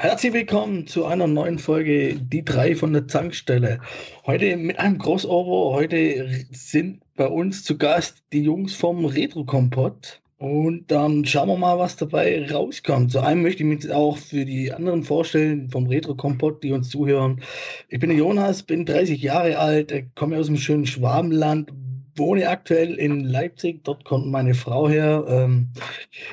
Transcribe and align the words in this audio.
Herzlich 0.00 0.32
willkommen 0.32 0.86
zu 0.86 1.06
einer 1.06 1.26
neuen 1.26 1.58
Folge 1.58 2.14
Die 2.14 2.44
drei 2.44 2.76
von 2.76 2.92
der 2.92 3.08
Zankstelle. 3.08 3.80
Heute 4.24 4.56
mit 4.56 4.78
einem 4.78 4.98
Crossover. 4.98 5.74
Heute 5.74 6.30
sind 6.52 7.00
bei 7.16 7.26
uns 7.26 7.64
zu 7.64 7.76
Gast 7.76 8.22
die 8.32 8.44
Jungs 8.44 8.76
vom 8.76 9.04
Retro 9.06 9.44
Kompott. 9.44 10.20
Und 10.38 10.92
dann 10.92 11.24
schauen 11.24 11.48
wir 11.48 11.56
mal, 11.56 11.80
was 11.80 11.96
dabei 11.96 12.48
rauskommt. 12.48 13.10
Zu 13.10 13.18
einem 13.18 13.42
möchte 13.42 13.64
ich 13.64 13.68
mich 13.68 13.90
auch 13.90 14.16
für 14.16 14.44
die 14.44 14.72
anderen 14.72 15.02
vorstellen, 15.02 15.68
vom 15.68 15.88
Retro 15.88 16.14
Kompott, 16.14 16.62
die 16.62 16.70
uns 16.70 16.90
zuhören. 16.90 17.42
Ich 17.88 17.98
bin 17.98 18.10
der 18.10 18.18
Jonas, 18.18 18.62
bin 18.62 18.86
30 18.86 19.20
Jahre 19.20 19.58
alt, 19.58 19.92
komme 20.14 20.38
aus 20.38 20.46
dem 20.46 20.58
schönen 20.58 20.86
Schwabenland, 20.86 21.72
wohne 22.18 22.48
aktuell 22.48 22.94
in 22.94 23.24
Leipzig, 23.24 23.84
dort 23.84 24.04
kommt 24.04 24.26
meine 24.26 24.54
Frau 24.54 24.88
her. 24.88 25.24
Ähm, 25.28 25.68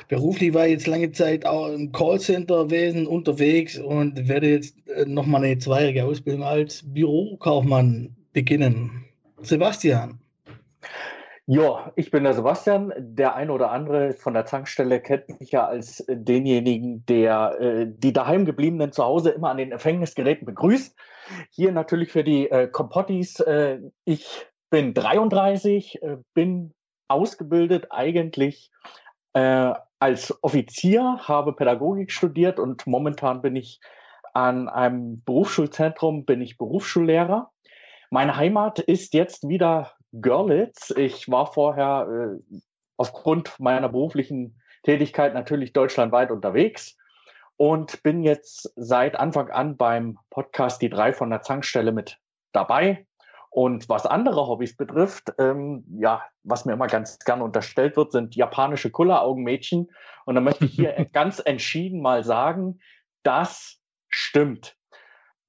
beruflich 0.07 0.53
war 0.53 0.65
ich 0.65 0.73
jetzt 0.73 0.87
lange 0.87 1.11
Zeit 1.11 1.45
auch 1.45 1.69
im 1.69 1.91
Callcenter-Wesen 1.91 3.07
unterwegs 3.07 3.77
und 3.77 4.27
werde 4.27 4.49
jetzt 4.49 4.75
äh, 4.89 5.05
nochmal 5.05 5.43
eine 5.43 5.57
zweijährige 5.57 6.05
Ausbildung 6.05 6.43
als 6.43 6.83
Bürokaufmann 6.85 8.15
beginnen. 8.33 9.05
Sebastian. 9.41 10.19
Ja, 11.47 11.91
ich 11.95 12.09
bin 12.09 12.23
der 12.23 12.33
Sebastian. 12.33 12.91
Der 12.97 13.35
eine 13.35 13.51
oder 13.51 13.69
andere 13.71 14.13
von 14.13 14.33
der 14.33 14.45
Tankstelle 14.45 14.99
kennt 14.99 15.39
mich 15.39 15.51
ja 15.51 15.67
als 15.67 16.03
denjenigen, 16.09 17.05
der 17.05 17.59
äh, 17.61 17.87
die 17.87 18.13
daheim 18.13 18.45
gebliebenen 18.45 18.91
zu 18.91 19.03
Hause 19.03 19.29
immer 19.29 19.51
an 19.51 19.57
den 19.57 19.71
Empfängnisgeräten 19.71 20.45
begrüßt. 20.47 20.95
Hier 21.51 21.71
natürlich 21.71 22.11
für 22.11 22.23
die 22.23 22.49
äh, 22.49 22.67
Kompottis. 22.67 23.39
Äh, 23.41 23.79
ich 24.05 24.47
bin 24.75 24.93
33, 24.93 26.03
äh, 26.03 26.17
bin 26.33 26.73
ausgebildet 27.07 27.87
eigentlich 27.91 28.71
äh, 29.31 29.73
als 29.99 30.37
Offizier, 30.43 31.17
habe 31.21 31.53
Pädagogik 31.53 32.11
studiert 32.11 32.59
und 32.59 32.85
momentan 32.85 33.41
bin 33.41 33.55
ich 33.55 33.79
an 34.33 34.67
einem 34.67 35.23
Berufsschulzentrum, 35.23 36.25
bin 36.25 36.41
ich 36.41 36.57
Berufsschullehrer. 36.57 37.51
Meine 38.09 38.35
Heimat 38.35 38.79
ist 38.79 39.13
jetzt 39.13 39.47
wieder 39.47 39.93
Görlitz. 40.11 40.93
Ich 40.97 41.31
war 41.31 41.53
vorher 41.53 42.09
äh, 42.09 42.57
aufgrund 42.97 43.57
meiner 43.57 43.87
beruflichen 43.87 44.59
Tätigkeit 44.83 45.33
natürlich 45.33 45.71
deutschlandweit 45.71 46.31
unterwegs 46.31 46.97
und 47.55 48.03
bin 48.03 48.23
jetzt 48.23 48.73
seit 48.75 49.15
Anfang 49.15 49.49
an 49.51 49.77
beim 49.77 50.17
Podcast 50.31 50.81
Die 50.81 50.89
drei 50.89 51.13
von 51.13 51.29
der 51.29 51.43
Zankstelle 51.43 51.93
mit 51.93 52.19
dabei. 52.51 53.05
Und 53.55 53.87
was 53.87 54.05
andere 54.05 54.47
Hobbys 54.47 54.75
betrifft, 54.75 55.31
ähm, 55.39 55.85
ja, 55.97 56.21
was 56.43 56.65
mir 56.65 56.73
immer 56.73 56.87
ganz 56.87 57.19
gerne 57.19 57.41
unterstellt 57.41 57.95
wird, 57.95 58.11
sind 58.11 58.35
japanische 58.35 58.91
Kulleraugenmädchen. 58.91 59.93
Und 60.25 60.35
da 60.35 60.41
möchte 60.41 60.65
ich 60.65 60.73
hier 60.73 60.93
ganz 61.13 61.39
entschieden 61.39 62.01
mal 62.01 62.25
sagen, 62.25 62.81
das 63.23 63.79
stimmt. 64.09 64.75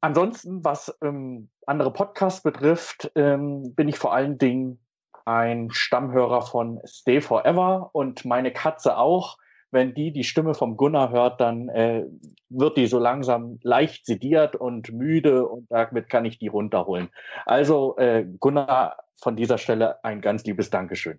Ansonsten, 0.00 0.64
was 0.64 0.96
ähm, 1.02 1.50
andere 1.66 1.92
Podcasts 1.92 2.44
betrifft, 2.44 3.10
ähm, 3.16 3.74
bin 3.74 3.88
ich 3.88 3.98
vor 3.98 4.14
allen 4.14 4.38
Dingen 4.38 4.78
ein 5.24 5.72
Stammhörer 5.72 6.42
von 6.42 6.80
Stay 6.86 7.20
Forever 7.20 7.90
und 7.92 8.24
meine 8.24 8.52
Katze 8.52 8.98
auch 8.98 9.36
wenn 9.70 9.94
die 9.94 10.12
die 10.12 10.24
Stimme 10.24 10.54
vom 10.54 10.76
Gunnar 10.76 11.10
hört, 11.10 11.40
dann 11.40 11.68
äh, 11.68 12.04
wird 12.48 12.76
die 12.76 12.86
so 12.86 12.98
langsam 12.98 13.58
leicht 13.62 14.06
sediert 14.06 14.56
und 14.56 14.92
müde 14.92 15.46
und 15.46 15.66
damit 15.70 16.08
kann 16.08 16.24
ich 16.24 16.38
die 16.38 16.48
runterholen. 16.48 17.08
Also 17.44 17.96
äh, 17.96 18.24
Gunnar, 18.38 18.96
von 19.20 19.36
dieser 19.36 19.58
Stelle 19.58 20.04
ein 20.04 20.20
ganz 20.20 20.44
liebes 20.44 20.70
Dankeschön. 20.70 21.18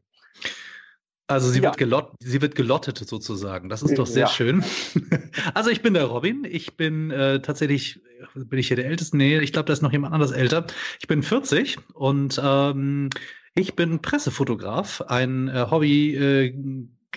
Also 1.30 1.50
sie, 1.50 1.60
ja. 1.60 1.66
wird 1.66 1.78
gelott, 1.78 2.14
sie 2.20 2.42
wird 2.42 2.56
gelottet 2.56 2.98
sozusagen. 3.00 3.68
Das 3.68 3.84
ist 3.84 3.98
doch 3.98 4.08
sehr 4.08 4.28
ja. 4.28 4.30
schön. 4.30 4.64
also 5.54 5.70
ich 5.70 5.82
bin 5.82 5.94
der 5.94 6.06
Robin. 6.06 6.46
Ich 6.50 6.78
bin 6.78 7.12
äh, 7.12 7.42
tatsächlich, 7.42 8.00
bin 8.34 8.60
ich 8.60 8.68
hier 8.68 8.78
der 8.78 8.86
Älteste? 8.86 9.18
Nee, 9.18 9.40
ich 9.40 9.52
glaube, 9.52 9.66
da 9.66 9.74
ist 9.74 9.82
noch 9.82 9.92
jemand 9.92 10.14
anders 10.14 10.32
älter. 10.32 10.66
Ich 11.02 11.08
bin 11.08 11.24
40 11.24 11.80
und 11.94 12.42
ähm, 12.42 13.10
ich 13.56 13.76
bin 13.76 14.02
Pressefotograf, 14.02 15.02
ein 15.02 15.50
äh, 15.50 15.66
Hobby, 15.70 16.16
äh, 16.16 16.54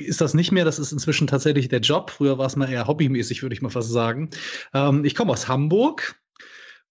ist 0.07 0.21
das 0.21 0.35
nicht 0.35 0.53
mehr. 0.53 0.65
Das 0.65 0.79
ist 0.79 0.93
inzwischen 0.93 1.27
tatsächlich 1.27 1.69
der 1.69 1.81
Job. 1.81 2.11
Früher 2.11 2.39
war 2.39 2.47
es 2.47 2.57
mal 2.57 2.71
eher 2.71 2.87
hobbymäßig, 2.87 3.43
würde 3.43 3.55
ich 3.55 3.63
mal 3.63 3.71
fast 3.71 3.91
sagen. 3.91 4.31
Ähm, 4.75 5.05
ich 5.05 5.15
komme 5.15 5.33
aus 5.33 5.49
Hamburg. 5.49 6.17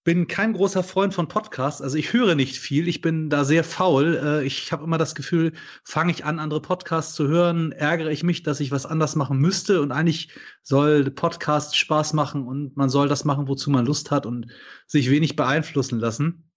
Bin 0.06 0.28
kein 0.28 0.54
großer 0.54 0.82
Freund 0.82 1.14
von 1.14 1.28
Podcasts, 1.28 1.82
also 1.82 1.98
ich 1.98 2.14
höre 2.14 2.34
nicht 2.34 2.58
viel, 2.58 2.88
ich 2.88 3.02
bin 3.02 3.30
da 3.30 3.44
sehr 3.44 3.66
faul. 3.66 4.20
Äh, 4.24 4.46
ich 4.46 4.72
habe 4.72 4.86
immer 4.86 4.98
das 4.98 5.14
Gefühl, 5.14 5.52
fange 5.84 6.12
ich 6.14 6.24
an, 6.24 6.40
andere 6.40 6.62
Podcasts 6.62 7.14
zu 7.16 7.28
hören, 7.28 7.74
ärgere 7.74 8.10
ich 8.10 8.24
mich, 8.24 8.42
dass 8.42 8.62
ich 8.62 8.72
was 8.72 8.86
anders 8.86 9.18
machen 9.18 9.40
müsste. 9.40 9.82
Und 9.82 9.92
eigentlich 9.92 10.32
soll 10.64 11.12
Podcast 11.12 11.76
Spaß 11.76 12.14
machen 12.14 12.48
und 12.48 12.78
man 12.78 12.90
soll 12.90 13.10
das 13.10 13.26
machen, 13.26 13.50
wozu 13.50 13.70
man 13.72 13.86
Lust 13.86 14.10
hat 14.10 14.26
und 14.26 14.48
sich 14.88 15.12
wenig 15.12 15.36
beeinflussen 15.36 16.00
lassen. 16.00 16.50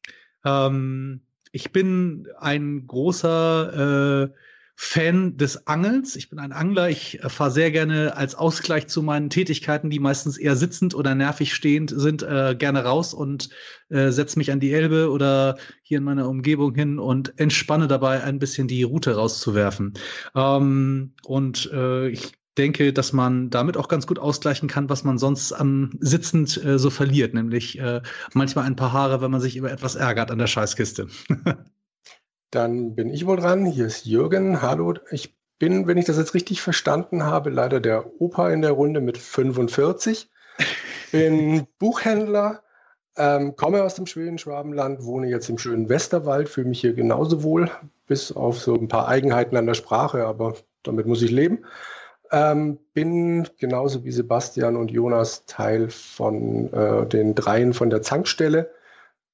Ähm, 0.44 1.22
ich 1.50 1.72
bin 1.72 2.28
ein 2.38 2.86
großer 2.86 4.30
äh, 4.30 4.34
Fan 4.74 5.36
des 5.36 5.66
Angelns. 5.66 6.16
Ich 6.16 6.30
bin 6.30 6.38
ein 6.38 6.52
Angler. 6.52 6.88
Ich 6.88 7.22
äh, 7.22 7.28
fahre 7.28 7.50
sehr 7.50 7.70
gerne 7.70 8.16
als 8.16 8.34
Ausgleich 8.34 8.88
zu 8.88 9.02
meinen 9.02 9.30
Tätigkeiten, 9.30 9.90
die 9.90 9.98
meistens 9.98 10.38
eher 10.38 10.56
sitzend 10.56 10.94
oder 10.94 11.14
nervig 11.14 11.54
stehend 11.54 11.92
sind, 11.94 12.22
äh, 12.22 12.56
gerne 12.58 12.84
raus 12.84 13.14
und 13.14 13.50
äh, 13.90 14.10
setze 14.10 14.38
mich 14.38 14.50
an 14.50 14.60
die 14.60 14.72
Elbe 14.72 15.10
oder 15.10 15.58
hier 15.82 15.98
in 15.98 16.04
meiner 16.04 16.28
Umgebung 16.28 16.74
hin 16.74 16.98
und 16.98 17.38
entspanne 17.38 17.86
dabei 17.86 18.22
ein 18.22 18.38
bisschen 18.38 18.68
die 18.68 18.82
Route 18.82 19.14
rauszuwerfen. 19.14 19.94
Ähm, 20.34 21.14
und 21.24 21.70
äh, 21.72 22.08
ich 22.08 22.32
denke, 22.58 22.92
dass 22.92 23.12
man 23.12 23.50
damit 23.50 23.76
auch 23.76 23.88
ganz 23.88 24.06
gut 24.06 24.18
ausgleichen 24.18 24.68
kann, 24.68 24.88
was 24.88 25.04
man 25.04 25.18
sonst 25.18 25.52
am 25.52 25.90
sitzend 26.00 26.62
äh, 26.64 26.78
so 26.78 26.90
verliert, 26.90 27.34
nämlich 27.34 27.78
äh, 27.78 28.02
manchmal 28.34 28.66
ein 28.66 28.76
paar 28.76 28.92
Haare, 28.92 29.20
wenn 29.20 29.30
man 29.30 29.40
sich 29.40 29.56
über 29.56 29.70
etwas 29.70 29.94
ärgert 29.94 30.30
an 30.30 30.38
der 30.38 30.46
Scheißkiste. 30.46 31.08
Dann 32.52 32.94
bin 32.94 33.08
ich 33.08 33.26
wohl 33.26 33.38
dran. 33.38 33.64
Hier 33.64 33.86
ist 33.86 34.04
Jürgen. 34.04 34.60
Hallo. 34.60 34.94
Ich 35.10 35.34
bin, 35.58 35.86
wenn 35.86 35.96
ich 35.96 36.04
das 36.04 36.18
jetzt 36.18 36.34
richtig 36.34 36.60
verstanden 36.60 37.24
habe, 37.24 37.48
leider 37.48 37.80
der 37.80 38.20
Opa 38.20 38.50
in 38.50 38.60
der 38.60 38.72
Runde 38.72 39.00
mit 39.00 39.16
45. 39.16 40.30
Bin 41.12 41.66
Buchhändler, 41.78 42.62
ähm, 43.16 43.56
komme 43.56 43.82
aus 43.82 43.94
dem 43.94 44.06
schönen 44.06 44.36
Schwabenland, 44.36 45.04
wohne 45.04 45.28
jetzt 45.28 45.48
im 45.48 45.56
schönen 45.56 45.88
Westerwald, 45.88 46.48
fühle 46.48 46.68
mich 46.68 46.80
hier 46.80 46.92
genauso 46.94 47.42
wohl, 47.42 47.70
bis 48.06 48.32
auf 48.32 48.58
so 48.58 48.74
ein 48.74 48.88
paar 48.88 49.08
Eigenheiten 49.08 49.56
an 49.56 49.66
der 49.66 49.74
Sprache, 49.74 50.26
aber 50.26 50.54
damit 50.82 51.06
muss 51.06 51.22
ich 51.22 51.30
leben. 51.30 51.64
Ähm, 52.30 52.78
bin 52.92 53.48
genauso 53.58 54.04
wie 54.04 54.12
Sebastian 54.12 54.76
und 54.76 54.90
Jonas 54.90 55.44
Teil 55.46 55.90
von 55.90 56.72
äh, 56.72 57.06
den 57.06 57.34
Dreien 57.34 57.72
von 57.72 57.88
der 57.90 58.02
Zankstelle. 58.02 58.70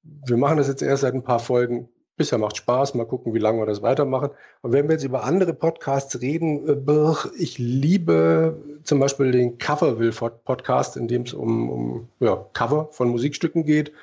Wir 0.03 0.37
machen 0.37 0.57
das 0.57 0.67
jetzt 0.67 0.81
erst 0.81 1.01
seit 1.01 1.13
ein 1.13 1.23
paar 1.23 1.39
Folgen 1.39 1.89
Bisher 2.19 2.37
macht 2.37 2.57
Spaß, 2.57 2.95
mal 2.95 3.05
gucken, 3.05 3.33
wie 3.33 3.39
lange 3.39 3.59
wir 3.59 3.65
das 3.65 3.81
weitermachen. 3.81 4.31
Und 4.61 4.73
wenn 4.73 4.89
wir 4.89 4.95
jetzt 4.95 5.05
über 5.05 5.23
andere 5.23 5.53
Podcasts 5.53 6.19
reden, 6.19 6.67
äh, 6.67 7.13
ich 7.37 7.57
liebe 7.57 8.57
zum 8.83 8.99
Beispiel 8.99 9.31
den 9.31 9.57
Coverville 9.57 10.11
Podcast, 10.11 10.97
in 10.97 11.07
dem 11.07 11.21
es 11.21 11.33
um, 11.33 11.69
um 11.69 12.09
ja, 12.19 12.45
Cover 12.51 12.89
von 12.91 13.07
Musikstücken 13.07 13.63
geht. 13.63 13.93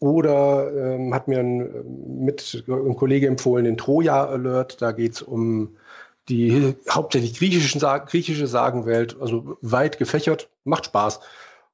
Oder 0.00 0.70
ähm, 0.76 1.14
hat 1.14 1.28
mir 1.28 1.38
ein, 1.38 2.26
mit, 2.26 2.62
ein 2.68 2.94
Kollege 2.94 3.26
empfohlen 3.26 3.64
den 3.64 3.78
Troja 3.78 4.26
Alert. 4.26 4.82
Da 4.82 4.92
geht 4.92 5.14
es 5.14 5.22
um 5.22 5.76
die 6.28 6.74
hauptsächlich 6.90 7.38
griechischen, 7.38 7.80
griechische 7.80 8.48
Sagenwelt, 8.48 9.16
also 9.18 9.56
weit 9.62 9.96
gefächert, 9.96 10.50
macht 10.64 10.84
Spaß. 10.84 11.20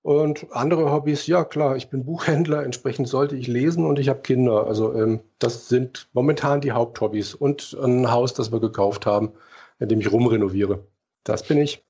Und 0.03 0.49
andere 0.51 0.91
Hobbys, 0.91 1.29
ja 1.29 1.45
klar, 1.45 1.77
ich 1.77 1.89
bin 1.89 2.05
Buchhändler, 2.05 2.65
entsprechend 2.65 3.09
sollte 3.09 3.37
ich 3.37 3.47
lesen 3.47 3.87
und 3.87 4.01
ich 4.01 4.09
habe 4.09 4.21
Kinder. 4.23 4.67
Also 4.67 4.93
ähm, 4.95 5.21
das 5.39 5.69
sind 5.69 6.09
momentan 6.13 6.61
die 6.61 6.73
Haupthobbys 6.73 7.35
und 7.35 7.77
ein 7.81 8.11
Haus, 8.11 8.35
das 8.35 8.51
wir 8.51 8.59
gekauft 8.61 9.07
haben, 9.07 9.33
in 9.79 9.89
dem 9.89 10.01
ich 10.01 10.11
rumrenoviere. 10.11 10.85
Das 11.23 11.45
bin 11.45 11.59
ich. 11.59 11.85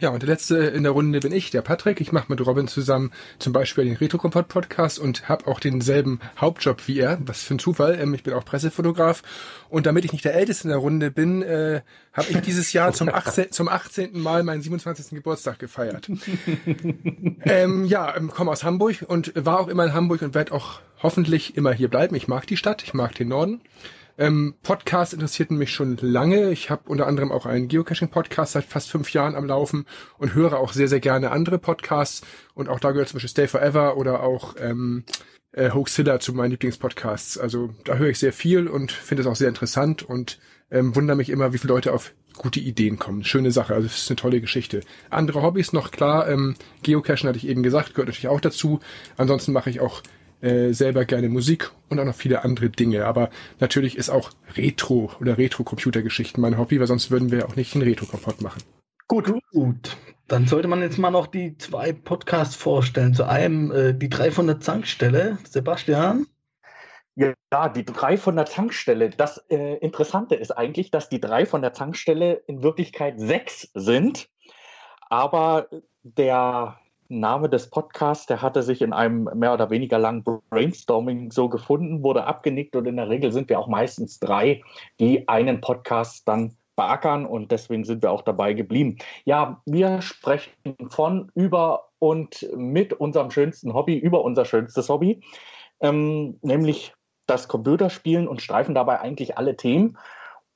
Ja, 0.00 0.10
und 0.10 0.22
der 0.22 0.28
letzte 0.28 0.58
in 0.58 0.84
der 0.84 0.92
Runde 0.92 1.18
bin 1.18 1.32
ich, 1.32 1.50
der 1.50 1.60
Patrick. 1.60 2.00
Ich 2.00 2.12
mache 2.12 2.26
mit 2.28 2.46
Robin 2.46 2.68
zusammen 2.68 3.10
zum 3.40 3.52
Beispiel 3.52 3.84
den 3.84 3.96
Retro-Kompott 3.96 4.46
Podcast 4.46 5.00
und 5.00 5.28
habe 5.28 5.48
auch 5.48 5.58
denselben 5.58 6.20
Hauptjob 6.40 6.86
wie 6.86 7.00
er. 7.00 7.18
Was 7.26 7.42
für 7.42 7.54
ein 7.54 7.58
Zufall. 7.58 7.98
Ähm, 8.00 8.14
ich 8.14 8.22
bin 8.22 8.32
auch 8.34 8.44
Pressefotograf. 8.44 9.22
Und 9.68 9.86
damit 9.86 10.04
ich 10.04 10.12
nicht 10.12 10.24
der 10.24 10.34
Älteste 10.34 10.64
in 10.64 10.70
der 10.70 10.78
Runde 10.78 11.10
bin, 11.10 11.42
äh, 11.42 11.80
habe 12.12 12.28
ich 12.30 12.38
dieses 12.42 12.72
Jahr 12.72 12.92
zum 12.92 13.08
18, 13.08 13.50
zum 13.50 13.68
18. 13.68 14.20
Mal 14.20 14.44
meinen 14.44 14.62
27. 14.62 15.16
Geburtstag 15.16 15.58
gefeiert. 15.58 16.08
ähm, 17.44 17.84
ja, 17.84 18.16
ähm, 18.16 18.30
komme 18.30 18.52
aus 18.52 18.62
Hamburg 18.62 19.04
und 19.08 19.32
war 19.34 19.58
auch 19.58 19.68
immer 19.68 19.84
in 19.84 19.94
Hamburg 19.94 20.22
und 20.22 20.34
werde 20.34 20.52
auch 20.52 20.80
hoffentlich 21.02 21.56
immer 21.56 21.72
hier 21.72 21.88
bleiben. 21.88 22.14
Ich 22.14 22.28
mag 22.28 22.46
die 22.46 22.56
Stadt, 22.56 22.84
ich 22.84 22.94
mag 22.94 23.16
den 23.16 23.28
Norden. 23.28 23.60
Ähm, 24.18 24.56
Podcasts 24.64 25.14
interessierten 25.14 25.56
mich 25.56 25.72
schon 25.72 25.96
lange. 26.00 26.50
Ich 26.50 26.70
habe 26.70 26.90
unter 26.90 27.06
anderem 27.06 27.30
auch 27.30 27.46
einen 27.46 27.68
Geocaching-Podcast 27.68 28.52
seit 28.52 28.64
fast 28.64 28.90
fünf 28.90 29.12
Jahren 29.12 29.36
am 29.36 29.46
Laufen 29.46 29.86
und 30.18 30.34
höre 30.34 30.58
auch 30.58 30.72
sehr, 30.72 30.88
sehr 30.88 30.98
gerne 30.98 31.30
andere 31.30 31.58
Podcasts. 31.58 32.22
Und 32.54 32.68
auch 32.68 32.80
da 32.80 32.90
gehört 32.90 33.08
zum 33.08 33.18
Beispiel 33.18 33.30
Stay 33.30 33.46
Forever 33.46 33.96
oder 33.96 34.24
auch 34.24 34.56
ähm, 34.58 35.04
äh, 35.52 35.70
Hoaxilla 35.70 36.18
zu 36.18 36.34
meinen 36.34 36.50
Lieblingspodcasts. 36.50 37.38
Also 37.38 37.70
da 37.84 37.94
höre 37.94 38.08
ich 38.08 38.18
sehr 38.18 38.32
viel 38.32 38.66
und 38.66 38.90
finde 38.90 39.22
es 39.22 39.28
auch 39.28 39.36
sehr 39.36 39.48
interessant 39.48 40.02
und 40.02 40.40
ähm, 40.72 40.96
wundere 40.96 41.16
mich 41.16 41.30
immer, 41.30 41.52
wie 41.52 41.58
viele 41.58 41.74
Leute 41.74 41.92
auf 41.92 42.12
gute 42.36 42.58
Ideen 42.58 42.98
kommen. 42.98 43.24
Schöne 43.24 43.52
Sache, 43.52 43.74
also 43.74 43.86
es 43.86 43.98
ist 43.98 44.10
eine 44.10 44.16
tolle 44.16 44.40
Geschichte. 44.40 44.80
Andere 45.10 45.42
Hobbys 45.42 45.72
noch 45.72 45.92
klar, 45.92 46.28
ähm, 46.28 46.56
Geocachen 46.82 47.28
hatte 47.28 47.38
ich 47.38 47.46
eben 47.46 47.62
gesagt, 47.62 47.94
gehört 47.94 48.08
natürlich 48.08 48.28
auch 48.28 48.40
dazu. 48.40 48.80
Ansonsten 49.16 49.52
mache 49.52 49.70
ich 49.70 49.80
auch 49.80 50.02
äh, 50.40 50.72
selber 50.72 51.04
gerne 51.04 51.28
Musik 51.28 51.70
und 51.88 51.98
auch 51.98 52.04
noch 52.04 52.14
viele 52.14 52.44
andere 52.44 52.70
Dinge. 52.70 53.06
Aber 53.06 53.30
natürlich 53.60 53.96
ist 53.96 54.10
auch 54.10 54.30
Retro 54.56 55.10
oder 55.20 55.38
Retro-Computergeschichten 55.38 56.40
mein 56.40 56.58
Hobby, 56.58 56.78
weil 56.80 56.86
sonst 56.86 57.10
würden 57.10 57.30
wir 57.30 57.46
auch 57.46 57.56
nicht 57.56 57.74
einen 57.74 57.84
Retro-Kompott 57.84 58.40
machen. 58.40 58.62
Gut, 59.08 59.32
gut. 59.52 59.96
Dann 60.28 60.46
sollte 60.46 60.68
man 60.68 60.82
jetzt 60.82 60.98
mal 60.98 61.10
noch 61.10 61.26
die 61.26 61.56
zwei 61.56 61.92
Podcasts 61.92 62.54
vorstellen. 62.54 63.14
Zu 63.14 63.24
einem 63.24 63.72
äh, 63.72 63.94
die 63.94 64.10
drei 64.10 64.30
von 64.30 64.46
der 64.46 64.60
Zankstelle. 64.60 65.38
Sebastian? 65.48 66.26
Ja, 67.16 67.68
die 67.68 67.84
drei 67.84 68.16
von 68.16 68.36
der 68.36 68.44
Tankstelle. 68.44 69.10
Das 69.10 69.38
äh, 69.48 69.78
Interessante 69.78 70.36
ist 70.36 70.52
eigentlich, 70.52 70.90
dass 70.90 71.08
die 71.08 71.20
drei 71.20 71.46
von 71.46 71.62
der 71.62 71.72
Tankstelle 71.72 72.42
in 72.46 72.62
Wirklichkeit 72.62 73.18
sechs 73.18 73.70
sind. 73.74 74.28
Aber 75.08 75.68
der 76.02 76.78
Name 77.08 77.48
des 77.48 77.70
Podcasts, 77.70 78.26
der 78.26 78.42
hatte 78.42 78.62
sich 78.62 78.82
in 78.82 78.92
einem 78.92 79.28
mehr 79.34 79.54
oder 79.54 79.70
weniger 79.70 79.98
langen 79.98 80.24
Brainstorming 80.50 81.30
so 81.30 81.48
gefunden, 81.48 82.02
wurde 82.02 82.24
abgenickt 82.24 82.76
und 82.76 82.86
in 82.86 82.96
der 82.96 83.08
Regel 83.08 83.32
sind 83.32 83.48
wir 83.48 83.58
auch 83.58 83.68
meistens 83.68 84.20
drei, 84.20 84.62
die 85.00 85.26
einen 85.28 85.60
Podcast 85.60 86.28
dann 86.28 86.54
beackern 86.76 87.26
und 87.26 87.50
deswegen 87.50 87.84
sind 87.84 88.02
wir 88.02 88.12
auch 88.12 88.22
dabei 88.22 88.52
geblieben. 88.52 88.98
Ja, 89.24 89.60
wir 89.66 90.00
sprechen 90.02 90.52
von, 90.90 91.32
über 91.34 91.88
und 91.98 92.48
mit 92.56 92.92
unserem 92.92 93.30
schönsten 93.30 93.74
Hobby, 93.74 93.98
über 93.98 94.22
unser 94.22 94.44
schönstes 94.44 94.88
Hobby, 94.88 95.20
ähm, 95.80 96.38
nämlich 96.42 96.94
das 97.26 97.48
Computerspielen 97.48 98.28
und 98.28 98.42
streifen 98.42 98.74
dabei 98.74 99.00
eigentlich 99.00 99.36
alle 99.38 99.56
Themen. 99.56 99.98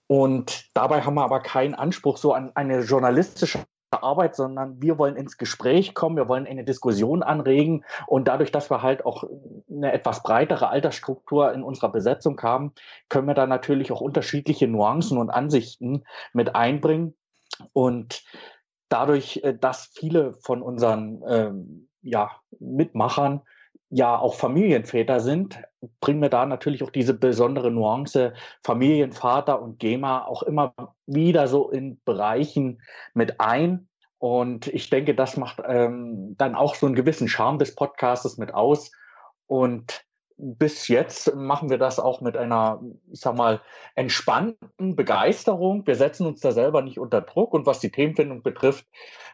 Und 0.07 0.71
dabei 0.75 1.03
haben 1.03 1.15
wir 1.15 1.25
aber 1.25 1.41
keinen 1.41 1.75
Anspruch 1.75 2.19
so 2.19 2.35
an 2.35 2.53
eine 2.55 2.81
journalistische 2.83 3.59
Arbeit, 4.01 4.35
sondern 4.35 4.81
wir 4.81 4.99
wollen 4.99 5.17
ins 5.17 5.37
Gespräch 5.37 5.95
kommen, 5.95 6.17
wir 6.17 6.29
wollen 6.29 6.47
eine 6.47 6.65
Diskussion 6.65 7.23
anregen 7.23 7.85
und 8.07 8.29
dadurch, 8.29 8.53
dass 8.53 8.71
wir 8.71 8.83
halt 8.83 9.05
auch 9.05 9.25
eine 9.71 9.93
etwas 9.93 10.23
breitere 10.23 10.69
Altersstruktur 10.69 11.53
in 11.53 11.63
unserer 11.63 11.91
Besetzung 11.91 12.41
haben, 12.43 12.73
können 13.09 13.27
wir 13.27 13.35
da 13.35 13.47
natürlich 13.47 13.93
auch 13.93 14.01
unterschiedliche 14.01 14.69
Nuancen 14.69 15.19
und 15.19 15.31
Ansichten 15.31 16.05
mit 16.33 16.55
einbringen. 16.55 17.15
Und 17.73 18.25
dadurch, 18.89 19.41
äh, 19.43 19.57
dass 19.57 19.87
viele 19.95 20.35
von 20.35 20.63
unseren 20.63 21.23
ähm, 21.27 21.89
ja, 22.03 22.31
Mitmachern 22.59 23.43
ja 23.93 24.19
auch 24.19 24.35
Familienväter 24.35 25.21
sind, 25.21 25.63
bringen 26.01 26.23
wir 26.23 26.31
da 26.31 26.47
natürlich 26.47 26.83
auch 26.83 26.91
diese 26.91 27.13
besondere 27.13 27.71
Nuance 27.71 28.33
Familienvater 28.65 29.61
und 29.61 29.79
GEMA 29.79 30.25
auch 30.25 30.43
immer 30.43 30.73
wieder 31.07 31.47
so 31.47 31.71
in 31.71 32.01
Bereichen 32.05 32.81
mit 33.13 33.39
ein. 33.39 33.89
Und 34.19 34.69
ich 34.69 34.89
denke, 34.89 35.15
das 35.15 35.37
macht 35.37 35.61
ähm, 35.67 36.37
dann 36.39 36.55
auch 36.55 36.75
so 36.75 36.87
einen 36.87 36.95
gewissen 36.95 37.29
Charme 37.29 37.59
des 37.59 37.75
Podcastes 37.75 38.39
mit 38.39 38.55
aus. 38.55 38.93
Und 39.47 40.07
bis 40.39 40.89
jetzt 40.89 41.35
machen 41.35 41.69
wir 41.69 41.79
das 41.79 42.01
auch 42.01 42.23
mit 42.23 42.37
einer, 42.37 42.81
ich 43.13 43.21
sag 43.21 43.37
mal, 43.37 43.61
entspannten 43.95 44.97
Begeisterung. 44.97 45.87
Wir 45.87 45.97
setzen 45.97 46.27
uns 46.27 46.41
da 46.41 46.53
selber 46.53 46.81
nicht 46.81 46.99
unter 46.99 47.21
Druck. 47.21 47.53
Und 47.53 47.67
was 47.67 47.81
die 47.81 47.91
Themenfindung 47.91 48.43
betrifft, 48.43 48.87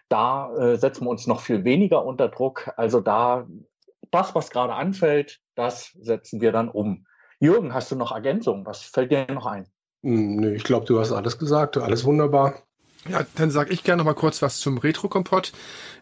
da 0.09 0.53
äh, 0.57 0.77
setzen 0.77 1.05
wir 1.05 1.11
uns 1.11 1.29
noch 1.29 1.43
viel 1.43 1.63
weniger 1.63 2.05
unter 2.05 2.29
Druck. 2.29 2.73
Also 2.77 3.01
da 3.01 3.47
das, 4.11 4.35
was 4.35 4.51
gerade 4.51 4.75
anfällt, 4.75 5.41
das 5.55 5.93
setzen 6.01 6.41
wir 6.41 6.53
dann 6.53 6.69
um. 6.69 7.07
Jürgen, 7.41 7.73
hast 7.75 7.91
du 7.93 7.97
noch 7.97 8.13
Ergänzungen? 8.13 8.67
Was 8.67 8.83
fällt 8.83 9.13
dir 9.13 9.27
noch 9.33 9.47
ein? 9.47 9.67
Hm, 10.03 10.37
nö, 10.37 10.55
ich 10.55 10.65
glaube, 10.65 10.87
du 10.87 10.99
hast 10.99 11.13
alles 11.13 11.39
gesagt, 11.39 11.77
alles 11.77 12.05
wunderbar. 12.05 12.63
Ja, 13.09 13.25
dann 13.37 13.51
sage 13.51 13.73
ich 13.73 13.85
gerne 13.85 13.99
noch 13.99 14.05
mal 14.05 14.15
kurz 14.15 14.43
was 14.43 14.59
zum 14.59 14.79
Retro-Kompott. 14.79 15.53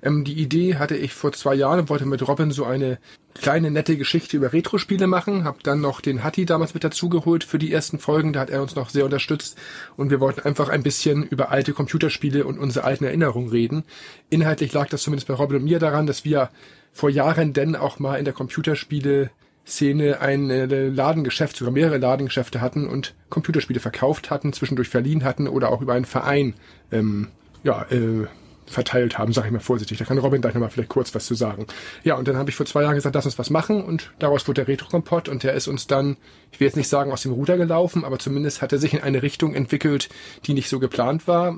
Ähm, 0.03 0.25
die 0.25 0.41
Idee 0.41 0.77
hatte 0.77 0.97
ich 0.97 1.13
vor 1.13 1.33
zwei 1.33 1.55
Jahren 1.55 1.81
und 1.81 1.89
wollte 1.91 2.07
mit 2.07 2.27
Robin 2.27 2.51
so 2.51 2.65
eine 2.65 2.99
kleine 3.35 3.71
nette 3.71 3.99
Geschichte 3.99 4.39
über 4.39 4.53
Retro-Spiele 4.53 5.07
machen. 5.07 5.45
Hab 5.45 5.63
dann 5.63 5.81
noch 5.81 6.01
den 6.01 6.25
Hatti 6.25 6.47
damals 6.47 6.73
mit 6.73 6.85
dazugeholt 6.85 7.45
für 7.45 7.59
die 7.59 7.73
ersten 7.73 7.99
Folgen. 7.99 8.33
Da 8.33 8.41
hat 8.41 8.51
er 8.51 8.63
uns 8.63 8.75
noch 8.75 8.89
sehr 8.89 9.05
unterstützt 9.05 9.59
und 9.97 10.11
wir 10.11 10.21
wollten 10.21 10.41
einfach 10.41 10.69
ein 10.71 10.83
bisschen 10.83 11.23
über 11.23 11.51
alte 11.51 11.75
Computerspiele 11.75 12.45
und 12.47 12.59
unsere 12.59 12.87
alten 12.87 13.05
Erinnerungen 13.05 13.51
reden. 13.51 13.85
Inhaltlich 14.31 14.73
lag 14.73 14.89
das 14.89 15.03
zumindest 15.03 15.29
bei 15.29 15.35
Robin 15.35 15.59
und 15.59 15.65
mir 15.65 15.79
daran, 15.79 16.07
dass 16.07 16.25
wir 16.25 16.51
vor 16.97 17.11
Jahren 17.11 17.53
denn 17.53 17.77
auch 17.77 17.99
mal 17.99 18.17
in 18.17 18.25
der 18.25 18.33
Computerspiele 18.33 19.31
Szene 19.67 20.21
ein 20.21 20.49
Ladengeschäft, 20.49 21.57
sogar 21.57 21.73
mehrere 21.73 21.99
Ladengeschäfte 21.99 22.61
hatten 22.61 22.89
und 22.89 23.15
Computerspiele 23.29 23.81
verkauft 23.81 24.31
hatten, 24.31 24.55
zwischendurch 24.55 24.89
verliehen 24.89 25.23
hatten 25.23 25.47
oder 25.47 25.71
auch 25.71 25.83
über 25.83 25.93
einen 25.93 26.07
Verein 26.07 26.55
ähm, 26.91 27.29
ja, 27.65 27.85
äh, 27.91 28.27
verteilt 28.67 29.19
haben, 29.19 29.33
sage 29.33 29.49
ich 29.49 29.53
mal 29.53 29.61
vorsichtig. 29.61 29.99
Da 29.99 30.05
kann 30.05 30.19
Robin 30.19 30.41
gleich 30.41 30.55
nochmal 30.55 30.71
vielleicht 30.71 30.89
kurz 30.89 31.15
was 31.15 31.27
zu 31.27 31.35
sagen. 31.35 31.67
Ja, 32.05 32.17
und 32.17 32.29
dann 32.29 32.37
habe 32.37 32.51
ich 32.51 32.57
vor 32.57 32.67
zwei 32.67 32.83
Jahren 32.83 32.95
gesagt, 32.95 33.15
lass 33.15 33.27
uns 33.27 33.39
was 33.39 33.51
machen 33.51 33.83
und 33.83 34.13
daraus 34.19 34.47
wurde 34.49 34.65
der 34.65 34.69
Retro-Kompott 34.69 35.29
und 35.29 35.43
der 35.43 35.55
ist 35.55 35.69
uns 35.69 35.87
dann, 35.87 36.17
ich 36.51 36.61
will 36.61 36.67
jetzt 36.67 36.77
nicht 36.77 36.89
sagen 36.89 37.13
aus 37.13 37.23
dem 37.23 37.33
Ruder 37.33 37.57
gelaufen, 37.57 38.05
aber 38.05 38.19
zumindest 38.19 38.63
hat 38.63 38.73
er 38.73 38.79
sich 38.79 38.95
in 38.95 39.01
eine 39.01 39.23
Richtung 39.23 39.55
entwickelt, 39.55 40.09
die 40.47 40.55
nicht 40.55 40.69
so 40.69 40.79
geplant 40.79 41.29
war. 41.29 41.57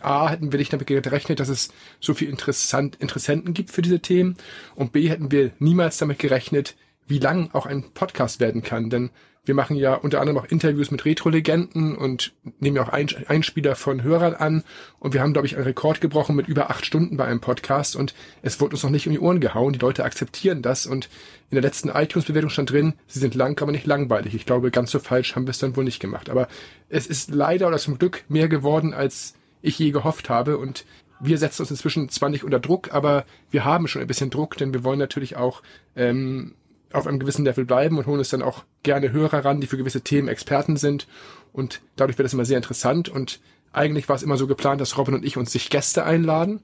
A, 0.00 0.28
hätten 0.28 0.52
wir 0.52 0.58
nicht 0.58 0.72
damit 0.72 0.86
gerechnet, 0.86 1.40
dass 1.40 1.48
es 1.48 1.70
so 2.00 2.14
viel 2.14 2.28
interessant, 2.28 2.96
Interessenten 2.96 3.54
gibt 3.54 3.70
für 3.70 3.82
diese 3.82 4.00
Themen 4.00 4.36
und 4.74 4.92
B, 4.92 5.08
hätten 5.08 5.30
wir 5.30 5.50
niemals 5.58 5.98
damit 5.98 6.18
gerechnet, 6.18 6.76
wie 7.06 7.18
lang 7.18 7.50
auch 7.52 7.66
ein 7.66 7.90
Podcast 7.92 8.40
werden 8.40 8.62
kann, 8.62 8.90
denn 8.90 9.10
wir 9.50 9.56
machen 9.56 9.74
ja 9.74 9.94
unter 9.94 10.20
anderem 10.20 10.38
auch 10.38 10.44
Interviews 10.44 10.92
mit 10.92 11.04
Retro-Legenden 11.04 11.96
und 11.96 12.32
nehmen 12.60 12.76
ja 12.76 12.84
auch 12.84 12.92
Einspieler 12.92 13.74
von 13.74 14.04
Hörern 14.04 14.34
an. 14.34 14.62
Und 15.00 15.12
wir 15.12 15.22
haben, 15.22 15.32
glaube 15.32 15.48
ich, 15.48 15.56
einen 15.56 15.64
Rekord 15.64 16.00
gebrochen 16.00 16.36
mit 16.36 16.46
über 16.46 16.70
acht 16.70 16.86
Stunden 16.86 17.16
bei 17.16 17.24
einem 17.24 17.40
Podcast. 17.40 17.96
Und 17.96 18.14
es 18.42 18.60
wurde 18.60 18.74
uns 18.74 18.84
noch 18.84 18.90
nicht 18.90 19.08
um 19.08 19.12
die 19.12 19.18
Ohren 19.18 19.40
gehauen. 19.40 19.72
Die 19.72 19.80
Leute 19.80 20.04
akzeptieren 20.04 20.62
das. 20.62 20.86
Und 20.86 21.06
in 21.50 21.56
der 21.56 21.62
letzten 21.62 21.88
iTunes-Bewertung 21.88 22.48
stand 22.48 22.70
drin, 22.70 22.94
sie 23.08 23.18
sind 23.18 23.34
lang, 23.34 23.60
aber 23.60 23.72
nicht 23.72 23.88
langweilig. 23.88 24.36
Ich 24.36 24.46
glaube, 24.46 24.70
ganz 24.70 24.92
so 24.92 25.00
falsch 25.00 25.34
haben 25.34 25.48
wir 25.48 25.50
es 25.50 25.58
dann 25.58 25.74
wohl 25.74 25.82
nicht 25.82 25.98
gemacht. 25.98 26.30
Aber 26.30 26.46
es 26.88 27.08
ist 27.08 27.34
leider 27.34 27.66
oder 27.66 27.78
zum 27.78 27.98
Glück 27.98 28.22
mehr 28.28 28.46
geworden, 28.46 28.94
als 28.94 29.34
ich 29.62 29.76
je 29.80 29.90
gehofft 29.90 30.30
habe. 30.30 30.58
Und 30.58 30.84
wir 31.18 31.38
setzen 31.38 31.62
uns 31.62 31.72
inzwischen 31.72 32.08
zwar 32.08 32.28
nicht 32.28 32.44
unter 32.44 32.60
Druck, 32.60 32.94
aber 32.94 33.24
wir 33.50 33.64
haben 33.64 33.88
schon 33.88 34.00
ein 34.00 34.06
bisschen 34.06 34.30
Druck, 34.30 34.56
denn 34.58 34.72
wir 34.72 34.84
wollen 34.84 35.00
natürlich 35.00 35.36
auch 35.36 35.60
ähm, 35.96 36.54
auf 36.92 37.06
einem 37.06 37.18
gewissen 37.18 37.44
Level 37.44 37.64
bleiben 37.64 37.98
und 37.98 38.06
holen 38.06 38.18
uns 38.18 38.30
dann 38.30 38.42
auch 38.42 38.64
gerne 38.82 39.12
Hörer 39.12 39.44
ran, 39.44 39.60
die 39.60 39.66
für 39.66 39.76
gewisse 39.76 40.00
Themen 40.00 40.28
Experten 40.28 40.76
sind. 40.76 41.06
Und 41.52 41.80
dadurch 41.96 42.18
wird 42.18 42.26
es 42.26 42.32
immer 42.32 42.44
sehr 42.44 42.56
interessant. 42.56 43.08
Und 43.08 43.40
eigentlich 43.72 44.08
war 44.08 44.16
es 44.16 44.22
immer 44.22 44.36
so 44.36 44.46
geplant, 44.46 44.80
dass 44.80 44.98
Robin 44.98 45.14
und 45.14 45.24
ich 45.24 45.36
uns 45.36 45.52
sich 45.52 45.70
Gäste 45.70 46.04
einladen. 46.04 46.60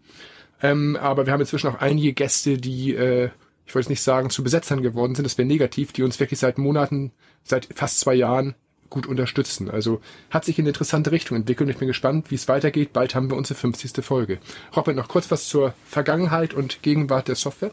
Ähm, 0.62 0.97
aber 0.97 1.26
wir 1.26 1.33
haben 1.33 1.40
inzwischen 1.40 1.68
auch 1.68 1.80
einige 1.80 2.12
Gäste, 2.12 2.56
die, 2.59 2.95
äh, 2.95 3.30
ich 3.66 3.75
wollte 3.75 3.87
es 3.87 3.90
nicht 3.90 4.02
sagen, 4.02 4.30
zu 4.30 4.42
Besetzern 4.42 4.83
geworden 4.83 5.14
sind, 5.14 5.25
das 5.25 5.38
wäre 5.38 5.47
negativ, 5.47 5.92
die 5.92 6.02
uns 6.02 6.18
wirklich 6.18 6.40
seit 6.40 6.59
Monaten, 6.59 7.12
seit 7.45 7.68
fast 7.75 8.00
zwei 8.00 8.14
Jahren 8.14 8.54
gut 8.88 9.06
unterstützen. 9.06 9.71
Also 9.71 10.00
hat 10.30 10.45
sich 10.45 10.59
in 10.59 10.62
eine 10.62 10.71
interessante 10.71 11.12
Richtung 11.12 11.37
entwickelt 11.37 11.66
und 11.66 11.73
ich 11.73 11.78
bin 11.78 11.88
gespannt, 11.88 12.30
wie 12.30 12.37
es 12.37 12.49
weitergeht. 12.49 12.92
Bald 12.92 13.14
haben 13.14 13.30
wir 13.30 13.37
unsere 13.37 13.59
50. 13.59 14.04
Folge. 14.04 14.38
Robin, 14.75 14.97
noch 14.97 15.09
kurz 15.09 15.30
was 15.30 15.49
zur 15.49 15.75
Vergangenheit 15.87 16.54
und 16.54 16.83
Gegenwart 16.83 17.28
der 17.28 17.35
Software. 17.35 17.73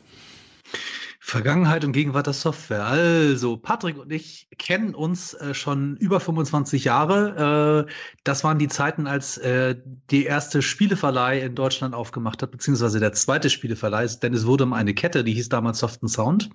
Vergangenheit 1.26 1.86
und 1.86 1.94
Gegenwart 1.94 2.28
der 2.28 2.34
Software. 2.34 2.86
Also, 2.86 3.56
Patrick 3.56 3.98
und 3.98 4.12
ich 4.12 4.50
kennen 4.58 4.94
uns 4.94 5.34
äh, 5.34 5.54
schon 5.54 5.96
über 5.96 6.20
25 6.20 6.84
Jahre. 6.84 7.88
Äh, 7.88 7.92
das 8.26 8.44
waren 8.44 8.60
die 8.60 8.68
Zeiten, 8.68 9.08
als 9.08 9.38
äh, 9.38 9.78
die 10.12 10.26
erste 10.26 10.62
Spieleverleih 10.62 11.40
in 11.40 11.56
Deutschland 11.56 11.96
aufgemacht 11.96 12.44
hat, 12.44 12.52
beziehungsweise 12.52 13.00
der 13.00 13.14
zweite 13.14 13.50
Spieleverleih, 13.50 14.06
denn 14.22 14.34
es 14.34 14.46
wurde 14.46 14.66
um 14.66 14.74
eine 14.74 14.94
Kette, 14.94 15.24
die 15.24 15.34
hieß 15.34 15.48
damals 15.48 15.80
Soft 15.80 16.02
Sound. 16.10 16.50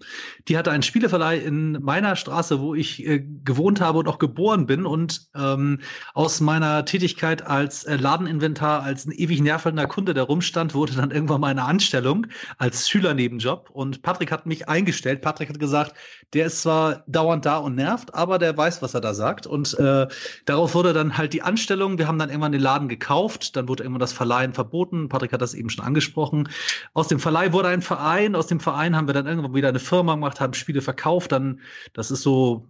Die 0.48 0.58
hatte 0.58 0.70
einen 0.70 0.82
Spieleverleih 0.82 1.38
in 1.38 1.72
meiner 1.82 2.14
Straße, 2.14 2.60
wo 2.60 2.74
ich 2.74 3.04
äh, 3.06 3.20
gewohnt 3.20 3.80
habe 3.80 3.98
und 3.98 4.06
auch 4.06 4.18
geboren 4.18 4.66
bin. 4.66 4.84
Und 4.84 5.28
ähm, 5.34 5.80
aus 6.12 6.42
meiner 6.42 6.84
Tätigkeit 6.84 7.44
als 7.44 7.84
äh, 7.84 7.96
Ladeninventar, 7.96 8.82
als 8.82 9.06
ein 9.06 9.12
ewig 9.12 9.40
nervender 9.40 9.86
Kunde, 9.86 10.12
der 10.12 10.24
rumstand, 10.24 10.74
wurde 10.74 10.92
dann 10.92 11.10
irgendwann 11.10 11.40
mal 11.40 11.48
eine 11.48 11.64
Anstellung 11.64 12.26
als 12.58 12.88
Schülernebenjob. 12.90 13.70
Und 13.70 14.02
Patrick 14.02 14.30
hat 14.30 14.44
mich 14.44 14.57
mich 14.58 14.68
eingestellt. 14.68 15.20
Patrick 15.20 15.48
hat 15.48 15.58
gesagt, 15.58 15.94
der 16.32 16.46
ist 16.46 16.62
zwar 16.62 17.04
dauernd 17.06 17.46
da 17.46 17.58
und 17.58 17.74
nervt, 17.74 18.14
aber 18.14 18.38
der 18.38 18.56
weiß, 18.56 18.82
was 18.82 18.94
er 18.94 19.00
da 19.00 19.14
sagt. 19.14 19.46
Und 19.46 19.78
äh, 19.78 20.06
darauf 20.44 20.74
wurde 20.74 20.92
dann 20.92 21.16
halt 21.16 21.32
die 21.32 21.42
Anstellung. 21.42 21.98
Wir 21.98 22.08
haben 22.08 22.18
dann 22.18 22.28
irgendwann 22.28 22.52
den 22.52 22.60
Laden 22.60 22.88
gekauft. 22.88 23.56
Dann 23.56 23.68
wurde 23.68 23.84
irgendwann 23.84 24.00
das 24.00 24.12
Verleihen 24.12 24.52
verboten. 24.52 25.08
Patrick 25.08 25.32
hat 25.32 25.42
das 25.42 25.54
eben 25.54 25.70
schon 25.70 25.84
angesprochen. 25.84 26.48
Aus 26.94 27.08
dem 27.08 27.20
Verleih 27.20 27.52
wurde 27.52 27.68
ein 27.68 27.82
Verein. 27.82 28.34
Aus 28.34 28.46
dem 28.46 28.60
Verein 28.60 28.96
haben 28.96 29.06
wir 29.06 29.14
dann 29.14 29.26
irgendwann 29.26 29.54
wieder 29.54 29.68
eine 29.68 29.78
Firma 29.78 30.14
gemacht, 30.14 30.40
haben 30.40 30.54
Spiele 30.54 30.82
verkauft. 30.82 31.32
Dann, 31.32 31.60
das 31.92 32.10
ist 32.10 32.22
so 32.22 32.68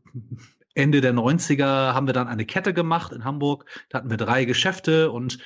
Ende 0.74 1.00
der 1.00 1.14
90er, 1.14 1.94
haben 1.94 2.06
wir 2.06 2.14
dann 2.14 2.28
eine 2.28 2.44
Kette 2.46 2.72
gemacht 2.72 3.12
in 3.12 3.24
Hamburg. 3.24 3.64
Da 3.88 3.98
hatten 3.98 4.10
wir 4.10 4.16
drei 4.16 4.44
Geschäfte 4.44 5.10
und 5.10 5.38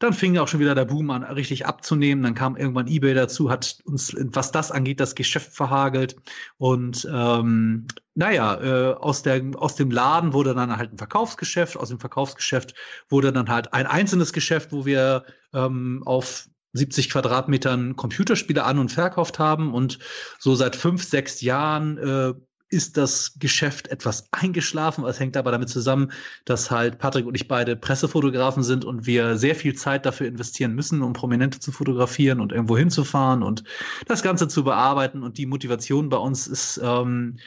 dann 0.00 0.14
fing 0.14 0.38
auch 0.38 0.48
schon 0.48 0.60
wieder 0.60 0.74
der 0.74 0.86
Boom 0.86 1.10
an, 1.10 1.22
richtig 1.22 1.66
abzunehmen. 1.66 2.24
Dann 2.24 2.34
kam 2.34 2.56
irgendwann 2.56 2.88
eBay 2.88 3.12
dazu, 3.12 3.50
hat 3.50 3.78
uns, 3.84 4.16
was 4.16 4.50
das 4.50 4.72
angeht, 4.72 4.98
das 4.98 5.14
Geschäft 5.14 5.54
verhagelt. 5.54 6.16
Und 6.56 7.06
ähm, 7.12 7.86
naja, 8.14 8.60
äh, 8.60 8.94
aus, 8.94 9.22
der, 9.22 9.42
aus 9.56 9.76
dem 9.76 9.90
Laden 9.90 10.32
wurde 10.32 10.54
dann 10.54 10.74
halt 10.74 10.94
ein 10.94 10.98
Verkaufsgeschäft, 10.98 11.76
aus 11.76 11.90
dem 11.90 12.00
Verkaufsgeschäft 12.00 12.74
wurde 13.10 13.30
dann 13.30 13.50
halt 13.50 13.74
ein 13.74 13.86
einzelnes 13.86 14.32
Geschäft, 14.32 14.72
wo 14.72 14.86
wir 14.86 15.24
ähm, 15.52 16.02
auf 16.06 16.48
70 16.72 17.10
Quadratmetern 17.10 17.94
Computerspiele 17.94 18.64
an 18.64 18.78
und 18.78 18.90
verkauft 18.90 19.38
haben. 19.38 19.74
Und 19.74 19.98
so 20.38 20.54
seit 20.54 20.76
fünf, 20.76 21.04
sechs 21.04 21.42
Jahren 21.42 21.98
äh, 21.98 22.32
ist 22.70 22.96
das 22.96 23.34
Geschäft 23.38 23.88
etwas 23.88 24.28
eingeschlafen. 24.30 25.04
Es 25.04 25.20
hängt 25.20 25.36
aber 25.36 25.50
damit 25.50 25.68
zusammen, 25.68 26.12
dass 26.44 26.70
halt 26.70 26.98
Patrick 26.98 27.26
und 27.26 27.34
ich 27.34 27.48
beide 27.48 27.76
Pressefotografen 27.76 28.62
sind 28.62 28.84
und 28.84 29.06
wir 29.06 29.36
sehr 29.36 29.54
viel 29.54 29.74
Zeit 29.74 30.06
dafür 30.06 30.28
investieren 30.28 30.74
müssen, 30.74 31.02
um 31.02 31.12
Prominente 31.12 31.58
zu 31.58 31.72
fotografieren 31.72 32.40
und 32.40 32.52
irgendwo 32.52 32.78
hinzufahren 32.78 33.42
und 33.42 33.64
das 34.06 34.22
Ganze 34.22 34.48
zu 34.48 34.64
bearbeiten. 34.64 35.22
Und 35.22 35.36
die 35.36 35.46
Motivation 35.46 36.08
bei 36.08 36.16
uns 36.16 36.46
ist 36.46 36.80
ähm, 36.82 37.38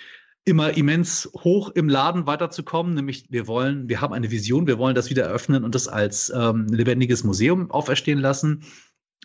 immer 0.46 0.76
immens 0.76 1.30
hoch 1.44 1.70
im 1.70 1.88
Laden 1.88 2.28
weiterzukommen. 2.28 2.94
Nämlich 2.94 3.26
wir 3.30 3.48
wollen, 3.48 3.88
wir 3.88 4.02
haben 4.02 4.14
eine 4.14 4.30
Vision, 4.30 4.68
wir 4.68 4.78
wollen 4.78 4.96
das 4.96 5.10
wieder 5.10 5.24
eröffnen 5.24 5.64
und 5.64 5.74
das 5.74 5.88
als 5.88 6.32
ähm, 6.36 6.68
lebendiges 6.68 7.24
Museum 7.24 7.72
auferstehen 7.72 8.20
lassen. 8.20 8.64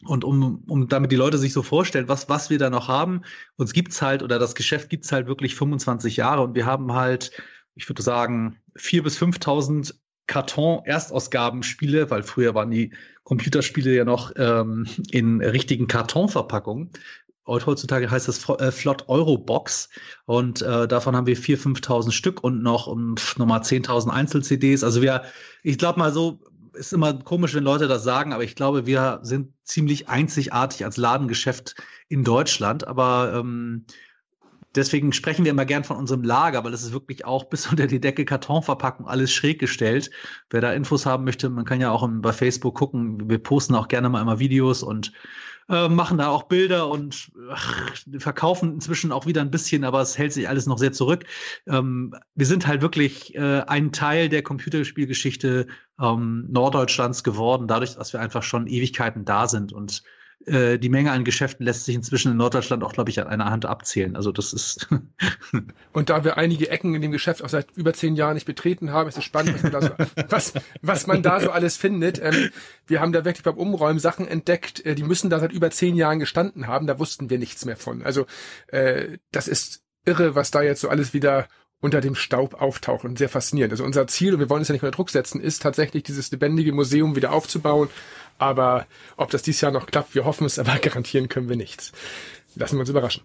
Und 0.04 0.24
um, 0.24 0.62
um 0.68 0.88
damit 0.88 1.10
die 1.10 1.16
Leute 1.16 1.38
sich 1.38 1.52
so 1.52 1.62
vorstellen, 1.62 2.08
was, 2.08 2.28
was 2.28 2.50
wir 2.50 2.58
da 2.58 2.70
noch 2.70 2.88
haben, 2.88 3.22
uns 3.56 3.72
gibt's 3.72 4.00
halt, 4.00 4.22
oder 4.22 4.38
das 4.38 4.54
Geschäft 4.54 4.90
gibt's 4.90 5.10
halt 5.10 5.26
wirklich 5.26 5.54
25 5.56 6.16
Jahre 6.16 6.42
und 6.42 6.54
wir 6.54 6.66
haben 6.66 6.92
halt, 6.92 7.32
ich 7.74 7.88
würde 7.88 8.02
sagen, 8.02 8.58
vier 8.76 9.02
bis 9.02 9.20
5.000 9.20 9.94
Karton-Erstausgabenspiele, 10.28 12.10
weil 12.10 12.22
früher 12.22 12.54
waren 12.54 12.70
die 12.70 12.92
Computerspiele 13.24 13.94
ja 13.94 14.04
noch 14.04 14.32
ähm, 14.36 14.86
in 15.10 15.40
richtigen 15.40 15.88
Kartonverpackungen. 15.88 16.90
Heutzutage 17.46 18.10
heißt 18.10 18.28
das 18.28 18.46
äh, 18.60 18.70
Flott 18.70 19.08
Euro 19.08 19.38
Box 19.38 19.88
und 20.26 20.60
äh, 20.60 20.86
davon 20.86 21.16
haben 21.16 21.26
wir 21.26 21.36
4.000, 21.36 21.80
5.000 21.80 22.10
Stück 22.12 22.44
und 22.44 22.62
noch 22.62 22.86
um, 22.86 23.14
nochmal 23.38 23.60
10.000 23.60 24.10
Einzel-CDs. 24.10 24.84
Also 24.84 25.00
wir, 25.00 25.22
ich 25.62 25.78
glaube 25.78 25.98
mal 25.98 26.12
so, 26.12 26.40
ist 26.74 26.92
immer 26.92 27.14
komisch, 27.14 27.54
wenn 27.54 27.64
Leute 27.64 27.88
das 27.88 28.04
sagen, 28.04 28.32
aber 28.32 28.44
ich 28.44 28.54
glaube, 28.54 28.86
wir 28.86 29.20
sind 29.22 29.52
ziemlich 29.64 30.08
einzigartig 30.08 30.84
als 30.84 30.96
Ladengeschäft 30.96 31.74
in 32.08 32.24
Deutschland. 32.24 32.86
Aber 32.86 33.32
ähm, 33.34 33.84
deswegen 34.74 35.12
sprechen 35.12 35.44
wir 35.44 35.52
immer 35.52 35.64
gern 35.64 35.84
von 35.84 35.96
unserem 35.96 36.22
Lager, 36.22 36.64
weil 36.64 36.72
es 36.72 36.82
ist 36.82 36.92
wirklich 36.92 37.24
auch 37.24 37.44
bis 37.44 37.66
unter 37.70 37.86
die 37.86 38.00
Decke 38.00 38.24
Kartonverpackung 38.24 39.06
alles 39.06 39.32
schräg 39.32 39.58
gestellt. 39.58 40.10
Wer 40.50 40.60
da 40.60 40.72
Infos 40.72 41.06
haben 41.06 41.24
möchte, 41.24 41.50
man 41.50 41.64
kann 41.64 41.80
ja 41.80 41.90
auch 41.90 42.08
bei 42.08 42.32
Facebook 42.32 42.74
gucken. 42.74 43.28
Wir 43.28 43.38
posten 43.38 43.74
auch 43.74 43.88
gerne 43.88 44.08
mal 44.08 44.22
immer 44.22 44.38
Videos 44.38 44.82
und 44.82 45.12
äh, 45.68 45.88
machen 45.88 46.18
da 46.18 46.28
auch 46.28 46.44
Bilder 46.44 46.88
und 46.88 47.30
ach, 47.50 47.94
verkaufen 48.18 48.74
inzwischen 48.74 49.12
auch 49.12 49.26
wieder 49.26 49.40
ein 49.40 49.50
bisschen, 49.50 49.84
aber 49.84 50.00
es 50.00 50.16
hält 50.16 50.32
sich 50.32 50.48
alles 50.48 50.66
noch 50.66 50.78
sehr 50.78 50.92
zurück. 50.92 51.24
Ähm, 51.66 52.14
wir 52.34 52.46
sind 52.46 52.66
halt 52.66 52.82
wirklich 52.82 53.34
äh, 53.34 53.62
ein 53.66 53.92
Teil 53.92 54.28
der 54.28 54.42
Computerspielgeschichte 54.42 55.66
ähm, 56.00 56.46
Norddeutschlands 56.50 57.22
geworden, 57.24 57.68
dadurch, 57.68 57.96
dass 57.96 58.12
wir 58.12 58.20
einfach 58.20 58.42
schon 58.42 58.66
Ewigkeiten 58.66 59.24
da 59.24 59.46
sind 59.46 59.72
und 59.72 60.02
äh, 60.46 60.78
die 60.78 60.88
Menge 60.88 61.10
an 61.12 61.24
Geschäften 61.24 61.64
lässt 61.64 61.84
sich 61.84 61.94
inzwischen 61.94 62.32
in 62.32 62.38
Norddeutschland 62.38 62.84
auch, 62.84 62.92
glaube 62.92 63.10
ich, 63.10 63.20
an 63.20 63.26
einer 63.26 63.50
Hand 63.50 63.66
abzählen. 63.66 64.16
Also 64.16 64.32
das 64.32 64.52
ist. 64.52 64.88
und 65.92 66.10
da 66.10 66.24
wir 66.24 66.38
einige 66.38 66.70
Ecken 66.70 66.94
in 66.94 67.02
dem 67.02 67.12
Geschäft 67.12 67.42
auch 67.42 67.48
seit 67.48 67.70
über 67.76 67.92
zehn 67.92 68.16
Jahren 68.16 68.34
nicht 68.34 68.46
betreten 68.46 68.92
haben, 68.92 69.08
ist 69.08 69.18
es 69.18 69.24
spannend, 69.24 69.54
was 69.54 69.62
man 69.62 69.72
da 69.72 69.82
so, 69.82 69.90
was, 70.28 70.52
was 70.80 71.06
man 71.06 71.22
da 71.22 71.40
so 71.40 71.50
alles 71.50 71.76
findet. 71.76 72.20
Ähm, 72.22 72.50
wir 72.86 73.00
haben 73.00 73.12
da 73.12 73.24
wirklich 73.24 73.42
beim 73.42 73.56
Umräumen 73.56 73.98
Sachen 73.98 74.28
entdeckt, 74.28 74.84
äh, 74.86 74.94
die 74.94 75.02
müssen 75.02 75.28
da 75.28 75.40
seit 75.40 75.52
über 75.52 75.70
zehn 75.70 75.96
Jahren 75.96 76.20
gestanden 76.20 76.66
haben. 76.66 76.86
Da 76.86 76.98
wussten 76.98 77.30
wir 77.30 77.38
nichts 77.38 77.64
mehr 77.64 77.76
von. 77.76 78.02
Also 78.02 78.26
äh, 78.68 79.18
das 79.32 79.48
ist 79.48 79.82
irre, 80.04 80.34
was 80.34 80.50
da 80.50 80.62
jetzt 80.62 80.80
so 80.80 80.88
alles 80.88 81.12
wieder 81.12 81.48
unter 81.80 82.00
dem 82.00 82.14
Staub 82.14 82.60
auftaucht 82.60 83.04
und 83.04 83.18
sehr 83.18 83.28
faszinierend. 83.28 83.72
Also 83.72 83.84
unser 83.84 84.06
Ziel, 84.08 84.34
und 84.34 84.40
wir 84.40 84.50
wollen 84.50 84.62
es 84.62 84.68
ja 84.68 84.72
nicht 84.72 84.82
unter 84.82 84.96
Druck 84.96 85.10
setzen, 85.10 85.40
ist 85.40 85.62
tatsächlich 85.62 86.02
dieses 86.02 86.30
lebendige 86.30 86.72
Museum 86.72 87.14
wieder 87.14 87.32
aufzubauen 87.32 87.88
aber 88.38 88.86
ob 89.16 89.30
das 89.30 89.42
dieses 89.42 89.60
Jahr 89.60 89.72
noch 89.72 89.86
klappt, 89.86 90.14
wir 90.14 90.24
hoffen 90.24 90.46
es, 90.46 90.58
aber 90.58 90.78
garantieren 90.82 91.28
können 91.28 91.48
wir 91.48 91.56
nichts. 91.56 91.92
Lassen 92.54 92.76
wir 92.76 92.80
uns 92.80 92.90
überraschen. 92.90 93.22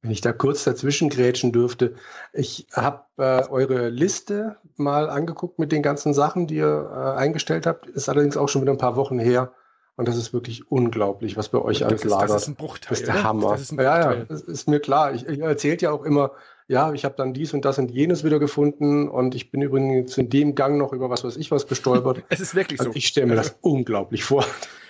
Wenn 0.00 0.12
ich 0.12 0.20
da 0.20 0.32
kurz 0.32 0.64
dazwischen 0.64 1.10
grätschen 1.10 1.52
dürfte, 1.52 1.94
ich 2.32 2.68
habe 2.72 3.02
äh, 3.16 3.48
eure 3.48 3.88
Liste 3.88 4.56
mal 4.76 5.10
angeguckt 5.10 5.58
mit 5.58 5.72
den 5.72 5.82
ganzen 5.82 6.14
Sachen, 6.14 6.46
die 6.46 6.56
ihr 6.56 6.90
äh, 6.92 7.18
eingestellt 7.18 7.66
habt. 7.66 7.86
Ist 7.86 8.08
allerdings 8.08 8.36
auch 8.36 8.48
schon 8.48 8.62
wieder 8.62 8.72
ein 8.72 8.78
paar 8.78 8.96
Wochen 8.96 9.18
her. 9.18 9.52
Und 9.96 10.06
das 10.06 10.16
ist 10.16 10.32
wirklich 10.32 10.70
unglaublich, 10.70 11.36
was 11.36 11.48
bei 11.48 11.58
euch 11.58 11.84
alles 11.84 12.04
lagert. 12.04 12.30
Das 12.30 12.42
ist 12.42 12.48
ein 12.48 12.54
Bruchteil. 12.54 12.90
Das 12.90 13.00
ist 13.00 13.08
der 13.08 13.24
Hammer. 13.24 13.50
Das 13.50 13.62
ist 13.62 13.72
ja, 13.72 14.12
ja, 14.12 14.24
das 14.24 14.42
ist 14.42 14.68
mir 14.68 14.78
klar. 14.78 15.12
Ich, 15.12 15.26
ich 15.26 15.40
erzählt 15.40 15.82
ja 15.82 15.90
auch 15.90 16.04
immer, 16.04 16.30
ja, 16.68 16.92
ich 16.92 17.06
habe 17.06 17.14
dann 17.16 17.32
dies 17.32 17.54
und 17.54 17.64
das 17.64 17.78
und 17.78 17.90
jenes 17.90 18.24
wieder 18.24 18.38
gefunden 18.38 19.08
und 19.08 19.34
ich 19.34 19.50
bin 19.50 19.62
übrigens 19.62 20.18
in 20.18 20.28
dem 20.28 20.54
Gang 20.54 20.76
noch 20.76 20.92
über 20.92 21.08
was 21.08 21.24
weiß 21.24 21.36
ich 21.38 21.50
was 21.50 21.66
gestolpert. 21.66 22.22
es 22.28 22.40
ist 22.40 22.54
wirklich 22.54 22.78
also 22.78 22.92
so. 22.92 22.96
Ich 22.96 23.08
stelle 23.08 23.26
mir 23.26 23.36
das 23.36 23.56
unglaublich 23.62 24.22
vor. 24.22 24.44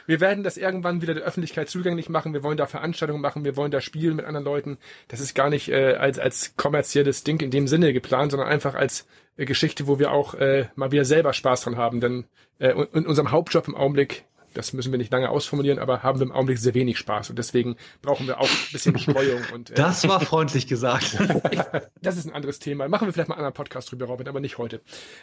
Wir 0.06 0.20
werden 0.20 0.42
das 0.42 0.56
irgendwann 0.56 1.02
wieder 1.02 1.14
der 1.14 1.22
Öffentlichkeit 1.22 1.68
zugänglich 1.68 2.08
machen. 2.08 2.32
Wir 2.32 2.42
wollen 2.42 2.56
da 2.56 2.66
Veranstaltungen 2.66 3.20
machen. 3.20 3.44
Wir 3.44 3.56
wollen 3.56 3.70
da 3.70 3.80
spielen 3.80 4.16
mit 4.16 4.24
anderen 4.24 4.44
Leuten. 4.44 4.78
Das 5.06 5.20
ist 5.20 5.34
gar 5.34 5.50
nicht 5.50 5.68
äh, 5.68 5.94
als, 5.94 6.18
als 6.18 6.56
kommerzielles 6.56 7.22
Ding 7.24 7.40
in 7.40 7.50
dem 7.50 7.68
Sinne 7.68 7.92
geplant, 7.92 8.32
sondern 8.32 8.48
einfach 8.48 8.74
als 8.74 9.06
äh, 9.36 9.44
Geschichte, 9.44 9.86
wo 9.86 9.98
wir 10.00 10.10
auch 10.10 10.34
äh, 10.34 10.66
mal 10.74 10.90
wieder 10.90 11.04
selber 11.04 11.32
Spaß 11.32 11.60
dran 11.60 11.76
haben. 11.76 12.00
Denn 12.00 12.24
äh, 12.58 12.70
in 12.70 13.06
unserem 13.06 13.30
Hauptjob 13.30 13.68
im 13.68 13.76
Augenblick 13.76 14.24
das 14.54 14.72
müssen 14.72 14.92
wir 14.92 14.98
nicht 14.98 15.12
lange 15.12 15.30
ausformulieren, 15.30 15.78
aber 15.78 16.02
haben 16.02 16.18
wir 16.20 16.26
im 16.26 16.32
Augenblick 16.32 16.58
sehr 16.58 16.74
wenig 16.74 16.98
Spaß 16.98 17.30
und 17.30 17.38
deswegen 17.38 17.76
brauchen 18.02 18.26
wir 18.26 18.40
auch 18.40 18.48
ein 18.48 18.72
bisschen 18.72 18.98
Streuung. 18.98 19.42
Und, 19.52 19.70
äh, 19.70 19.74
das 19.74 20.06
war 20.08 20.20
freundlich 20.20 20.66
gesagt. 20.66 21.18
ich, 21.50 21.60
das 22.02 22.16
ist 22.16 22.26
ein 22.26 22.32
anderes 22.32 22.58
Thema. 22.58 22.88
Machen 22.88 23.06
wir 23.06 23.12
vielleicht 23.12 23.28
mal 23.28 23.34
einen 23.34 23.44
anderen 23.44 23.54
Podcast 23.54 23.90
drüber, 23.90 24.06
Robin, 24.06 24.28
aber 24.28 24.40
nicht 24.40 24.58
heute. 24.58 24.80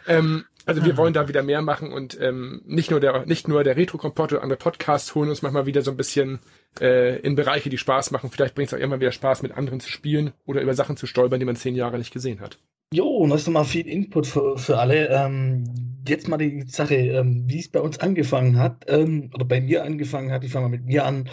Ähm, 0.08 0.46
also 0.66 0.84
wir 0.84 0.98
wollen 0.98 1.14
da 1.14 1.28
wieder 1.28 1.44
mehr 1.44 1.62
machen 1.62 1.92
und 1.92 2.20
ähm, 2.20 2.62
nicht 2.66 2.92
nur 2.92 3.00
der 3.00 3.26
nicht 3.26 3.48
nur 3.48 3.64
der 3.64 3.78
Retro-Kompott 3.78 4.34
oder 4.34 4.44
andere 4.44 4.58
Podcasts 4.58 5.14
holen 5.16 5.30
uns 5.30 5.42
manchmal 5.42 5.66
wieder 5.66 5.82
so 5.82 5.92
ein 5.92 5.98
bisschen 5.98 6.40
äh, 6.80 7.20
in 7.20 7.36
Bereiche, 7.36 7.70
die 7.70 7.78
Spaß 7.78 8.12
machen. 8.12 8.30
Vielleicht 8.32 8.56
bringt 8.56 8.72
es 8.72 8.74
auch 8.74 8.82
immer 8.82 9.00
wieder 9.00 9.12
Spaß, 9.12 9.42
mit 9.44 9.54
anderen 9.54 9.80
zu 9.80 9.90
spielen 9.90 10.34
oder 10.46 10.62
über 10.62 10.74
Sachen 10.74 10.98
zu 10.98 11.08
stolpern, 11.08 11.40
die 11.40 11.46
man 11.46 11.56
zehn 11.56 11.76
Jahre 11.76 11.98
nicht 11.98 12.14
gesehen 12.14 12.40
hat. 12.40 12.60
Jo, 12.94 13.08
und 13.08 13.30
das 13.30 13.42
ist 13.42 13.48
nochmal 13.48 13.66
viel 13.66 13.88
Input 13.88 14.28
für, 14.28 14.58
für 14.58 14.78
alle. 14.78 15.10
Ähm, 15.10 15.64
jetzt 16.08 16.28
mal 16.28 16.38
die 16.38 16.64
Sache, 16.68 16.96
ähm, 16.96 17.44
wie 17.48 17.60
es 17.60 17.70
bei 17.70 17.82
uns 17.82 18.00
angefangen 18.00 18.58
hat, 18.58 18.86
ähm, 18.88 19.30
oder 19.34 19.46
bei 19.46 19.62
mir 19.62 19.84
angefangen 19.84 20.32
hat, 20.32 20.44
ich 20.44 20.52
fange 20.52 20.66
mal 20.70 20.78
mit 20.78 20.86
mir 20.86 21.06
an. 21.06 21.30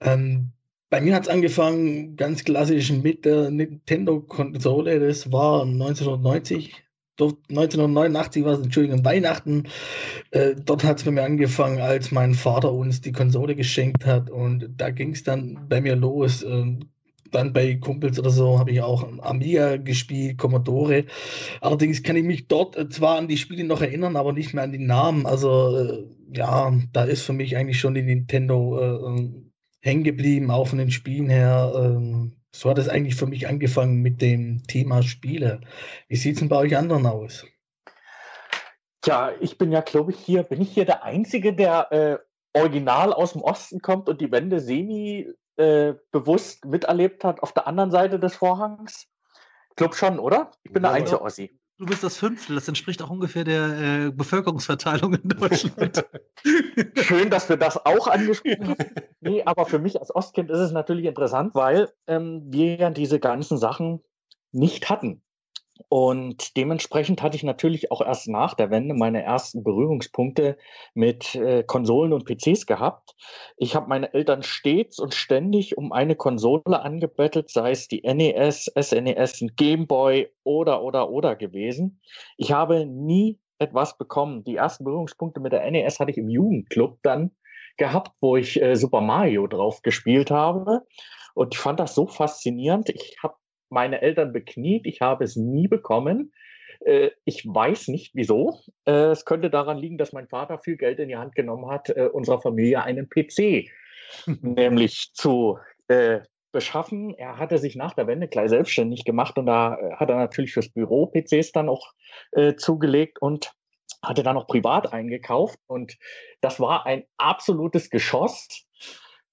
Ähm, 0.00 0.52
bei 0.90 1.00
mir 1.00 1.14
hat 1.14 1.22
es 1.24 1.28
angefangen 1.28 2.16
ganz 2.16 2.44
klassisch 2.44 2.92
mit 2.92 3.24
der 3.24 3.50
Nintendo-Konsole, 3.50 5.00
das 5.00 5.32
war 5.32 5.62
1990. 5.62 6.82
1989 7.20 8.44
war 8.44 8.54
es, 8.54 8.62
Entschuldigung, 8.62 9.04
Weihnachten. 9.04 9.64
Äh, 10.30 10.54
dort 10.56 10.82
hat 10.84 10.98
es 10.98 11.04
bei 11.04 11.10
mir 11.10 11.22
angefangen, 11.22 11.80
als 11.80 12.10
mein 12.10 12.34
Vater 12.34 12.72
uns 12.72 13.00
die 13.00 13.12
Konsole 13.12 13.54
geschenkt 13.54 14.06
hat. 14.06 14.30
Und 14.30 14.68
da 14.76 14.90
ging 14.90 15.12
es 15.12 15.22
dann 15.22 15.66
bei 15.68 15.80
mir 15.80 15.94
los. 15.94 16.42
Äh, 16.42 16.78
dann 17.34 17.52
bei 17.52 17.74
Kumpels 17.76 18.18
oder 18.18 18.30
so 18.30 18.58
habe 18.58 18.70
ich 18.70 18.80
auch 18.80 19.06
Amiga 19.20 19.76
gespielt, 19.76 20.38
Commodore. 20.38 21.06
Allerdings 21.60 22.02
kann 22.02 22.16
ich 22.16 22.24
mich 22.24 22.48
dort 22.48 22.76
äh, 22.76 22.88
zwar 22.88 23.18
an 23.18 23.28
die 23.28 23.36
Spiele 23.36 23.64
noch 23.64 23.80
erinnern, 23.80 24.16
aber 24.16 24.32
nicht 24.32 24.54
mehr 24.54 24.64
an 24.64 24.72
die 24.72 24.78
Namen. 24.78 25.26
Also 25.26 25.76
äh, 25.76 26.04
ja, 26.36 26.72
da 26.92 27.04
ist 27.04 27.22
für 27.22 27.32
mich 27.32 27.56
eigentlich 27.56 27.80
schon 27.80 27.94
die 27.94 28.02
Nintendo 28.02 28.78
äh, 28.78 29.20
äh, 29.20 29.30
hängen 29.80 30.04
geblieben, 30.04 30.50
auch 30.50 30.68
von 30.68 30.78
den 30.78 30.90
Spielen 30.90 31.28
her. 31.28 31.72
Äh, 31.74 32.30
so 32.54 32.70
hat 32.70 32.78
es 32.78 32.88
eigentlich 32.88 33.16
für 33.16 33.26
mich 33.26 33.48
angefangen 33.48 34.02
mit 34.02 34.20
dem 34.20 34.62
Thema 34.66 35.02
Spiele. 35.02 35.60
Wie 36.08 36.16
sieht 36.16 36.34
es 36.34 36.38
denn 36.40 36.48
bei 36.48 36.56
euch 36.56 36.76
anderen 36.76 37.06
aus? 37.06 37.46
Tja, 39.00 39.32
ich 39.40 39.58
bin 39.58 39.72
ja, 39.72 39.80
glaube 39.80 40.12
ich, 40.12 40.18
hier, 40.18 40.44
bin 40.44 40.60
ich 40.60 40.70
hier 40.70 40.84
der 40.84 41.02
Einzige, 41.02 41.54
der 41.54 41.90
äh, 41.90 42.18
original 42.56 43.12
aus 43.12 43.32
dem 43.32 43.42
Osten 43.42 43.80
kommt 43.80 44.08
und 44.08 44.20
die 44.20 44.30
Wände 44.30 44.60
semi 44.60 45.28
äh, 45.62 45.94
bewusst 46.10 46.64
miterlebt 46.64 47.24
hat 47.24 47.42
auf 47.42 47.52
der 47.52 47.66
anderen 47.66 47.90
Seite 47.90 48.18
des 48.18 48.34
Vorhangs? 48.34 49.06
Ich 49.70 49.76
glaube 49.76 49.94
schon, 49.94 50.18
oder? 50.18 50.50
Ich 50.64 50.72
bin 50.72 50.82
ja, 50.82 50.90
der 50.90 50.98
einzige 50.98 51.22
Ossi. 51.22 51.58
Du 51.78 51.86
bist 51.86 52.04
das 52.04 52.16
Fünftel, 52.16 52.54
das 52.54 52.68
entspricht 52.68 53.02
auch 53.02 53.10
ungefähr 53.10 53.44
der 53.44 54.06
äh, 54.06 54.10
Bevölkerungsverteilung 54.10 55.14
in 55.14 55.28
Deutschland. 55.28 56.04
Schön, 56.96 57.30
dass 57.30 57.48
wir 57.48 57.56
das 57.56 57.84
auch 57.84 58.06
angesprochen 58.06 58.68
haben. 58.68 58.76
Nee, 59.20 59.44
aber 59.44 59.66
für 59.66 59.78
mich 59.78 60.00
als 60.00 60.12
Ostkind 60.12 60.50
ist 60.50 60.58
es 60.58 60.72
natürlich 60.72 61.04
interessant, 61.04 61.54
weil 61.54 61.88
ähm, 62.08 62.42
wir 62.46 62.74
ja 62.74 62.90
diese 62.90 63.20
ganzen 63.20 63.56
Sachen 63.56 64.02
nicht 64.50 64.90
hatten. 64.90 65.22
Und 65.92 66.56
dementsprechend 66.56 67.20
hatte 67.20 67.36
ich 67.36 67.42
natürlich 67.42 67.92
auch 67.92 68.00
erst 68.00 68.26
nach 68.26 68.54
der 68.54 68.70
Wende 68.70 68.94
meine 68.94 69.22
ersten 69.22 69.62
Berührungspunkte 69.62 70.56
mit 70.94 71.34
äh, 71.34 71.64
Konsolen 71.64 72.14
und 72.14 72.24
PCs 72.24 72.64
gehabt. 72.64 73.14
Ich 73.58 73.74
habe 73.74 73.90
meine 73.90 74.14
Eltern 74.14 74.42
stets 74.42 74.98
und 74.98 75.12
ständig 75.12 75.76
um 75.76 75.92
eine 75.92 76.16
Konsole 76.16 76.80
angebettelt, 76.80 77.50
sei 77.50 77.72
es 77.72 77.88
die 77.88 78.00
NES, 78.04 78.72
SNES, 78.74 79.44
Gameboy 79.54 80.30
oder 80.44 80.82
oder 80.82 81.10
oder 81.10 81.36
gewesen. 81.36 82.00
Ich 82.38 82.52
habe 82.52 82.86
nie 82.86 83.38
etwas 83.58 83.98
bekommen. 83.98 84.44
Die 84.44 84.56
ersten 84.56 84.84
Berührungspunkte 84.84 85.40
mit 85.40 85.52
der 85.52 85.70
NES 85.70 86.00
hatte 86.00 86.12
ich 86.12 86.16
im 86.16 86.30
Jugendclub 86.30 87.00
dann 87.02 87.32
gehabt, 87.76 88.12
wo 88.22 88.36
ich 88.36 88.62
äh, 88.62 88.76
Super 88.76 89.02
Mario 89.02 89.46
drauf 89.46 89.82
gespielt 89.82 90.30
habe. 90.30 90.86
Und 91.34 91.52
ich 91.52 91.60
fand 91.60 91.80
das 91.80 91.94
so 91.94 92.06
faszinierend. 92.06 92.88
Ich 92.88 93.18
habe 93.22 93.34
meine 93.72 94.02
Eltern 94.02 94.32
bekniet, 94.32 94.86
ich 94.86 95.00
habe 95.00 95.24
es 95.24 95.34
nie 95.34 95.66
bekommen. 95.66 96.32
Äh, 96.84 97.10
ich 97.24 97.44
weiß 97.46 97.88
nicht 97.88 98.14
wieso. 98.14 98.60
Äh, 98.84 99.10
es 99.10 99.24
könnte 99.24 99.50
daran 99.50 99.78
liegen, 99.78 99.98
dass 99.98 100.12
mein 100.12 100.28
Vater 100.28 100.58
viel 100.58 100.76
Geld 100.76 100.98
in 100.98 101.08
die 101.08 101.16
Hand 101.16 101.34
genommen 101.34 101.70
hat, 101.70 101.88
äh, 101.90 102.08
unserer 102.12 102.40
Familie 102.40 102.82
einen 102.82 103.08
PC 103.08 103.70
nämlich 104.40 105.12
zu 105.14 105.58
beschaffen. 106.52 107.14
Er 107.18 107.36
hatte 107.36 107.58
sich 107.58 107.76
nach 107.76 107.92
der 107.92 108.06
Wende 108.06 108.28
gleich 108.28 108.48
selbstständig 108.48 109.04
gemacht 109.04 109.36
und 109.36 109.44
da 109.44 109.76
hat 109.96 110.08
er 110.08 110.16
natürlich 110.16 110.54
fürs 110.54 110.70
Büro 110.70 111.06
PCs 111.06 111.52
dann 111.52 111.68
auch 111.68 111.92
zugelegt 112.56 113.20
und 113.20 113.52
hatte 114.02 114.22
dann 114.22 114.36
noch 114.36 114.46
privat 114.46 114.90
eingekauft. 114.90 115.58
Und 115.66 115.98
das 116.40 116.60
war 116.60 116.86
ein 116.86 117.04
absolutes 117.18 117.90
Geschoss 117.90 118.66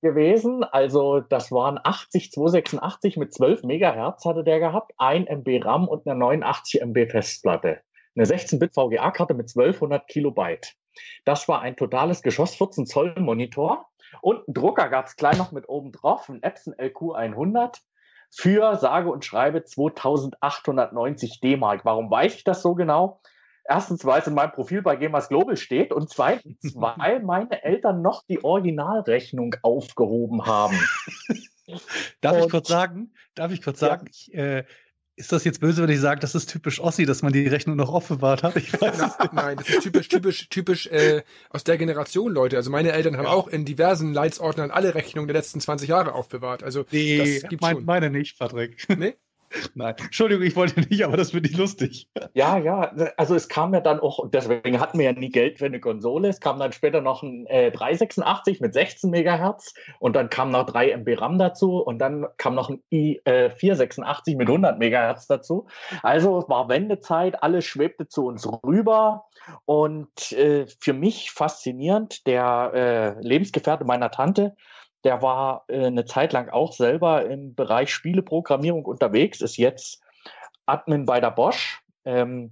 gewesen. 0.01 0.63
Also 0.63 1.19
das 1.19 1.51
waren 1.51 1.79
80 1.81 2.31
286 2.31 3.17
mit 3.17 3.33
12 3.33 3.63
Megahertz 3.63 4.25
hatte 4.25 4.43
der 4.43 4.59
gehabt, 4.59 4.93
1 4.97 5.29
MB 5.29 5.65
RAM 5.65 5.87
und 5.87 6.07
eine 6.07 6.17
89 6.17 6.81
MB 6.81 7.09
Festplatte. 7.09 7.81
Eine 8.15 8.25
16-Bit 8.25 8.73
VGA-Karte 8.73 9.33
mit 9.33 9.49
1200 9.55 10.07
Kilobyte. 10.07 10.73
Das 11.25 11.47
war 11.47 11.61
ein 11.61 11.75
totales 11.75 12.21
Geschoss, 12.21 12.55
14 12.55 12.85
Zoll 12.85 13.15
Monitor. 13.17 13.87
Und 14.21 14.47
einen 14.47 14.53
Drucker 14.53 14.89
gab 14.89 15.05
es 15.05 15.15
gleich 15.15 15.37
noch 15.37 15.51
mit 15.51 15.69
oben 15.69 15.91
drauf, 15.91 16.27
ein 16.29 16.41
Epson 16.41 16.73
LQ100 16.73 17.77
für 18.31 18.75
sage 18.75 19.11
und 19.11 19.25
schreibe 19.25 19.63
2890 19.63 21.39
D-Mark. 21.39 21.85
Warum 21.85 22.11
weiß 22.11 22.35
ich 22.35 22.43
das 22.43 22.61
so 22.61 22.75
genau? 22.75 23.21
Erstens, 23.71 24.03
weil 24.03 24.19
es 24.19 24.25
in 24.25 24.33
meinem 24.33 24.51
Profil 24.51 24.81
bei 24.81 24.95
Gamers 24.95 25.29
Global 25.29 25.55
steht 25.55 25.93
und 25.93 26.09
zweitens, 26.09 26.57
weil 26.75 27.21
meine 27.21 27.63
Eltern 27.63 28.01
noch 28.01 28.23
die 28.25 28.43
Originalrechnung 28.43 29.55
aufgehoben 29.61 30.47
haben. 30.47 30.75
Darf 32.21 32.37
und, 32.37 32.45
ich 32.45 32.49
kurz 32.49 32.67
sagen? 32.67 33.13
Darf 33.35 33.51
ich 33.51 33.61
kurz 33.61 33.79
sagen? 33.79 34.07
Ja. 34.07 34.11
Ich, 34.11 34.33
äh, 34.33 34.63
ist 35.17 35.31
das 35.31 35.43
jetzt 35.43 35.59
böse, 35.59 35.83
wenn 35.83 35.89
ich 35.89 35.99
sage, 35.99 36.19
das 36.19 36.33
ist 36.33 36.49
typisch 36.49 36.79
Ossi, 36.79 37.05
dass 37.05 37.21
man 37.21 37.31
die 37.31 37.45
Rechnung 37.45 37.75
noch 37.75 37.93
aufbewahrt 37.93 38.41
hat? 38.41 38.55
Ich 38.55 38.73
weiß 38.73 38.97
nein, 38.97 39.29
nein, 39.33 39.57
das 39.57 39.69
ist 39.69 39.83
typisch, 39.83 40.07
typisch, 40.07 40.49
typisch 40.49 40.87
äh, 40.87 41.21
aus 41.49 41.63
der 41.63 41.77
Generation, 41.77 42.31
Leute. 42.31 42.55
Also 42.55 42.71
meine 42.71 42.93
Eltern 42.93 43.17
haben 43.17 43.25
ja. 43.25 43.31
auch 43.31 43.49
in 43.49 43.65
diversen 43.65 44.13
Leitsordnern 44.13 44.71
alle 44.71 44.95
Rechnungen 44.95 45.27
der 45.27 45.35
letzten 45.35 45.59
20 45.59 45.89
Jahre 45.89 46.13
aufbewahrt. 46.13 46.63
Also 46.63 46.85
nee, 46.89 47.17
das 47.41 47.49
gibt's 47.49 47.61
mein, 47.61 47.75
schon. 47.75 47.85
meine 47.85 48.09
nicht, 48.09 48.39
Patrick. 48.39 48.87
Nee? 48.97 49.15
Nein, 49.75 49.95
Entschuldigung, 49.97 50.45
ich 50.45 50.55
wollte 50.55 50.79
nicht, 50.81 51.03
aber 51.03 51.17
das 51.17 51.31
finde 51.31 51.49
ich 51.49 51.57
lustig. 51.57 52.09
Ja, 52.33 52.57
ja, 52.57 52.91
also 53.17 53.35
es 53.35 53.49
kam 53.49 53.73
ja 53.73 53.81
dann 53.81 53.99
auch, 53.99 54.29
deswegen 54.29 54.79
hatten 54.79 54.99
wir 54.99 55.05
ja 55.05 55.13
nie 55.13 55.29
Geld 55.29 55.57
für 55.59 55.65
eine 55.65 55.79
Konsole. 55.79 56.29
Es 56.29 56.39
kam 56.39 56.59
dann 56.59 56.71
später 56.71 57.01
noch 57.01 57.23
ein 57.23 57.45
äh, 57.47 57.71
386 57.71 58.61
mit 58.61 58.73
16 58.73 59.09
Megahertz 59.09 59.73
und 59.99 60.15
dann 60.15 60.29
kam 60.29 60.51
noch 60.51 60.65
3 60.65 60.91
MB 60.91 61.19
RAM 61.19 61.37
dazu 61.39 61.77
und 61.77 61.99
dann 61.99 62.27
kam 62.37 62.55
noch 62.55 62.69
ein 62.69 62.83
i486 62.91 64.33
äh, 64.33 64.35
mit 64.35 64.47
100 64.47 64.77
Megahertz 64.77 65.27
dazu. 65.27 65.67
Also 66.03 66.39
es 66.39 66.49
war 66.49 66.69
Wendezeit, 66.69 67.41
alles 67.41 67.65
schwebte 67.65 68.07
zu 68.07 68.25
uns 68.25 68.47
rüber 68.63 69.25
und 69.65 70.31
äh, 70.33 70.67
für 70.79 70.93
mich 70.93 71.31
faszinierend, 71.31 72.27
der 72.27 73.17
äh, 73.21 73.27
Lebensgefährte 73.27 73.85
meiner 73.85 74.11
Tante, 74.11 74.55
der 75.03 75.21
war 75.21 75.65
äh, 75.67 75.85
eine 75.85 76.05
Zeit 76.05 76.33
lang 76.33 76.49
auch 76.49 76.73
selber 76.73 77.25
im 77.25 77.55
Bereich 77.55 77.93
Spieleprogrammierung 77.93 78.85
unterwegs, 78.85 79.41
ist 79.41 79.57
jetzt 79.57 80.01
Admin 80.65 81.05
bei 81.05 81.19
der 81.19 81.31
Bosch. 81.31 81.81
Ähm, 82.05 82.51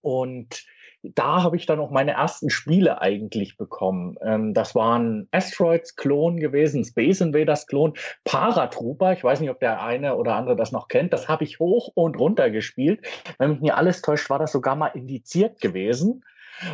und 0.00 0.64
da 1.02 1.42
habe 1.42 1.56
ich 1.56 1.66
dann 1.66 1.80
auch 1.80 1.90
meine 1.90 2.12
ersten 2.12 2.48
Spiele 2.48 3.00
eigentlich 3.00 3.56
bekommen. 3.56 4.16
Ähm, 4.22 4.54
das 4.54 4.74
waren 4.74 5.28
Asteroids-Klon 5.32 6.38
gewesen, 6.38 6.84
Space 6.84 7.20
Invaders-Klon, 7.20 7.94
Paratrooper. 8.24 9.12
Ich 9.12 9.24
weiß 9.24 9.40
nicht, 9.40 9.50
ob 9.50 9.58
der 9.58 9.82
eine 9.82 10.16
oder 10.16 10.36
andere 10.36 10.56
das 10.56 10.70
noch 10.70 10.88
kennt. 10.88 11.12
Das 11.12 11.28
habe 11.28 11.44
ich 11.44 11.58
hoch 11.58 11.90
und 11.94 12.18
runter 12.18 12.50
gespielt. 12.50 13.04
Wenn 13.38 13.50
mich 13.50 13.60
nicht 13.60 13.74
alles 13.74 14.02
täuscht, 14.02 14.30
war 14.30 14.38
das 14.38 14.52
sogar 14.52 14.76
mal 14.76 14.88
indiziert 14.88 15.60
gewesen. 15.60 16.24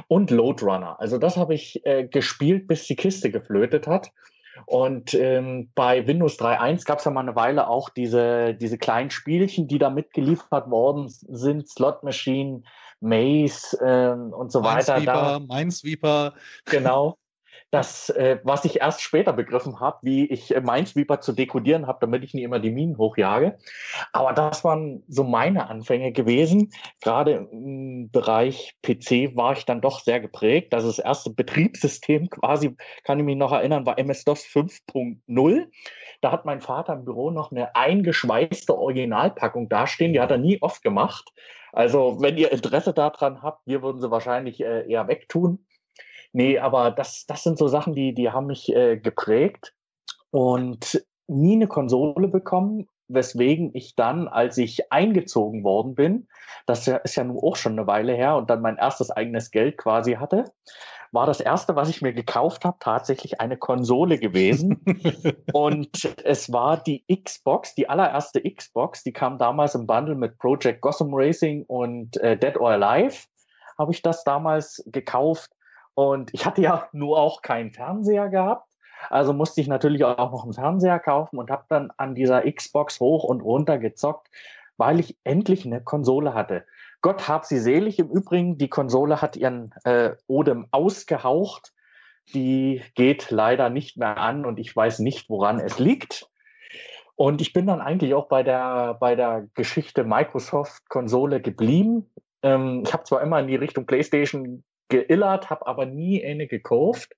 Und 0.09 0.31
Load 0.31 0.63
Runner. 0.65 1.01
Also 1.01 1.17
das 1.17 1.39
habe 1.39 1.55
ich 1.55 1.85
äh, 1.87 2.07
gespielt, 2.07 2.67
bis 2.69 2.87
die 2.87 2.97
Kiste 2.97 3.31
geflötet 3.31 3.87
hat. 3.87 4.13
Und 4.67 5.15
ähm, 5.15 5.71
bei 5.75 6.07
Windows 6.07 6.39
3.1 6.39 6.85
gab 6.85 6.99
es 6.99 7.05
ja 7.05 7.11
mal 7.11 7.21
eine 7.21 7.37
Weile 7.37 7.69
auch 7.69 7.89
diese, 7.89 8.55
diese 8.55 8.79
kleinen 8.79 9.11
Spielchen, 9.11 9.69
die 9.69 9.79
da 9.79 9.91
mitgeliefert 9.91 10.71
worden 10.71 11.09
sind, 11.09 11.69
Slot 11.69 12.03
Machine, 12.03 12.63
Maze 13.01 13.79
ähm, 13.85 14.33
und 14.33 14.51
so 14.51 14.61
Minesweeper, 14.61 15.07
weiter. 15.07 15.41
Minesweeper. 15.41 16.35
Genau 16.65 17.17
das, 17.71 18.09
äh, 18.11 18.39
was 18.45 18.65
ich 18.65 18.81
erst 18.81 19.03
später 19.03 19.33
begriffen 19.33 19.81
habe, 19.81 19.99
wie 20.03 20.27
ich 20.27 20.55
äh, 20.55 20.61
Minesweeper 20.61 21.21
zu 21.21 21.33
dekodieren 21.33 21.87
habe, 21.87 21.99
damit 22.01 22.25
ich 22.25 22.33
nie 22.33 22.43
immer 22.43 22.61
die 22.61 22.71
Minen 22.71 22.97
hochjage. 22.97 23.59
Aber 24.13 24.33
das 24.33 24.65
waren 24.65 25.03
so 25.09 25.23
meine 25.23 25.69
Anfänge 25.69 26.13
gewesen. 26.13 26.73
Gerade 27.03 27.49
im 27.53 28.11
Bereich 28.11 28.77
PC 28.83 29.37
war 29.37 29.53
ich 29.53 29.67
dann 29.67 29.83
doch 29.83 30.01
sehr 30.01 30.21
geprägt. 30.21 30.73
Das, 30.73 30.85
das 30.85 30.99
erste 30.99 31.31
Betriebssystem 31.31 32.31
quasi, 32.31 32.75
kann 33.05 33.19
ich 33.19 33.25
mich 33.25 33.37
noch 33.37 33.53
erinnern, 33.53 33.85
war 33.85 33.99
MS-DOS 33.99 34.45
5.0. 34.45 35.67
Da 36.23 36.33
hat 36.33 36.47
mein 36.47 36.61
Vater 36.61 36.95
im 36.95 37.05
Büro 37.05 37.31
noch 37.31 37.53
eine 37.53 37.77
eingeschweißte 37.77 38.77
Originalpackung 38.77 39.69
dastehen. 39.69 40.15
Die 40.15 40.21
hat 40.21 40.31
er 40.31 40.39
nie 40.39 40.61
oft 40.63 40.83
gemacht. 40.83 41.33
Also, 41.73 42.17
wenn 42.21 42.39
ihr 42.39 42.51
Interesse 42.51 42.95
daran 42.95 43.43
habt, 43.43 43.67
wir 43.67 43.83
würden 43.83 44.01
sie 44.01 44.11
wahrscheinlich 44.11 44.61
äh, 44.63 44.91
eher 44.91 45.07
wegtun. 45.07 45.65
Nee, 46.33 46.59
aber 46.59 46.91
das, 46.91 47.25
das 47.27 47.43
sind 47.43 47.59
so 47.59 47.69
Sachen, 47.69 47.95
die, 47.95 48.15
die 48.15 48.31
haben 48.31 48.47
mich 48.47 48.75
äh, 48.75 48.97
geprägt 48.97 49.75
und 50.31 51.05
nie 51.27 51.55
eine 51.55 51.69
Konsole 51.69 52.29
bekommen, 52.29 52.87
weswegen 53.09 53.71
ich 53.75 53.95
dann, 53.97 54.29
als 54.29 54.59
ich 54.59 54.93
eingezogen 54.93 55.65
worden 55.65 55.95
bin, 55.95 56.29
das 56.67 56.87
ist 56.87 57.17
ja 57.17 57.25
nun 57.25 57.39
auch 57.39 57.57
schon 57.57 57.73
eine 57.73 57.87
Weile 57.87 58.15
her 58.15 58.37
und 58.37 58.51
dann 58.51 58.61
mein 58.61 58.77
erstes 58.77 59.11
eigenes 59.11 59.51
Geld 59.51 59.79
quasi 59.79 60.15
hatte, 60.15 60.45
war 61.13 61.27
das 61.27 61.41
erste, 61.41 61.75
was 61.75 61.89
ich 61.89 62.03
mir 62.03 62.13
gekauft 62.13 62.67
habe, 62.67 62.77
tatsächlich 62.81 63.41
eine 63.41 63.57
Konsole 63.57 64.19
gewesen. 64.19 64.83
und 65.53 66.15
es 66.25 66.53
war 66.53 66.83
die 66.83 67.05
Xbox, 67.11 67.75
die 67.75 67.89
allererste 67.89 68.43
Xbox, 68.43 69.03
die 69.03 69.13
kam 69.13 69.39
damals 69.39 69.75
im 69.75 69.87
Bundle 69.87 70.17
mit 70.17 70.39
Project 70.39 70.83
Gotham 70.83 71.15
Racing 71.15 71.65
und 71.65 72.19
äh, 72.19 72.37
Dead 72.37 72.57
or 72.59 72.71
Alive. 72.71 73.25
Habe 73.79 73.93
ich 73.93 74.03
das 74.03 74.25
damals 74.25 74.83
gekauft 74.87 75.51
und 75.99 76.33
ich 76.33 76.47
hatte 76.47 76.63
ja 76.63 76.89
nur 76.93 77.19
auch 77.19 77.43
keinen 77.43 77.73
Fernseher 77.73 78.29
gehabt. 78.29 78.71
Also 79.11 79.33
musste 79.33 79.61
ich 79.61 79.67
natürlich 79.67 80.05
auch 80.05 80.31
noch 80.31 80.45
einen 80.45 80.53
Fernseher 80.53 81.01
kaufen 81.01 81.39
und 81.39 81.51
habe 81.51 81.65
dann 81.69 81.91
an 81.97 82.15
dieser 82.15 82.49
Xbox 82.49 83.01
hoch 83.01 83.25
und 83.25 83.41
runter 83.41 83.79
gezockt, 83.79 84.29
weil 84.77 85.01
ich 85.01 85.19
endlich 85.25 85.67
eine 85.67 85.83
Konsole 85.83 86.35
hatte. 86.35 86.65
Gott 87.01 87.27
hab 87.27 87.47
sie 87.47 87.59
selig. 87.59 87.99
Im 87.99 88.11
Übrigen, 88.11 88.59
die 88.59 88.69
Konsole 88.69 89.21
hat 89.21 89.37
ihren 89.37 89.75
äh, 89.83 90.13
Odem 90.29 90.69
ausgehaucht. 90.71 91.73
Die 92.33 92.81
geht 92.95 93.33
leider 93.33 93.69
nicht 93.69 93.97
mehr 93.97 94.19
an 94.19 94.47
und 94.47 94.61
ich 94.61 94.77
weiß 94.77 95.01
nicht, 95.01 95.29
woran 95.29 95.59
es 95.59 95.81
liegt. 95.81 96.29
Und 97.17 97.41
ich 97.41 97.53
bin 97.53 97.67
dann 97.67 97.81
eigentlich 97.81 98.15
auch 98.15 98.29
bei 98.29 98.45
der, 98.45 98.95
bei 99.01 99.17
der 99.17 99.49
Geschichte 99.55 100.05
Microsoft-Konsole 100.05 101.41
geblieben. 101.41 102.09
Ähm, 102.45 102.85
ich 102.87 102.93
habe 102.93 103.03
zwar 103.03 103.21
immer 103.21 103.41
in 103.41 103.49
die 103.49 103.57
Richtung 103.57 103.85
PlayStation 103.85 104.63
geillert, 104.89 105.51
habe 105.51 105.67
aber 105.67 105.87
nie 105.87 106.25
eine 106.25 106.47
gekauft. 106.47 107.15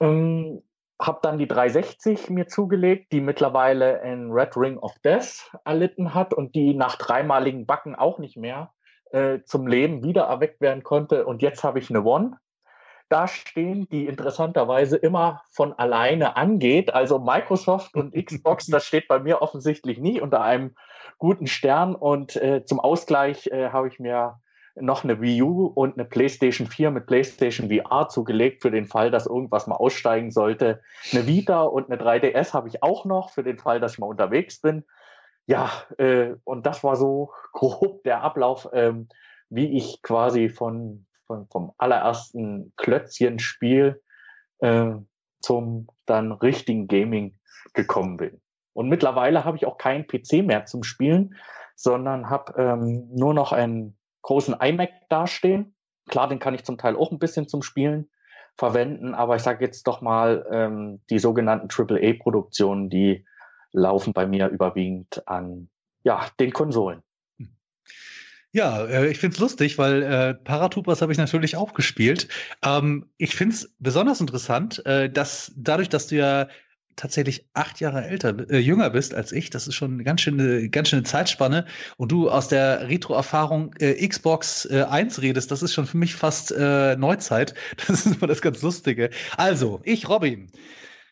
Ähm, 0.00 0.62
habe 1.00 1.18
dann 1.22 1.38
die 1.38 1.48
360 1.48 2.30
mir 2.30 2.46
zugelegt, 2.46 3.12
die 3.12 3.20
mittlerweile 3.20 4.00
ein 4.02 4.30
Red 4.30 4.56
Ring 4.56 4.78
of 4.78 4.96
Death 5.04 5.50
erlitten 5.64 6.14
hat 6.14 6.32
und 6.32 6.54
die 6.54 6.74
nach 6.74 6.96
dreimaligen 6.96 7.66
Backen 7.66 7.94
auch 7.96 8.18
nicht 8.18 8.36
mehr 8.36 8.72
äh, 9.10 9.40
zum 9.44 9.66
Leben 9.66 10.04
wieder 10.04 10.22
erweckt 10.22 10.60
werden 10.60 10.82
konnte. 10.82 11.26
Und 11.26 11.42
jetzt 11.42 11.64
habe 11.64 11.78
ich 11.78 11.90
eine 11.90 12.04
One 12.04 12.38
da 13.12 13.28
stehen, 13.28 13.86
die 13.90 14.06
interessanterweise 14.06 14.96
immer 14.96 15.42
von 15.50 15.74
alleine 15.74 16.36
angeht. 16.36 16.94
Also 16.94 17.18
Microsoft 17.18 17.94
und 17.94 18.14
Xbox, 18.14 18.66
das 18.68 18.86
steht 18.86 19.06
bei 19.06 19.18
mir 19.18 19.42
offensichtlich 19.42 19.98
nie 19.98 20.20
unter 20.20 20.40
einem 20.40 20.74
guten 21.18 21.46
Stern. 21.46 21.94
Und 21.94 22.36
äh, 22.36 22.64
zum 22.64 22.80
Ausgleich 22.80 23.48
äh, 23.48 23.68
habe 23.68 23.88
ich 23.88 23.98
mir 23.98 24.40
noch 24.74 25.04
eine 25.04 25.20
Wii 25.20 25.42
U 25.42 25.66
und 25.66 25.94
eine 25.94 26.04
PlayStation 26.04 26.66
4 26.66 26.90
mit 26.90 27.06
PlayStation 27.06 27.70
VR 27.70 28.08
zugelegt 28.08 28.62
für 28.62 28.70
den 28.70 28.86
Fall, 28.86 29.10
dass 29.10 29.26
irgendwas 29.26 29.66
mal 29.66 29.76
aussteigen 29.76 30.30
sollte. 30.30 30.80
Eine 31.12 31.26
Vita 31.26 31.62
und 31.62 31.90
eine 31.90 32.02
3DS 32.02 32.54
habe 32.54 32.68
ich 32.68 32.82
auch 32.82 33.04
noch 33.04 33.30
für 33.30 33.42
den 33.42 33.58
Fall, 33.58 33.80
dass 33.80 33.94
ich 33.94 33.98
mal 33.98 34.06
unterwegs 34.06 34.60
bin. 34.60 34.84
Ja, 35.46 35.70
äh, 35.98 36.34
und 36.44 36.66
das 36.66 36.82
war 36.84 36.96
so 36.96 37.32
grob 37.52 38.02
der 38.04 38.22
Ablauf, 38.22 38.68
ähm, 38.72 39.08
wie 39.50 39.76
ich 39.76 40.00
quasi 40.02 40.48
von, 40.48 41.06
von 41.26 41.46
vom 41.48 41.72
allerersten 41.76 42.72
Klötzchenspiel 42.76 44.00
äh, 44.60 44.92
zum 45.40 45.88
dann 46.06 46.32
richtigen 46.32 46.86
Gaming 46.86 47.36
gekommen 47.74 48.16
bin. 48.16 48.40
Und 48.72 48.88
mittlerweile 48.88 49.44
habe 49.44 49.56
ich 49.56 49.66
auch 49.66 49.76
keinen 49.76 50.06
PC 50.06 50.44
mehr 50.44 50.64
zum 50.64 50.82
Spielen, 50.82 51.36
sondern 51.74 52.30
habe 52.30 52.54
ähm, 52.56 53.08
nur 53.12 53.34
noch 53.34 53.52
ein 53.52 53.96
großen 54.22 54.54
iMac 54.60 54.90
dastehen 55.08 55.74
Klar, 56.08 56.28
den 56.28 56.38
kann 56.38 56.54
ich 56.54 56.64
zum 56.64 56.78
Teil 56.78 56.96
auch 56.96 57.12
ein 57.12 57.18
bisschen 57.18 57.48
zum 57.48 57.62
Spielen 57.62 58.08
verwenden, 58.56 59.14
aber 59.14 59.36
ich 59.36 59.42
sage 59.42 59.64
jetzt 59.64 59.86
doch 59.86 60.00
mal, 60.00 60.46
ähm, 60.50 61.00
die 61.10 61.18
sogenannten 61.18 61.68
AAA-Produktionen, 61.70 62.90
die 62.90 63.24
laufen 63.72 64.12
bei 64.12 64.26
mir 64.26 64.48
überwiegend 64.48 65.26
an 65.26 65.68
ja, 66.02 66.26
den 66.38 66.52
Konsolen. 66.52 67.02
Ja, 68.54 68.84
äh, 68.84 69.08
ich 69.08 69.18
find's 69.18 69.38
lustig, 69.38 69.78
weil 69.78 70.02
äh, 70.02 70.34
Paratroopers 70.34 71.00
habe 71.00 71.12
ich 71.12 71.18
natürlich 71.18 71.56
auch 71.56 71.72
gespielt. 71.72 72.28
Ähm, 72.62 73.08
ich 73.16 73.34
find's 73.34 73.74
besonders 73.78 74.20
interessant, 74.20 74.84
äh, 74.84 75.08
dass 75.08 75.52
dadurch, 75.56 75.88
dass 75.88 76.08
du 76.08 76.16
ja 76.16 76.48
tatsächlich 76.96 77.46
acht 77.54 77.80
Jahre 77.80 78.04
älter, 78.04 78.34
äh, 78.50 78.58
jünger 78.58 78.90
bist 78.90 79.14
als 79.14 79.32
ich. 79.32 79.50
Das 79.50 79.66
ist 79.66 79.74
schon 79.74 79.94
eine 79.94 80.04
ganz 80.04 80.20
schöne, 80.20 80.68
ganz 80.68 80.88
schöne 80.88 81.02
Zeitspanne. 81.02 81.66
Und 81.96 82.12
du 82.12 82.30
aus 82.30 82.48
der 82.48 82.88
Retro-Erfahrung 82.88 83.74
äh, 83.78 84.06
Xbox 84.06 84.66
äh, 84.66 84.84
1 84.88 85.22
redest, 85.22 85.50
das 85.50 85.62
ist 85.62 85.74
schon 85.74 85.86
für 85.86 85.96
mich 85.96 86.14
fast 86.14 86.52
äh, 86.52 86.96
Neuzeit. 86.96 87.54
Das 87.86 88.06
ist 88.06 88.16
immer 88.16 88.26
das 88.26 88.42
ganz 88.42 88.62
Lustige. 88.62 89.10
Also, 89.36 89.80
ich, 89.84 90.08
Robin. 90.08 90.50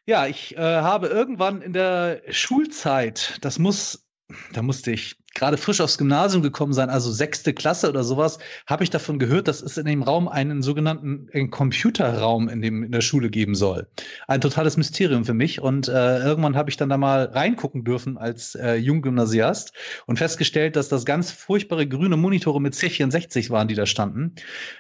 Ja, 0.07 0.27
ich 0.27 0.57
äh, 0.57 0.61
habe 0.61 1.09
irgendwann 1.09 1.63
in 1.63 1.73
der 1.73 2.23
Schulzeit, 2.31 3.39
das 3.43 3.59
muss 3.59 4.07
da 4.53 4.63
musste 4.63 4.93
ich 4.93 5.17
gerade 5.35 5.57
frisch 5.57 5.81
aufs 5.81 5.99
Gymnasium 5.99 6.43
gekommen 6.43 6.73
sein, 6.73 6.91
also 6.91 7.11
sechste 7.11 7.55
Klasse 7.55 7.89
oder 7.89 8.03
sowas, 8.03 8.39
habe 8.67 8.83
ich 8.83 8.91
davon 8.91 9.19
gehört, 9.19 9.49
dass 9.49 9.63
es 9.63 9.79
in 9.79 9.87
dem 9.87 10.03
Raum 10.03 10.29
einen 10.29 10.63
sogenannten 10.63 11.29
einen 11.33 11.51
Computerraum 11.51 12.49
in, 12.49 12.61
dem, 12.61 12.83
in 12.83 12.93
der 12.93 13.01
Schule 13.01 13.31
geben 13.31 13.55
soll. 13.55 13.87
Ein 14.27 14.41
totales 14.41 14.77
Mysterium 14.77 15.25
für 15.25 15.35
mich. 15.35 15.61
Und 15.61 15.89
äh, 15.89 16.19
irgendwann 16.19 16.57
habe 16.57 16.71
ich 16.71 16.77
dann 16.77 16.89
da 16.89 16.97
mal 16.97 17.25
reingucken 17.27 17.85
dürfen 17.85 18.19
als 18.19 18.55
äh, 18.57 18.75
Junggymnasiast 18.75 19.73
und 20.07 20.19
festgestellt, 20.19 20.77
dass 20.77 20.89
das 20.89 21.05
ganz 21.05 21.31
furchtbare 21.31 21.87
grüne 21.87 22.17
Monitore 22.17 22.61
mit 22.61 22.75
C64 22.75 23.51
waren, 23.51 23.69
die 23.69 23.75
da 23.75 23.87
standen. 23.87 24.35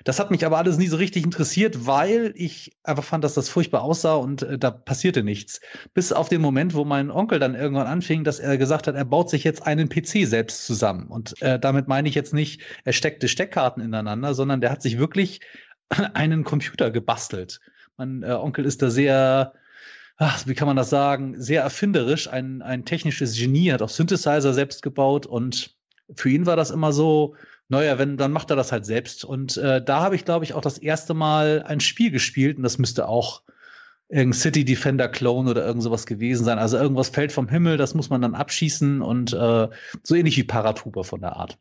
Das 0.05 0.19
hat 0.19 0.31
mich 0.31 0.45
aber 0.45 0.59
alles 0.59 0.79
nie 0.79 0.89
so 0.89 0.97
richtig 0.97 1.25
interessiert, 1.25 1.87
weil 1.87 2.33
ich 2.35 2.77
einfach 2.83 3.05
fand, 3.05 3.23
dass 3.23 3.35
das 3.35 3.49
furchtbar 3.49 3.83
aussah 3.83 4.15
und 4.15 4.43
äh, 4.43 4.59
da 4.59 4.71
passierte 4.73 5.23
nichts. 5.23 5.61
Bis 5.95 6.13
auf 6.13 6.29
den 6.29 6.41
Moment, 6.41 6.75
wo 6.75 6.85
mein 6.85 7.11
Onkel 7.11 7.39
dann 7.39 7.55
irgendwann 7.55 7.87
anfing, 7.87 8.25
dass 8.25 8.41
er 8.41 8.59
gesagt 8.59 8.89
hat, 8.89 8.97
er 8.97 9.05
baut 9.05 9.31
sich 9.31 9.45
jetzt 9.45 9.67
einen 9.67 9.89
PC 9.89 10.27
selbst 10.27 10.40
selbst 10.41 10.67
zusammen. 10.67 11.07
Und 11.09 11.41
äh, 11.43 11.59
damit 11.59 11.87
meine 11.87 12.09
ich 12.09 12.15
jetzt 12.15 12.33
nicht, 12.33 12.63
er 12.85 12.95
steckte 12.95 13.29
Steckkarten 13.29 13.83
ineinander, 13.83 14.33
sondern 14.33 14.63
der 14.63 14.71
hat 14.71 14.81
sich 14.81 14.99
wirklich 14.99 15.41
einen 16.15 16.45
Computer 16.45 16.91
gebastelt. 16.91 17.61
Mein 17.99 18.23
äh, 18.23 18.33
Onkel 18.33 18.65
ist 18.65 18.81
da 18.81 18.89
sehr, 18.89 19.53
ach, 20.17 20.47
wie 20.47 20.55
kann 20.55 20.67
man 20.67 20.77
das 20.77 20.89
sagen, 20.89 21.39
sehr 21.39 21.63
erfinderisch, 21.63 22.27
ein, 22.29 22.63
ein 22.63 22.87
technisches 22.87 23.39
Genie, 23.39 23.71
hat 23.71 23.83
auch 23.83 23.91
Synthesizer 23.91 24.55
selbst 24.55 24.83
gebaut 24.83 25.27
und 25.27 25.77
für 26.17 26.31
ihn 26.31 26.47
war 26.47 26.57
das 26.57 26.71
immer 26.71 26.93
so, 26.93 27.37
naja, 27.69 27.99
wenn, 27.99 28.17
dann 28.17 28.33
macht 28.33 28.51
er 28.51 28.57
das 28.57 28.73
halt 28.73 28.87
selbst. 28.87 29.25
Und 29.25 29.59
äh, 29.59 29.85
da 29.85 30.01
habe 30.01 30.17
ich, 30.17 30.25
glaube 30.25 30.45
ich, 30.45 30.55
auch 30.55 30.63
das 30.63 30.79
erste 30.79 31.13
Mal 31.15 31.63
ein 31.65 31.81
Spiel 31.81 32.11
gespielt 32.11 32.57
und 32.57 32.63
das 32.63 32.79
müsste 32.79 33.07
auch 33.07 33.43
irgendein 34.11 34.39
City 34.39 34.65
Defender 34.65 35.09
Clone 35.09 35.51
oder 35.51 35.65
irgend 35.65 35.83
sowas 35.83 36.07
gewesen 36.07 36.45
sein. 36.45 36.59
Also 36.59 36.77
irgendwas 36.77 37.09
fällt 37.09 37.33
vom 37.33 37.49
Himmel, 37.49 37.77
das 37.77 37.95
muss 37.95 38.11
man 38.11 38.23
dann 38.23 38.35
abschießen 38.35 39.03
und 39.03 39.33
äh, 39.33 39.69
so 40.03 40.15
ähnlich 40.15 40.37
wie 40.37 40.45
Paratuber 40.45 41.05
von 41.05 41.21
der 41.21 41.37
Art. 41.37 41.59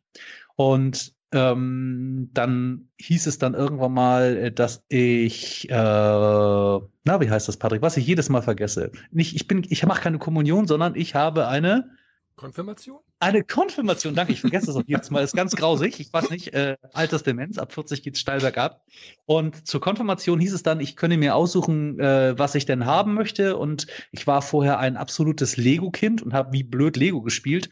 Und 0.56 1.14
ähm, 1.32 2.30
dann 2.34 2.88
hieß 2.98 3.28
es 3.28 3.38
dann 3.38 3.54
irgendwann 3.54 3.92
mal, 3.92 4.36
äh, 4.36 4.52
dass 4.52 4.82
ich, 4.88 5.70
äh, 5.70 5.72
na, 5.72 6.80
wie 7.20 7.30
heißt 7.30 7.46
das, 7.46 7.56
Patrick? 7.56 7.82
Was 7.82 7.96
ich 7.96 8.06
jedes 8.06 8.28
Mal 8.28 8.42
vergesse. 8.42 8.90
Nicht, 9.12 9.36
ich 9.36 9.46
bin, 9.46 9.64
ich 9.68 9.86
mache 9.86 10.02
keine 10.02 10.18
Kommunion, 10.18 10.66
sondern 10.66 10.96
ich 10.96 11.14
habe 11.14 11.46
eine 11.46 11.88
Konfirmation? 12.34 13.00
Eine 13.22 13.44
Konfirmation, 13.44 14.14
danke, 14.14 14.32
ich 14.32 14.40
vergesse 14.40 14.68
das 14.68 14.76
auch 14.76 14.82
jedes 14.86 15.10
Mal, 15.10 15.22
ist 15.22 15.36
ganz 15.36 15.54
grausig. 15.54 16.00
Ich 16.00 16.10
weiß 16.10 16.30
nicht, 16.30 16.54
äh, 16.54 16.78
Altersdemenz, 16.94 17.58
ab 17.58 17.70
40 17.70 18.02
geht's 18.02 18.18
steil 18.18 18.40
bergab. 18.40 18.80
Und 19.26 19.68
zur 19.68 19.82
Konfirmation 19.82 20.40
hieß 20.40 20.54
es 20.54 20.62
dann, 20.62 20.80
ich 20.80 20.96
könne 20.96 21.18
mir 21.18 21.36
aussuchen, 21.36 22.00
äh, 22.00 22.38
was 22.38 22.54
ich 22.54 22.64
denn 22.64 22.86
haben 22.86 23.12
möchte. 23.12 23.58
Und 23.58 23.88
ich 24.10 24.26
war 24.26 24.40
vorher 24.40 24.78
ein 24.78 24.96
absolutes 24.96 25.58
Lego-Kind 25.58 26.22
und 26.22 26.32
habe 26.32 26.54
wie 26.54 26.62
blöd 26.62 26.96
Lego 26.96 27.20
gespielt. 27.20 27.68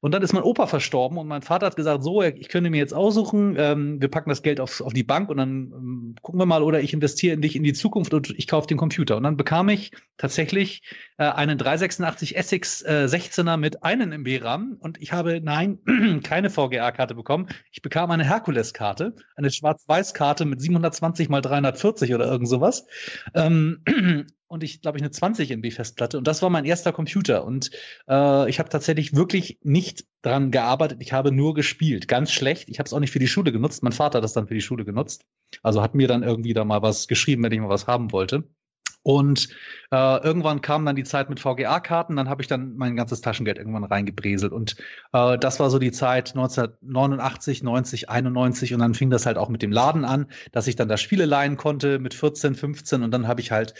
Und 0.00 0.14
dann 0.14 0.22
ist 0.22 0.32
mein 0.32 0.44
Opa 0.44 0.68
verstorben 0.68 1.18
und 1.18 1.26
mein 1.26 1.42
Vater 1.42 1.66
hat 1.66 1.74
gesagt, 1.74 2.04
so, 2.04 2.22
ich 2.22 2.48
könnte 2.48 2.70
mir 2.70 2.78
jetzt 2.78 2.94
aussuchen, 2.94 3.56
ähm, 3.58 4.00
wir 4.00 4.08
packen 4.08 4.30
das 4.30 4.42
Geld 4.42 4.60
auf, 4.60 4.80
auf 4.80 4.92
die 4.92 5.02
Bank 5.02 5.28
und 5.28 5.38
dann 5.38 5.72
ähm, 5.72 6.14
gucken 6.22 6.40
wir 6.40 6.46
mal, 6.46 6.62
oder 6.62 6.80
ich 6.80 6.92
investiere 6.92 7.34
in 7.34 7.42
dich 7.42 7.56
in 7.56 7.64
die 7.64 7.72
Zukunft 7.72 8.14
und 8.14 8.30
ich 8.30 8.46
kaufe 8.46 8.68
den 8.68 8.78
Computer. 8.78 9.16
Und 9.16 9.24
dann 9.24 9.36
bekam 9.36 9.68
ich 9.68 9.90
tatsächlich 10.18 10.82
äh, 11.18 11.24
einen 11.24 11.58
386 11.58 12.36
Essex 12.36 12.82
äh, 12.82 13.08
16er 13.10 13.56
mit 13.56 13.82
einem 13.82 14.12
MB 14.12 14.40
RAM 14.40 14.78
und 14.84 15.00
ich 15.00 15.12
habe, 15.12 15.40
nein, 15.42 15.78
keine 16.22 16.50
VGA-Karte 16.50 17.14
bekommen. 17.14 17.48
Ich 17.72 17.80
bekam 17.80 18.10
eine 18.10 18.24
Herkules-Karte, 18.24 19.14
eine 19.34 19.50
Schwarz-Weiß-Karte 19.50 20.44
mit 20.44 20.60
720 20.60 21.30
mal 21.30 21.40
340 21.40 22.14
oder 22.14 22.26
irgend 22.26 22.48
sowas. 22.48 22.86
Ähm, 23.34 23.82
und 24.46 24.62
ich 24.62 24.82
glaube 24.82 24.98
ich 24.98 25.02
eine 25.02 25.10
20 25.10 25.50
MB 25.52 25.72
Festplatte 25.72 26.18
und 26.18 26.26
das 26.26 26.42
war 26.42 26.50
mein 26.50 26.66
erster 26.66 26.92
Computer 26.92 27.44
und 27.44 27.70
äh, 28.08 28.48
ich 28.48 28.58
habe 28.58 28.68
tatsächlich 28.68 29.16
wirklich 29.16 29.58
nicht 29.62 30.04
dran 30.20 30.50
gearbeitet, 30.50 30.98
ich 31.00 31.14
habe 31.14 31.32
nur 31.32 31.54
gespielt, 31.54 32.06
ganz 32.06 32.30
schlecht. 32.30 32.68
Ich 32.68 32.78
habe 32.78 32.86
es 32.86 32.92
auch 32.92 33.00
nicht 33.00 33.10
für 33.10 33.18
die 33.18 33.26
Schule 33.26 33.52
genutzt, 33.52 33.82
mein 33.82 33.92
Vater 33.92 34.18
hat 34.18 34.24
das 34.24 34.34
dann 34.34 34.48
für 34.48 34.54
die 34.54 34.60
Schule 34.60 34.84
genutzt. 34.84 35.24
Also 35.62 35.80
hat 35.80 35.94
mir 35.94 36.08
dann 36.08 36.22
irgendwie 36.22 36.52
da 36.52 36.64
mal 36.64 36.82
was 36.82 37.08
geschrieben, 37.08 37.42
wenn 37.42 37.52
ich 37.52 37.60
mal 37.60 37.70
was 37.70 37.86
haben 37.86 38.12
wollte. 38.12 38.44
Und 39.04 39.50
äh, 39.92 40.24
irgendwann 40.24 40.62
kam 40.62 40.86
dann 40.86 40.96
die 40.96 41.04
Zeit 41.04 41.28
mit 41.28 41.38
VGA-Karten, 41.38 42.16
dann 42.16 42.28
habe 42.30 42.40
ich 42.40 42.48
dann 42.48 42.74
mein 42.76 42.96
ganzes 42.96 43.20
Taschengeld 43.20 43.58
irgendwann 43.58 43.84
reingebreselt. 43.84 44.52
Und 44.52 44.76
äh, 45.12 45.38
das 45.38 45.60
war 45.60 45.68
so 45.68 45.78
die 45.78 45.92
Zeit 45.92 46.30
1989, 46.30 47.62
90, 47.62 48.08
91 48.08 48.72
und 48.72 48.80
dann 48.80 48.94
fing 48.94 49.10
das 49.10 49.26
halt 49.26 49.36
auch 49.36 49.50
mit 49.50 49.60
dem 49.60 49.72
Laden 49.72 50.06
an, 50.06 50.26
dass 50.52 50.66
ich 50.66 50.74
dann 50.74 50.88
da 50.88 50.96
Spiele 50.96 51.26
leihen 51.26 51.58
konnte 51.58 51.98
mit 51.98 52.14
14, 52.14 52.54
15 52.54 53.02
und 53.02 53.10
dann 53.10 53.28
habe 53.28 53.42
ich 53.42 53.52
halt, 53.52 53.74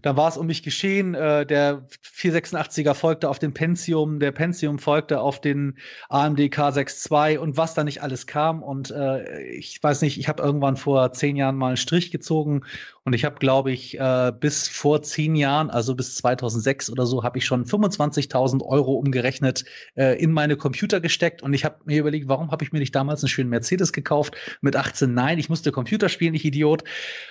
dann 0.00 0.16
war 0.16 0.28
es 0.28 0.38
um 0.38 0.46
mich 0.46 0.62
geschehen, 0.62 1.14
äh, 1.14 1.44
der 1.44 1.86
486er 2.02 2.94
folgte 2.94 3.28
auf 3.28 3.38
den 3.38 3.52
Pentium, 3.52 4.18
der 4.18 4.32
Pentium 4.32 4.78
folgte 4.78 5.20
auf 5.20 5.42
den 5.42 5.76
AMD 6.08 6.40
K62 6.40 7.36
und 7.36 7.58
was 7.58 7.74
da 7.74 7.84
nicht 7.84 8.02
alles 8.02 8.26
kam. 8.26 8.62
Und 8.62 8.90
äh, 8.90 9.42
ich 9.42 9.82
weiß 9.82 10.00
nicht, 10.00 10.18
ich 10.18 10.28
habe 10.28 10.42
irgendwann 10.42 10.78
vor 10.78 11.12
zehn 11.12 11.36
Jahren 11.36 11.56
mal 11.56 11.68
einen 11.68 11.76
Strich 11.76 12.10
gezogen 12.10 12.62
und 13.10 13.14
ich 13.14 13.24
habe, 13.24 13.40
glaube 13.40 13.72
ich, 13.72 13.98
äh, 13.98 14.32
bis 14.38 14.68
vor 14.68 15.02
zehn 15.02 15.34
Jahren, 15.34 15.68
also 15.68 15.96
bis 15.96 16.14
2006 16.14 16.90
oder 16.90 17.06
so, 17.06 17.24
habe 17.24 17.38
ich 17.38 17.44
schon 17.44 17.64
25.000 17.64 18.62
Euro 18.62 18.92
umgerechnet 18.92 19.64
äh, 19.96 20.16
in 20.22 20.30
meine 20.30 20.56
Computer 20.56 21.00
gesteckt. 21.00 21.42
Und 21.42 21.52
ich 21.52 21.64
habe 21.64 21.78
mir 21.86 21.98
überlegt, 21.98 22.28
warum 22.28 22.52
habe 22.52 22.62
ich 22.62 22.70
mir 22.70 22.78
nicht 22.78 22.94
damals 22.94 23.24
einen 23.24 23.28
schönen 23.28 23.50
Mercedes 23.50 23.92
gekauft 23.92 24.36
mit 24.60 24.76
18? 24.76 25.12
Nein, 25.12 25.40
ich 25.40 25.48
musste 25.48 25.72
Computer 25.72 26.08
spielen, 26.08 26.34
ich 26.34 26.44
Idiot. 26.44 26.84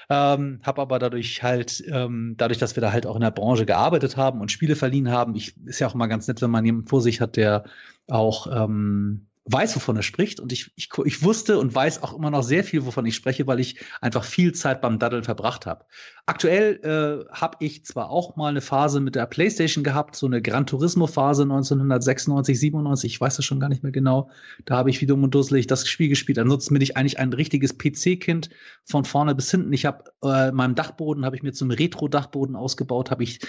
Ähm, 0.10 0.60
habe 0.63 0.82
aber 0.82 1.00
dadurch 1.00 1.44
halt, 1.44 1.82
ähm, 1.88 2.36
dadurch, 2.36 2.58
dass 2.58 2.76
wir 2.76 2.82
da 2.82 2.92
halt 2.92 3.08
auch 3.08 3.15
in 3.15 3.22
der 3.22 3.32
Branche 3.32 3.65
gearbeitet 3.65 4.18
haben 4.18 4.42
und 4.42 4.52
Spiele 4.52 4.76
verliehen 4.76 5.10
haben, 5.10 5.34
ich 5.34 5.56
ist 5.65 5.80
ja 5.80 5.88
auch 5.88 5.96
immer 5.96 6.10
ganz 6.10 6.28
nett, 6.28 6.42
wenn 6.42 6.52
man 6.52 6.65
jemanden 6.65 6.89
vor 6.89 7.02
sich 7.02 7.22
hat, 7.22 7.38
der 7.38 7.63
auch 8.10 8.48
ähm, 8.52 9.29
weiß, 9.52 9.76
wovon 9.76 9.96
er 9.96 10.04
spricht. 10.04 10.40
Und 10.40 10.52
ich, 10.52 10.72
ich, 10.76 10.90
ich 11.06 11.24
wusste 11.24 11.58
und 11.60 11.74
weiß 11.74 12.04
auch 12.04 12.16
immer 12.16 12.30
noch 12.30 12.44
sehr 12.44 12.64
viel, 12.64 12.86
wovon 12.86 13.06
ich 13.06 13.16
spreche, 13.16 13.48
weil 13.48 13.60
ich 13.60 13.80
einfach 14.02 14.24
viel 14.24 14.54
Zeit 14.54 14.82
beim 14.82 15.00
Daddeln 15.00 15.24
verbracht 15.24 15.66
habe. 15.66 15.86
Aktuell 16.26 16.80
äh, 16.84 17.34
habe 17.34 17.58
ich 17.60 17.86
zwar 17.86 18.12
auch 18.12 18.36
mal 18.36 18.50
eine 18.50 18.62
Phase 18.62 19.00
mit 19.00 19.16
der 19.16 19.26
PlayStation 19.26 19.84
gehabt, 19.84 20.16
so 20.16 20.28
eine 20.28 20.44
Gran 20.44 20.68
Turismo-Phase 20.68 21.42
1996, 21.42 22.60
97, 22.60 23.14
ich 23.14 23.20
weiß 23.20 23.38
das 23.38 23.46
schon 23.46 23.60
gar 23.60 23.70
nicht 23.70 23.82
mehr 23.82 23.92
genau. 23.92 24.30
Da 24.66 24.78
habe 24.78 24.92
ich 24.92 25.02
wie 25.02 25.08
dumm 25.08 25.24
und 25.24 25.34
dusselig 25.34 25.66
das 25.66 25.88
Spiel 25.88 26.08
gespielt. 26.08 26.38
Ansonsten 26.38 26.76
bin 26.76 26.84
ich 26.84 26.98
eigentlich 26.98 27.18
ein 27.18 27.34
richtiges 27.34 27.80
PC-Kind 27.80 28.52
von 28.86 29.06
vorne 29.06 29.34
bis 29.34 29.50
hinten. 29.50 29.74
Ich 29.74 29.88
habe 29.88 30.04
äh, 30.24 30.52
meinem 30.52 30.76
Dachboden, 30.76 31.26
habe 31.26 31.36
ich 31.36 31.42
mir 31.42 31.54
zum 31.54 31.72
Retro-Dachboden 31.72 32.56
ausgebaut, 32.56 33.10
habe 33.10 33.24
ich 33.24 33.40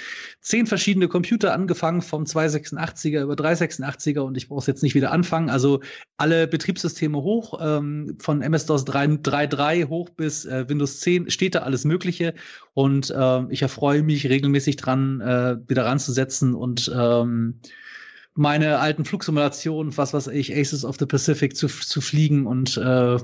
zehn 0.41 0.67
verschiedene 0.67 1.09
Computer 1.09 1.53
angefangen, 1.53 2.01
vom 2.01 2.25
286er 2.25 3.21
über 3.23 3.35
386er 3.35 4.21
und 4.21 4.39
ich 4.39 4.49
brauche 4.49 4.61
es 4.61 4.67
jetzt 4.67 4.83
nicht 4.83 4.95
wieder 4.95 5.13
anfangen. 5.13 5.51
Also 5.51 5.81
alle 6.17 6.47
Betriebssysteme 6.47 7.19
hoch, 7.19 7.59
ähm, 7.63 8.17
von 8.19 8.43
MS-DOS 8.43 8.87
3.3 8.87 9.89
hoch 9.89 10.11
bis 10.11 10.45
äh, 10.45 10.69
Windows 10.69 11.01
10 11.01 11.31
steht 11.31 11.55
da 11.55 11.61
alles 11.61 11.85
Mögliche. 11.85 12.35
Und 12.75 13.11
äh, 13.11 13.43
ich 13.51 13.63
erfreue 13.63 14.03
mich 14.03 14.29
regelmäßig 14.29 14.77
dran, 14.77 15.21
äh, 15.21 15.57
wieder 15.69 15.87
ranzusetzen 15.87 16.55
und 16.55 16.91
ähm, 16.95 17.61
meine 18.35 18.79
alten 18.79 19.05
Flugsimulationen, 19.05 19.97
was 19.97 20.15
weiß 20.15 20.29
ich, 20.29 20.57
Aces 20.57 20.85
of 20.85 20.97
the 20.99 21.07
Pacific 21.07 21.57
zu, 21.57 21.67
zu 21.67 22.01
fliegen 22.01 22.47
und 22.47 22.77
äh, 22.77 23.17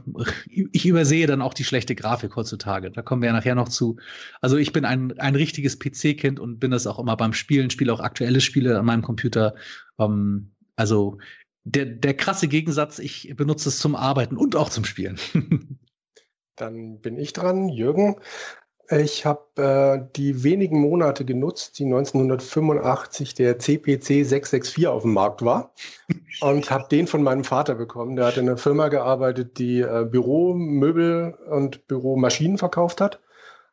ich 0.48 0.86
übersehe 0.86 1.26
dann 1.26 1.42
auch 1.42 1.54
die 1.54 1.64
schlechte 1.64 1.94
Grafik 1.94 2.34
heutzutage. 2.34 2.90
Da 2.90 3.02
kommen 3.02 3.22
wir 3.22 3.28
ja 3.28 3.32
nachher 3.32 3.54
noch 3.54 3.68
zu. 3.68 3.96
Also 4.40 4.56
ich 4.56 4.72
bin 4.72 4.84
ein, 4.84 5.18
ein 5.18 5.36
richtiges 5.36 5.78
PC-Kind 5.78 6.40
und 6.40 6.58
bin 6.58 6.72
das 6.72 6.86
auch 6.86 6.98
immer 6.98 7.16
beim 7.16 7.32
Spielen, 7.32 7.70
spiele 7.70 7.92
auch 7.92 8.00
aktuelle 8.00 8.40
Spiele 8.40 8.78
an 8.78 8.84
meinem 8.84 9.02
Computer. 9.02 9.54
Ähm, 9.98 10.50
also 10.74 11.18
der, 11.66 11.84
der 11.84 12.14
krasse 12.14 12.46
Gegensatz, 12.46 13.00
ich 13.00 13.34
benutze 13.36 13.68
es 13.68 13.80
zum 13.80 13.96
Arbeiten 13.96 14.36
und 14.36 14.54
auch 14.54 14.70
zum 14.70 14.84
Spielen. 14.84 15.18
Dann 16.56 17.00
bin 17.00 17.18
ich 17.18 17.32
dran, 17.32 17.68
Jürgen. 17.68 18.16
Ich 18.88 19.26
habe 19.26 19.40
äh, 19.60 20.12
die 20.14 20.44
wenigen 20.44 20.80
Monate 20.80 21.24
genutzt, 21.24 21.80
die 21.80 21.84
1985 21.84 23.34
der 23.34 23.58
CPC 23.58 24.24
664 24.24 24.86
auf 24.86 25.02
dem 25.02 25.12
Markt 25.12 25.44
war 25.44 25.74
und 26.40 26.70
habe 26.70 26.86
den 26.88 27.08
von 27.08 27.24
meinem 27.24 27.42
Vater 27.42 27.74
bekommen. 27.74 28.14
Der 28.14 28.26
hat 28.26 28.36
in 28.36 28.48
einer 28.48 28.58
Firma 28.58 28.86
gearbeitet, 28.86 29.58
die 29.58 29.80
äh, 29.80 30.06
Büromöbel 30.08 31.34
und 31.50 31.88
Büromaschinen 31.88 32.58
verkauft 32.58 33.00
hat. 33.00 33.20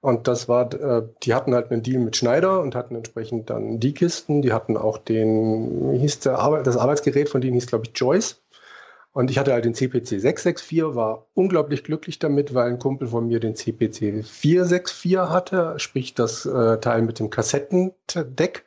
Und 0.04 0.28
das 0.28 0.50
war, 0.50 0.74
äh, 0.74 1.08
die 1.24 1.34
hatten 1.34 1.54
halt 1.54 1.72
einen 1.72 1.82
Deal 1.82 2.02
mit 2.04 2.18
Schneider 2.18 2.60
und 2.60 2.76
hatten 2.76 2.94
entsprechend 2.94 3.50
dann 3.50 3.80
die 3.80 3.94
Kisten. 3.94 4.42
Die 4.42 4.52
hatten 4.52 4.76
auch 4.76 4.98
den, 4.98 5.94
hieß 5.94 6.20
der 6.20 6.40
Arbeit, 6.40 6.68
das 6.68 6.76
Arbeitsgerät 6.76 7.30
von 7.30 7.40
denen 7.40 7.54
hieß, 7.54 7.68
glaube 7.68 7.86
ich, 7.86 7.98
Joyce. 7.98 8.44
Und 9.14 9.32
ich 9.32 9.38
hatte 9.40 9.54
halt 9.54 9.64
den 9.64 9.74
CPC 9.74 10.20
664, 10.20 10.94
war 10.94 11.28
unglaublich 11.36 11.86
glücklich 11.86 12.20
damit, 12.20 12.54
weil 12.54 12.70
ein 12.70 12.80
Kumpel 12.80 13.08
von 13.08 13.30
mir 13.30 13.40
den 13.40 13.56
CPC 13.56 14.26
464 14.26 15.18
hatte, 15.30 15.76
sprich 15.78 16.14
das 16.14 16.46
äh, 16.46 16.80
Teil 16.80 17.04
mit 17.04 17.20
dem 17.20 17.30
Kassettendeck, 17.30 18.66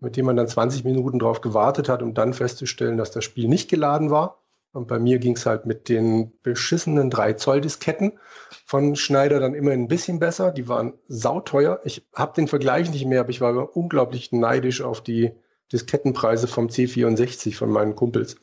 mit 0.00 0.16
dem 0.16 0.24
man 0.24 0.36
dann 0.36 0.48
20 0.48 0.84
Minuten 0.84 1.18
drauf 1.18 1.42
gewartet 1.42 1.90
hat, 1.90 2.00
um 2.02 2.14
dann 2.14 2.32
festzustellen, 2.32 2.96
dass 2.96 3.10
das 3.10 3.24
Spiel 3.24 3.48
nicht 3.48 3.68
geladen 3.68 4.10
war. 4.10 4.40
Und 4.72 4.86
bei 4.86 4.98
mir 4.98 5.18
ging 5.18 5.36
es 5.36 5.46
halt 5.46 5.66
mit 5.66 5.88
den 5.88 6.32
beschissenen 6.42 7.10
3 7.10 7.34
Zoll 7.34 7.60
Disketten 7.60 8.18
von 8.66 8.96
Schneider 8.96 9.40
dann 9.40 9.54
immer 9.54 9.70
ein 9.72 9.88
bisschen 9.88 10.18
besser. 10.18 10.52
Die 10.52 10.68
waren 10.68 10.94
sauteuer. 11.08 11.80
Ich 11.84 12.06
habe 12.14 12.34
den 12.34 12.48
Vergleich 12.48 12.90
nicht 12.90 13.06
mehr, 13.06 13.20
aber 13.20 13.30
ich 13.30 13.40
war 13.40 13.76
unglaublich 13.76 14.30
neidisch 14.30 14.82
auf 14.82 15.02
die 15.02 15.32
Diskettenpreise 15.72 16.48
vom 16.48 16.68
C64 16.68 17.54
von 17.56 17.70
meinen 17.70 17.96
Kumpels. 17.96 18.36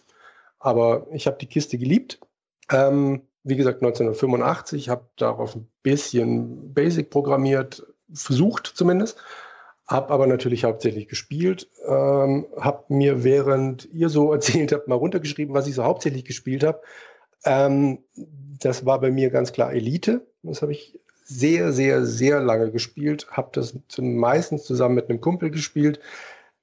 Aber 0.60 1.08
ich 1.12 1.28
habe 1.28 1.38
die 1.40 1.48
Kiste 1.48 1.78
geliebt. 1.78 2.20
Ähm, 2.72 3.22
wie 3.44 3.56
gesagt, 3.56 3.84
1985, 3.84 4.90
habe 4.90 5.08
darauf 5.18 5.56
ein 5.56 5.70
bisschen 5.84 6.74
Basic 6.74 7.12
programmiert, 7.12 7.86
versucht 8.12 8.66
zumindest, 8.66 9.18
habe 9.88 10.10
aber 10.12 10.28
natürlich 10.28 10.64
hauptsächlich 10.64 11.08
gespielt, 11.08 11.70
ähm, 11.88 12.48
habe 12.60 12.86
mir, 12.90 13.24
während 13.24 13.86
ihr 13.94 14.10
so 14.10 14.32
erzählt 14.34 14.72
habt, 14.72 14.88
mal 14.88 14.96
runtergeschrieben, 14.96 15.54
was 15.54 15.68
ich 15.68 15.76
so 15.76 15.84
hauptsächlich 15.84 16.26
gespielt 16.26 16.64
habe. 16.64 16.82
Ähm, 17.46 18.00
das 18.16 18.86
war 18.86 19.00
bei 19.00 19.12
mir 19.12 19.30
ganz 19.30 19.52
klar 19.52 19.74
Elite. 19.74 20.26
Das 20.44 20.62
habe 20.62 20.72
ich 20.72 21.00
sehr, 21.24 21.72
sehr, 21.72 22.06
sehr 22.06 22.40
lange 22.40 22.72
gespielt, 22.72 23.28
habe 23.32 23.50
das 23.52 23.76
meistens 23.98 24.64
zusammen 24.64 24.96
mit 24.96 25.10
einem 25.10 25.22
Kumpel 25.22 25.50
gespielt 25.50 26.00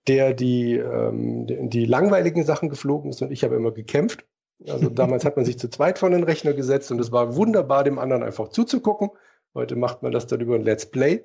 der 0.08 0.35
die, 0.35 0.76
ähm, 0.76 1.46
die, 1.46 1.68
die 1.68 1.85
langweiligen 1.87 2.44
Sachen 2.44 2.68
geflogen 2.68 3.11
ist 3.11 3.22
und 3.22 3.30
ich 3.30 3.44
habe 3.44 3.56
immer 3.56 3.70
gekämpft. 3.70 4.24
Also 4.66 4.88
damals 4.90 5.24
hat 5.24 5.37
man 5.37 5.44
sich 5.44 5.58
zu 5.58 5.68
zweit 5.68 5.98
vor 5.98 6.11
den 6.11 6.24
Rechner 6.24 6.52
gesetzt 6.52 6.90
und 6.90 7.00
es 7.00 7.12
war 7.12 7.37
wunderbar, 7.37 7.85
dem 7.85 7.98
anderen 7.98 8.22
einfach 8.22 8.48
zuzugucken. 8.48 9.11
Heute 9.54 9.76
macht 9.76 10.02
man 10.02 10.12
das 10.12 10.26
dann 10.26 10.40
über 10.40 10.54
ein 10.54 10.62
Let's 10.62 10.87
Play. 10.87 11.24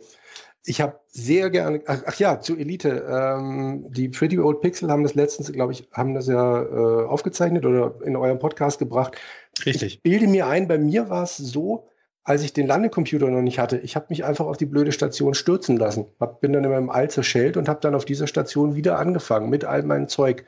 Ich 0.67 0.81
habe 0.81 0.99
sehr 1.07 1.49
gerne, 1.49 1.81
ach, 1.85 2.03
ach, 2.05 2.19
ja, 2.19 2.41
zu 2.41 2.57
Elite. 2.57 3.05
Ähm, 3.09 3.85
die 3.89 4.09
Pretty 4.09 4.37
Old 4.37 4.59
Pixel 4.59 4.91
haben 4.91 5.03
das 5.03 5.15
letztens, 5.15 5.51
glaube 5.51 5.71
ich, 5.71 5.87
haben 5.93 6.13
das 6.13 6.27
ja 6.27 6.61
äh, 6.61 7.05
aufgezeichnet 7.05 7.65
oder 7.65 7.95
in 8.03 8.17
eurem 8.17 8.37
Podcast 8.37 8.77
gebracht. 8.77 9.15
Richtig. 9.65 9.95
Ich 9.95 10.03
bilde 10.03 10.27
mir 10.27 10.47
ein, 10.47 10.67
bei 10.67 10.77
mir 10.77 11.09
war 11.09 11.23
es 11.23 11.37
so, 11.37 11.87
als 12.25 12.43
ich 12.43 12.51
den 12.51 12.67
Landecomputer 12.67 13.29
noch 13.29 13.41
nicht 13.41 13.59
hatte, 13.59 13.77
ich 13.77 13.95
habe 13.95 14.07
mich 14.09 14.25
einfach 14.25 14.45
auf 14.45 14.57
die 14.57 14.65
blöde 14.65 14.91
Station 14.91 15.33
stürzen 15.33 15.77
lassen. 15.77 16.07
Hab, 16.19 16.41
bin 16.41 16.51
dann 16.51 16.65
in 16.65 16.69
meinem 16.69 16.89
All 16.89 17.09
zerschellt 17.09 17.55
und 17.55 17.69
habe 17.69 17.79
dann 17.79 17.95
auf 17.95 18.03
dieser 18.03 18.27
Station 18.27 18.75
wieder 18.75 18.99
angefangen 18.99 19.49
mit 19.49 19.63
all 19.63 19.83
meinem 19.83 20.09
Zeug. 20.09 20.43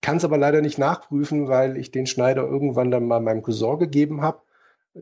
Kann 0.00 0.18
es 0.18 0.24
aber 0.24 0.38
leider 0.38 0.60
nicht 0.60 0.78
nachprüfen, 0.78 1.48
weil 1.48 1.76
ich 1.76 1.90
den 1.90 2.06
Schneider 2.06 2.44
irgendwann 2.44 2.92
dann 2.92 3.08
mal 3.08 3.20
meinem 3.20 3.42
Cousin 3.42 3.80
gegeben 3.80 4.22
habe. 4.22 4.42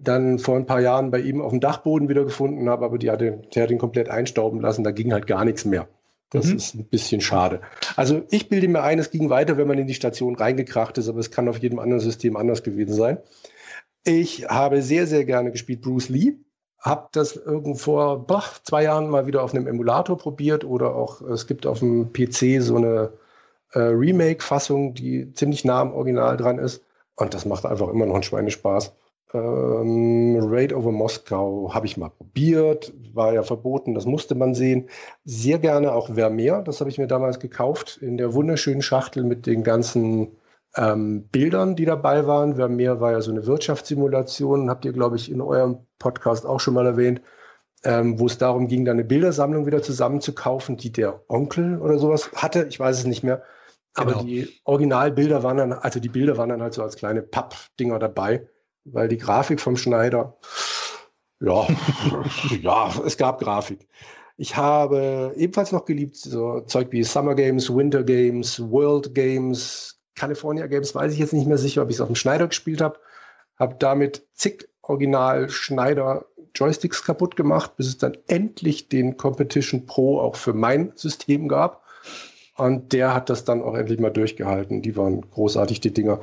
Dann 0.01 0.39
vor 0.39 0.57
ein 0.57 0.67
paar 0.67 0.81
Jahren 0.81 1.11
bei 1.11 1.21
ihm 1.21 1.41
auf 1.41 1.51
dem 1.51 1.61
Dachboden 1.61 2.09
wieder 2.09 2.25
gefunden 2.25 2.69
habe, 2.69 2.85
aber 2.85 2.99
die 2.99 3.11
hat 3.11 3.21
den, 3.21 3.47
der 3.55 3.65
hat 3.65 3.71
ihn 3.71 3.79
komplett 3.79 4.09
einstauben 4.09 4.61
lassen. 4.61 4.85
Da 4.85 4.91
ging 4.91 5.13
halt 5.13 5.27
gar 5.27 5.45
nichts 5.45 5.65
mehr. 5.65 5.89
Das 6.31 6.47
mhm. 6.47 6.57
ist 6.57 6.75
ein 6.75 6.85
bisschen 6.87 7.21
schade. 7.21 7.61
Also 7.95 8.23
ich 8.31 8.49
bilde 8.49 8.67
mir 8.67 8.83
ein, 8.83 8.99
es 8.99 9.11
ging 9.11 9.31
weiter, 9.31 9.57
wenn 9.57 9.69
man 9.69 9.79
in 9.79 9.87
die 9.87 9.95
Station 9.95 10.35
reingekracht 10.35 10.99
ist, 10.99 11.09
aber 11.09 11.21
es 11.21 11.31
kann 11.31 11.49
auf 11.49 11.59
jedem 11.59 11.79
anderen 11.79 12.01
System 12.01 12.37
anders 12.37 12.65
gewesen 12.65 12.95
sein. 12.95 13.19
Ich 14.03 14.49
habe 14.49 14.83
sehr, 14.83 15.07
sehr 15.07 15.25
gerne 15.25 15.53
gespielt 15.53 15.83
Bruce 15.83 16.09
Lee. 16.09 16.35
Habe 16.79 17.09
das 17.13 17.37
irgendwo 17.37 17.75
vor 17.77 18.27
boah, 18.27 18.45
zwei 18.65 18.83
Jahren 18.83 19.09
mal 19.09 19.27
wieder 19.27 19.43
auf 19.43 19.55
einem 19.55 19.67
Emulator 19.67 20.19
probiert 20.19 20.65
oder 20.65 20.95
auch 20.95 21.23
es 21.23 21.47
gibt 21.47 21.67
auf 21.67 21.79
dem 21.79 22.13
PC 22.13 22.61
so 22.61 22.77
eine 22.77 23.13
äh, 23.73 23.79
Remake-Fassung, 23.79 24.93
die 24.95 25.33
ziemlich 25.33 25.65
nah 25.65 25.81
am 25.81 25.93
Original 25.93 26.37
dran 26.37 26.59
ist. 26.59 26.83
Und 27.17 27.33
das 27.33 27.47
macht 27.47 27.65
einfach 27.65 27.89
immer 27.89 28.07
noch 28.07 28.15
einen 28.15 28.23
Schweinespaß. 28.25 28.93
Ähm, 29.35 30.39
Raid 30.41 30.73
over 30.73 30.93
Moskau 30.93 31.75
habe 31.75 31.87
ich 31.87 31.97
mal 31.97 32.11
probiert, 32.11 32.93
war 33.13 33.35
ja 33.35 33.43
verboten, 33.43 33.95
das 33.95 34.07
musste 34.07 34.35
man 34.35 34.55
sehen. 34.55 34.89
Sehr 35.25 35.59
gerne 35.59 35.93
auch 35.93 36.15
Vermeer, 36.15 36.63
das 36.63 36.81
habe 36.81 36.89
ich 36.89 36.99
mir 36.99 37.09
damals 37.09 37.41
gekauft 37.41 37.99
in 38.01 38.17
der 38.17 38.33
wunderschönen 38.33 38.83
Schachtel 38.83 39.25
mit 39.25 39.47
den 39.47 39.65
ganzen 39.65 40.37
ähm, 40.77 41.25
Bildern, 41.29 41.75
die 41.77 41.85
dabei 41.85 42.27
waren. 42.27 42.77
Mehr 42.77 43.01
war 43.01 43.13
ja 43.13 43.21
so 43.21 43.33
eine 43.33 43.47
Wirtschaftssimulation, 43.47 44.71
habt 44.71 44.85
ihr, 44.85 44.93
glaube 44.93 45.17
ich, 45.17 45.31
in 45.31 45.41
eurem 45.41 45.79
Podcast 45.99 46.47
auch 46.47 46.61
schon 46.61 46.75
mal 46.75 46.87
erwähnt, 46.87 47.21
ähm, 47.83 48.19
wo 48.21 48.27
es 48.27 48.39
darum 48.39 48.69
ging, 48.69 48.85
da 48.85 48.93
eine 48.93 49.05
Bildersammlung 49.05 49.67
wieder 49.67 49.83
zusammenzukaufen, 49.83 50.77
die 50.77 50.93
der 50.93 51.23
Onkel 51.29 51.81
oder 51.81 51.99
sowas 51.99 52.31
hatte. 52.37 52.67
Ich 52.69 52.79
weiß 52.79 52.99
es 52.99 53.05
nicht 53.05 53.25
mehr. 53.25 53.43
Aber 53.95 54.13
genau. 54.13 54.25
die 54.25 54.49
Originalbilder 54.65 55.43
waren 55.43 55.57
dann, 55.57 55.73
also 55.73 56.01
die 56.01 56.09
Bilder 56.09 56.37
waren 56.37 56.49
dann 56.49 56.63
halt 56.63 56.75
so 56.75 56.83
als 56.83 56.97
kleine 56.97 57.23
Pappdinger 57.23 57.99
dabei, 57.99 58.49
weil 58.85 59.09
die 59.09 59.19
Grafik 59.19 59.61
vom 59.61 59.77
Schneider, 59.77 60.37
ja, 61.41 61.67
ja, 62.63 62.93
es 63.05 63.17
gab 63.17 63.41
Grafik. 63.41 63.87
Ich 64.37 64.57
habe 64.57 65.33
ebenfalls 65.37 65.73
noch 65.73 65.85
geliebt, 65.85 66.17
so 66.17 66.61
Zeug 66.63 66.89
wie 66.91 67.05
Summer 67.05 67.35
Games, 67.35 67.75
Winter 67.75 68.03
Games, 68.03 68.61
World 68.61 69.15
Games, 69.15 70.01
California 70.15 70.67
Games 70.67 70.95
weiß 70.95 71.13
ich 71.13 71.19
jetzt 71.19 71.33
nicht 71.33 71.47
mehr 71.47 71.59
sicher, 71.59 71.83
ob 71.83 71.91
ich 71.91 71.97
es 71.97 72.01
auf 72.01 72.09
dem 72.09 72.17
Schneider 72.17 72.49
gespielt 72.49 72.81
habe. 72.81 72.99
Habe 73.57 73.77
damit 73.79 74.27
zig 74.35 74.69
Original 74.83 75.49
Schneider 75.49 76.27
Joysticks 76.55 77.05
kaputt 77.05 77.37
gemacht, 77.37 77.77
bis 77.77 77.89
es 77.89 77.99
dann 77.99 78.17
endlich 78.27 78.89
den 78.89 79.17
Competition 79.17 79.87
Pro 79.87 80.21
auch 80.21 80.37
für 80.37 80.53
mein 80.53 80.93
System 80.95 81.49
gab. 81.49 81.83
Und 82.57 82.93
der 82.93 83.15
hat 83.15 83.31
das 83.31 83.45
dann 83.45 83.63
auch 83.63 83.75
endlich 83.75 83.99
mal 83.99 84.11
durchgehalten. 84.11 84.83
Die 84.83 84.97
waren 84.97 85.29
großartig, 85.29 85.81
die 85.81 85.93
Dinger. 85.93 86.21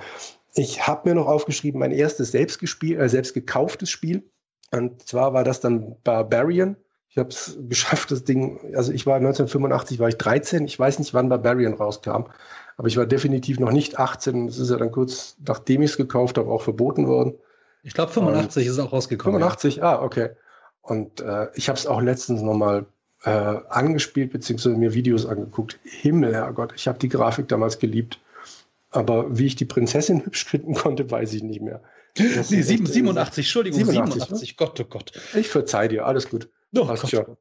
Ich 0.54 0.86
habe 0.88 1.10
mir 1.10 1.16
noch 1.16 1.28
aufgeschrieben, 1.28 1.80
mein 1.80 1.92
erstes 1.92 2.32
selbst, 2.32 2.60
gespiel, 2.60 3.00
äh, 3.00 3.10
selbst 3.10 3.34
gekauftes 3.34 3.90
Spiel. 3.90 4.24
Und 4.72 5.08
zwar 5.08 5.34
war 5.34 5.44
das 5.44 5.60
dann 5.60 5.96
Barbarian. 6.04 6.76
Ich 7.10 7.18
habe 7.18 7.30
es 7.30 7.58
geschafft, 7.70 8.12
das 8.12 8.24
Ding, 8.24 8.76
also 8.76 8.92
ich 8.92 9.06
war 9.06 9.16
1985, 9.16 10.00
war 10.00 10.10
ich 10.10 10.18
13. 10.18 10.66
Ich 10.66 10.78
weiß 10.78 11.00
nicht, 11.00 11.14
wann 11.14 11.30
Barbarian 11.30 11.74
rauskam. 11.74 12.26
Aber 12.78 12.88
ich 12.88 12.98
war 12.98 13.06
definitiv 13.06 13.60
noch 13.60 13.72
nicht 13.72 14.00
18. 14.00 14.48
Das 14.48 14.58
ist 14.58 14.70
ja 14.70 14.78
dann 14.78 14.92
kurz, 14.92 15.36
nachdem 15.46 15.82
ich 15.82 15.92
es 15.92 15.98
gekauft 15.98 16.38
habe, 16.38 16.50
auch 16.50 16.62
verboten 16.62 17.08
worden. 17.08 17.36
Ich 17.84 17.94
glaube, 17.94 18.12
85 18.12 18.68
und 18.68 18.72
ist 18.72 18.80
auch 18.80 18.94
rausgekommen. 18.94 19.40
85, 19.40 19.78
ja. 19.78 19.84
ah, 19.84 20.04
okay. 20.04 20.30
Und 20.82 21.22
äh, 21.22 21.48
ich 21.56 21.70
habe 21.70 21.78
es 21.78 21.88
auch 21.88 22.02
letztens 22.02 22.42
nochmal 22.42 22.86
äh, 23.24 23.30
angespielt, 23.30 24.32
beziehungsweise 24.32 24.76
mir 24.76 24.94
Videos 24.94 25.26
angeguckt. 25.26 25.80
Himmel, 25.84 26.34
Herrgott, 26.34 26.74
ich 26.76 26.88
habe 26.88 27.00
die 27.00 27.10
Grafik 27.10 27.48
damals 27.48 27.80
geliebt. 27.80 28.20
Aber 28.92 29.38
wie 29.38 29.48
ich 29.48 29.56
die 29.56 29.66
Prinzessin 29.66 30.24
hübsch 30.26 30.46
finden 30.46 30.74
konnte, 30.74 31.10
weiß 31.10 31.34
ich 31.34 31.44
nicht 31.44 31.62
mehr. 31.62 31.82
Das 32.16 32.52
nee, 32.52 32.62
87, 32.62 33.46
Entschuldigung, 33.46 33.80
87, 33.80 34.14
87 34.14 34.50
ne? 34.50 34.56
Gott, 34.58 34.80
oh 34.82 34.84
Gott. 34.84 35.14
Ich 35.34 35.48
verzeih 35.48 35.88
dir, 35.88 36.06
alles 36.06 36.30
gut. 36.30 36.50
Oh, 36.76 36.86
Passt 36.86 37.10
schon. 37.10 37.38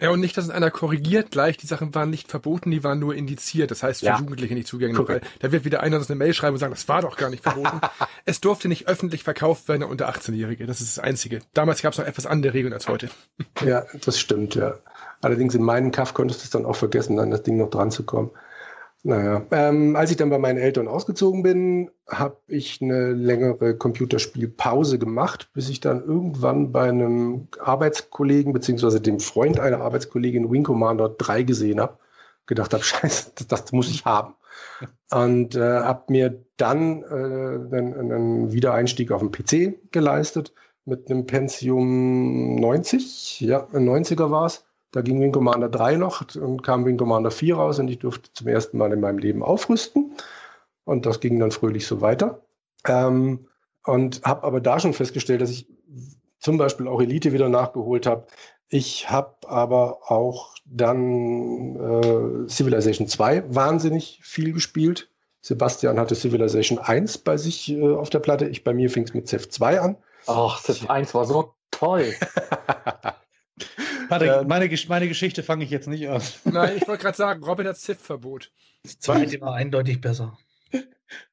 Ja, 0.00 0.10
und 0.10 0.20
nicht, 0.20 0.36
dass 0.36 0.46
es 0.46 0.50
einer 0.50 0.70
korrigiert 0.70 1.30
gleich, 1.30 1.58
die 1.58 1.66
Sachen 1.66 1.94
waren 1.94 2.08
nicht 2.08 2.30
verboten, 2.30 2.70
die 2.70 2.82
waren 2.82 2.98
nur 2.98 3.14
indiziert. 3.14 3.70
Das 3.70 3.82
heißt, 3.82 4.00
für 4.00 4.06
ja. 4.06 4.18
Jugendliche 4.18 4.54
nicht 4.54 4.66
zugänglich. 4.66 5.06
Weil 5.06 5.20
da 5.40 5.52
wird 5.52 5.66
wieder 5.66 5.82
einer 5.82 5.98
uns 5.98 6.08
eine 6.08 6.16
Mail 6.16 6.32
schreiben 6.32 6.54
und 6.54 6.58
sagen, 6.58 6.72
das 6.72 6.88
war 6.88 7.02
doch 7.02 7.18
gar 7.18 7.28
nicht 7.28 7.42
verboten. 7.42 7.80
es 8.24 8.40
durfte 8.40 8.68
nicht 8.68 8.88
öffentlich 8.88 9.22
verkauft 9.22 9.68
werden 9.68 9.82
unter 9.82 10.08
18-Jährige. 10.08 10.66
Das 10.66 10.80
ist 10.80 10.96
das 10.96 11.04
Einzige. 11.04 11.40
Damals 11.52 11.82
gab 11.82 11.92
es 11.92 11.98
noch 11.98 12.06
etwas 12.06 12.24
andere 12.24 12.54
Regeln 12.54 12.72
als 12.72 12.88
heute. 12.88 13.10
ja, 13.62 13.84
das 14.04 14.18
stimmt, 14.18 14.54
ja. 14.54 14.78
Allerdings 15.20 15.54
in 15.54 15.62
meinem 15.62 15.90
Kaff 15.90 16.14
konntest 16.14 16.40
du 16.40 16.44
es 16.44 16.50
dann 16.50 16.64
auch 16.64 16.76
vergessen, 16.76 17.18
an 17.18 17.30
das 17.30 17.42
Ding 17.42 17.58
noch 17.58 17.68
dran 17.68 17.90
zu 17.90 18.04
kommen. 18.04 18.30
Naja, 19.02 19.46
ähm, 19.50 19.96
als 19.96 20.10
ich 20.10 20.18
dann 20.18 20.28
bei 20.28 20.38
meinen 20.38 20.58
Eltern 20.58 20.86
ausgezogen 20.86 21.42
bin, 21.42 21.90
habe 22.06 22.36
ich 22.48 22.82
eine 22.82 23.12
längere 23.12 23.74
Computerspielpause 23.74 24.98
gemacht, 24.98 25.48
bis 25.54 25.70
ich 25.70 25.80
dann 25.80 26.04
irgendwann 26.04 26.70
bei 26.70 26.90
einem 26.90 27.48
Arbeitskollegen 27.60 28.52
beziehungsweise 28.52 29.00
dem 29.00 29.18
Freund 29.18 29.58
einer 29.58 29.80
Arbeitskollegin 29.80 30.50
Wing 30.50 30.64
Commander 30.64 31.08
3 31.08 31.44
gesehen 31.44 31.80
habe. 31.80 31.98
Gedacht 32.44 32.74
habe, 32.74 32.84
scheiße, 32.84 33.32
das, 33.36 33.46
das, 33.46 33.72
muss 33.72 33.88
ich 33.88 34.04
haben. 34.04 34.34
Und 35.10 35.54
äh, 35.56 35.80
habe 35.80 36.04
mir 36.08 36.44
dann 36.58 37.02
äh, 37.02 37.06
einen, 37.76 37.94
einen 37.94 38.52
Wiedereinstieg 38.52 39.12
auf 39.12 39.20
dem 39.20 39.30
PC 39.30 39.92
geleistet 39.92 40.52
mit 40.84 41.10
einem 41.10 41.24
Pentium 41.24 42.56
90. 42.56 43.40
Ja, 43.40 43.66
ein 43.72 43.88
90er 43.88 44.30
war 44.30 44.44
es 44.44 44.64
da 44.92 45.02
ging 45.02 45.20
Wing 45.20 45.32
Commander 45.32 45.68
3 45.68 45.96
noch 45.96 46.34
und 46.34 46.62
kam 46.62 46.84
Wing 46.84 46.96
Commander 46.96 47.30
4 47.30 47.56
raus 47.56 47.78
und 47.78 47.88
ich 47.88 47.98
durfte 47.98 48.32
zum 48.32 48.48
ersten 48.48 48.78
Mal 48.78 48.92
in 48.92 49.00
meinem 49.00 49.18
Leben 49.18 49.42
aufrüsten. 49.42 50.16
Und 50.84 51.06
das 51.06 51.20
ging 51.20 51.38
dann 51.38 51.52
fröhlich 51.52 51.86
so 51.86 52.00
weiter. 52.00 52.42
Ähm, 52.86 53.46
und 53.84 54.22
habe 54.24 54.44
aber 54.44 54.60
da 54.60 54.80
schon 54.80 54.92
festgestellt, 54.92 55.40
dass 55.40 55.50
ich 55.50 55.68
zum 56.38 56.58
Beispiel 56.58 56.88
auch 56.88 57.00
Elite 57.00 57.32
wieder 57.32 57.48
nachgeholt 57.48 58.06
habe. 58.06 58.26
Ich 58.68 59.10
habe 59.10 59.34
aber 59.46 60.10
auch 60.10 60.54
dann 60.64 61.76
äh, 61.76 62.48
Civilization 62.48 63.06
2 63.06 63.54
wahnsinnig 63.54 64.20
viel 64.22 64.52
gespielt. 64.52 65.08
Sebastian 65.40 65.98
hatte 65.98 66.14
Civilization 66.14 66.78
1 66.78 67.18
bei 67.18 67.36
sich 67.36 67.70
äh, 67.70 67.94
auf 67.94 68.10
der 68.10 68.20
Platte. 68.20 68.46
Ich 68.46 68.64
bei 68.64 68.72
mir 68.72 68.90
fing 68.90 69.04
es 69.04 69.14
mit 69.14 69.28
Civ 69.28 69.48
2 69.48 69.80
an. 69.80 69.96
Ach, 70.26 70.60
Civ 70.62 70.88
1 70.88 71.14
war 71.14 71.24
so 71.24 71.54
toll. 71.70 72.12
Warte, 74.10 74.26
ähm, 74.26 74.48
meine, 74.48 74.68
meine 74.88 75.08
Geschichte 75.08 75.42
fange 75.42 75.64
ich 75.64 75.70
jetzt 75.70 75.88
nicht 75.88 76.08
an. 76.08 76.22
Nein, 76.44 76.76
ich 76.76 76.86
wollte 76.86 77.02
gerade 77.02 77.16
sagen, 77.16 77.42
Robin 77.44 77.66
hat 77.66 77.76
Civ-Verbot. 77.76 78.50
Das 78.82 78.98
zweite 78.98 79.40
war 79.40 79.54
eindeutig 79.54 80.00
besser. 80.00 80.38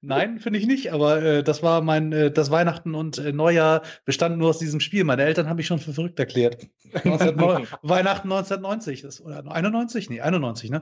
Nein, 0.01 0.39
finde 0.39 0.57
ich 0.57 0.65
nicht, 0.65 0.91
aber 0.91 1.21
äh, 1.21 1.43
das 1.43 1.61
war 1.61 1.81
mein, 1.81 2.11
äh, 2.11 2.31
das 2.31 2.49
Weihnachten 2.49 2.95
und 2.95 3.19
äh, 3.19 3.31
Neujahr 3.31 3.83
bestand 4.05 4.37
nur 4.37 4.49
aus 4.49 4.57
diesem 4.57 4.79
Spiel. 4.79 5.03
Meine 5.03 5.23
Eltern 5.23 5.47
haben 5.47 5.57
mich 5.57 5.67
schon 5.67 5.79
für 5.79 5.93
verrückt 5.93 6.17
erklärt. 6.17 6.65
19, 7.03 7.37
Weihnachten 7.37 8.31
1990, 8.31 9.03
das, 9.03 9.21
oder 9.21 9.45
91? 9.49 10.09
Nee, 10.09 10.21
91, 10.21 10.71
ne? 10.71 10.81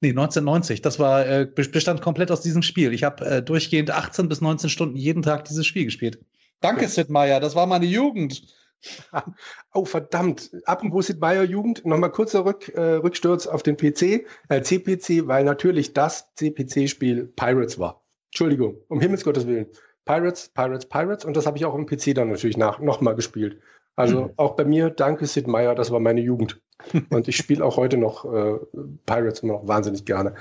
Nee, 0.00 0.10
1990. 0.10 0.82
Das 0.82 0.98
war, 0.98 1.26
äh, 1.26 1.46
bestand 1.46 2.02
komplett 2.02 2.30
aus 2.30 2.42
diesem 2.42 2.62
Spiel. 2.62 2.92
Ich 2.92 3.02
habe 3.02 3.24
äh, 3.24 3.42
durchgehend 3.42 3.90
18 3.90 4.28
bis 4.28 4.40
19 4.40 4.70
Stunden 4.70 4.96
jeden 4.96 5.22
Tag 5.22 5.44
dieses 5.46 5.66
Spiel 5.66 5.84
gespielt. 5.84 6.20
Danke, 6.60 6.88
Sid 6.88 7.10
Meier, 7.10 7.40
das 7.40 7.54
war 7.54 7.66
meine 7.66 7.86
Jugend. 7.86 8.42
Oh, 9.72 9.84
verdammt. 9.84 10.50
Apropos 10.64 11.06
Sid 11.06 11.20
Meier 11.20 11.44
Jugend, 11.44 11.84
nochmal 11.84 12.10
kurzer 12.10 12.44
Rück, 12.44 12.68
äh, 12.74 12.80
Rücksturz 12.80 13.46
auf 13.46 13.62
den 13.62 13.76
PC, 13.76 14.26
äh, 14.48 14.62
CPC, 14.62 15.26
weil 15.26 15.44
natürlich 15.44 15.92
das 15.92 16.32
CPC-Spiel 16.34 17.32
Pirates 17.36 17.78
war. 17.78 18.02
Entschuldigung, 18.30 18.78
um 18.88 19.00
Himmels 19.00 19.24
Gottes 19.24 19.46
Willen. 19.46 19.66
Pirates, 20.04 20.48
Pirates, 20.48 20.86
Pirates. 20.86 21.24
Und 21.24 21.36
das 21.36 21.46
habe 21.46 21.58
ich 21.58 21.64
auch 21.64 21.74
im 21.74 21.86
PC 21.86 22.14
dann 22.14 22.30
natürlich 22.30 22.56
nach 22.56 22.78
nochmal 22.78 23.16
gespielt. 23.16 23.60
Also 23.96 24.24
mhm. 24.24 24.30
auch 24.36 24.54
bei 24.54 24.64
mir, 24.64 24.90
danke 24.90 25.26
Sid 25.26 25.46
Meier, 25.46 25.74
das 25.74 25.90
war 25.90 26.00
meine 26.00 26.20
Jugend. 26.20 26.60
Und 27.10 27.26
ich 27.26 27.36
spiele 27.36 27.64
auch 27.64 27.78
heute 27.78 27.96
noch 27.96 28.26
äh, 28.26 28.58
Pirates 29.06 29.40
immer 29.40 29.54
noch 29.54 29.66
wahnsinnig 29.66 30.04
gerne. 30.04 30.34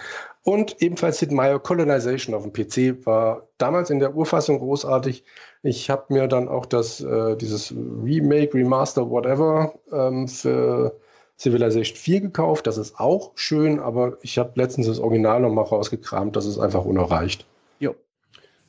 Und 0.43 0.81
ebenfalls 0.81 1.19
Sid 1.19 1.31
Meier 1.31 1.59
Colonization 1.59 2.35
auf 2.35 2.43
dem 2.43 2.51
PC 2.51 3.05
war 3.05 3.47
damals 3.57 3.89
in 3.89 3.99
der 3.99 4.13
Urfassung 4.13 4.59
großartig. 4.59 5.23
Ich 5.63 5.89
habe 5.89 6.13
mir 6.13 6.27
dann 6.27 6.49
auch 6.49 6.65
das, 6.65 6.99
äh, 7.01 7.37
dieses 7.37 7.71
Remake, 7.71 8.53
Remaster, 8.53 9.09
whatever 9.09 9.73
ähm, 9.91 10.27
für 10.27 10.99
Civilization 11.39 11.95
4 11.95 12.21
gekauft. 12.21 12.67
Das 12.67 12.77
ist 12.77 12.99
auch 12.99 13.31
schön, 13.35 13.79
aber 13.79 14.17
ich 14.21 14.37
habe 14.37 14.51
letztens 14.55 14.87
das 14.87 14.99
Original 14.99 15.39
nochmal 15.39 15.65
rausgekramt. 15.65 16.35
Das 16.35 16.45
ist 16.45 16.59
einfach 16.59 16.83
unerreicht. 16.83 17.45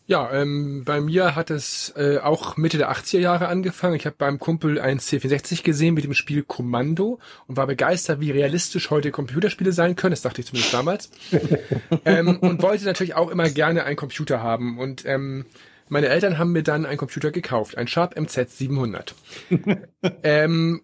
Ja, 0.09 0.33
ähm, 0.33 0.85
bei 0.85 1.01
mir 1.01 1.35
hat 1.35 1.51
es 1.51 1.93
äh, 1.97 2.19
auch 2.19 2.57
Mitte 2.57 2.79
der 2.79 2.93
80er 2.93 3.19
Jahre 3.19 3.49
angefangen. 3.49 3.97
Ich 3.97 4.07
habe 4.07 4.15
beim 4.17 4.39
Kumpel 4.39 4.81
ein 4.81 5.01
C64 5.01 5.65
gesehen 5.65 5.95
mit 5.95 6.05
dem 6.05 6.15
Spiel 6.15 6.45
Kommando 6.45 7.19
und 7.49 7.57
war 7.57 7.67
begeistert, 7.67 8.21
wie 8.21 8.31
realistisch 8.31 8.91
heute 8.91 9.11
Computerspiele 9.11 9.73
sein 9.73 9.97
können. 9.97 10.13
Das 10.13 10.23
dachte 10.23 10.41
ich 10.41 10.47
zumindest 10.47 10.73
damals. 10.73 11.11
ähm, 12.05 12.39
und 12.39 12.63
wollte 12.63 12.85
natürlich 12.85 13.15
auch 13.15 13.31
immer 13.31 13.51
gerne 13.51 13.83
einen 13.83 13.97
Computer 13.97 14.41
haben. 14.45 14.79
Und 14.79 15.05
ähm, 15.07 15.45
meine 15.89 16.07
Eltern 16.07 16.39
haben 16.39 16.53
mir 16.53 16.63
dann 16.63 16.87
einen 16.87 16.99
Computer 16.99 17.33
gekauft, 17.33 17.77
ein 17.77 17.89
Sharp 17.89 18.19
MZ 18.19 18.57
700. 18.57 19.13
ähm, 20.23 20.83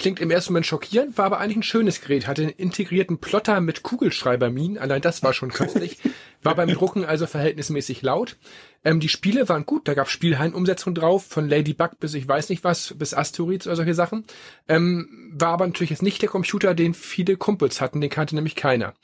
klingt 0.00 0.18
im 0.18 0.30
ersten 0.30 0.52
Moment 0.52 0.66
schockierend, 0.66 1.18
war 1.18 1.26
aber 1.26 1.38
eigentlich 1.38 1.58
ein 1.58 1.62
schönes 1.62 2.00
Gerät, 2.00 2.26
hatte 2.26 2.42
einen 2.42 2.50
integrierten 2.52 3.18
Plotter 3.18 3.60
mit 3.60 3.82
Kugelschreiberminen, 3.82 4.78
allein 4.78 5.02
das 5.02 5.22
war 5.22 5.34
schon 5.34 5.52
köstlich, 5.52 5.98
war 6.42 6.54
beim 6.54 6.70
Drucken 6.70 7.04
also 7.04 7.26
verhältnismäßig 7.26 8.00
laut. 8.00 8.36
Ähm, 8.82 8.98
die 8.98 9.10
Spiele 9.10 9.48
waren 9.50 9.66
gut, 9.66 9.86
da 9.86 9.94
gab 9.94 10.08
Spielhallenumsetzungen 10.08 10.94
drauf, 10.94 11.26
von 11.26 11.48
Ladybug 11.48 12.00
bis 12.00 12.14
ich 12.14 12.26
weiß 12.26 12.48
nicht 12.48 12.64
was, 12.64 12.94
bis 12.98 13.12
Asteroids 13.14 13.66
oder 13.66 13.76
solche 13.76 13.94
Sachen. 13.94 14.24
Ähm, 14.68 15.30
war 15.34 15.50
aber 15.50 15.66
natürlich 15.66 15.90
jetzt 15.90 16.02
nicht 16.02 16.22
der 16.22 16.30
Computer, 16.30 16.74
den 16.74 16.94
viele 16.94 17.36
Kumpels 17.36 17.80
hatten, 17.82 18.00
den 18.00 18.10
kannte 18.10 18.34
nämlich 18.34 18.56
keiner. 18.56 18.94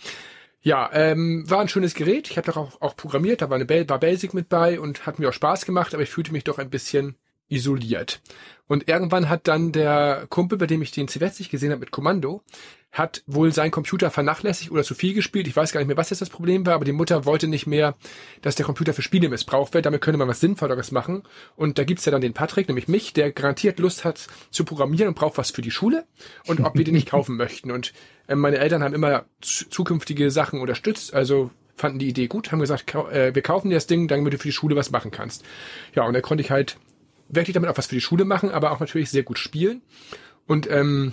Ja, 0.63 0.91
ähm, 0.95 1.49
war 1.49 1.61
ein 1.61 1.69
schönes 1.69 1.95
Gerät. 1.95 2.31
Ich 2.31 2.39
habe 2.39 2.47
doch 2.47 2.57
auch, 2.57 2.81
auch 2.81 2.97
programmiert, 2.97 3.43
da 3.43 3.51
war 3.51 3.57
eine 3.57 3.89
war 3.89 4.01
Basic 4.01 4.33
mit 4.33 4.49
bei 4.49 4.81
und 4.81 5.07
hat 5.07 5.19
mir 5.19 5.29
auch 5.29 5.35
Spaß 5.35 5.67
gemacht, 5.67 5.93
aber 5.93 6.03
ich 6.03 6.11
fühlte 6.11 6.33
mich 6.33 6.43
doch 6.43 6.59
ein 6.59 6.71
bisschen 6.71 7.17
isoliert. 7.49 8.21
Und 8.69 8.89
irgendwann 8.89 9.29
hat 9.29 9.47
dann 9.47 9.71
der 9.73 10.27
Kumpel, 10.29 10.59
bei 10.59 10.67
dem 10.67 10.83
ich 10.83 10.91
den 10.91 11.09
C60 11.09 11.51
gesehen 11.51 11.71
habe 11.71 11.81
mit 11.81 11.93
Kommando, 11.93 12.43
hat 12.91 13.23
wohl 13.27 13.53
seinen 13.53 13.71
Computer 13.71 14.11
vernachlässigt 14.11 14.71
oder 14.71 14.83
zu 14.83 14.95
viel 14.95 15.13
gespielt. 15.13 15.47
Ich 15.47 15.55
weiß 15.55 15.73
gar 15.73 15.81
nicht 15.81 15.87
mehr, 15.87 15.97
was 15.97 16.11
jetzt 16.11 16.23
das 16.23 16.31
Problem 16.31 16.65
war, 16.67 16.75
aber 16.75 16.85
die 16.85 16.93
Mutter 16.93 17.27
wollte 17.27 17.47
nicht 17.47 17.67
mehr, 17.67 17.95
dass 18.43 18.55
der 18.55 18.65
Computer 18.65 18.95
für 18.95 19.03
Spiele 19.03 19.29
missbraucht 19.29 19.75
wird. 19.75 19.87
Damit 19.87 20.01
könnte 20.01 20.19
man 20.19 20.29
was 20.29 20.41
Sinnvolleres 20.41 20.93
machen. 20.93 21.23
Und 21.57 21.79
da 21.79 21.85
gibt's 21.85 22.07
ja 22.07 22.13
dann 22.13 22.23
den 22.23 22.33
Patrick, 22.33 22.69
nämlich 22.69 22.89
mich, 22.89 23.13
der 23.13 23.33
garantiert 23.33 23.79
Lust 23.79 24.05
hat 24.05 24.27
zu 24.51 24.65
programmieren 24.65 25.09
und 25.09 25.15
braucht 25.15 25.37
was 25.39 25.51
für 25.51 25.63
die 25.63 25.71
Schule 25.71 26.07
und 26.47 26.61
ob 26.61 26.77
wir 26.77 26.85
den 26.85 26.95
nicht 26.95 27.11
kaufen 27.11 27.37
möchten. 27.37 27.71
Und 27.71 27.93
äh, 28.29 28.35
meine 28.35 28.59
Eltern 28.59 28.83
haben 28.83 28.95
immer 28.95 29.27
zukünftige 29.41 30.31
Sachen 30.31 30.61
unterstützt, 30.61 31.13
also 31.13 31.51
fanden 31.77 31.99
die 31.99 32.09
Idee 32.09 32.27
gut, 32.27 32.51
haben 32.51 32.61
gesagt, 32.61 32.95
äh, 32.95 33.35
wir 33.35 33.43
kaufen 33.43 33.69
dir 33.69 33.77
das 33.77 33.87
Ding, 33.87 34.09
damit 34.09 34.33
du 34.33 34.39
für 34.39 34.49
die 34.49 34.53
Schule 34.53 34.77
was 34.77 34.91
machen 34.91 35.11
kannst. 35.11 35.45
Ja, 35.95 36.05
und 36.05 36.15
da 36.15 36.23
konnte 36.23 36.43
ich 36.43 36.51
halt 36.51 36.79
wirklich 37.29 37.55
damit 37.55 37.71
auch 37.71 37.79
was 37.79 37.87
für 37.87 37.95
die 37.95 38.01
Schule 38.01 38.25
machen, 38.25 38.51
aber 38.51 38.73
auch 38.73 38.81
natürlich 38.81 39.11
sehr 39.11 39.23
gut 39.23 39.39
spielen. 39.39 39.83
Und 40.47 40.71
ähm, 40.71 41.13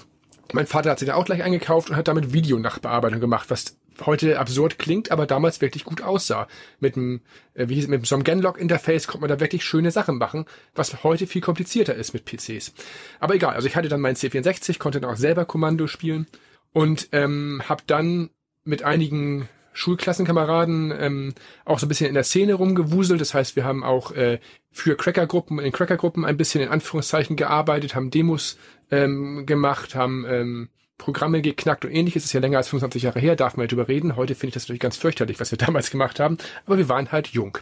mein 0.51 0.67
Vater 0.67 0.91
hat 0.91 0.99
sich 0.99 1.07
da 1.07 1.15
auch 1.15 1.25
gleich 1.25 1.43
eingekauft 1.43 1.89
und 1.89 1.95
hat 1.95 2.07
damit 2.07 2.33
Videonachbearbeitung 2.33 3.19
gemacht, 3.19 3.49
was 3.49 3.77
heute 4.05 4.39
absurd 4.39 4.79
klingt, 4.79 5.11
aber 5.11 5.25
damals 5.25 5.61
wirklich 5.61 5.85
gut 5.85 6.01
aussah. 6.01 6.47
Mit 6.79 6.95
dem, 6.95 7.21
äh, 7.53 7.69
wie 7.69 7.75
hieß, 7.75 7.87
mit 7.87 8.05
so 8.05 8.15
einem 8.15 8.23
Genlock-Interface 8.23 9.07
konnte 9.07 9.21
man 9.21 9.29
da 9.29 9.39
wirklich 9.39 9.63
schöne 9.63 9.91
Sachen 9.91 10.17
machen, 10.17 10.45
was 10.75 11.03
heute 11.03 11.27
viel 11.27 11.41
komplizierter 11.41 11.95
ist 11.95 12.13
mit 12.13 12.25
PCs. 12.25 12.73
Aber 13.19 13.35
egal, 13.35 13.55
also 13.55 13.67
ich 13.67 13.75
hatte 13.75 13.89
dann 13.89 14.01
meinen 14.01 14.15
C64, 14.15 14.79
konnte 14.79 14.99
dann 14.99 15.11
auch 15.11 15.17
selber 15.17 15.45
Kommando 15.45 15.87
spielen 15.87 16.27
und 16.71 17.09
ähm, 17.11 17.61
habe 17.67 17.83
dann 17.87 18.29
mit 18.63 18.83
einigen 18.83 19.47
Schulklassenkameraden 19.73 20.93
ähm, 20.97 21.33
auch 21.65 21.79
so 21.79 21.85
ein 21.85 21.89
bisschen 21.89 22.07
in 22.07 22.13
der 22.13 22.23
Szene 22.23 22.53
rumgewuselt. 22.53 23.19
Das 23.19 23.33
heißt, 23.33 23.55
wir 23.55 23.65
haben 23.65 23.83
auch 23.83 24.11
äh, 24.11 24.39
für 24.71 24.95
Crackergruppen, 24.95 25.59
in 25.59 25.71
Crackergruppen 25.71 26.25
ein 26.25 26.37
bisschen 26.37 26.61
in 26.61 26.69
Anführungszeichen 26.69 27.35
gearbeitet, 27.35 27.95
haben 27.95 28.11
Demos 28.11 28.57
ähm, 28.91 29.45
gemacht, 29.45 29.95
haben 29.95 30.25
ähm, 30.27 30.69
Programme 30.97 31.41
geknackt 31.41 31.85
und 31.85 31.91
ähnliches. 31.91 32.25
Ist 32.25 32.33
ja 32.33 32.39
länger 32.39 32.57
als 32.57 32.69
25 32.69 33.03
Jahre 33.03 33.19
her, 33.19 33.35
darf 33.35 33.57
man 33.57 33.67
darüber 33.67 33.87
reden. 33.87 34.15
Heute 34.15 34.35
finde 34.35 34.49
ich 34.49 34.53
das 34.53 34.63
natürlich 34.63 34.79
ganz 34.79 34.97
fürchterlich, 34.97 35.39
was 35.39 35.51
wir 35.51 35.57
damals 35.65 35.91
gemacht 35.91 36.19
haben. 36.19 36.37
Aber 36.65 36.77
wir 36.77 36.89
waren 36.89 37.11
halt 37.11 37.27
jung. 37.27 37.57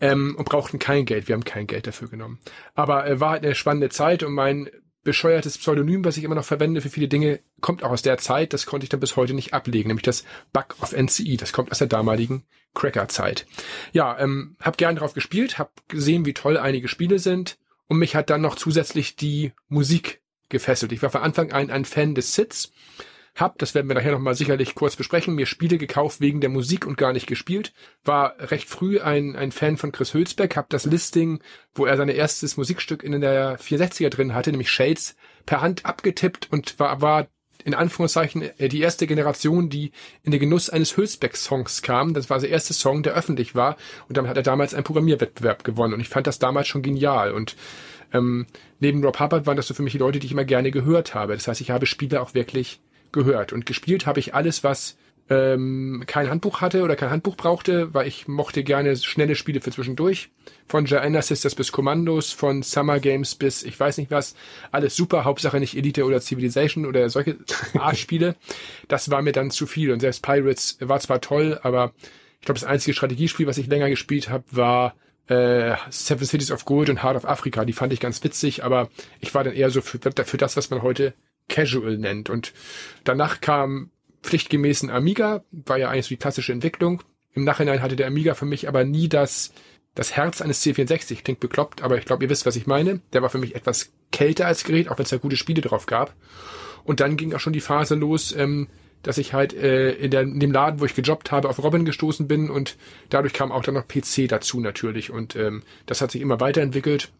Ähm, 0.00 0.36
und 0.38 0.44
brauchten 0.44 0.78
kein 0.78 1.06
Geld. 1.06 1.26
Wir 1.26 1.34
haben 1.34 1.44
kein 1.44 1.66
Geld 1.66 1.86
dafür 1.86 2.08
genommen. 2.08 2.38
Aber 2.74 3.06
äh, 3.06 3.20
war 3.20 3.30
halt 3.30 3.44
eine 3.44 3.54
spannende 3.54 3.88
Zeit 3.88 4.22
und 4.22 4.32
mein 4.32 4.70
bescheuertes 5.08 5.56
Pseudonym, 5.56 6.04
was 6.04 6.18
ich 6.18 6.24
immer 6.24 6.34
noch 6.34 6.44
verwende 6.44 6.82
für 6.82 6.90
viele 6.90 7.08
Dinge, 7.08 7.40
kommt 7.62 7.82
auch 7.82 7.90
aus 7.90 8.02
der 8.02 8.18
Zeit, 8.18 8.52
das 8.52 8.66
konnte 8.66 8.84
ich 8.84 8.90
dann 8.90 9.00
bis 9.00 9.16
heute 9.16 9.32
nicht 9.32 9.54
ablegen, 9.54 9.88
nämlich 9.88 10.04
das 10.04 10.24
Bug 10.52 10.76
of 10.82 10.92
NCE, 10.92 11.38
das 11.38 11.54
kommt 11.54 11.72
aus 11.72 11.78
der 11.78 11.86
damaligen 11.86 12.44
Cracker-Zeit. 12.74 13.46
Ja, 13.92 14.18
ähm, 14.18 14.56
hab 14.60 14.76
gern 14.76 14.96
drauf 14.96 15.14
gespielt, 15.14 15.58
hab 15.58 15.88
gesehen, 15.88 16.26
wie 16.26 16.34
toll 16.34 16.58
einige 16.58 16.88
Spiele 16.88 17.18
sind 17.18 17.56
und 17.86 17.98
mich 17.98 18.14
hat 18.14 18.28
dann 18.28 18.42
noch 18.42 18.54
zusätzlich 18.54 19.16
die 19.16 19.52
Musik 19.68 20.20
gefesselt. 20.50 20.92
Ich 20.92 21.02
war 21.02 21.08
von 21.08 21.22
Anfang 21.22 21.52
an 21.52 21.70
ein 21.70 21.86
Fan 21.86 22.14
des 22.14 22.34
Sits 22.34 22.70
hab, 23.40 23.58
das 23.58 23.74
werden 23.74 23.88
wir 23.88 23.94
nachher 23.94 24.12
nochmal 24.12 24.34
sicherlich 24.34 24.74
kurz 24.74 24.96
besprechen, 24.96 25.34
mir 25.34 25.46
Spiele 25.46 25.78
gekauft 25.78 26.20
wegen 26.20 26.40
der 26.40 26.50
Musik 26.50 26.86
und 26.86 26.98
gar 26.98 27.12
nicht 27.12 27.26
gespielt. 27.26 27.72
War 28.04 28.34
recht 28.38 28.68
früh 28.68 29.00
ein, 29.00 29.36
ein 29.36 29.52
Fan 29.52 29.76
von 29.76 29.92
Chris 29.92 30.14
Hülsbeck, 30.14 30.56
hab 30.56 30.70
das 30.70 30.84
Listing, 30.84 31.40
wo 31.74 31.86
er 31.86 31.96
sein 31.96 32.08
erstes 32.08 32.56
Musikstück 32.56 33.02
in 33.02 33.20
der 33.20 33.58
460er 33.58 34.08
drin 34.08 34.34
hatte, 34.34 34.50
nämlich 34.50 34.70
Shades, 34.70 35.16
per 35.46 35.60
Hand 35.60 35.86
abgetippt 35.86 36.48
und 36.50 36.78
war, 36.78 37.00
war 37.00 37.28
in 37.64 37.74
Anführungszeichen 37.74 38.42
äh, 38.58 38.68
die 38.68 38.80
erste 38.80 39.06
Generation, 39.06 39.68
die 39.68 39.92
in 40.22 40.32
den 40.32 40.40
Genuss 40.40 40.70
eines 40.70 40.96
Hülsbeck-Songs 40.96 41.82
kam. 41.82 42.14
Das 42.14 42.30
war 42.30 42.38
der 42.38 42.50
erste 42.50 42.74
Song, 42.74 43.02
der 43.02 43.14
öffentlich 43.14 43.54
war. 43.54 43.76
Und 44.08 44.16
damit 44.16 44.30
hat 44.30 44.36
er 44.36 44.42
damals 44.42 44.74
einen 44.74 44.84
Programmierwettbewerb 44.84 45.64
gewonnen. 45.64 45.94
Und 45.94 46.00
ich 46.00 46.08
fand 46.08 46.26
das 46.26 46.38
damals 46.38 46.68
schon 46.68 46.82
genial. 46.82 47.32
Und 47.32 47.56
ähm, 48.12 48.46
neben 48.80 49.04
Rob 49.04 49.20
Hubbard 49.20 49.46
waren 49.46 49.56
das 49.56 49.66
so 49.66 49.74
für 49.74 49.82
mich 49.82 49.92
die 49.92 49.98
Leute, 49.98 50.18
die 50.18 50.26
ich 50.26 50.32
immer 50.32 50.44
gerne 50.44 50.70
gehört 50.70 51.14
habe. 51.14 51.34
Das 51.34 51.48
heißt, 51.48 51.60
ich 51.60 51.70
habe 51.70 51.86
Spiele 51.86 52.22
auch 52.22 52.34
wirklich 52.34 52.80
gehört. 53.12 53.52
Und 53.52 53.66
gespielt 53.66 54.06
habe 54.06 54.20
ich 54.20 54.34
alles, 54.34 54.64
was 54.64 54.96
ähm, 55.30 56.04
kein 56.06 56.30
Handbuch 56.30 56.60
hatte 56.60 56.82
oder 56.82 56.96
kein 56.96 57.10
Handbuch 57.10 57.36
brauchte, 57.36 57.92
weil 57.92 58.06
ich 58.06 58.28
mochte 58.28 58.64
gerne 58.64 58.96
schnelle 58.96 59.34
Spiele 59.34 59.60
für 59.60 59.70
zwischendurch. 59.70 60.30
Von 60.66 60.84
Gianna 60.84 61.22
Sisters 61.22 61.54
bis 61.54 61.72
Kommandos, 61.72 62.32
von 62.32 62.62
Summer 62.62 62.98
Games 62.98 63.34
bis 63.34 63.62
ich 63.62 63.78
weiß 63.78 63.98
nicht 63.98 64.10
was. 64.10 64.34
Alles 64.72 64.96
super, 64.96 65.24
Hauptsache 65.24 65.60
nicht 65.60 65.76
Elite 65.76 66.04
oder 66.04 66.20
Civilization 66.20 66.86
oder 66.86 67.10
solche 67.10 67.36
Art 67.74 67.98
Spiele. 67.98 68.36
Das 68.88 69.10
war 69.10 69.22
mir 69.22 69.32
dann 69.32 69.50
zu 69.50 69.66
viel. 69.66 69.92
Und 69.92 70.00
selbst 70.00 70.22
Pirates 70.22 70.78
war 70.80 71.00
zwar 71.00 71.20
toll, 71.20 71.58
aber 71.62 71.92
ich 72.40 72.46
glaube, 72.46 72.60
das 72.60 72.68
einzige 72.68 72.94
Strategiespiel, 72.94 73.46
was 73.46 73.58
ich 73.58 73.66
länger 73.66 73.90
gespielt 73.90 74.30
habe, 74.30 74.44
war 74.50 74.94
äh, 75.26 75.76
Seven 75.90 76.26
Cities 76.26 76.50
of 76.50 76.64
Gold 76.64 76.88
und 76.88 77.02
Heart 77.02 77.16
of 77.16 77.24
Africa. 77.26 77.64
Die 77.64 77.72
fand 77.72 77.92
ich 77.92 78.00
ganz 78.00 78.22
witzig, 78.24 78.64
aber 78.64 78.88
ich 79.20 79.34
war 79.34 79.44
dann 79.44 79.52
eher 79.52 79.70
so 79.70 79.82
für, 79.82 79.98
für 79.98 80.36
das, 80.38 80.56
was 80.56 80.70
man 80.70 80.82
heute 80.82 81.12
Casual 81.48 81.98
nennt. 81.98 82.30
Und 82.30 82.52
danach 83.04 83.40
kam 83.40 83.90
pflichtgemäß 84.22 84.82
ein 84.82 84.90
Amiga, 84.90 85.44
war 85.50 85.78
ja 85.78 85.88
eigentlich 85.88 86.06
so 86.06 86.10
die 86.10 86.16
klassische 86.18 86.52
Entwicklung. 86.52 87.02
Im 87.32 87.44
Nachhinein 87.44 87.82
hatte 87.82 87.96
der 87.96 88.06
Amiga 88.06 88.34
für 88.34 88.46
mich 88.46 88.68
aber 88.68 88.84
nie 88.84 89.08
das, 89.08 89.52
das 89.94 90.16
Herz 90.16 90.40
eines 90.40 90.64
C64. 90.64 91.22
Klingt 91.22 91.40
bekloppt, 91.40 91.82
aber 91.82 91.98
ich 91.98 92.04
glaube, 92.04 92.24
ihr 92.24 92.30
wisst, 92.30 92.46
was 92.46 92.56
ich 92.56 92.66
meine. 92.66 93.00
Der 93.12 93.22
war 93.22 93.30
für 93.30 93.38
mich 93.38 93.54
etwas 93.54 93.92
kälter 94.12 94.46
als 94.46 94.64
Gerät, 94.64 94.88
auch 94.88 94.98
wenn 94.98 95.04
es 95.04 95.10
da 95.10 95.18
gute 95.18 95.36
Spiele 95.36 95.60
drauf 95.60 95.86
gab. 95.86 96.14
Und 96.84 97.00
dann 97.00 97.16
ging 97.16 97.34
auch 97.34 97.40
schon 97.40 97.52
die 97.52 97.60
Phase 97.60 97.94
los, 97.94 98.34
ähm, 98.34 98.68
dass 99.02 99.18
ich 99.18 99.32
halt 99.32 99.54
äh, 99.54 99.92
in, 99.92 100.10
der, 100.10 100.22
in 100.22 100.40
dem 100.40 100.52
Laden, 100.52 100.80
wo 100.80 100.84
ich 100.84 100.94
gejobbt 100.94 101.30
habe, 101.30 101.48
auf 101.48 101.62
Robin 101.62 101.84
gestoßen 101.84 102.26
bin 102.26 102.50
und 102.50 102.76
dadurch 103.10 103.32
kam 103.32 103.52
auch 103.52 103.62
dann 103.62 103.74
noch 103.74 103.86
PC 103.86 104.28
dazu 104.28 104.60
natürlich 104.60 105.10
und 105.10 105.36
ähm, 105.36 105.62
das 105.86 106.00
hat 106.00 106.10
sich 106.10 106.20
immer 106.20 106.40
weiterentwickelt. 106.40 107.12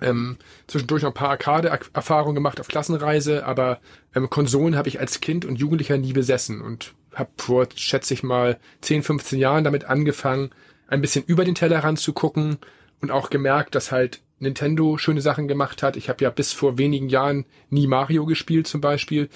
Ähm, 0.00 0.36
zwischendurch 0.66 1.02
noch 1.02 1.10
ein 1.10 1.14
paar 1.14 1.30
Arcade-Erfahrungen 1.30 2.34
gemacht 2.34 2.60
auf 2.60 2.68
Klassenreise, 2.68 3.46
aber 3.46 3.80
ähm, 4.14 4.28
Konsolen 4.28 4.76
habe 4.76 4.88
ich 4.88 5.00
als 5.00 5.20
Kind 5.20 5.44
und 5.44 5.56
Jugendlicher 5.56 5.96
nie 5.96 6.12
besessen 6.12 6.60
und 6.60 6.94
habe 7.14 7.30
vor, 7.36 7.68
schätze 7.74 8.14
ich 8.14 8.22
mal, 8.22 8.58
10, 8.80 9.02
15 9.02 9.38
Jahren 9.38 9.64
damit 9.64 9.84
angefangen, 9.84 10.50
ein 10.88 11.00
bisschen 11.00 11.24
über 11.24 11.44
den 11.44 11.54
Tellerrand 11.54 11.98
zu 11.98 12.12
gucken 12.12 12.58
und 13.00 13.10
auch 13.10 13.30
gemerkt, 13.30 13.74
dass 13.74 13.92
halt 13.92 14.20
Nintendo 14.38 14.98
schöne 14.98 15.20
Sachen 15.20 15.48
gemacht 15.48 15.82
hat. 15.82 15.96
Ich 15.96 16.08
habe 16.08 16.22
ja 16.24 16.30
bis 16.30 16.52
vor 16.52 16.78
wenigen 16.78 17.08
Jahren 17.08 17.46
nie 17.70 17.86
Mario 17.86 18.26
gespielt 18.26 18.66
zum 18.66 18.80
Beispiel. 18.80 19.28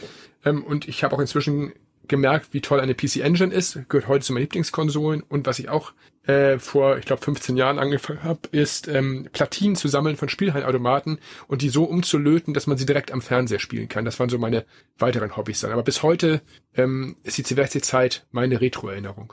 Ähm, 0.44 0.62
und 0.64 0.88
ich 0.88 1.04
habe 1.04 1.14
auch 1.14 1.20
inzwischen 1.20 1.72
gemerkt, 2.08 2.48
wie 2.52 2.60
toll 2.60 2.80
eine 2.80 2.94
PC 2.94 3.16
Engine 3.16 3.52
ist, 3.52 3.78
gehört 3.88 4.08
heute 4.08 4.24
zu 4.24 4.32
meinen 4.32 4.42
Lieblingskonsolen 4.42 5.22
und 5.22 5.46
was 5.46 5.58
ich 5.58 5.68
auch 5.68 5.92
äh, 6.28 6.58
vor, 6.58 6.98
ich 6.98 7.06
glaube, 7.06 7.22
15 7.22 7.56
Jahren 7.56 7.78
angefangen 7.78 8.22
habe, 8.22 8.40
ist 8.52 8.86
ähm, 8.86 9.28
Platinen 9.32 9.76
zu 9.76 9.88
sammeln 9.88 10.16
von 10.16 10.28
Spielhallenautomaten 10.28 11.18
und 11.46 11.62
die 11.62 11.70
so 11.70 11.84
umzulöten, 11.84 12.52
dass 12.52 12.66
man 12.66 12.76
sie 12.76 12.86
direkt 12.86 13.12
am 13.12 13.22
Fernseher 13.22 13.58
spielen 13.58 13.88
kann. 13.88 14.04
Das 14.04 14.20
waren 14.20 14.28
so 14.28 14.38
meine 14.38 14.66
weiteren 14.98 15.36
Hobbys 15.36 15.60
dann. 15.60 15.72
Aber 15.72 15.82
bis 15.82 16.02
heute 16.02 16.42
ähm, 16.76 17.16
ist 17.22 17.38
die 17.38 17.44
CWC-Zeit 17.44 18.26
meine 18.30 18.60
Retro-Erinnerung. 18.60 19.32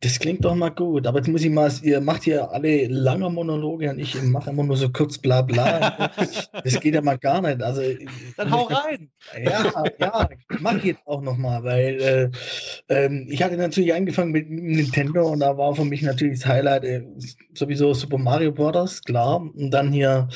Das 0.00 0.18
klingt 0.18 0.44
doch 0.44 0.54
mal 0.54 0.68
gut, 0.68 1.06
aber 1.06 1.18
jetzt 1.18 1.28
muss 1.28 1.42
ich 1.42 1.50
mal, 1.50 1.72
ihr 1.82 2.00
macht 2.00 2.24
hier 2.24 2.50
alle 2.50 2.86
lange 2.88 3.30
Monologe 3.30 3.88
und 3.90 3.98
ich 3.98 4.20
mache 4.22 4.50
immer 4.50 4.62
nur 4.62 4.76
so 4.76 4.90
kurz 4.90 5.16
bla 5.16 5.40
bla. 5.40 6.10
das 6.64 6.80
geht 6.80 6.94
ja 6.94 7.00
mal 7.00 7.16
gar 7.16 7.40
nicht. 7.40 7.62
Also, 7.62 7.82
Dann 8.36 8.50
hau 8.50 8.64
rein! 8.64 9.10
Ja, 9.42 9.84
ja, 9.98 10.28
mach 10.60 10.76
ich 10.76 10.84
jetzt 10.84 11.06
auch 11.06 11.22
noch 11.22 11.38
mal, 11.38 11.64
weil 11.64 12.00
äh, 12.00 12.30
ähm, 12.88 13.26
ich 13.30 13.42
hatte 13.42 13.56
natürlich 13.56 13.94
angefangen 13.94 14.32
mit 14.32 14.50
Nintendo 14.50 15.30
und 15.30 15.40
da 15.40 15.56
war 15.56 15.74
für 15.74 15.84
mich 15.84 16.02
natürlich 16.02 16.40
das 16.40 16.48
Highlight 16.48 16.84
äh, 16.84 17.02
sowieso 17.54 17.94
Super 17.94 18.18
Mario 18.18 18.52
Bros., 18.52 19.02
klar. 19.02 19.40
Und 19.40 19.70
dann 19.70 19.92
hier 19.92 20.28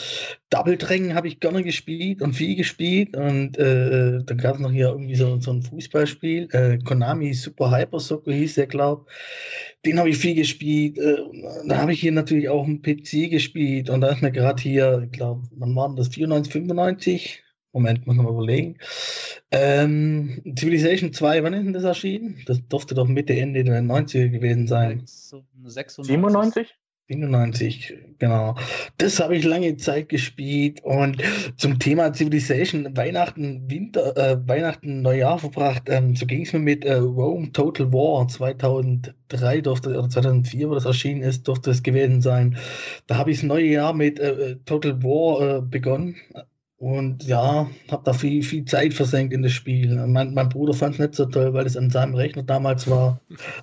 Double 0.50 0.78
Dragon 0.78 1.14
habe 1.14 1.28
ich 1.28 1.40
gerne 1.40 1.62
gespielt 1.62 2.22
und 2.22 2.32
viel 2.32 2.56
gespielt 2.56 3.16
und 3.16 3.58
äh, 3.58 4.22
dann 4.24 4.38
gab 4.38 4.54
es 4.54 4.60
noch 4.60 4.72
hier 4.72 4.88
irgendwie 4.88 5.14
so, 5.14 5.38
so 5.40 5.52
ein 5.52 5.62
Fußballspiel, 5.62 6.48
äh, 6.52 6.78
Konami 6.78 7.34
Super 7.34 7.70
Hyper 7.70 8.00
Soccer 8.00 8.32
hieß 8.32 8.54
der, 8.54 8.66
glaube 8.66 9.06
Den 9.84 9.98
habe 9.98 10.08
ich 10.08 10.16
viel 10.16 10.34
gespielt. 10.34 10.96
Äh, 10.98 11.16
da 11.66 11.78
habe 11.78 11.92
ich 11.92 12.00
hier 12.00 12.12
natürlich 12.12 12.48
auch 12.48 12.64
einen 12.64 12.80
PC 12.80 13.30
gespielt 13.30 13.90
und 13.90 14.00
da 14.00 14.08
ist 14.08 14.22
mir 14.22 14.32
gerade 14.32 14.62
hier, 14.62 15.02
ich 15.04 15.12
glaube, 15.12 15.42
wann 15.52 15.76
war 15.76 15.94
das? 15.94 16.08
94, 16.08 16.52
95? 16.52 17.42
Moment, 17.72 18.06
muss 18.06 18.16
man 18.16 18.24
mal 18.24 18.32
überlegen. 18.32 18.78
Ähm, 19.50 20.42
Civilization 20.58 21.12
2, 21.12 21.42
wann 21.42 21.52
ist 21.52 21.64
denn 21.64 21.72
das 21.74 21.84
erschienen? 21.84 22.42
Das 22.46 22.66
durfte 22.68 22.94
doch 22.94 23.06
Mitte, 23.06 23.34
Ende 23.34 23.62
der 23.64 23.82
90er 23.82 24.30
gewesen 24.30 24.66
sein. 24.66 25.02
96? 26.06 26.77
97? 27.08 27.08
97, 27.08 27.94
genau. 28.18 28.54
Das 28.98 29.18
habe 29.18 29.36
ich 29.36 29.44
lange 29.44 29.76
Zeit 29.76 30.10
gespielt 30.10 30.82
und 30.84 31.22
zum 31.56 31.78
Thema 31.78 32.12
Civilization 32.12 32.94
Weihnachten, 32.96 33.62
Winter, 33.70 34.16
äh, 34.16 34.36
Weihnachten, 34.46 35.00
Neujahr 35.02 35.38
verbracht. 35.38 35.84
Ähm, 35.86 36.14
so 36.16 36.26
ging 36.26 36.42
es 36.42 36.52
mir 36.52 36.58
mit 36.58 36.84
äh, 36.84 36.94
Rome 36.94 37.50
Total 37.52 37.90
War 37.92 38.28
2003 38.28 39.60
durfte, 39.62 39.90
oder 39.90 40.08
2004, 40.08 40.68
wo 40.68 40.74
das 40.74 40.84
erschienen 40.84 41.22
ist, 41.22 41.48
durfte 41.48 41.70
es 41.70 41.82
gewesen 41.82 42.20
sein. 42.20 42.58
Da 43.06 43.16
habe 43.16 43.30
ich 43.30 43.38
das 43.38 43.44
neue 43.44 43.66
Jahr 43.66 43.94
mit 43.94 44.18
äh, 44.20 44.56
Total 44.66 45.02
War 45.02 45.58
äh, 45.58 45.62
begonnen. 45.62 46.16
Und 46.78 47.24
ja, 47.24 47.68
habe 47.90 48.02
da 48.04 48.12
viel, 48.12 48.40
viel 48.44 48.64
Zeit 48.64 48.94
versenkt 48.94 49.34
in 49.34 49.42
das 49.42 49.50
Spiel. 49.50 49.96
Mein, 50.06 50.32
mein 50.32 50.48
Bruder 50.48 50.72
fand 50.74 50.94
es 50.94 51.00
nicht 51.00 51.14
so 51.16 51.26
toll, 51.26 51.52
weil 51.52 51.66
es 51.66 51.76
an 51.76 51.90
seinem 51.90 52.14
Rechner 52.14 52.44
damals 52.44 52.88
war. 52.88 53.20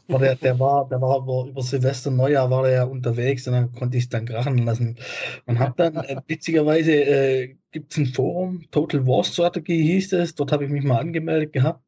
war 0.09 0.20
der, 0.20 0.36
der 0.36 0.59
war, 0.59 0.89
der 0.89 0.99
war 0.99 1.20
über, 1.20 1.45
über 1.49 1.61
Silvester, 1.61 2.11
Neujahr 2.11 2.49
war 2.49 2.63
der 2.63 2.72
ja 2.74 2.84
unterwegs 2.84 3.47
und 3.47 3.53
dann 3.53 3.72
konnte 3.72 3.97
ich 3.97 4.03
es 4.03 4.09
dann 4.09 4.26
krachen 4.26 4.57
lassen. 4.57 4.97
Und 5.45 5.59
habe 5.59 5.74
dann, 5.78 5.95
äh, 5.95 6.18
witzigerweise, 6.28 6.91
äh, 6.91 7.55
gibt 7.72 7.93
es 7.93 7.97
ein 7.97 8.07
Forum, 8.07 8.66
Total 8.72 9.07
War 9.07 9.24
Strategy 9.24 9.82
hieß 9.82 10.11
es, 10.13 10.36
dort 10.36 10.51
habe 10.51 10.66
ich 10.66 10.70
mich 10.70 10.84
mal 10.84 10.99
angemeldet 10.99 11.53
gehabt. 11.53 11.86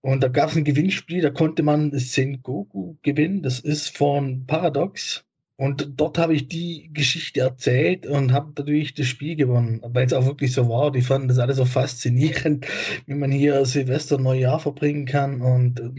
Und 0.00 0.22
da 0.22 0.28
gab 0.28 0.50
es 0.50 0.56
ein 0.56 0.64
Gewinnspiel, 0.64 1.20
da 1.20 1.30
konnte 1.30 1.62
man 1.62 1.92
Sengoku 1.96 2.96
gewinnen. 3.02 3.42
Das 3.42 3.60
ist 3.60 3.96
von 3.96 4.46
Paradox. 4.46 5.24
Und 5.60 6.00
dort 6.00 6.16
habe 6.16 6.32
ich 6.32 6.48
die 6.48 6.88
Geschichte 6.94 7.40
erzählt 7.40 8.06
und 8.06 8.32
habe 8.32 8.52
dadurch 8.54 8.94
das 8.94 9.08
Spiel 9.08 9.36
gewonnen, 9.36 9.82
weil 9.84 10.06
es 10.06 10.14
auch 10.14 10.24
wirklich 10.24 10.54
so 10.54 10.70
war. 10.70 10.90
Die 10.90 11.02
fanden 11.02 11.28
das 11.28 11.38
alles 11.38 11.58
so 11.58 11.66
faszinierend, 11.66 12.66
wie 13.06 13.12
man 13.12 13.30
hier 13.30 13.66
Silvester 13.66 14.16
Neujahr 14.16 14.58
verbringen 14.58 15.04
kann. 15.04 15.42
Und 15.42 15.80
äh, 15.80 15.90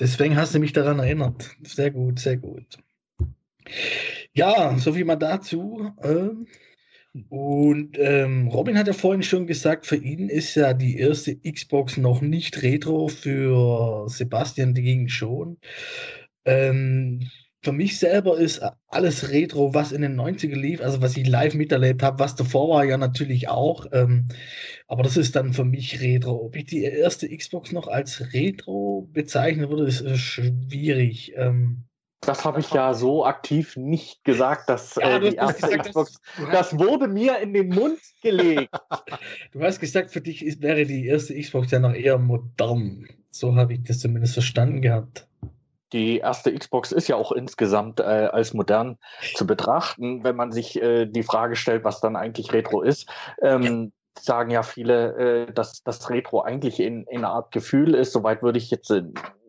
deswegen 0.00 0.34
hast 0.34 0.56
du 0.56 0.58
mich 0.58 0.72
daran 0.72 0.98
erinnert. 0.98 1.54
Sehr 1.62 1.92
gut, 1.92 2.18
sehr 2.18 2.36
gut. 2.36 2.78
Ja, 4.34 4.76
so 4.76 4.92
viel 4.92 5.04
mal 5.04 5.14
dazu. 5.14 5.92
Ähm, 6.02 6.48
und 7.28 7.96
ähm, 8.00 8.48
Robin 8.48 8.76
hat 8.76 8.88
ja 8.88 8.92
vorhin 8.92 9.22
schon 9.22 9.46
gesagt, 9.46 9.86
für 9.86 9.94
ihn 9.94 10.28
ist 10.28 10.56
ja 10.56 10.74
die 10.74 10.98
erste 10.98 11.36
Xbox 11.36 11.96
noch 11.96 12.22
nicht 12.22 12.60
retro, 12.60 13.06
für 13.06 14.08
Sebastian 14.08 14.74
dagegen 14.74 15.08
schon. 15.08 15.58
Ähm, 16.44 17.20
für 17.66 17.72
mich 17.72 17.98
selber 17.98 18.38
ist 18.38 18.62
alles 18.86 19.32
Retro, 19.32 19.74
was 19.74 19.90
in 19.90 20.02
den 20.02 20.14
90er 20.14 20.54
lief, 20.54 20.80
also 20.80 21.02
was 21.02 21.16
ich 21.16 21.26
live 21.26 21.54
miterlebt 21.54 22.00
habe, 22.00 22.20
was 22.20 22.36
davor 22.36 22.76
war 22.76 22.84
ja 22.84 22.96
natürlich 22.96 23.48
auch. 23.48 23.86
Ähm, 23.90 24.28
aber 24.86 25.02
das 25.02 25.16
ist 25.16 25.34
dann 25.34 25.52
für 25.52 25.64
mich 25.64 26.00
Retro. 26.00 26.44
Ob 26.44 26.54
ich 26.54 26.66
die 26.66 26.84
erste 26.84 27.28
Xbox 27.28 27.72
noch 27.72 27.88
als 27.88 28.32
Retro 28.32 29.08
bezeichnen 29.12 29.68
würde, 29.68 29.82
ist 29.82 30.00
äh, 30.00 30.16
schwierig. 30.16 31.32
Ähm, 31.34 31.88
das 32.20 32.44
habe 32.44 32.60
ich 32.60 32.70
ja 32.70 32.94
so 32.94 33.26
aktiv 33.26 33.76
nicht 33.76 34.22
gesagt, 34.22 34.68
dass 34.68 34.94
ja, 34.94 35.16
äh, 35.16 35.30
die 35.30 35.34
erste 35.34 35.62
gesagt, 35.62 35.88
Xbox, 35.88 36.20
das 36.52 36.78
wurde 36.78 37.08
mir 37.08 37.40
in 37.40 37.52
den 37.52 37.70
Mund 37.70 37.98
gelegt. 38.22 38.70
du 39.50 39.60
hast 39.60 39.80
gesagt, 39.80 40.12
für 40.12 40.20
dich 40.20 40.46
ist, 40.46 40.62
wäre 40.62 40.86
die 40.86 41.08
erste 41.08 41.34
Xbox 41.34 41.72
ja 41.72 41.80
noch 41.80 41.94
eher 41.94 42.18
modern. 42.18 43.08
So 43.32 43.56
habe 43.56 43.72
ich 43.72 43.82
das 43.82 43.98
zumindest 43.98 44.34
verstanden 44.34 44.82
gehabt 44.82 45.26
die 45.92 46.18
erste 46.18 46.52
Xbox 46.54 46.92
ist 46.92 47.08
ja 47.08 47.16
auch 47.16 47.32
insgesamt 47.32 48.00
äh, 48.00 48.02
als 48.02 48.54
modern 48.54 48.98
zu 49.34 49.46
betrachten, 49.46 50.24
wenn 50.24 50.36
man 50.36 50.52
sich 50.52 50.80
äh, 50.82 51.06
die 51.06 51.22
Frage 51.22 51.56
stellt, 51.56 51.84
was 51.84 52.00
dann 52.00 52.16
eigentlich 52.16 52.52
Retro 52.52 52.82
ist. 52.82 53.08
Ähm. 53.42 53.92
Sagen 54.18 54.50
ja 54.50 54.62
viele, 54.62 55.46
äh, 55.48 55.52
dass 55.52 55.82
das 55.82 56.08
Retro 56.08 56.40
eigentlich 56.40 56.80
in, 56.80 57.04
in 57.04 57.18
einer 57.18 57.34
Art 57.34 57.52
Gefühl 57.52 57.94
ist. 57.94 58.14
Soweit 58.14 58.42
würde 58.42 58.56
ich 58.56 58.70
jetzt 58.70 58.90
äh, 58.90 59.02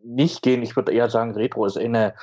nicht 0.03 0.41
gehen. 0.41 0.61
Ich 0.61 0.75
würde 0.75 0.91
eher 0.91 1.09
sagen, 1.09 1.31
Retro 1.31 1.65
ist 1.65 1.77
eine, 1.77 2.15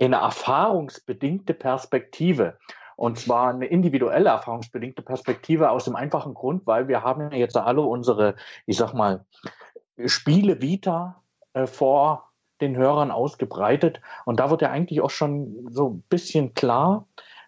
eine 0.00 0.16
erfahrungsbedingte 0.16 1.52
Perspektive. 1.52 2.56
Und 2.96 3.18
zwar 3.18 3.50
eine 3.50 3.66
individuelle 3.66 4.30
erfahrungsbedingte 4.30 5.02
Perspektive 5.02 5.70
aus 5.70 5.84
dem 5.84 5.94
einfachen 5.94 6.32
Grund, 6.32 6.66
weil 6.66 6.88
wir 6.88 7.02
haben 7.02 7.32
jetzt 7.32 7.56
alle 7.56 7.82
unsere, 7.82 8.34
ich 8.64 8.78
sag 8.78 8.94
mal, 8.94 9.24
Spiele 10.06 10.62
Vita 10.62 11.22
äh, 11.52 11.66
vor 11.66 12.29
den 12.60 12.76
Hörern 12.76 13.10
ausgebreitet. 13.10 14.00
Und 14.24 14.40
da 14.40 14.50
wird 14.50 14.62
ja 14.62 14.70
eigentlich 14.70 15.00
auch 15.00 15.10
schon 15.10 15.68
so 15.70 15.90
ein 15.90 16.02
bisschen 16.08 16.54
klar, 16.54 17.06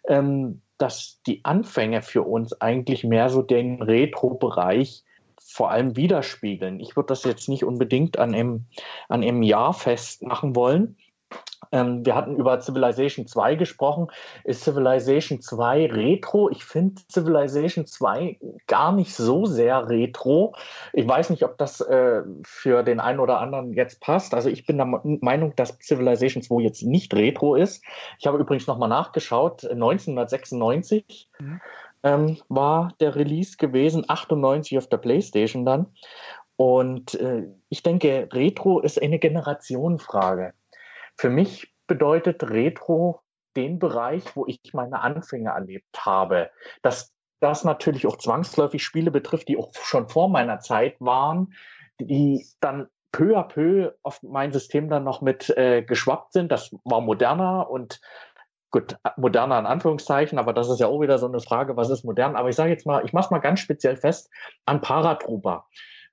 ähm, 0.08 0.62
dass 0.78 1.20
die 1.26 1.44
Anfänge 1.44 2.02
für 2.02 2.22
uns 2.22 2.60
eigentlich 2.60 3.04
mehr 3.04 3.28
so 3.28 3.42
den 3.42 3.82
Retro-Bereich 3.82 5.04
vor 5.38 5.70
allem 5.70 5.96
widerspiegeln. 5.96 6.80
Ich 6.80 6.96
würde 6.96 7.08
das 7.08 7.24
jetzt 7.24 7.48
nicht 7.48 7.64
unbedingt 7.64 8.18
an 8.18 8.34
einem, 8.34 8.64
an 9.08 9.22
einem 9.22 9.42
Jahr 9.42 9.74
festmachen 9.74 10.56
wollen, 10.56 10.96
ähm, 11.72 12.04
wir 12.04 12.14
hatten 12.14 12.36
über 12.36 12.60
Civilization 12.60 13.26
2 13.26 13.54
gesprochen. 13.54 14.08
Ist 14.44 14.62
Civilization 14.62 15.40
2 15.40 15.86
retro? 15.86 16.50
Ich 16.50 16.64
finde 16.64 17.00
Civilization 17.10 17.86
2 17.86 18.38
gar 18.66 18.92
nicht 18.92 19.14
so 19.14 19.46
sehr 19.46 19.88
retro. 19.88 20.54
Ich 20.92 21.08
weiß 21.08 21.30
nicht, 21.30 21.44
ob 21.44 21.56
das 21.56 21.80
äh, 21.80 22.22
für 22.44 22.82
den 22.82 23.00
einen 23.00 23.20
oder 23.20 23.40
anderen 23.40 23.72
jetzt 23.72 24.00
passt. 24.00 24.34
Also 24.34 24.50
ich 24.50 24.66
bin 24.66 24.76
der 24.76 24.86
Meinung, 24.86 25.56
dass 25.56 25.78
Civilization 25.80 26.42
2 26.42 26.62
jetzt 26.62 26.82
nicht 26.82 27.14
retro 27.14 27.54
ist. 27.54 27.82
Ich 28.18 28.26
habe 28.26 28.38
übrigens 28.38 28.66
nochmal 28.66 28.90
nachgeschaut. 28.90 29.64
1996 29.64 31.30
mhm. 31.38 31.60
ähm, 32.02 32.36
war 32.50 32.92
der 33.00 33.14
Release 33.14 33.56
gewesen, 33.56 34.04
98 34.06 34.76
auf 34.76 34.88
der 34.88 34.98
PlayStation 34.98 35.64
dann. 35.64 35.86
Und 36.56 37.14
äh, 37.14 37.44
ich 37.70 37.82
denke, 37.82 38.28
Retro 38.30 38.80
ist 38.80 39.00
eine 39.00 39.18
Generationenfrage. 39.18 40.52
Für 41.22 41.30
mich 41.30 41.72
bedeutet 41.86 42.42
Retro 42.42 43.20
den 43.54 43.78
Bereich, 43.78 44.24
wo 44.34 44.44
ich 44.44 44.58
meine 44.72 45.02
Anfänge 45.02 45.50
erlebt 45.50 46.04
habe. 46.04 46.50
Dass 46.82 47.14
das 47.38 47.62
natürlich 47.62 48.08
auch 48.08 48.18
zwangsläufig 48.18 48.82
Spiele 48.82 49.12
betrifft, 49.12 49.46
die 49.46 49.56
auch 49.56 49.72
schon 49.72 50.08
vor 50.08 50.28
meiner 50.28 50.58
Zeit 50.58 50.96
waren, 50.98 51.54
die 52.00 52.44
dann 52.58 52.88
peu 53.12 53.38
à 53.38 53.44
peu 53.44 53.92
auf 54.02 54.20
mein 54.24 54.52
System 54.52 54.88
dann 54.88 55.04
noch 55.04 55.20
mit 55.20 55.48
äh, 55.50 55.84
geschwappt 55.84 56.32
sind. 56.32 56.50
Das 56.50 56.74
war 56.82 57.00
moderner 57.00 57.70
und 57.70 58.00
gut, 58.72 58.96
moderner 59.16 59.60
in 59.60 59.66
Anführungszeichen, 59.66 60.40
aber 60.40 60.52
das 60.52 60.68
ist 60.68 60.80
ja 60.80 60.88
auch 60.88 61.00
wieder 61.00 61.18
so 61.18 61.28
eine 61.28 61.38
Frage, 61.38 61.76
was 61.76 61.88
ist 61.88 62.04
modern? 62.04 62.34
Aber 62.34 62.48
ich 62.48 62.56
sage 62.56 62.70
jetzt 62.70 62.84
mal, 62.84 63.04
ich 63.04 63.12
mache 63.12 63.26
es 63.26 63.30
mal 63.30 63.38
ganz 63.38 63.60
speziell 63.60 63.96
fest 63.96 64.28
an 64.66 64.80
Paratrooper. 64.80 65.68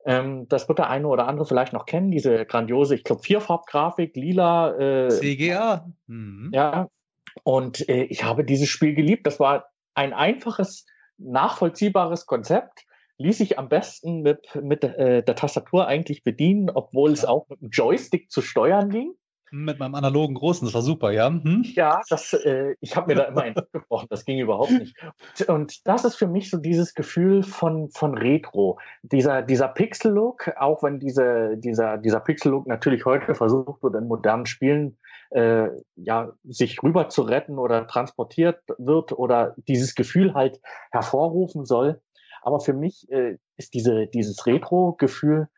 Ähm, 0.05 0.47
das 0.47 0.67
wird 0.67 0.79
der 0.79 0.89
eine 0.89 1.07
oder 1.07 1.27
andere 1.27 1.45
vielleicht 1.45 1.73
noch 1.73 1.85
kennen, 1.85 2.11
diese 2.11 2.45
grandiose, 2.45 2.95
ich 2.95 3.03
glaube, 3.03 3.21
Vierfarbgrafik, 3.21 4.15
lila. 4.15 4.77
Äh, 4.77 5.09
CGA. 5.09 5.89
Mhm. 6.07 6.51
Ja, 6.53 6.89
und 7.43 7.87
äh, 7.89 8.03
ich 8.03 8.23
habe 8.23 8.43
dieses 8.43 8.69
Spiel 8.69 8.95
geliebt. 8.95 9.27
Das 9.27 9.39
war 9.39 9.65
ein 9.93 10.13
einfaches, 10.13 10.85
nachvollziehbares 11.17 12.25
Konzept 12.25 12.85
ließ 13.19 13.37
sich 13.37 13.59
am 13.59 13.69
besten 13.69 14.21
mit, 14.21 14.55
mit 14.55 14.83
äh, 14.83 15.21
der 15.21 15.35
Tastatur 15.35 15.87
eigentlich 15.87 16.23
bedienen, 16.23 16.69
obwohl 16.69 17.11
es 17.11 17.25
auch 17.25 17.47
mit 17.49 17.61
dem 17.61 17.69
Joystick 17.69 18.31
zu 18.31 18.41
steuern 18.41 18.89
ging. 18.89 19.13
Mit 19.51 19.79
meinem 19.79 19.95
analogen 19.95 20.35
Großen, 20.35 20.65
das 20.65 20.73
war 20.73 20.81
super, 20.81 21.11
ja. 21.11 21.27
Hm? 21.27 21.63
Ja, 21.73 22.01
das, 22.09 22.33
äh, 22.33 22.75
ich 22.81 22.95
habe 22.95 23.07
mir 23.07 23.15
da 23.15 23.23
immer 23.25 23.41
einen 23.41 23.55
gebrochen, 23.73 24.07
das 24.09 24.25
ging 24.25 24.39
überhaupt 24.39 24.71
nicht. 24.71 24.95
Und 25.47 25.87
das 25.87 26.05
ist 26.05 26.15
für 26.15 26.27
mich 26.27 26.49
so 26.49 26.57
dieses 26.57 26.93
Gefühl 26.93 27.43
von, 27.43 27.89
von 27.89 28.17
Retro. 28.17 28.79
Dieser, 29.03 29.41
dieser 29.41 29.67
Pixel-Look, 29.67 30.51
auch 30.57 30.83
wenn 30.83 30.99
diese, 30.99 31.57
dieser, 31.57 31.97
dieser 31.97 32.19
Pixel-Look 32.19 32.67
natürlich 32.67 33.05
heute 33.05 33.35
versucht 33.35 33.81
wird, 33.83 33.95
in 33.95 34.07
modernen 34.07 34.45
Spielen 34.45 34.97
äh, 35.31 35.69
ja, 35.95 36.31
sich 36.43 36.81
rüber 36.83 37.09
zu 37.09 37.21
retten 37.21 37.57
oder 37.59 37.87
transportiert 37.87 38.61
wird 38.77 39.11
oder 39.11 39.55
dieses 39.67 39.95
Gefühl 39.95 40.33
halt 40.33 40.59
hervorrufen 40.91 41.65
soll. 41.65 42.01
Aber 42.41 42.59
für 42.59 42.73
mich 42.73 43.09
äh, 43.11 43.37
ist 43.57 43.73
diese, 43.73 44.07
dieses 44.07 44.45
Retro-Gefühl 44.45 45.49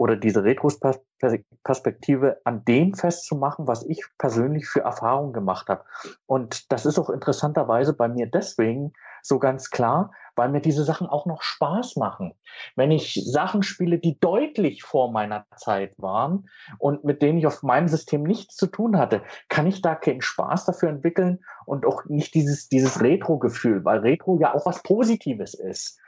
oder 0.00 0.16
diese 0.16 0.42
Retrospektive 0.44 2.40
an 2.44 2.64
dem 2.64 2.94
festzumachen, 2.94 3.68
was 3.68 3.84
ich 3.84 4.02
persönlich 4.16 4.66
für 4.66 4.80
Erfahrungen 4.80 5.34
gemacht 5.34 5.68
habe. 5.68 5.84
Und 6.24 6.72
das 6.72 6.86
ist 6.86 6.98
auch 6.98 7.10
interessanterweise 7.10 7.92
bei 7.92 8.08
mir 8.08 8.26
deswegen 8.26 8.94
so 9.20 9.38
ganz 9.38 9.68
klar, 9.68 10.10
weil 10.36 10.48
mir 10.48 10.62
diese 10.62 10.84
Sachen 10.84 11.06
auch 11.06 11.26
noch 11.26 11.42
Spaß 11.42 11.96
machen. 11.96 12.32
Wenn 12.76 12.90
ich 12.90 13.20
Sachen 13.26 13.62
spiele, 13.62 13.98
die 13.98 14.18
deutlich 14.18 14.84
vor 14.84 15.12
meiner 15.12 15.44
Zeit 15.56 15.92
waren 15.98 16.48
und 16.78 17.04
mit 17.04 17.20
denen 17.20 17.36
ich 17.36 17.46
auf 17.46 17.62
meinem 17.62 17.88
System 17.88 18.22
nichts 18.22 18.56
zu 18.56 18.68
tun 18.68 18.96
hatte, 18.96 19.20
kann 19.50 19.66
ich 19.66 19.82
da 19.82 19.94
keinen 19.94 20.22
Spaß 20.22 20.64
dafür 20.64 20.88
entwickeln 20.88 21.40
und 21.66 21.84
auch 21.84 22.06
nicht 22.06 22.32
dieses, 22.32 22.70
dieses 22.70 23.02
Retro-Gefühl, 23.02 23.84
weil 23.84 23.98
Retro 23.98 24.38
ja 24.40 24.54
auch 24.54 24.64
was 24.64 24.82
Positives 24.82 25.52
ist 25.52 26.00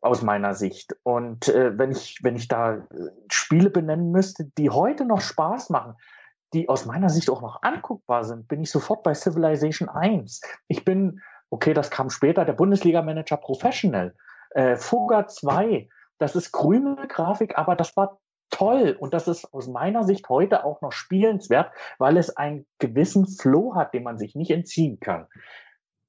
aus 0.00 0.22
meiner 0.22 0.54
Sicht. 0.54 0.96
Und 1.02 1.48
äh, 1.48 1.76
wenn 1.78 1.92
ich, 1.92 2.18
wenn 2.22 2.36
ich 2.36 2.48
da 2.48 2.74
äh, 2.74 2.84
Spiele 3.30 3.70
benennen 3.70 4.10
müsste, 4.10 4.44
die 4.56 4.70
heute 4.70 5.04
noch 5.04 5.20
Spaß 5.20 5.70
machen, 5.70 5.94
die 6.52 6.68
aus 6.68 6.86
meiner 6.86 7.08
Sicht 7.08 7.30
auch 7.30 7.42
noch 7.42 7.62
anguckbar 7.62 8.24
sind, 8.24 8.48
bin 8.48 8.62
ich 8.62 8.70
sofort 8.70 9.02
bei 9.02 9.14
Civilization 9.14 9.88
1. 9.88 10.40
Ich 10.68 10.84
bin, 10.84 11.20
okay, 11.50 11.74
das 11.74 11.90
kam 11.90 12.10
später, 12.10 12.44
der 12.44 12.54
Bundesliga-Manager 12.54 13.36
Professional. 13.36 14.14
Äh, 14.50 14.76
Fugger 14.76 15.28
2, 15.28 15.88
das 16.18 16.34
ist 16.34 16.52
grüne 16.52 16.96
Grafik, 17.08 17.56
aber 17.56 17.76
das 17.76 17.96
war 17.96 18.18
toll 18.50 18.96
und 18.98 19.14
das 19.14 19.28
ist 19.28 19.52
aus 19.54 19.68
meiner 19.68 20.02
Sicht 20.04 20.28
heute 20.28 20.64
auch 20.64 20.80
noch 20.80 20.92
spielenswert, 20.92 21.72
weil 21.98 22.16
es 22.16 22.36
einen 22.36 22.66
gewissen 22.78 23.28
Flow 23.28 23.74
hat, 23.76 23.94
den 23.94 24.02
man 24.02 24.18
sich 24.18 24.34
nicht 24.34 24.50
entziehen 24.50 24.98
kann. 24.98 25.28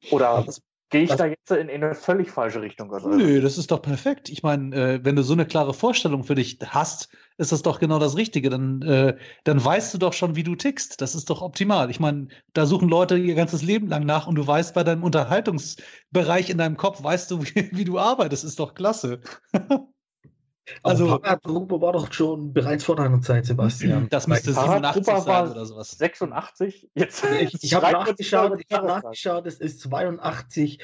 Oder 0.10 0.44
Gehe 0.92 1.04
ich 1.04 1.10
da 1.10 1.26
jetzt 1.26 1.50
in, 1.50 1.70
in, 1.70 1.84
eine 1.84 1.96
völlig 1.96 2.30
falsche 2.30 2.62
Richtung? 2.62 2.90
Oder? 2.90 3.08
Nö, 3.08 3.40
das 3.40 3.58
ist 3.58 3.72
doch 3.72 3.82
perfekt. 3.82 4.28
Ich 4.28 4.44
meine, 4.44 4.76
äh, 4.76 5.00
wenn 5.04 5.16
du 5.16 5.24
so 5.24 5.32
eine 5.32 5.46
klare 5.46 5.74
Vorstellung 5.74 6.26
für 6.26 6.36
dich 6.36 6.60
hast, 6.68 7.10
ist 7.38 7.54
das 7.54 7.62
doch 7.62 7.80
genau 7.80 7.98
das 7.98 8.18
Richtige. 8.18 8.50
Dann, 8.50 8.82
äh, 8.82 9.16
dann 9.46 9.64
weißt 9.64 9.94
du 9.94 9.98
doch 9.98 10.12
schon, 10.12 10.36
wie 10.36 10.44
du 10.44 10.56
tickst. 10.56 11.00
Das 11.00 11.16
ist 11.16 11.30
doch 11.30 11.42
optimal. 11.42 11.90
Ich 11.90 12.02
meine, 12.02 12.28
da 12.52 12.66
suchen 12.66 12.90
Leute 12.90 13.18
ihr 13.18 13.36
ganzes 13.36 13.64
Leben 13.64 13.88
lang 13.88 14.06
nach 14.06 14.28
und 14.28 14.36
du 14.36 14.46
weißt 14.46 14.76
bei 14.76 14.84
deinem 14.84 15.04
Unterhaltungsbereich 15.04 16.50
in 16.50 16.58
deinem 16.58 16.76
Kopf, 16.76 17.02
weißt 17.02 17.32
du, 17.32 17.42
wie, 17.44 17.70
wie 17.72 17.86
du 17.86 17.98
arbeitest. 17.98 18.44
Das 18.44 18.50
ist 18.50 18.60
doch 18.60 18.76
klasse. 18.76 19.22
Also, 20.84 21.08
Fahrradgruppe 21.08 21.82
war 21.82 21.94
doch 21.94 22.12
schon 22.12 22.54
bereits 22.54 22.84
vor 22.84 22.96
deiner 22.96 23.22
Zeit, 23.22 23.46
Sebastian. 23.46 24.08
Das 24.10 24.28
müsste 24.28 24.54
87 24.54 25.06
sein 25.06 25.52
oder 25.52 25.66
sowas. 25.66 25.92
86? 25.92 26.90
Jetzt, 26.94 27.24
ich 27.40 27.64
ich 27.64 27.74
habe 27.76 27.92
nachgeschaut, 27.92 28.60
ich 28.60 28.76
hab 28.76 28.86
nachgeschaut, 28.86 29.46
es 29.48 29.60
ist 29.60 29.82
82 29.82 30.80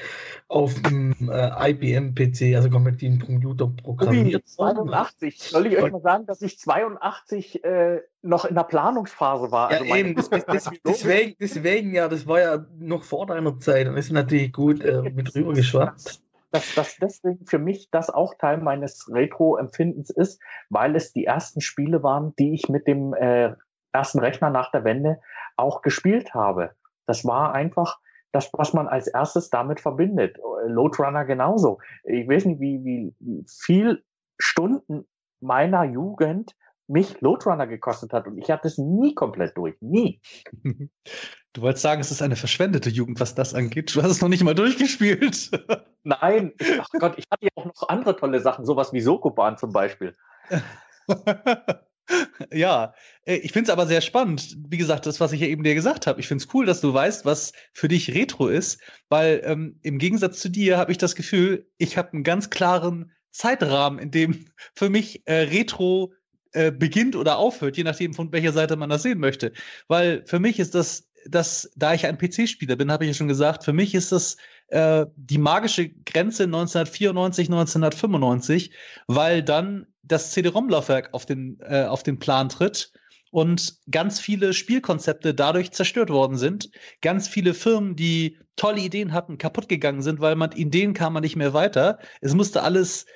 auf 0.48 0.74
dem 0.82 1.14
äh, 1.30 1.70
IBM-PC, 1.70 2.56
also 2.56 2.70
kompatiblen 2.70 3.20
Computer 3.20 3.68
programmiert. 3.68 4.46
82. 4.48 5.38
Soll 5.40 5.66
ich 5.66 5.78
euch 5.78 5.92
mal 5.92 6.02
sagen, 6.02 6.26
dass 6.26 6.42
ich 6.42 6.58
82 6.58 7.64
äh, 7.64 8.00
noch 8.22 8.44
in 8.44 8.54
der 8.54 8.64
Planungsphase 8.64 9.50
war? 9.50 9.68
Also 9.68 9.84
ja, 9.84 9.96
eben, 9.96 10.14
das, 10.14 10.28
das, 10.28 10.70
deswegen, 10.84 11.36
deswegen, 11.40 11.94
ja, 11.94 12.08
das 12.08 12.26
war 12.26 12.40
ja 12.40 12.66
noch 12.78 13.04
vor 13.04 13.26
deiner 13.26 13.58
Zeit 13.60 13.88
und 13.88 13.96
ist 13.96 14.10
natürlich 14.10 14.52
gut 14.52 14.80
äh, 14.80 15.02
mit 15.02 15.34
rübergeschwappt 15.34 16.20
dass 16.50 16.74
das 16.74 16.96
deswegen 16.96 17.46
für 17.46 17.58
mich 17.58 17.90
das 17.90 18.10
auch 18.10 18.34
Teil 18.34 18.58
meines 18.58 19.08
Retro-Empfindens 19.12 20.10
ist, 20.10 20.40
weil 20.70 20.96
es 20.96 21.12
die 21.12 21.24
ersten 21.24 21.60
Spiele 21.60 22.02
waren, 22.02 22.34
die 22.38 22.54
ich 22.54 22.68
mit 22.68 22.86
dem 22.86 23.14
äh, 23.14 23.54
ersten 23.92 24.18
Rechner 24.18 24.50
nach 24.50 24.70
der 24.70 24.84
Wende 24.84 25.20
auch 25.56 25.82
gespielt 25.82 26.34
habe. 26.34 26.72
Das 27.06 27.24
war 27.24 27.54
einfach 27.54 27.98
das, 28.32 28.50
was 28.52 28.72
man 28.72 28.88
als 28.88 29.06
erstes 29.08 29.50
damit 29.50 29.80
verbindet. 29.80 30.38
Loadrunner 30.66 31.24
genauso. 31.24 31.78
Ich 32.04 32.28
weiß 32.28 32.44
nicht, 32.44 32.60
wie, 32.60 32.84
wie, 32.84 33.44
viel 33.48 34.04
Stunden 34.38 35.06
meiner 35.40 35.84
Jugend 35.84 36.54
mich 36.86 37.20
Loadrunner 37.20 37.66
gekostet 37.66 38.12
hat 38.12 38.26
und 38.26 38.38
ich 38.38 38.50
hatte 38.50 38.68
es 38.68 38.78
nie 38.78 39.14
komplett 39.14 39.56
durch. 39.56 39.76
Nie. 39.80 40.20
Du 41.54 41.62
wolltest 41.62 41.82
sagen, 41.82 42.00
es 42.00 42.10
ist 42.10 42.22
eine 42.22 42.36
verschwendete 42.36 42.90
Jugend, 42.90 43.20
was 43.20 43.34
das 43.34 43.54
angeht. 43.54 43.94
Du 43.94 44.02
hast 44.02 44.10
es 44.10 44.20
noch 44.20 44.28
nicht 44.28 44.44
mal 44.44 44.54
durchgespielt. 44.54 45.50
Nein, 46.04 46.52
ach 46.78 46.88
Gott, 46.98 47.14
ich 47.16 47.24
hatte 47.30 47.46
ja 47.46 47.50
auch 47.54 47.64
noch 47.64 47.88
andere 47.88 48.16
tolle 48.16 48.40
Sachen, 48.40 48.64
sowas 48.64 48.92
wie 48.92 49.00
Sokoban 49.00 49.56
zum 49.56 49.72
Beispiel. 49.72 50.14
ja, 52.52 52.94
äh, 53.24 53.36
ich 53.36 53.52
finde 53.52 53.70
es 53.70 53.72
aber 53.72 53.86
sehr 53.86 54.00
spannend. 54.00 54.56
Wie 54.68 54.76
gesagt, 54.76 55.06
das, 55.06 55.20
was 55.20 55.32
ich 55.32 55.40
ja 55.40 55.46
eben 55.46 55.64
dir 55.64 55.74
gesagt 55.74 56.06
habe. 56.06 56.20
Ich 56.20 56.28
finde 56.28 56.44
es 56.44 56.54
cool, 56.54 56.66
dass 56.66 56.80
du 56.80 56.92
weißt, 56.92 57.24
was 57.24 57.52
für 57.72 57.88
dich 57.88 58.14
Retro 58.14 58.48
ist, 58.48 58.80
weil 59.08 59.40
ähm, 59.44 59.78
im 59.82 59.98
Gegensatz 59.98 60.40
zu 60.40 60.50
dir 60.50 60.76
habe 60.78 60.92
ich 60.92 60.98
das 60.98 61.14
Gefühl, 61.14 61.66
ich 61.78 61.96
habe 61.96 62.12
einen 62.12 62.24
ganz 62.24 62.50
klaren 62.50 63.12
Zeitrahmen, 63.30 63.98
in 63.98 64.10
dem 64.10 64.46
für 64.74 64.90
mich 64.90 65.26
äh, 65.26 65.34
Retro 65.34 66.12
äh, 66.52 66.72
beginnt 66.72 67.16
oder 67.16 67.38
aufhört, 67.38 67.76
je 67.76 67.84
nachdem, 67.84 68.14
von 68.14 68.32
welcher 68.32 68.52
Seite 68.52 68.76
man 68.76 68.90
das 68.90 69.02
sehen 69.02 69.18
möchte. 69.18 69.52
Weil 69.86 70.24
für 70.26 70.40
mich 70.40 70.58
ist 70.58 70.74
das 70.74 71.07
dass, 71.26 71.70
da 71.76 71.94
ich 71.94 72.06
ein 72.06 72.18
PC-Spieler 72.18 72.76
bin, 72.76 72.90
habe 72.90 73.04
ich 73.04 73.08
ja 73.08 73.14
schon 73.14 73.28
gesagt, 73.28 73.64
für 73.64 73.72
mich 73.72 73.94
ist 73.94 74.12
das 74.12 74.36
äh, 74.68 75.06
die 75.16 75.38
magische 75.38 75.88
Grenze 75.88 76.44
1994, 76.44 77.48
1995, 77.48 78.72
weil 79.06 79.42
dann 79.42 79.86
das 80.02 80.32
CD-ROM-Laufwerk 80.32 81.12
auf 81.12 81.26
den, 81.26 81.58
äh, 81.60 81.84
auf 81.84 82.02
den 82.02 82.18
Plan 82.18 82.48
tritt 82.48 82.92
und 83.30 83.76
ganz 83.90 84.20
viele 84.20 84.52
Spielkonzepte 84.52 85.34
dadurch 85.34 85.72
zerstört 85.72 86.10
worden 86.10 86.36
sind. 86.36 86.70
Ganz 87.02 87.28
viele 87.28 87.54
Firmen, 87.54 87.96
die 87.96 88.38
tolle 88.56 88.80
Ideen 88.80 89.12
hatten, 89.12 89.38
kaputt 89.38 89.68
gegangen 89.68 90.02
sind, 90.02 90.20
weil 90.20 90.34
man 90.34 90.52
Ideen 90.52 90.94
kam 90.94 91.12
man 91.12 91.22
nicht 91.22 91.36
mehr 91.36 91.54
weiter. 91.54 91.98
Es 92.20 92.34
musste 92.34 92.62
alles 92.62 93.06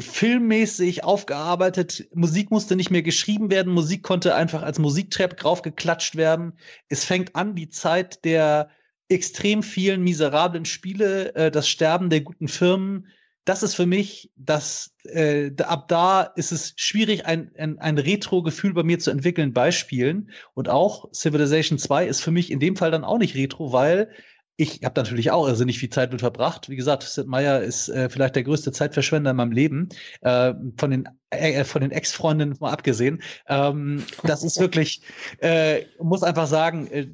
filmmäßig 0.00 1.04
aufgearbeitet. 1.04 2.08
Musik 2.14 2.50
musste 2.50 2.76
nicht 2.76 2.90
mehr 2.90 3.02
geschrieben 3.02 3.50
werden. 3.50 3.72
Musik 3.72 4.02
konnte 4.02 4.34
einfach 4.34 4.62
als 4.62 4.78
Musiktrap 4.78 5.36
draufgeklatscht 5.36 6.16
werden. 6.16 6.54
Es 6.88 7.04
fängt 7.04 7.36
an, 7.36 7.54
die 7.54 7.68
Zeit 7.68 8.24
der 8.24 8.70
extrem 9.08 9.62
vielen 9.62 10.02
miserablen 10.02 10.64
Spiele, 10.64 11.34
äh, 11.34 11.50
das 11.50 11.68
Sterben 11.68 12.10
der 12.10 12.22
guten 12.22 12.48
Firmen. 12.48 13.08
Das 13.44 13.62
ist 13.62 13.74
für 13.74 13.84
mich, 13.84 14.30
das, 14.36 14.94
äh, 15.04 15.50
ab 15.58 15.88
da 15.88 16.22
ist 16.22 16.50
es 16.50 16.72
schwierig, 16.76 17.26
ein, 17.26 17.50
ein, 17.58 17.78
ein 17.78 17.98
Retro-Gefühl 17.98 18.72
bei 18.72 18.82
mir 18.82 18.98
zu 18.98 19.10
entwickeln 19.10 19.52
bei 19.52 19.70
Spielen. 19.70 20.30
Und 20.54 20.70
auch 20.70 21.12
Civilization 21.12 21.78
2 21.78 22.06
ist 22.06 22.22
für 22.22 22.30
mich 22.30 22.50
in 22.50 22.58
dem 22.58 22.76
Fall 22.76 22.90
dann 22.90 23.04
auch 23.04 23.18
nicht 23.18 23.34
Retro, 23.34 23.72
weil 23.72 24.10
ich 24.56 24.80
habe 24.84 25.00
natürlich 25.00 25.30
auch 25.30 25.48
irrsinnig 25.48 25.78
viel 25.78 25.90
Zeit 25.90 26.12
mit 26.12 26.20
verbracht. 26.20 26.68
Wie 26.68 26.76
gesagt, 26.76 27.02
Sid 27.02 27.26
Meier 27.26 27.60
ist 27.60 27.88
äh, 27.88 28.08
vielleicht 28.08 28.36
der 28.36 28.44
größte 28.44 28.70
Zeitverschwender 28.70 29.32
in 29.32 29.36
meinem 29.36 29.52
Leben, 29.52 29.88
äh, 30.20 30.54
von 30.76 30.90
den 30.90 31.08
äh, 31.30 31.64
von 31.64 31.82
den 31.82 31.90
Ex-Freundinnen 31.90 32.56
mal 32.60 32.70
abgesehen. 32.70 33.22
Ähm, 33.48 34.04
das 34.22 34.44
ist 34.44 34.60
wirklich, 34.60 35.02
äh, 35.38 35.84
muss 36.00 36.22
einfach 36.22 36.46
sagen, 36.46 36.86
äh, 36.88 37.08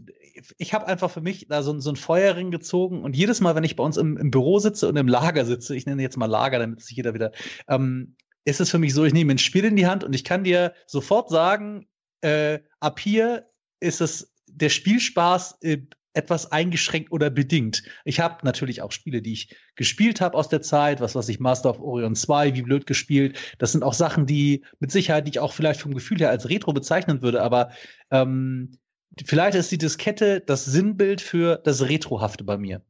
ich 0.58 0.74
habe 0.74 0.86
einfach 0.86 1.10
für 1.10 1.20
mich 1.20 1.48
da 1.48 1.62
so, 1.62 1.78
so 1.80 1.90
ein 1.90 1.96
Feuerring 1.96 2.50
gezogen 2.50 3.02
und 3.02 3.16
jedes 3.16 3.40
Mal, 3.40 3.54
wenn 3.54 3.64
ich 3.64 3.76
bei 3.76 3.84
uns 3.84 3.96
im, 3.96 4.16
im, 4.16 4.30
Büro 4.30 4.58
sitze 4.58 4.88
und 4.88 4.96
im 4.96 5.08
Lager 5.08 5.44
sitze, 5.44 5.74
ich 5.76 5.86
nenne 5.86 6.02
jetzt 6.02 6.16
mal 6.16 6.26
Lager, 6.26 6.58
damit 6.58 6.82
sich 6.82 6.96
jeder 6.96 7.14
wieder, 7.14 7.32
ähm, 7.68 8.16
ist 8.44 8.60
es 8.60 8.70
für 8.70 8.78
mich 8.78 8.94
so, 8.94 9.04
ich 9.04 9.12
nehme 9.12 9.32
ein 9.32 9.38
Spiel 9.38 9.64
in 9.64 9.76
die 9.76 9.86
Hand 9.86 10.04
und 10.04 10.14
ich 10.14 10.24
kann 10.24 10.44
dir 10.44 10.74
sofort 10.86 11.30
sagen, 11.30 11.86
äh, 12.22 12.60
ab 12.80 13.00
hier 13.00 13.50
ist 13.80 14.00
es 14.00 14.32
der 14.46 14.68
Spielspaß 14.68 15.58
äh, 15.62 15.78
etwas 16.12 16.50
eingeschränkt 16.50 17.12
oder 17.12 17.30
bedingt. 17.30 17.82
Ich 18.04 18.20
habe 18.20 18.44
natürlich 18.44 18.82
auch 18.82 18.92
Spiele, 18.92 19.22
die 19.22 19.32
ich 19.32 19.56
gespielt 19.76 20.20
habe 20.20 20.36
aus 20.36 20.48
der 20.48 20.62
Zeit, 20.62 21.00
was 21.00 21.14
weiß 21.14 21.28
ich, 21.28 21.40
Master 21.40 21.70
of 21.70 21.80
Orion 21.80 22.14
2, 22.14 22.54
wie 22.54 22.62
blöd 22.62 22.86
gespielt. 22.86 23.38
Das 23.58 23.72
sind 23.72 23.82
auch 23.82 23.94
Sachen, 23.94 24.26
die 24.26 24.64
mit 24.80 24.90
Sicherheit, 24.90 25.26
die 25.26 25.30
ich 25.30 25.40
auch 25.40 25.52
vielleicht 25.52 25.80
vom 25.80 25.94
Gefühl 25.94 26.18
her 26.18 26.30
als 26.30 26.48
Retro 26.48 26.72
bezeichnen 26.72 27.22
würde, 27.22 27.42
aber 27.42 27.70
ähm, 28.10 28.78
vielleicht 29.24 29.56
ist 29.56 29.70
die 29.70 29.78
Diskette 29.78 30.40
das 30.40 30.64
Sinnbild 30.64 31.20
für 31.20 31.56
das 31.56 31.82
Retrohafte 31.82 32.44
bei 32.44 32.56
mir. 32.56 32.82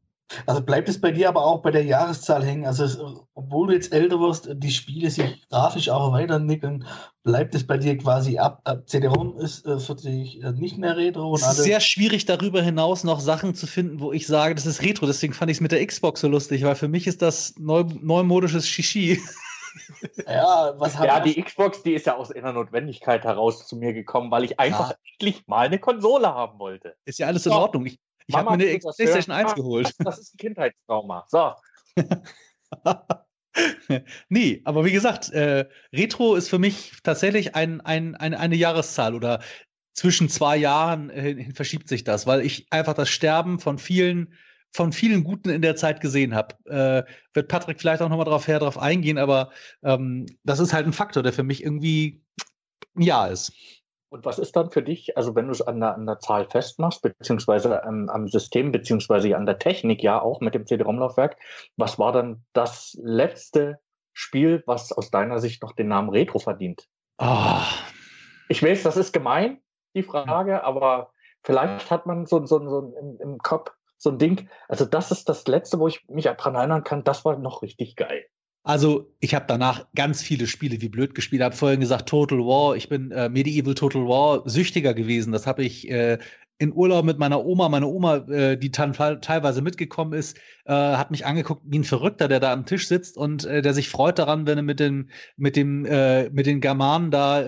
Also 0.46 0.62
bleibt 0.62 0.88
es 0.88 1.00
bei 1.00 1.10
dir 1.10 1.28
aber 1.28 1.44
auch 1.44 1.62
bei 1.62 1.70
der 1.70 1.84
Jahreszahl 1.84 2.44
hängen? 2.44 2.64
Also 2.64 3.26
obwohl 3.34 3.68
du 3.68 3.74
jetzt 3.74 3.92
älter 3.92 4.20
wirst, 4.20 4.48
die 4.52 4.70
Spiele 4.70 5.10
sich 5.10 5.48
grafisch 5.48 5.88
auch 5.88 6.12
weiterentwickeln, 6.12 6.86
bleibt 7.22 7.54
es 7.54 7.66
bei 7.66 7.78
dir 7.78 7.98
quasi 7.98 8.38
ab, 8.38 8.60
ab 8.64 8.88
CD-ROM 8.88 9.38
ist 9.38 9.66
äh, 9.66 9.78
für 9.78 9.96
dich 9.96 10.42
äh, 10.42 10.52
nicht 10.52 10.78
mehr 10.78 10.96
Retro? 10.96 11.34
es 11.34 11.42
ist 11.42 11.64
sehr 11.64 11.80
schwierig 11.80 12.26
darüber 12.26 12.62
hinaus 12.62 13.04
noch 13.04 13.20
Sachen 13.20 13.54
zu 13.54 13.66
finden, 13.66 14.00
wo 14.00 14.12
ich 14.12 14.26
sage, 14.26 14.54
das 14.54 14.66
ist 14.66 14.82
Retro. 14.82 15.06
Deswegen 15.06 15.32
fand 15.32 15.50
ich 15.50 15.58
es 15.58 15.60
mit 15.60 15.72
der 15.72 15.84
Xbox 15.84 16.20
so 16.20 16.28
lustig, 16.28 16.64
weil 16.64 16.76
für 16.76 16.88
mich 16.88 17.06
ist 17.06 17.22
das 17.22 17.54
neu, 17.58 17.84
neumodisches 18.00 18.68
Shishi. 18.68 19.20
Ja, 20.26 20.74
was 20.78 20.94
ja 20.94 21.20
die 21.20 21.40
Xbox, 21.40 21.82
die 21.82 21.92
ist 21.92 22.06
ja 22.06 22.16
aus 22.16 22.32
einer 22.32 22.52
Notwendigkeit 22.52 23.24
heraus 23.24 23.66
zu 23.66 23.76
mir 23.76 23.92
gekommen, 23.92 24.30
weil 24.30 24.44
ich 24.44 24.58
einfach 24.58 24.90
ja. 24.90 24.96
endlich 25.12 25.46
mal 25.46 25.66
eine 25.66 25.78
Konsole 25.78 26.28
haben 26.28 26.58
wollte. 26.58 26.96
Ist 27.04 27.18
ja 27.18 27.26
alles 27.26 27.46
in 27.46 27.52
Ordnung. 27.52 27.86
Ich, 27.86 27.98
ich 28.30 28.36
habe 28.36 28.56
mir 28.56 28.64
eine 28.64 28.78
PlayStation 28.78 29.34
1 29.34 29.54
geholt. 29.54 29.94
Das 29.98 30.18
ist 30.18 30.34
ein 30.34 30.38
Kindheitstrauma. 30.38 31.26
So. 31.28 31.54
nee, 34.28 34.62
aber 34.64 34.84
wie 34.84 34.92
gesagt, 34.92 35.30
äh, 35.30 35.68
Retro 35.92 36.36
ist 36.36 36.48
für 36.48 36.58
mich 36.58 36.92
tatsächlich 37.02 37.54
ein, 37.54 37.80
ein, 37.80 38.14
ein, 38.14 38.34
eine 38.34 38.56
Jahreszahl 38.56 39.14
oder 39.14 39.40
zwischen 39.94 40.28
zwei 40.28 40.56
Jahren 40.56 41.10
äh, 41.10 41.52
verschiebt 41.52 41.88
sich 41.88 42.04
das, 42.04 42.26
weil 42.26 42.42
ich 42.42 42.66
einfach 42.70 42.94
das 42.94 43.10
Sterben 43.10 43.58
von 43.58 43.78
vielen 43.78 44.34
von 44.72 44.92
vielen 44.92 45.24
Guten 45.24 45.48
in 45.50 45.62
der 45.62 45.74
Zeit 45.74 46.00
gesehen 46.00 46.32
habe. 46.32 46.54
Äh, 46.66 47.02
wird 47.34 47.48
Patrick 47.48 47.80
vielleicht 47.80 48.02
auch 48.02 48.08
nochmal 48.08 48.26
drauf 48.26 48.46
her, 48.46 48.60
drauf 48.60 48.78
eingehen, 48.78 49.18
aber 49.18 49.50
ähm, 49.82 50.26
das 50.44 50.60
ist 50.60 50.72
halt 50.72 50.86
ein 50.86 50.92
Faktor, 50.92 51.24
der 51.24 51.32
für 51.32 51.42
mich 51.42 51.64
irgendwie 51.64 52.22
ein 52.94 53.02
Ja 53.02 53.26
ist. 53.26 53.52
Und 54.10 54.24
was 54.24 54.40
ist 54.40 54.56
dann 54.56 54.70
für 54.70 54.82
dich, 54.82 55.16
also 55.16 55.36
wenn 55.36 55.46
du 55.46 55.52
es 55.52 55.62
an 55.62 55.78
der, 55.78 55.94
an 55.94 56.04
der 56.04 56.18
Zahl 56.18 56.44
festmachst, 56.44 57.00
beziehungsweise 57.00 57.84
am, 57.84 58.08
am 58.08 58.26
System, 58.26 58.72
beziehungsweise 58.72 59.36
an 59.36 59.46
der 59.46 59.60
Technik, 59.60 60.02
ja 60.02 60.20
auch 60.20 60.40
mit 60.40 60.54
dem 60.54 60.66
CD-ROM-Laufwerk, 60.66 61.36
was 61.76 61.98
war 61.98 62.12
dann 62.12 62.44
das 62.52 62.98
letzte 63.00 63.78
Spiel, 64.12 64.64
was 64.66 64.90
aus 64.90 65.12
deiner 65.12 65.38
Sicht 65.38 65.62
noch 65.62 65.72
den 65.72 65.86
Namen 65.86 66.10
Retro 66.10 66.40
verdient? 66.40 66.88
Oh. 67.18 67.62
Ich 68.48 68.60
weiß, 68.62 68.82
das 68.82 68.96
ist 68.96 69.12
gemein, 69.12 69.60
die 69.94 70.02
Frage, 70.02 70.64
aber 70.64 71.12
vielleicht 71.44 71.88
hat 71.92 72.06
man 72.06 72.26
so, 72.26 72.44
so, 72.44 72.68
so 72.68 72.92
im, 72.98 73.18
im 73.20 73.38
Kopf 73.38 73.70
so 73.96 74.10
ein 74.10 74.18
Ding. 74.18 74.48
Also 74.66 74.86
das 74.86 75.12
ist 75.12 75.28
das 75.28 75.46
Letzte, 75.46 75.78
wo 75.78 75.86
ich 75.86 76.08
mich 76.08 76.24
daran 76.24 76.56
erinnern 76.56 76.82
kann, 76.82 77.04
das 77.04 77.24
war 77.24 77.38
noch 77.38 77.62
richtig 77.62 77.94
geil. 77.94 78.26
Also 78.62 79.10
ich 79.20 79.34
habe 79.34 79.46
danach 79.48 79.86
ganz 79.94 80.22
viele 80.22 80.46
Spiele 80.46 80.80
wie 80.82 80.90
blöd 80.90 81.14
gespielt. 81.14 81.40
Ich 81.40 81.44
habe 81.44 81.56
vorhin 81.56 81.80
gesagt 81.80 82.08
Total 82.08 82.38
War. 82.40 82.76
Ich 82.76 82.88
bin 82.90 83.10
äh, 83.10 83.28
Medieval 83.30 83.74
Total 83.74 84.02
War 84.02 84.42
süchtiger 84.48 84.92
gewesen. 84.92 85.32
Das 85.32 85.46
habe 85.46 85.64
ich 85.64 85.90
äh, 85.90 86.18
in 86.58 86.74
Urlaub 86.74 87.06
mit 87.06 87.18
meiner 87.18 87.42
Oma. 87.42 87.70
Meine 87.70 87.86
Oma, 87.86 88.16
äh, 88.28 88.58
die 88.58 88.70
teilweise 88.70 89.62
mitgekommen 89.62 90.12
ist, 90.12 90.36
äh, 90.66 90.74
hat 90.74 91.10
mich 91.10 91.24
angeguckt 91.24 91.62
wie 91.64 91.78
ein 91.78 91.84
Verrückter, 91.84 92.28
der 92.28 92.38
da 92.38 92.52
am 92.52 92.66
Tisch 92.66 92.86
sitzt 92.86 93.16
und 93.16 93.46
äh, 93.46 93.62
der 93.62 93.72
sich 93.72 93.88
freut 93.88 94.18
daran, 94.18 94.46
wenn 94.46 94.58
er 94.58 94.62
mit 94.62 94.78
den 94.78 95.08
mit 95.38 95.56
dem 95.56 95.86
äh, 95.86 96.28
mit 96.28 96.44
den 96.44 96.60
Germanen 96.60 97.10
da 97.10 97.40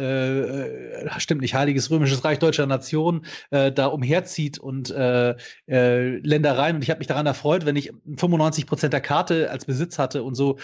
stimmt 1.19 1.43
nicht 1.43 1.55
Heiliges 1.55 1.91
Römisches 1.91 2.25
Reich 2.25 2.39
deutscher 2.39 2.67
Nation 2.67 3.27
da 3.51 3.87
umherzieht 3.87 4.59
und 4.59 4.89
Ländereien. 4.89 6.77
Und 6.77 6.83
ich 6.83 6.91
habe 6.91 6.99
mich 6.99 7.07
daran 7.07 7.27
erfreut, 7.27 7.67
wenn 7.67 7.77
ich 7.77 7.93
95 8.17 8.67
Prozent 8.67 8.93
der 8.93 9.01
Karte 9.01 9.51
als 9.51 9.67
Besitz 9.67 9.99
hatte 9.99 10.23
und 10.23 10.35
so 10.35 10.59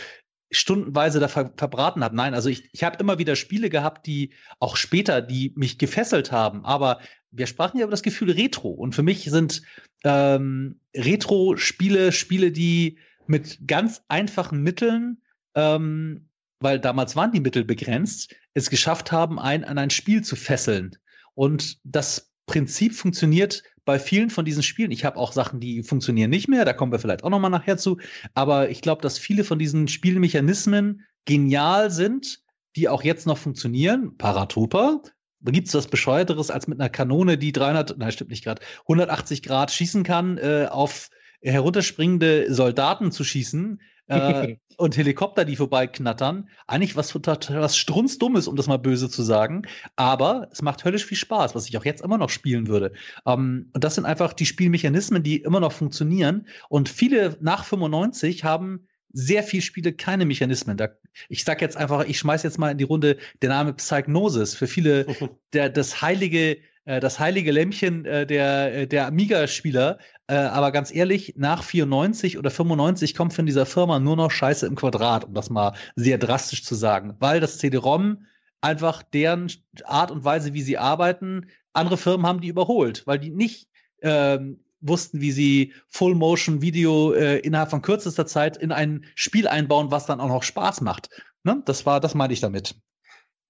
stundenweise 0.50 1.20
da 1.20 1.28
ver 1.28 1.52
verbraten 1.56 2.02
habe. 2.02 2.16
Nein, 2.16 2.34
also 2.34 2.48
ich, 2.48 2.68
ich 2.72 2.84
habe 2.84 2.96
immer 2.98 3.18
wieder 3.18 3.36
Spiele 3.36 3.70
gehabt, 3.70 4.06
die 4.06 4.32
auch 4.60 4.76
später, 4.76 5.20
die 5.20 5.52
mich 5.56 5.78
gefesselt 5.78 6.32
haben. 6.32 6.64
Aber 6.64 7.00
wir 7.30 7.46
sprachen 7.46 7.78
ja 7.78 7.84
über 7.84 7.90
das 7.90 8.02
Gefühl 8.02 8.30
Retro. 8.30 8.70
Und 8.70 8.94
für 8.94 9.02
mich 9.02 9.24
sind 9.24 9.62
ähm, 10.04 10.80
Retro-Spiele 10.96 12.12
Spiele, 12.12 12.52
die 12.52 12.98
mit 13.26 13.66
ganz 13.66 14.02
einfachen 14.08 14.62
Mitteln, 14.62 15.22
ähm, 15.54 16.28
weil 16.60 16.80
damals 16.80 17.14
waren 17.14 17.32
die 17.32 17.40
Mittel 17.40 17.64
begrenzt, 17.64 18.34
es 18.54 18.70
geschafft 18.70 19.12
haben, 19.12 19.38
ein, 19.38 19.64
an 19.64 19.78
ein 19.78 19.90
Spiel 19.90 20.22
zu 20.22 20.34
fesseln. 20.34 20.96
Und 21.34 21.78
das 21.84 22.27
Prinzip 22.48 22.94
funktioniert 22.94 23.62
bei 23.84 24.00
vielen 24.00 24.30
von 24.30 24.44
diesen 24.44 24.64
Spielen. 24.64 24.90
Ich 24.90 25.04
habe 25.04 25.16
auch 25.16 25.32
Sachen, 25.32 25.60
die 25.60 25.84
funktionieren 25.84 26.30
nicht 26.30 26.48
mehr, 26.48 26.64
da 26.64 26.72
kommen 26.72 26.90
wir 26.90 26.98
vielleicht 26.98 27.22
auch 27.22 27.30
noch 27.30 27.38
mal 27.38 27.48
nachher 27.48 27.78
zu. 27.78 27.98
Aber 28.34 28.68
ich 28.70 28.82
glaube, 28.82 29.02
dass 29.02 29.18
viele 29.18 29.44
von 29.44 29.60
diesen 29.60 29.86
Spielmechanismen 29.86 31.04
genial 31.24 31.90
sind, 31.90 32.42
die 32.74 32.88
auch 32.88 33.04
jetzt 33.04 33.26
noch 33.26 33.38
funktionieren. 33.38 34.16
Paratrooper, 34.18 35.02
gibt 35.44 35.68
es 35.68 35.74
was 35.74 35.86
Bescheuerteres, 35.86 36.50
als 36.50 36.66
mit 36.66 36.80
einer 36.80 36.90
Kanone, 36.90 37.38
die 37.38 37.52
300, 37.52 37.96
nein, 37.98 38.12
stimmt 38.12 38.30
nicht 38.30 38.44
gerade, 38.44 38.62
180 38.82 39.42
Grad 39.42 39.70
schießen 39.70 40.02
kann, 40.02 40.38
äh, 40.38 40.66
auf 40.70 41.10
herunterspringende 41.42 42.52
Soldaten 42.52 43.12
zu 43.12 43.24
schießen 43.24 43.80
äh, 44.08 44.56
und 44.76 44.96
Helikopter, 44.96 45.44
die 45.44 45.56
vorbeiknattern. 45.56 46.48
Eigentlich 46.66 46.96
was, 46.96 47.14
was 47.14 47.76
strunzdummes, 47.76 48.48
um 48.48 48.56
das 48.56 48.66
mal 48.66 48.78
böse 48.78 49.10
zu 49.10 49.22
sagen. 49.22 49.62
Aber 49.96 50.48
es 50.50 50.62
macht 50.62 50.84
höllisch 50.84 51.04
viel 51.04 51.18
Spaß, 51.18 51.54
was 51.54 51.68
ich 51.68 51.76
auch 51.76 51.84
jetzt 51.84 52.02
immer 52.02 52.16
noch 52.16 52.30
spielen 52.30 52.68
würde. 52.68 52.92
Ähm, 53.26 53.70
und 53.74 53.84
das 53.84 53.96
sind 53.96 54.06
einfach 54.06 54.32
die 54.32 54.46
Spielmechanismen, 54.46 55.22
die 55.22 55.38
immer 55.38 55.60
noch 55.60 55.72
funktionieren. 55.72 56.46
Und 56.68 56.88
viele 56.88 57.36
nach 57.40 57.64
95 57.64 58.44
haben 58.44 58.86
sehr 59.12 59.42
viele 59.42 59.62
Spiele 59.62 59.92
keine 59.92 60.26
Mechanismen. 60.26 60.76
Da, 60.76 60.88
ich 61.28 61.44
sag 61.44 61.60
jetzt 61.60 61.76
einfach, 61.76 62.06
ich 62.06 62.18
schmeiß 62.18 62.42
jetzt 62.42 62.58
mal 62.58 62.70
in 62.70 62.78
die 62.78 62.84
Runde 62.84 63.18
der 63.42 63.48
Name 63.48 63.72
Psychnosis. 63.74 64.54
Für 64.54 64.66
viele 64.66 65.06
der, 65.52 65.70
das 65.70 66.02
heilige, 66.02 66.58
das 67.00 67.18
heilige 67.18 67.52
Lämmchen 67.52 68.06
äh, 68.06 68.26
der, 68.26 68.74
äh, 68.74 68.86
der 68.86 69.06
Amiga-Spieler. 69.06 69.98
Äh, 70.26 70.34
aber 70.34 70.72
ganz 70.72 70.94
ehrlich, 70.94 71.34
nach 71.36 71.62
94 71.62 72.38
oder 72.38 72.50
95 72.50 73.14
kommt 73.14 73.34
von 73.34 73.44
dieser 73.44 73.66
Firma 73.66 73.98
nur 73.98 74.16
noch 74.16 74.30
Scheiße 74.30 74.66
im 74.66 74.74
Quadrat, 74.74 75.24
um 75.24 75.34
das 75.34 75.50
mal 75.50 75.74
sehr 75.96 76.16
drastisch 76.16 76.64
zu 76.64 76.74
sagen. 76.74 77.14
Weil 77.18 77.40
das 77.40 77.58
CD-ROM 77.58 78.24
einfach 78.62 79.02
deren 79.02 79.52
Art 79.84 80.10
und 80.10 80.24
Weise, 80.24 80.54
wie 80.54 80.62
sie 80.62 80.78
arbeiten, 80.78 81.46
andere 81.74 81.98
Firmen 81.98 82.26
haben 82.26 82.40
die 82.40 82.48
überholt, 82.48 83.06
weil 83.06 83.18
die 83.18 83.30
nicht 83.30 83.68
ähm, 84.00 84.64
wussten, 84.80 85.20
wie 85.20 85.32
sie 85.32 85.74
Full-Motion-Video 85.88 87.12
äh, 87.12 87.38
innerhalb 87.40 87.70
von 87.70 87.82
kürzester 87.82 88.26
Zeit 88.26 88.56
in 88.56 88.72
ein 88.72 89.04
Spiel 89.14 89.46
einbauen, 89.46 89.90
was 89.90 90.06
dann 90.06 90.20
auch 90.20 90.28
noch 90.28 90.42
Spaß 90.42 90.80
macht. 90.80 91.10
Ne? 91.44 91.62
Das 91.66 91.84
war, 91.86 92.00
das 92.00 92.14
meinte 92.14 92.32
ich 92.32 92.40
damit. 92.40 92.76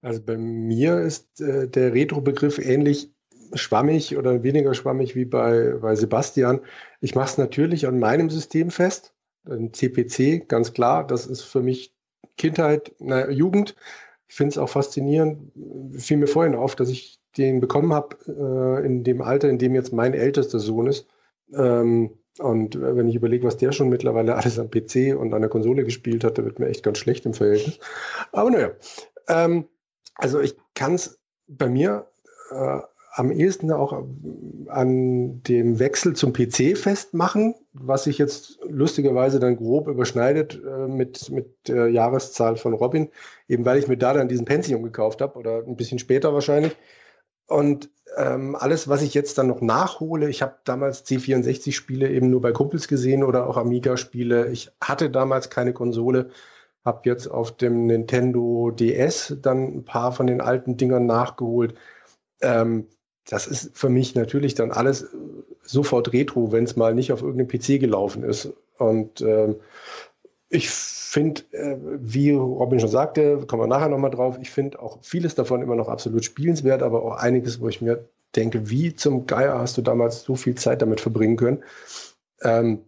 Also 0.00 0.22
bei 0.22 0.36
mir 0.36 1.00
ist 1.00 1.40
äh, 1.40 1.68
der 1.68 1.92
Retro-Begriff 1.92 2.58
ähnlich 2.58 3.10
schwammig 3.54 4.16
oder 4.16 4.42
weniger 4.42 4.74
schwammig 4.74 5.14
wie 5.14 5.24
bei, 5.24 5.74
bei 5.80 5.94
Sebastian. 5.94 6.60
Ich 7.00 7.14
mache 7.14 7.30
es 7.30 7.38
natürlich 7.38 7.86
an 7.86 7.98
meinem 7.98 8.30
System 8.30 8.70
fest, 8.70 9.14
ein 9.48 9.72
CPC, 9.72 10.48
ganz 10.48 10.72
klar. 10.72 11.06
Das 11.06 11.26
ist 11.26 11.42
für 11.42 11.62
mich 11.62 11.94
Kindheit, 12.36 12.94
na, 12.98 13.30
Jugend. 13.30 13.74
Ich 14.28 14.34
finde 14.34 14.52
es 14.52 14.58
auch 14.58 14.68
faszinierend. 14.68 15.52
Fiel 15.98 16.18
mir 16.18 16.26
vorhin 16.26 16.54
auf, 16.54 16.76
dass 16.76 16.88
ich 16.90 17.18
den 17.36 17.60
bekommen 17.60 17.92
habe 17.92 18.16
äh, 18.26 18.86
in 18.86 19.04
dem 19.04 19.22
Alter, 19.22 19.48
in 19.48 19.58
dem 19.58 19.74
jetzt 19.74 19.92
mein 19.92 20.14
ältester 20.14 20.58
Sohn 20.58 20.86
ist. 20.86 21.06
Ähm, 21.54 22.18
und 22.38 22.80
wenn 22.80 23.08
ich 23.08 23.16
überlege, 23.16 23.46
was 23.46 23.56
der 23.56 23.72
schon 23.72 23.88
mittlerweile 23.88 24.36
alles 24.36 24.58
am 24.58 24.70
PC 24.70 25.16
und 25.18 25.34
an 25.34 25.40
der 25.40 25.50
Konsole 25.50 25.84
gespielt 25.84 26.24
hat, 26.24 26.38
da 26.38 26.44
wird 26.44 26.58
mir 26.58 26.68
echt 26.68 26.82
ganz 26.82 26.98
schlecht 26.98 27.26
im 27.26 27.34
Verhältnis. 27.34 27.78
Aber 28.32 28.50
naja, 28.50 28.70
ähm, 29.28 29.66
also 30.14 30.40
ich 30.40 30.56
kann 30.74 30.94
es 30.94 31.18
bei 31.48 31.68
mir 31.68 32.06
äh, 32.50 32.80
am 33.18 33.32
ehesten 33.32 33.72
auch 33.72 34.04
an 34.68 35.42
dem 35.42 35.80
Wechsel 35.80 36.14
zum 36.14 36.32
PC 36.32 36.78
festmachen, 36.78 37.56
was 37.72 38.04
sich 38.04 38.16
jetzt 38.16 38.60
lustigerweise 38.68 39.40
dann 39.40 39.56
grob 39.56 39.88
überschneidet 39.88 40.62
äh, 40.64 40.86
mit, 40.86 41.28
mit 41.30 41.66
der 41.66 41.88
Jahreszahl 41.88 42.56
von 42.56 42.74
Robin, 42.74 43.08
eben 43.48 43.64
weil 43.64 43.78
ich 43.78 43.88
mir 43.88 43.96
da 43.96 44.12
dann 44.12 44.28
diesen 44.28 44.44
Pentium 44.44 44.84
gekauft 44.84 45.20
habe 45.20 45.36
oder 45.36 45.64
ein 45.66 45.76
bisschen 45.76 45.98
später 45.98 46.32
wahrscheinlich. 46.32 46.76
Und 47.48 47.90
ähm, 48.16 48.54
alles, 48.54 48.88
was 48.88 49.02
ich 49.02 49.14
jetzt 49.14 49.36
dann 49.36 49.48
noch 49.48 49.62
nachhole, 49.62 50.28
ich 50.28 50.40
habe 50.40 50.54
damals 50.62 51.04
C64-Spiele 51.04 52.08
eben 52.08 52.30
nur 52.30 52.40
bei 52.40 52.52
Kumpels 52.52 52.86
gesehen 52.86 53.24
oder 53.24 53.48
auch 53.48 53.56
Amiga-Spiele. 53.56 54.52
Ich 54.52 54.70
hatte 54.80 55.10
damals 55.10 55.50
keine 55.50 55.72
Konsole, 55.72 56.30
habe 56.84 57.00
jetzt 57.04 57.26
auf 57.26 57.56
dem 57.56 57.86
Nintendo 57.86 58.70
DS 58.70 59.38
dann 59.42 59.78
ein 59.78 59.84
paar 59.84 60.12
von 60.12 60.28
den 60.28 60.40
alten 60.40 60.76
Dingern 60.76 61.06
nachgeholt. 61.06 61.74
Ähm, 62.40 62.86
das 63.28 63.46
ist 63.46 63.76
für 63.76 63.88
mich 63.88 64.14
natürlich 64.14 64.54
dann 64.54 64.70
alles 64.70 65.06
sofort 65.62 66.12
Retro, 66.12 66.50
wenn 66.50 66.64
es 66.64 66.76
mal 66.76 66.94
nicht 66.94 67.12
auf 67.12 67.22
irgendeinem 67.22 67.48
PC 67.48 67.78
gelaufen 67.80 68.22
ist. 68.22 68.52
Und 68.78 69.20
ähm, 69.20 69.56
ich 70.48 70.70
finde, 70.70 71.42
äh, 71.52 71.76
wie 72.00 72.30
Robin 72.30 72.80
schon 72.80 72.88
sagte, 72.88 73.44
kommen 73.46 73.62
wir 73.62 73.66
nachher 73.66 73.88
nochmal 73.88 74.10
drauf, 74.10 74.38
ich 74.40 74.50
finde 74.50 74.80
auch 74.80 74.98
vieles 75.02 75.34
davon 75.34 75.60
immer 75.60 75.76
noch 75.76 75.88
absolut 75.88 76.24
spielenswert, 76.24 76.82
aber 76.82 77.02
auch 77.02 77.16
einiges, 77.16 77.60
wo 77.60 77.68
ich 77.68 77.82
mir 77.82 78.08
denke, 78.34 78.70
wie 78.70 78.94
zum 78.94 79.26
Geier 79.26 79.58
hast 79.58 79.76
du 79.76 79.82
damals 79.82 80.22
so 80.22 80.34
viel 80.36 80.54
Zeit 80.54 80.80
damit 80.80 81.00
verbringen 81.00 81.36
können. 81.36 81.62
Ähm, 82.42 82.80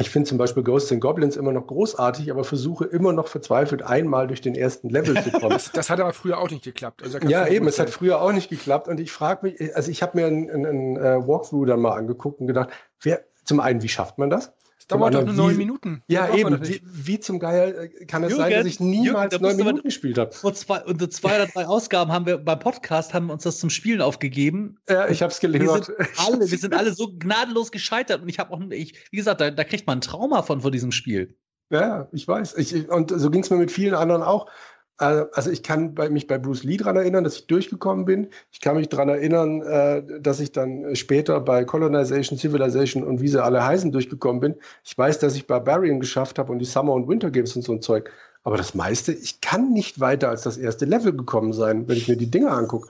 ich 0.00 0.10
finde 0.10 0.28
zum 0.28 0.38
Beispiel 0.38 0.64
Ghosts 0.64 0.90
and 0.90 1.00
Goblins 1.00 1.36
immer 1.36 1.52
noch 1.52 1.68
großartig, 1.68 2.30
aber 2.30 2.42
versuche 2.42 2.84
immer 2.84 3.12
noch 3.12 3.28
verzweifelt 3.28 3.82
einmal 3.82 4.26
durch 4.26 4.40
den 4.40 4.56
ersten 4.56 4.88
Level 4.88 5.14
zu 5.22 5.30
kommen. 5.30 5.50
das, 5.50 5.70
das, 5.70 5.88
hat 5.88 6.00
aber 6.00 6.12
früher 6.12 6.38
auch 6.38 6.50
nicht 6.50 6.64
geklappt. 6.64 7.02
Also 7.04 7.18
ja, 7.18 7.46
eben, 7.46 7.68
es 7.68 7.78
hat 7.78 7.90
früher 7.90 8.20
auch 8.20 8.32
nicht 8.32 8.50
geklappt 8.50 8.88
und 8.88 8.98
ich 8.98 9.12
frage 9.12 9.46
mich, 9.46 9.76
also 9.76 9.90
ich 9.92 10.02
habe 10.02 10.18
mir 10.18 10.26
einen, 10.26 10.50
einen, 10.50 10.98
einen 10.98 11.28
Walkthrough 11.28 11.66
dann 11.66 11.80
mal 11.80 11.92
angeguckt 11.96 12.40
und 12.40 12.48
gedacht, 12.48 12.70
wer, 13.02 13.24
zum 13.44 13.60
einen, 13.60 13.82
wie 13.82 13.88
schafft 13.88 14.18
man 14.18 14.30
das? 14.30 14.52
Das 14.86 14.98
dauert 14.98 15.14
doch 15.14 15.24
nur 15.24 15.34
neun 15.34 15.56
Minuten. 15.56 16.02
Ja, 16.08 16.34
eben. 16.34 16.66
Wie, 16.66 16.80
wie, 16.84 17.20
zum 17.20 17.38
Geier 17.38 17.68
äh, 17.68 17.88
kann 18.06 18.22
es 18.22 18.30
Jürgen, 18.30 18.42
sein, 18.42 18.52
dass 18.52 18.66
ich 18.66 18.80
niemals 18.80 19.40
neun 19.40 19.56
Minuten 19.56 19.82
gespielt 19.82 20.18
habe? 20.18 20.32
Vor 20.32 20.52
zwei, 20.52 20.84
unsere 20.84 21.08
zwei 21.08 21.36
oder 21.36 21.46
drei 21.46 21.66
Ausgaben 21.66 22.12
haben 22.12 22.26
wir 22.26 22.38
beim 22.38 22.58
Podcast 22.58 23.14
haben 23.14 23.26
wir 23.26 23.32
uns 23.32 23.44
das 23.44 23.58
zum 23.58 23.70
Spielen 23.70 24.02
aufgegeben. 24.02 24.78
Ja, 24.88 25.08
ich 25.08 25.22
habe 25.22 25.32
es 25.32 25.40
gelesen. 25.40 25.66
Wir 25.66 25.82
sind 25.82 25.96
alle, 26.18 26.50
wir 26.50 26.58
sind 26.58 26.74
alle 26.74 26.92
so 26.92 27.16
gnadenlos 27.18 27.70
gescheitert 27.70 28.20
und 28.22 28.28
ich 28.28 28.38
habe 28.38 28.52
auch, 28.52 28.60
ich, 28.70 28.94
wie 29.10 29.16
gesagt, 29.16 29.40
da, 29.40 29.50
da 29.50 29.64
kriegt 29.64 29.86
man 29.86 29.98
ein 29.98 30.02
Trauma 30.02 30.42
von 30.42 30.60
vor 30.60 30.70
diesem 30.70 30.92
Spiel. 30.92 31.36
Ja, 31.70 32.08
ich 32.12 32.28
weiß. 32.28 32.56
Ich, 32.58 32.88
und 32.90 33.10
so 33.10 33.30
ging 33.30 33.42
es 33.42 33.50
mir 33.50 33.56
mit 33.56 33.72
vielen 33.72 33.94
anderen 33.94 34.22
auch. 34.22 34.50
Äh, 34.98 35.24
also 35.32 35.50
ich 35.50 35.62
kann 35.62 35.94
bei, 35.94 36.08
mich 36.08 36.26
bei 36.26 36.38
Bruce 36.38 36.64
Lee 36.64 36.76
daran 36.76 36.96
erinnern, 36.96 37.24
dass 37.24 37.36
ich 37.36 37.46
durchgekommen 37.46 38.04
bin. 38.04 38.28
Ich 38.52 38.60
kann 38.60 38.76
mich 38.76 38.88
daran 38.88 39.08
erinnern, 39.08 39.62
äh, 39.62 40.02
dass 40.20 40.40
ich 40.40 40.52
dann 40.52 40.94
später 40.96 41.40
bei 41.40 41.64
Colonization, 41.64 42.38
Civilization 42.38 43.04
und 43.04 43.20
wie 43.20 43.28
sie 43.28 43.42
alle 43.42 43.64
heißen 43.64 43.92
durchgekommen 43.92 44.40
bin. 44.40 44.54
Ich 44.84 44.96
weiß, 44.96 45.18
dass 45.18 45.36
ich 45.36 45.46
Barbarian 45.46 46.00
geschafft 46.00 46.38
habe 46.38 46.52
und 46.52 46.58
die 46.58 46.64
Summer 46.64 46.92
und 46.92 47.08
Winter 47.08 47.30
Games 47.30 47.54
und 47.56 47.62
so 47.62 47.72
ein 47.72 47.82
Zeug. 47.82 48.10
Aber 48.42 48.56
das 48.56 48.74
meiste, 48.74 49.12
ich 49.12 49.40
kann 49.40 49.72
nicht 49.72 50.00
weiter 50.00 50.28
als 50.28 50.42
das 50.42 50.58
erste 50.58 50.84
Level 50.84 51.16
gekommen 51.16 51.52
sein, 51.52 51.88
wenn 51.88 51.96
ich 51.96 52.08
mir 52.08 52.16
die 52.16 52.30
Dinge 52.30 52.50
angucke. 52.50 52.88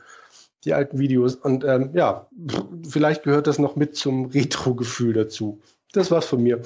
Die 0.65 0.73
alten 0.73 0.99
Videos. 0.99 1.37
Und 1.37 1.63
ähm, 1.65 1.91
ja, 1.93 2.27
vielleicht 2.89 3.23
gehört 3.23 3.47
das 3.47 3.59
noch 3.59 3.77
mit 3.77 3.97
zum 3.97 4.27
Retro-Gefühl 4.27 5.13
dazu. 5.13 5.61
Das 5.93 6.11
war's 6.11 6.25
von 6.25 6.43
mir. 6.43 6.63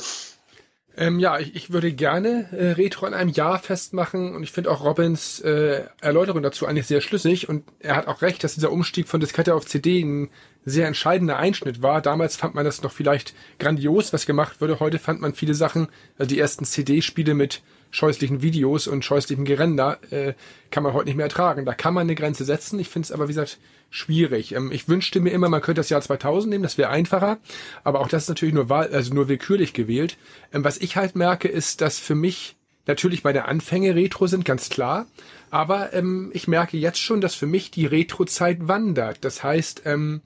Ähm, 0.99 1.21
ja, 1.21 1.39
ich, 1.39 1.55
ich 1.55 1.73
würde 1.73 1.93
gerne 1.93 2.49
äh, 2.51 2.73
Retro 2.73 3.07
an 3.07 3.15
einem 3.15 3.31
Jahr 3.31 3.61
festmachen 3.61 4.35
und 4.35 4.43
ich 4.43 4.51
finde 4.51 4.69
auch 4.73 4.85
Robins 4.85 5.39
äh, 5.39 5.85
Erläuterung 6.01 6.43
dazu 6.43 6.67
eigentlich 6.67 6.89
sehr 6.89 7.01
schlüssig 7.01 7.49
und 7.49 7.63
er 7.79 7.95
hat 7.95 8.09
auch 8.09 8.21
recht, 8.21 8.43
dass 8.43 8.55
dieser 8.55 8.73
Umstieg 8.73 9.07
von 9.07 9.21
Diskette 9.21 9.55
auf 9.55 9.65
CD 9.65 10.03
ein 10.03 10.29
sehr 10.65 10.89
entscheidender 10.89 11.37
Einschnitt 11.37 11.83
war. 11.83 12.03
Damals 12.03 12.35
fand 12.35 12.57
man 12.57 12.65
das 12.65 12.83
noch 12.83 12.91
vielleicht 12.91 13.33
grandios, 13.61 14.13
was 14.13 14.27
gemacht 14.27 14.61
wurde. 14.61 14.81
Heute 14.81 14.99
fand 14.99 15.21
man 15.21 15.35
viele 15.35 15.55
Sachen, 15.55 15.87
also 16.19 16.29
die 16.29 16.41
ersten 16.41 16.65
CD-Spiele 16.65 17.35
mit 17.35 17.63
scheußlichen 17.91 18.43
Videos 18.43 18.87
und 18.87 19.05
scheußlichem 19.05 19.45
Gerender 19.45 19.99
äh, 20.11 20.35
kann 20.71 20.83
man 20.83 20.93
heute 20.93 21.07
nicht 21.07 21.17
mehr 21.17 21.27
ertragen. 21.27 21.65
Da 21.65 21.75
kann 21.75 21.95
man 21.95 22.03
eine 22.03 22.15
Grenze 22.15 22.45
setzen. 22.45 22.79
Ich 22.79 22.89
finde 22.89 23.07
es 23.07 23.13
aber, 23.13 23.25
wie 23.25 23.33
gesagt, 23.33 23.59
schwierig. 23.91 24.53
Ähm, 24.55 24.73
ich 24.73 24.89
wünschte 24.89 25.21
mir 25.21 25.31
immer, 25.31 25.49
man 25.49 25.63
könnte 25.63 25.81
das 25.81 25.89
Jahr 25.89 26.01
2000 26.01 26.51
nehmen, 26.51 26.63
das 26.63 26.79
wäre 26.79 26.91
einfacher. 26.91 27.39
Aber 27.85 28.01
auch 28.01 28.09
das 28.09 28.25
ist 28.25 28.29
natürlich 28.29 28.55
nur, 28.55 28.71
also 28.71 29.15
nur 29.15 29.29
willkürlich 29.29 29.73
gewählt. 29.73 30.19
Ähm, 30.53 30.65
was 30.65 30.79
ich 30.79 30.97
halt 30.97 31.17
merke, 31.17 31.49
ist, 31.49 31.81
dass 31.81 31.99
für 31.99 32.15
mich 32.15 32.57
natürlich 32.87 33.25
meine 33.25 33.47
Anfänge 33.47 33.95
Retro 33.95 34.27
sind, 34.27 34.45
ganz 34.45 34.69
klar. 34.69 35.07
Aber 35.51 35.93
ähm, 35.93 36.31
ich 36.35 36.49
merke 36.49 36.77
jetzt 36.77 36.99
schon, 36.99 37.21
dass 37.21 37.35
für 37.35 37.47
mich 37.47 37.71
die 37.71 37.87
Retro-Zeit 37.87 38.69
wandert. 38.69 39.19
Das 39.25 39.43
heißt, 39.43 39.83
ähm, 39.85 40.23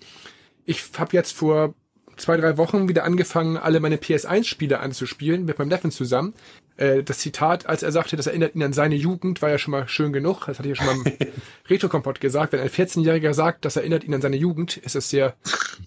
ich 0.64 0.82
habe 0.96 1.16
jetzt 1.16 1.32
vor 1.32 1.74
zwei, 2.16 2.36
drei 2.36 2.56
Wochen 2.56 2.88
wieder 2.88 3.04
angefangen, 3.04 3.56
alle 3.56 3.80
meine 3.80 3.96
PS1-Spiele 3.96 4.80
anzuspielen, 4.80 5.44
mit 5.44 5.58
meinem 5.58 5.68
Neffen 5.68 5.90
zusammen. 5.90 6.34
Äh, 6.76 7.02
das 7.02 7.18
Zitat, 7.18 7.66
als 7.66 7.82
er 7.82 7.92
sagte, 7.92 8.16
das 8.16 8.26
erinnert 8.26 8.54
ihn 8.54 8.62
an 8.62 8.72
seine 8.72 8.94
Jugend, 8.94 9.42
war 9.42 9.50
ja 9.50 9.58
schon 9.58 9.72
mal 9.72 9.88
schön 9.88 10.12
genug. 10.12 10.46
Das 10.46 10.58
hatte 10.58 10.68
ich 10.68 10.78
ja 10.78 10.84
schon 10.84 11.02
mal 11.02 11.10
im 11.10 11.28
Retro-Kompott 11.68 12.20
gesagt. 12.20 12.52
Wenn 12.52 12.60
ein 12.60 12.68
14-Jähriger 12.68 13.34
sagt, 13.34 13.64
das 13.64 13.76
erinnert 13.76 14.04
ihn 14.04 14.14
an 14.14 14.22
seine 14.22 14.36
Jugend, 14.36 14.76
ist 14.78 14.94
das 14.94 15.10
sehr 15.10 15.34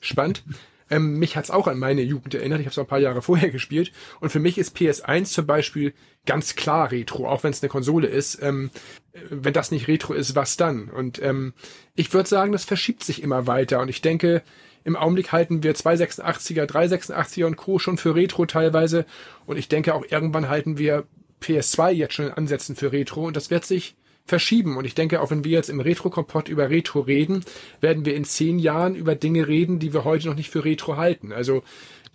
spannend. 0.01 0.43
Ähm, 0.89 1.17
mich 1.17 1.35
hat's 1.35 1.49
auch 1.49 1.67
an 1.67 1.79
meine 1.79 2.03
Jugend 2.03 2.35
erinnert. 2.35 2.59
Ich 2.59 2.67
habe 2.67 2.71
es 2.71 2.77
ein 2.77 2.85
paar 2.85 2.99
Jahre 2.99 3.21
vorher 3.21 3.49
gespielt. 3.49 3.91
Und 4.19 4.29
für 4.29 4.39
mich 4.39 4.57
ist 4.57 4.77
PS1 4.77 5.25
zum 5.25 5.47
Beispiel 5.47 5.93
ganz 6.25 6.55
klar 6.55 6.91
Retro, 6.91 7.27
auch 7.27 7.43
wenn 7.43 7.51
es 7.51 7.63
eine 7.63 7.69
Konsole 7.69 8.07
ist. 8.07 8.41
Ähm, 8.41 8.69
wenn 9.29 9.53
das 9.53 9.71
nicht 9.71 9.87
Retro 9.87 10.13
ist, 10.13 10.35
was 10.35 10.57
dann? 10.57 10.89
Und 10.89 11.21
ähm, 11.21 11.53
ich 11.95 12.13
würde 12.13 12.29
sagen, 12.29 12.51
das 12.51 12.65
verschiebt 12.65 13.03
sich 13.03 13.23
immer 13.23 13.47
weiter. 13.47 13.79
Und 13.79 13.89
ich 13.89 14.01
denke, 14.01 14.43
im 14.85 14.95
Augenblick 14.95 15.31
halten 15.31 15.63
wir 15.63 15.75
286er, 15.75 16.65
386er 16.65 17.45
und 17.45 17.57
Co. 17.57 17.79
schon 17.79 17.97
für 17.97 18.15
Retro 18.15 18.45
teilweise. 18.45 19.05
Und 19.47 19.57
ich 19.57 19.67
denke 19.67 19.95
auch 19.95 20.05
irgendwann 20.07 20.47
halten 20.47 20.77
wir 20.77 21.05
PS2 21.41 21.91
jetzt 21.91 22.13
schon 22.13 22.27
in 22.27 22.31
Ansätzen 22.31 22.75
für 22.75 22.91
Retro. 22.91 23.25
Und 23.25 23.35
das 23.35 23.49
wird 23.49 23.65
sich 23.65 23.95
verschieben. 24.25 24.77
Und 24.77 24.85
ich 24.85 24.93
denke, 24.93 25.21
auch 25.21 25.31
wenn 25.31 25.43
wir 25.43 25.51
jetzt 25.51 25.69
im 25.69 25.79
Retro-Kompott 25.79 26.49
über 26.49 26.69
Retro 26.69 26.99
reden, 26.99 27.43
werden 27.81 28.05
wir 28.05 28.15
in 28.15 28.25
zehn 28.25 28.59
Jahren 28.59 28.95
über 28.95 29.15
Dinge 29.15 29.47
reden, 29.47 29.79
die 29.79 29.91
wir 29.91 30.03
heute 30.03 30.27
noch 30.27 30.35
nicht 30.35 30.51
für 30.51 30.63
Retro 30.63 30.97
halten. 30.97 31.33
Also 31.33 31.63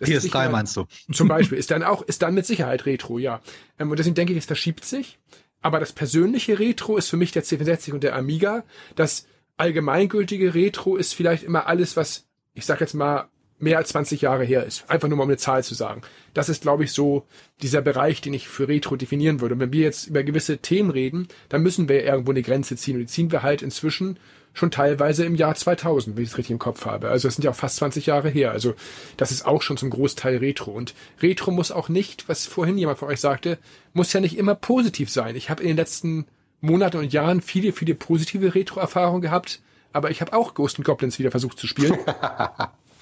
PS3 0.01 0.49
meinst 0.49 0.77
du? 0.77 0.85
Zum 1.11 1.27
Beispiel 1.27 1.57
ist 1.57 1.71
dann 1.71 1.83
auch 1.83 2.01
ist 2.01 2.21
dann 2.21 2.33
mit 2.33 2.45
Sicherheit 2.45 2.85
Retro, 2.85 3.19
ja. 3.19 3.41
Ähm, 3.79 3.91
und 3.91 3.99
deswegen 3.99 4.15
denke 4.15 4.31
ich, 4.31 4.39
es 4.39 4.45
verschiebt 4.45 4.85
sich. 4.85 5.19
Aber 5.61 5.79
das 5.81 5.91
persönliche 5.91 6.57
Retro 6.57 6.95
ist 6.95 7.09
für 7.09 7.17
mich 7.17 7.33
der 7.33 7.43
C64 7.43 7.91
und 7.91 8.03
der 8.03 8.15
Amiga. 8.15 8.63
Das 8.95 9.27
allgemeingültige 9.57 10.55
Retro 10.55 10.95
ist 10.95 11.13
vielleicht 11.13 11.43
immer 11.43 11.67
alles, 11.67 11.97
was 11.97 12.27
ich 12.53 12.65
sag 12.65 12.81
jetzt 12.81 12.93
mal, 12.93 13.27
mehr 13.61 13.77
als 13.77 13.89
20 13.89 14.21
Jahre 14.21 14.43
her 14.43 14.65
ist. 14.65 14.89
Einfach 14.89 15.07
nur 15.07 15.17
mal 15.17 15.23
um 15.23 15.29
eine 15.29 15.37
Zahl 15.37 15.63
zu 15.63 15.75
sagen. 15.75 16.01
Das 16.33 16.49
ist, 16.49 16.63
glaube 16.63 16.83
ich, 16.83 16.91
so 16.91 17.25
dieser 17.61 17.81
Bereich, 17.81 18.19
den 18.21 18.33
ich 18.33 18.47
für 18.47 18.67
Retro 18.67 18.95
definieren 18.95 19.39
würde. 19.39 19.53
Und 19.53 19.61
wenn 19.61 19.73
wir 19.73 19.83
jetzt 19.83 20.07
über 20.07 20.23
gewisse 20.23 20.57
Themen 20.57 20.89
reden, 20.89 21.27
dann 21.49 21.61
müssen 21.61 21.87
wir 21.87 22.03
irgendwo 22.03 22.31
eine 22.31 22.41
Grenze 22.41 22.75
ziehen. 22.75 22.95
Und 22.95 23.01
die 23.01 23.05
ziehen 23.07 23.31
wir 23.31 23.43
halt 23.43 23.61
inzwischen 23.61 24.17
schon 24.53 24.71
teilweise 24.71 25.25
im 25.25 25.35
Jahr 25.35 25.55
2000, 25.55 26.17
wenn 26.17 26.23
ich 26.23 26.31
es 26.31 26.37
richtig 26.37 26.51
im 26.51 26.59
Kopf 26.59 26.85
habe. 26.85 27.09
Also 27.09 27.27
das 27.27 27.35
sind 27.35 27.43
ja 27.43 27.51
auch 27.51 27.55
fast 27.55 27.77
20 27.77 28.07
Jahre 28.07 28.29
her. 28.29 28.51
Also 28.51 28.73
das 29.15 29.31
ist 29.31 29.45
auch 29.45 29.61
schon 29.61 29.77
zum 29.77 29.91
Großteil 29.91 30.37
Retro. 30.37 30.71
Und 30.71 30.93
Retro 31.21 31.51
muss 31.51 31.71
auch 31.71 31.87
nicht, 31.87 32.27
was 32.27 32.47
vorhin 32.47 32.77
jemand 32.77 32.97
von 32.97 33.09
euch 33.09 33.21
sagte, 33.21 33.59
muss 33.93 34.11
ja 34.11 34.19
nicht 34.19 34.37
immer 34.37 34.55
positiv 34.55 35.09
sein. 35.09 35.35
Ich 35.35 35.49
habe 35.49 35.61
in 35.61 35.69
den 35.69 35.77
letzten 35.77 36.25
Monaten 36.59 36.97
und 36.97 37.13
Jahren 37.13 37.41
viele, 37.41 37.71
viele 37.71 37.95
positive 37.95 38.53
Retro-Erfahrungen 38.55 39.21
gehabt 39.21 39.61
aber 39.93 40.11
ich 40.11 40.21
habe 40.21 40.33
auch 40.33 40.53
Ghost 40.53 40.77
and 40.77 40.85
Goblins 40.85 41.19
wieder 41.19 41.31
versucht 41.31 41.59
zu 41.59 41.67
spielen. 41.67 41.97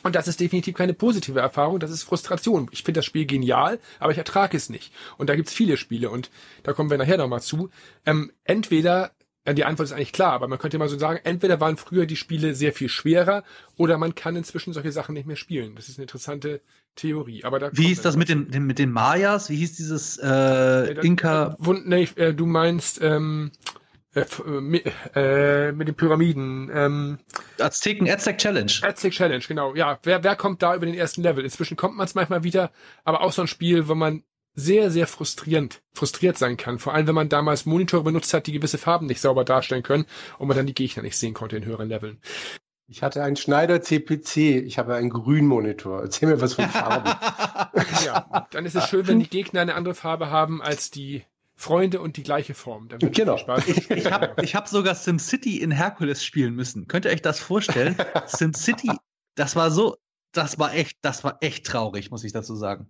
Und 0.04 0.16
das 0.16 0.28
ist 0.28 0.40
definitiv 0.40 0.76
keine 0.76 0.94
positive 0.94 1.40
Erfahrung, 1.40 1.80
das 1.80 1.92
ist 1.92 2.04
Frustration. 2.04 2.70
Ich 2.72 2.84
finde 2.84 3.00
das 3.00 3.06
Spiel 3.06 3.26
genial, 3.26 3.80
aber 4.00 4.12
ich 4.12 4.18
ertrage 4.18 4.56
es 4.56 4.70
nicht. 4.70 4.94
Und 5.18 5.30
da 5.30 5.36
gibt's 5.36 5.54
viele 5.54 5.78
Spiele 5.78 6.10
und 6.10 6.30
da 6.64 6.74
kommen 6.74 6.90
wir 6.90 6.98
nachher 6.98 7.18
nochmal 7.18 7.42
zu. 7.42 7.70
Ähm, 8.06 8.32
entweder, 8.46 9.12
äh, 9.44 9.54
die 9.54 9.66
Antwort 9.66 9.88
ist 9.88 9.92
eigentlich 9.92 10.14
klar, 10.14 10.32
aber 10.32 10.48
man 10.48 10.58
könnte 10.58 10.78
mal 10.78 10.88
so 10.88 10.98
sagen, 10.98 11.20
entweder 11.24 11.60
waren 11.60 11.76
früher 11.76 12.06
die 12.06 12.16
Spiele 12.16 12.56
sehr 12.56 12.72
viel 12.72 12.88
schwerer 12.88 13.44
oder 13.76 13.98
man 13.98 14.16
kann 14.16 14.38
inzwischen 14.38 14.72
solche 14.72 14.92
Sachen 14.94 15.16
nicht 15.16 15.28
mehr 15.28 15.36
spielen. 15.36 15.76
Das 15.76 15.90
ist 15.90 15.98
eine 15.98 16.04
interessante 16.04 16.62
Theorie. 16.96 17.44
Aber 17.44 17.60
da 17.60 17.70
Wie 17.74 17.88
hieß 17.88 18.02
das 18.02 18.16
mit 18.16 18.30
den, 18.30 18.52
den, 18.52 18.64
mit 18.64 18.80
den 18.80 18.92
Mayas? 18.92 19.50
Wie 19.50 19.58
hieß 19.58 19.76
dieses 19.76 20.18
äh, 20.18 20.94
Inka? 21.02 21.58
Äh, 21.62 21.74
nee, 21.84 22.34
du 22.34 22.46
meinst 22.46 23.02
ähm, 23.02 23.52
äh, 24.20 25.67
äh, 25.67 25.72
mit 25.72 25.88
den 25.88 25.95
Pyramiden. 25.95 26.70
Ähm, 26.74 27.20
Azteken 27.59 28.09
Aztec 28.09 28.38
Challenge. 28.38 28.72
Aztec 28.82 29.13
Challenge, 29.13 29.43
genau. 29.47 29.76
Ja, 29.76 29.99
wer, 30.03 30.24
wer 30.24 30.36
kommt 30.36 30.61
da 30.61 30.76
über 30.76 30.86
den 30.86 30.95
ersten 30.95 31.24
Level? 31.24 31.43
Inzwischen 31.43 31.78
kommt 31.78 31.97
man 31.97 32.05
es 32.05 32.15
manchmal 32.15 32.43
wieder, 32.43 32.72
aber 33.03 33.22
auch 33.22 33.32
so 33.32 33.41
ein 33.41 33.47
Spiel, 33.47 33.88
wo 33.88 33.95
man 33.95 34.24
sehr, 34.55 34.91
sehr 34.91 35.07
frustrierend, 35.07 35.82
frustriert 35.93 36.38
sein 36.38 36.57
kann. 36.57 36.80
Vor 36.80 36.93
allem, 36.93 37.07
wenn 37.07 37.15
man 37.15 37.30
damals 37.30 37.65
Monitore 37.65 38.03
benutzt 38.03 38.34
hat, 38.34 38.47
die 38.47 38.51
gewisse 38.51 38.78
Farben 38.78 39.05
nicht 39.05 39.22
sauber 39.22 39.45
darstellen 39.45 39.84
können 39.84 40.05
und 40.38 40.47
man 40.47 40.57
dann 40.57 40.67
die 40.67 40.74
Gegner 40.74 41.03
nicht 41.03 41.17
sehen 41.17 41.34
konnte 41.34 41.57
in 41.57 41.65
höheren 41.65 41.89
Leveln. 41.89 42.20
Ich 42.88 43.03
hatte 43.03 43.22
einen 43.22 43.36
Schneider 43.36 43.82
CPC, 43.82 44.65
ich 44.65 44.80
habe 44.80 44.95
einen 44.95 45.11
Grünmonitor. 45.11 46.01
Erzähl 46.01 46.28
mir 46.28 46.41
was 46.41 46.55
von 46.55 46.67
Farben. 46.67 47.07
ja, 48.05 48.47
dann 48.49 48.65
ist 48.65 48.76
es 48.76 48.88
schön, 48.89 49.07
wenn 49.07 49.20
die 49.20 49.30
Gegner 49.30 49.61
eine 49.61 49.76
andere 49.76 49.93
Farbe 49.93 50.32
haben 50.32 50.61
als 50.61 50.89
die 50.89 51.24
Freunde 51.60 51.99
und 51.99 52.16
die 52.16 52.24
gleiche 52.24 52.53
Form. 52.53 52.88
Dann 52.88 52.99
genau. 53.12 53.38
Ich, 53.68 53.91
ich 53.91 54.10
habe 54.10 54.41
ich 54.41 54.55
hab 54.55 54.70
sogar 54.70 54.95
SimCity 54.95 55.57
in 55.57 55.72
Herkules 55.72 56.24
spielen 56.24 56.55
müssen. 56.55 56.88
Könnt 56.88 57.03
ihr 57.03 57.12
euch 57.12 57.22
das 57.22 57.41
vorstellen? 57.41 57.97
SimCity, 58.28 58.91
das 59.36 59.57
war 59.57 59.70
so, 59.70 59.97
das 60.32 60.57
war 60.57 60.74
echt, 60.74 60.97
das 61.01 61.26
war 61.26 61.38
echt 61.41 61.66
traurig, 61.66 62.12
muss 62.12 62.24
ich 62.24 62.32
dazu 62.32 62.55
sagen. 62.55 62.89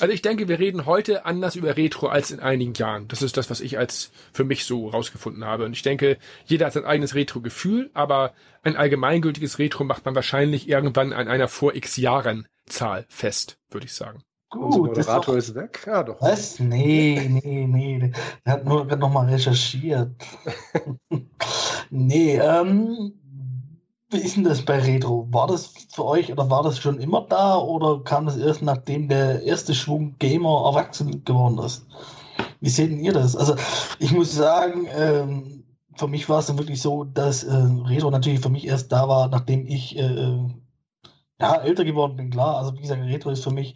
Also 0.00 0.14
ich 0.14 0.22
denke, 0.22 0.48
wir 0.48 0.58
reden 0.58 0.86
heute 0.86 1.26
anders 1.26 1.56
über 1.56 1.76
Retro 1.76 2.08
als 2.08 2.30
in 2.30 2.40
einigen 2.40 2.72
Jahren. 2.72 3.06
Das 3.08 3.20
ist 3.20 3.36
das, 3.36 3.50
was 3.50 3.60
ich 3.60 3.78
als 3.78 4.12
für 4.32 4.44
mich 4.44 4.64
so 4.64 4.88
rausgefunden 4.88 5.44
habe. 5.44 5.66
Und 5.66 5.74
ich 5.74 5.82
denke, 5.82 6.16
jeder 6.46 6.66
hat 6.66 6.72
sein 6.72 6.86
eigenes 6.86 7.14
Retro-Gefühl, 7.14 7.90
aber 7.92 8.32
ein 8.62 8.76
allgemeingültiges 8.76 9.58
Retro 9.58 9.84
macht 9.84 10.06
man 10.06 10.14
wahrscheinlich 10.14 10.68
irgendwann 10.68 11.12
an 11.12 11.28
einer 11.28 11.48
vor 11.48 11.74
x 11.74 11.98
Jahren 11.98 12.48
Zahl 12.66 13.04
fest, 13.08 13.58
würde 13.70 13.86
ich 13.86 13.92
sagen. 13.92 14.24
Gut, 14.50 14.64
Unser 14.64 14.78
Moderator 14.78 15.36
ist, 15.36 15.48
doch, 15.50 15.54
ist, 15.54 15.54
weg. 15.54 15.84
Ja, 15.86 16.02
doch. 16.02 16.20
Was? 16.22 16.58
Nee, 16.58 17.28
nee, 17.28 17.66
nee. 17.66 18.12
Er 18.44 18.52
hat 18.54 18.64
nur 18.64 18.84
noch 18.84 19.10
mal 19.10 19.26
recherchiert. 19.28 20.10
nee, 21.90 22.36
ähm, 22.36 23.12
wie 24.10 24.16
ist 24.16 24.36
denn 24.36 24.44
das 24.44 24.62
bei 24.62 24.78
Retro? 24.78 25.28
War 25.30 25.48
das 25.48 25.66
für 25.92 26.06
euch 26.06 26.32
oder 26.32 26.48
war 26.48 26.62
das 26.62 26.78
schon 26.78 26.98
immer 26.98 27.26
da 27.28 27.58
oder 27.58 28.02
kam 28.04 28.24
das 28.24 28.38
erst 28.38 28.62
nachdem 28.62 29.08
der 29.08 29.42
erste 29.42 29.74
Schwung 29.74 30.16
Gamer 30.18 30.64
erwachsen 30.64 31.24
geworden 31.24 31.58
ist? 31.58 31.86
Wie 32.60 32.70
seht 32.70 32.90
ihr 32.90 33.12
das? 33.12 33.36
Also, 33.36 33.54
ich 33.98 34.12
muss 34.12 34.34
sagen, 34.34 34.88
ähm, 34.96 35.64
für 35.96 36.08
mich 36.08 36.26
war 36.28 36.38
es 36.38 36.46
dann 36.46 36.58
wirklich 36.58 36.80
so, 36.80 37.04
dass 37.04 37.44
äh, 37.44 37.52
Retro 37.52 38.10
natürlich 38.10 38.40
für 38.40 38.48
mich 38.48 38.66
erst 38.66 38.90
da 38.92 39.08
war, 39.08 39.28
nachdem 39.28 39.66
ich 39.66 39.98
äh, 39.98 40.38
ja, 41.40 41.56
älter 41.56 41.84
geworden 41.84 42.16
bin, 42.16 42.30
klar. 42.30 42.56
Also 42.58 42.74
wie 42.74 42.82
gesagt, 42.82 43.02
Retro 43.02 43.30
ist 43.30 43.44
für 43.44 43.52
mich 43.52 43.74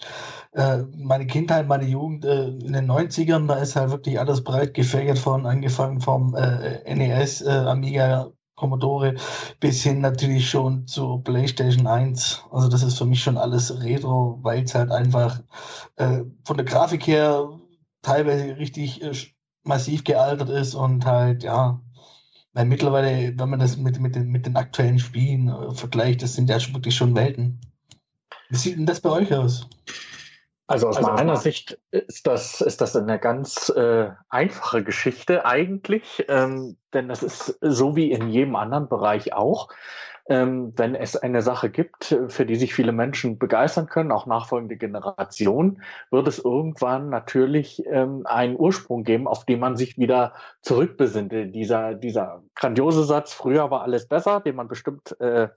äh, 0.53 0.79
meine 0.97 1.27
Kindheit, 1.27 1.69
meine 1.69 1.87
Jugend 1.87 2.25
äh, 2.25 2.49
in 2.49 2.73
den 2.73 2.91
90ern, 2.91 3.47
da 3.47 3.55
ist 3.55 3.77
halt 3.77 3.91
wirklich 3.91 4.19
alles 4.19 4.43
breit 4.45 4.75
gefächert 4.75 5.19
von, 5.19 5.47
angefangen 5.47 6.01
vom 6.01 6.35
äh, 6.35 6.95
NES, 6.95 7.43
äh, 7.43 7.51
Amiga, 7.51 8.33
Commodore 8.57 9.17
bis 9.61 9.83
hin 9.83 10.01
natürlich 10.01 10.49
schon 10.49 10.87
zur 10.87 11.23
PlayStation 11.25 11.87
1. 11.87 12.45
Also 12.51 12.69
das 12.69 12.83
ist 12.83 12.99
für 12.99 13.07
mich 13.07 13.23
schon 13.23 13.39
alles 13.39 13.83
Retro, 13.83 14.39
weil 14.43 14.63
es 14.65 14.75
halt 14.75 14.91
einfach 14.91 15.41
äh, 15.97 16.23
von 16.45 16.57
der 16.57 16.67
Grafik 16.67 17.07
her 17.07 17.49
teilweise 18.03 18.57
richtig 18.59 19.03
äh, 19.03 19.13
massiv 19.65 20.05
gealtert 20.05 20.49
ist 20.51 20.75
und 20.75 21.07
halt, 21.07 21.43
ja, 21.45 21.81
weil 22.53 22.67
mittlerweile, 22.67 23.33
wenn 23.39 23.51
man 23.51 23.61
das 23.61 23.77
mit, 23.77 23.99
mit, 24.01 24.15
den, 24.15 24.29
mit 24.31 24.47
den 24.47 24.57
aktuellen 24.57 24.99
Spielen 24.99 25.49
äh, 25.49 25.75
vergleicht, 25.75 26.23
das 26.23 26.35
sind 26.35 26.51
ja 26.51 26.57
wirklich 26.73 26.95
schon 26.95 27.15
Welten. 27.15 27.61
Wie 28.49 28.57
sieht 28.57 28.77
denn 28.77 28.87
das 28.87 29.01
bei 29.01 29.11
euch 29.11 29.33
aus? 29.35 29.69
Also 30.67 30.89
aus 30.89 30.97
also 30.99 31.11
meiner 31.11 31.37
Sicht 31.37 31.79
ist 31.91 32.27
das, 32.27 32.61
ist 32.61 32.81
das 32.81 32.97
eine 32.97 33.19
ganz 33.19 33.69
äh, 33.71 34.11
einfache 34.29 34.85
Geschichte 34.85 35.45
eigentlich, 35.45 36.25
ähm, 36.29 36.77
denn 36.95 37.09
das 37.09 37.23
ist 37.23 37.59
so 37.61 37.97
wie 37.97 38.13
in 38.13 38.29
jedem 38.29 38.57
anderen 38.57 38.89
Bereich 38.89 39.35
auch 39.35 39.69
ähm, 40.29 40.73
wenn 40.77 40.95
es 40.95 41.17
eine 41.17 41.43
Sache 41.43 41.69
gibt, 41.71 42.17
für 42.29 42.47
die 42.47 42.57
sich 42.57 42.75
viele 42.75 42.93
Menschen 42.93 43.39
begeistern 43.39 43.87
können, 43.87 44.13
auch 44.13 44.27
nachfolgende 44.27 44.77
Generationen, 44.77 45.83
wird 46.11 46.29
es 46.29 46.39
irgendwann 46.39 47.11
natürlich 47.11 47.85
ähm, 47.87 48.23
einen 48.27 48.59
Ursprung 48.59 49.05
geben, 49.05 49.27
auf 49.27 49.45
den 49.45 49.61
man 49.61 49.77
sich 49.77 49.99
wieder 49.99 50.35
zurückbesinnt. 50.63 51.33
Dieser, 51.55 51.95
dieser 51.95 52.43
grandiose 52.55 53.05
Satz, 53.05 53.33
früher 53.33 53.71
war 53.71 53.83
alles 53.83 54.07
besser, 54.07 54.41
den 54.41 54.57
man 54.57 54.69
bestimmt 54.69 55.19
äh, 55.21 55.49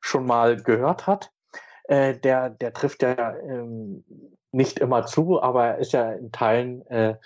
schon 0.00 0.26
mal 0.26 0.56
gehört 0.56 1.06
hat, 1.06 1.30
äh, 1.84 2.16
der, 2.16 2.50
der 2.50 2.72
trifft 2.72 3.02
ja 3.02 3.36
ähm, 3.36 4.04
nicht 4.52 4.78
immer 4.78 5.06
zu, 5.06 5.42
aber 5.42 5.66
er 5.66 5.78
ist 5.78 5.92
ja 5.92 6.12
in 6.12 6.30
Teilen 6.32 6.86
äh, 6.86 7.16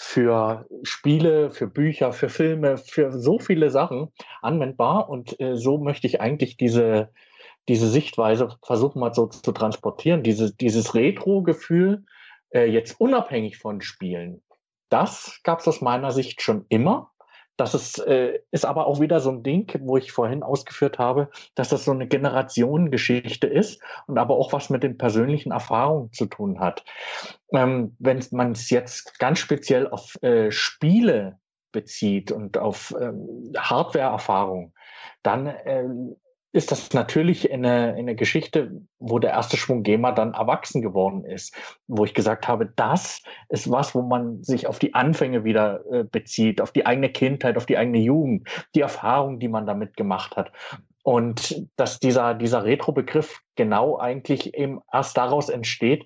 für 0.00 0.66
Spiele, 0.84 1.50
für 1.50 1.66
Bücher, 1.66 2.12
für 2.12 2.28
Filme, 2.28 2.78
für 2.78 3.12
so 3.12 3.40
viele 3.40 3.68
Sachen 3.68 4.12
anwendbar. 4.40 5.10
Und 5.10 5.38
äh, 5.40 5.56
so 5.56 5.78
möchte 5.78 6.06
ich 6.06 6.20
eigentlich 6.20 6.56
diese, 6.56 7.10
diese 7.68 7.88
Sichtweise 7.88 8.48
versuchen 8.64 9.00
mal 9.00 9.12
so 9.12 9.26
zu 9.26 9.50
transportieren. 9.50 10.22
Diese, 10.22 10.54
dieses 10.54 10.94
Retro-Gefühl, 10.94 12.04
äh, 12.50 12.70
jetzt 12.70 13.00
unabhängig 13.00 13.58
von 13.58 13.80
Spielen, 13.80 14.40
das 14.88 15.40
gab 15.42 15.60
es 15.60 15.68
aus 15.68 15.80
meiner 15.80 16.12
Sicht 16.12 16.42
schon 16.42 16.64
immer. 16.68 17.10
Das 17.58 17.74
ist, 17.74 17.98
äh, 17.98 18.38
ist 18.52 18.64
aber 18.64 18.86
auch 18.86 19.00
wieder 19.00 19.18
so 19.18 19.30
ein 19.30 19.42
Ding, 19.42 19.68
wo 19.80 19.96
ich 19.96 20.12
vorhin 20.12 20.44
ausgeführt 20.44 20.98
habe, 20.98 21.28
dass 21.56 21.68
das 21.68 21.84
so 21.84 21.90
eine 21.90 22.06
Generationengeschichte 22.06 23.48
ist 23.48 23.82
und 24.06 24.16
aber 24.16 24.36
auch 24.36 24.52
was 24.52 24.70
mit 24.70 24.84
den 24.84 24.96
persönlichen 24.96 25.50
Erfahrungen 25.50 26.12
zu 26.12 26.26
tun 26.26 26.60
hat. 26.60 26.84
Ähm, 27.52 27.96
wenn 27.98 28.24
man 28.30 28.52
es 28.52 28.70
jetzt 28.70 29.18
ganz 29.18 29.40
speziell 29.40 29.88
auf 29.88 30.22
äh, 30.22 30.52
Spiele 30.52 31.40
bezieht 31.72 32.30
und 32.30 32.58
auf 32.58 32.94
ähm, 33.00 33.52
Hardware-Erfahrung, 33.56 34.72
dann 35.24 35.48
äh, 35.48 35.84
ist 36.52 36.72
das 36.72 36.92
natürlich 36.94 37.52
eine, 37.52 37.94
eine 37.94 38.14
Geschichte, 38.14 38.80
wo 38.98 39.18
der 39.18 39.30
erste 39.30 39.56
Schwung 39.56 39.82
GEMA 39.82 40.12
dann 40.12 40.32
erwachsen 40.32 40.80
geworden 40.80 41.24
ist, 41.24 41.54
wo 41.86 42.04
ich 42.04 42.14
gesagt 42.14 42.48
habe, 42.48 42.72
das 42.74 43.22
ist 43.50 43.70
was, 43.70 43.94
wo 43.94 44.02
man 44.02 44.42
sich 44.42 44.66
auf 44.66 44.78
die 44.78 44.94
Anfänge 44.94 45.44
wieder 45.44 45.84
äh, 45.92 46.04
bezieht, 46.04 46.60
auf 46.60 46.72
die 46.72 46.86
eigene 46.86 47.10
Kindheit, 47.10 47.56
auf 47.56 47.66
die 47.66 47.76
eigene 47.76 47.98
Jugend, 47.98 48.48
die 48.74 48.80
Erfahrung, 48.80 49.38
die 49.40 49.48
man 49.48 49.66
damit 49.66 49.96
gemacht 49.96 50.36
hat. 50.36 50.50
Und 51.02 51.66
dass 51.76 52.00
dieser, 52.00 52.34
dieser 52.34 52.64
Retro-Begriff 52.64 53.40
genau 53.54 53.98
eigentlich 53.98 54.54
eben 54.54 54.80
erst 54.92 55.16
daraus 55.16 55.48
entsteht, 55.48 56.04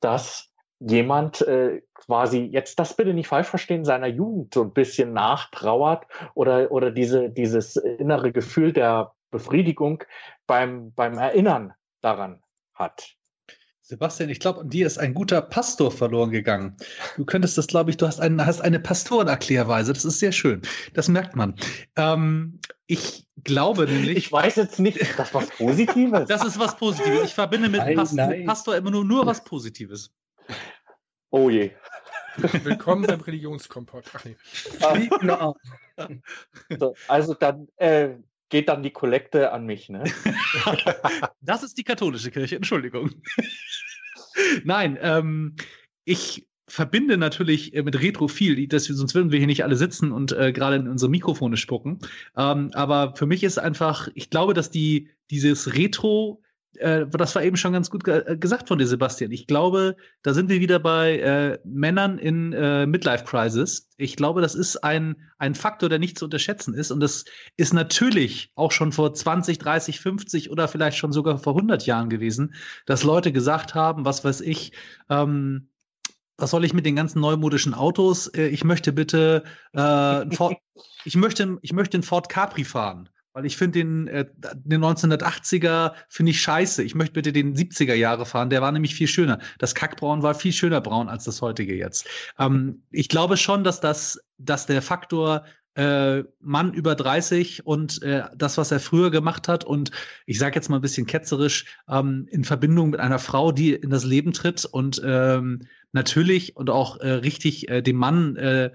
dass 0.00 0.50
jemand 0.80 1.40
äh, 1.42 1.82
quasi 1.94 2.40
jetzt 2.52 2.78
das 2.78 2.94
bitte 2.94 3.14
nicht 3.14 3.28
falsch 3.28 3.48
verstehen, 3.48 3.84
seiner 3.84 4.06
Jugend 4.06 4.52
so 4.52 4.62
ein 4.62 4.72
bisschen 4.72 5.12
nachtrauert 5.12 6.04
oder, 6.34 6.70
oder 6.70 6.90
diese, 6.90 7.30
dieses 7.30 7.76
innere 7.76 8.32
Gefühl 8.32 8.72
der 8.72 9.13
Befriedigung 9.34 10.04
beim, 10.46 10.92
beim 10.92 11.18
Erinnern 11.18 11.74
daran 12.02 12.40
hat. 12.72 13.16
Sebastian, 13.82 14.30
ich 14.30 14.38
glaube, 14.38 14.60
an 14.60 14.70
dir 14.70 14.86
ist 14.86 14.96
ein 14.96 15.12
guter 15.12 15.42
Pastor 15.42 15.90
verloren 15.90 16.30
gegangen. 16.30 16.76
Du 17.16 17.24
könntest 17.24 17.58
das, 17.58 17.66
glaube 17.66 17.90
ich, 17.90 17.96
du 17.96 18.06
hast, 18.06 18.20
einen, 18.20 18.46
hast 18.46 18.60
eine 18.60 18.78
Pastorenerklärweise. 18.78 19.92
Das 19.92 20.04
ist 20.04 20.20
sehr 20.20 20.30
schön. 20.30 20.62
Das 20.92 21.08
merkt 21.08 21.34
man. 21.34 21.56
Ähm, 21.96 22.60
ich 22.86 23.26
glaube 23.42 23.86
nämlich. 23.86 24.16
Ich 24.16 24.30
weiß 24.30 24.54
jetzt 24.54 24.78
nicht, 24.78 24.98
ist 24.98 25.18
das 25.18 25.34
was 25.34 25.50
Positives? 25.50 26.24
Das 26.28 26.44
ist 26.44 26.56
was 26.60 26.76
Positives. 26.76 27.24
Ich 27.24 27.34
verbinde 27.34 27.68
mit, 27.68 27.80
nein, 27.80 27.96
Pastor, 27.96 28.26
nein. 28.28 28.46
Pastor 28.46 28.76
immer 28.76 28.92
nur, 28.92 29.04
nur 29.04 29.26
was 29.26 29.42
Positives. 29.42 30.14
Oh 31.30 31.50
je. 31.50 31.72
Willkommen 32.36 33.02
beim 33.02 33.20
Religionskompott. 33.20 34.04
Ach 34.14 34.24
nee. 34.24 34.36
Genau. 35.20 35.56
So, 36.78 36.96
also 37.06 37.34
dann 37.34 37.68
äh, 37.76 38.16
geht 38.54 38.68
dann 38.68 38.84
die 38.84 38.92
Kollekte 38.92 39.50
an 39.50 39.66
mich. 39.66 39.88
Ne? 39.88 40.04
das 41.40 41.64
ist 41.64 41.76
die 41.76 41.82
katholische 41.82 42.30
Kirche, 42.30 42.54
Entschuldigung. 42.54 43.10
Nein, 44.64 44.96
ähm, 45.02 45.56
ich 46.04 46.46
verbinde 46.68 47.16
natürlich 47.16 47.74
äh, 47.74 47.82
mit 47.82 48.00
Retro 48.00 48.28
viel, 48.28 48.68
das, 48.68 48.84
sonst 48.84 49.16
würden 49.16 49.32
wir 49.32 49.38
hier 49.38 49.48
nicht 49.48 49.64
alle 49.64 49.74
sitzen 49.74 50.12
und 50.12 50.30
äh, 50.30 50.52
gerade 50.52 50.76
in 50.76 50.86
unsere 50.86 51.10
Mikrofone 51.10 51.56
spucken. 51.56 51.98
Ähm, 52.36 52.70
aber 52.74 53.16
für 53.16 53.26
mich 53.26 53.42
ist 53.42 53.58
einfach, 53.58 54.06
ich 54.14 54.30
glaube, 54.30 54.54
dass 54.54 54.70
die 54.70 55.08
dieses 55.32 55.74
Retro 55.74 56.40
äh, 56.78 57.06
das 57.06 57.34
war 57.34 57.42
eben 57.42 57.56
schon 57.56 57.72
ganz 57.72 57.90
gut 57.90 58.04
ge 58.04 58.22
äh, 58.26 58.36
gesagt 58.36 58.68
von 58.68 58.78
dir, 58.78 58.86
Sebastian. 58.86 59.30
Ich 59.32 59.46
glaube, 59.46 59.96
da 60.22 60.34
sind 60.34 60.48
wir 60.48 60.60
wieder 60.60 60.78
bei 60.78 61.18
äh, 61.18 61.58
Männern 61.64 62.18
in 62.18 62.52
äh, 62.52 62.86
Midlife 62.86 63.24
Crisis. 63.24 63.88
Ich 63.96 64.16
glaube, 64.16 64.40
das 64.40 64.54
ist 64.54 64.76
ein, 64.84 65.16
ein 65.38 65.54
Faktor, 65.54 65.88
der 65.88 65.98
nicht 65.98 66.18
zu 66.18 66.24
unterschätzen 66.24 66.74
ist. 66.74 66.90
Und 66.90 67.00
das 67.00 67.24
ist 67.56 67.72
natürlich 67.72 68.52
auch 68.54 68.72
schon 68.72 68.92
vor 68.92 69.14
20, 69.14 69.58
30, 69.58 70.00
50 70.00 70.50
oder 70.50 70.68
vielleicht 70.68 70.96
schon 70.96 71.12
sogar 71.12 71.38
vor 71.38 71.54
100 71.54 71.86
Jahren 71.86 72.10
gewesen, 72.10 72.54
dass 72.86 73.04
Leute 73.04 73.32
gesagt 73.32 73.74
haben, 73.74 74.04
was 74.04 74.24
weiß 74.24 74.40
ich, 74.40 74.72
ähm, 75.08 75.68
was 76.36 76.50
soll 76.50 76.64
ich 76.64 76.74
mit 76.74 76.84
den 76.84 76.96
ganzen 76.96 77.20
neumodischen 77.20 77.74
Autos? 77.74 78.28
Äh, 78.28 78.48
ich 78.48 78.64
möchte 78.64 78.92
bitte, 78.92 79.44
äh, 79.72 80.30
Ford, 80.34 80.56
ich 81.04 81.16
möchte, 81.16 81.58
ich 81.62 81.72
möchte 81.72 81.96
einen 81.96 82.02
Ford 82.02 82.28
Capri 82.28 82.64
fahren. 82.64 83.08
Weil 83.34 83.46
ich 83.46 83.56
finde 83.56 83.80
den, 83.80 84.06
äh, 84.06 84.26
den 84.64 84.82
1980er 84.82 85.92
finde 86.08 86.30
ich 86.30 86.40
scheiße. 86.40 86.84
Ich 86.84 86.94
möchte 86.94 87.14
bitte 87.14 87.32
den 87.32 87.56
70er 87.56 87.94
Jahre 87.94 88.26
fahren. 88.26 88.48
Der 88.48 88.62
war 88.62 88.70
nämlich 88.70 88.94
viel 88.94 89.08
schöner. 89.08 89.40
Das 89.58 89.74
Kackbraun 89.74 90.22
war 90.22 90.36
viel 90.36 90.52
schöner 90.52 90.80
braun 90.80 91.08
als 91.08 91.24
das 91.24 91.42
heutige 91.42 91.74
jetzt. 91.74 92.06
Ähm, 92.38 92.84
ich 92.92 93.08
glaube 93.08 93.36
schon, 93.36 93.64
dass 93.64 93.80
das, 93.80 94.20
dass 94.38 94.66
der 94.66 94.82
Faktor 94.82 95.44
äh, 95.74 96.22
Mann 96.40 96.72
über 96.74 96.94
30 96.94 97.66
und 97.66 98.00
äh, 98.02 98.22
das, 98.36 98.56
was 98.56 98.70
er 98.70 98.78
früher 98.78 99.10
gemacht 99.10 99.48
hat 99.48 99.64
und 99.64 99.90
ich 100.26 100.38
sage 100.38 100.54
jetzt 100.54 100.68
mal 100.68 100.76
ein 100.76 100.82
bisschen 100.82 101.06
ketzerisch, 101.06 101.66
ähm, 101.88 102.28
in 102.30 102.44
Verbindung 102.44 102.90
mit 102.90 103.00
einer 103.00 103.18
Frau, 103.18 103.50
die 103.50 103.74
in 103.74 103.90
das 103.90 104.04
Leben 104.04 104.32
tritt 104.32 104.64
und 104.64 105.02
ähm, 105.04 105.66
natürlich 105.90 106.56
und 106.56 106.70
auch 106.70 107.00
äh, 107.00 107.10
richtig 107.10 107.68
äh, 107.68 107.82
dem 107.82 107.96
Mann 107.96 108.36
äh, 108.36 108.70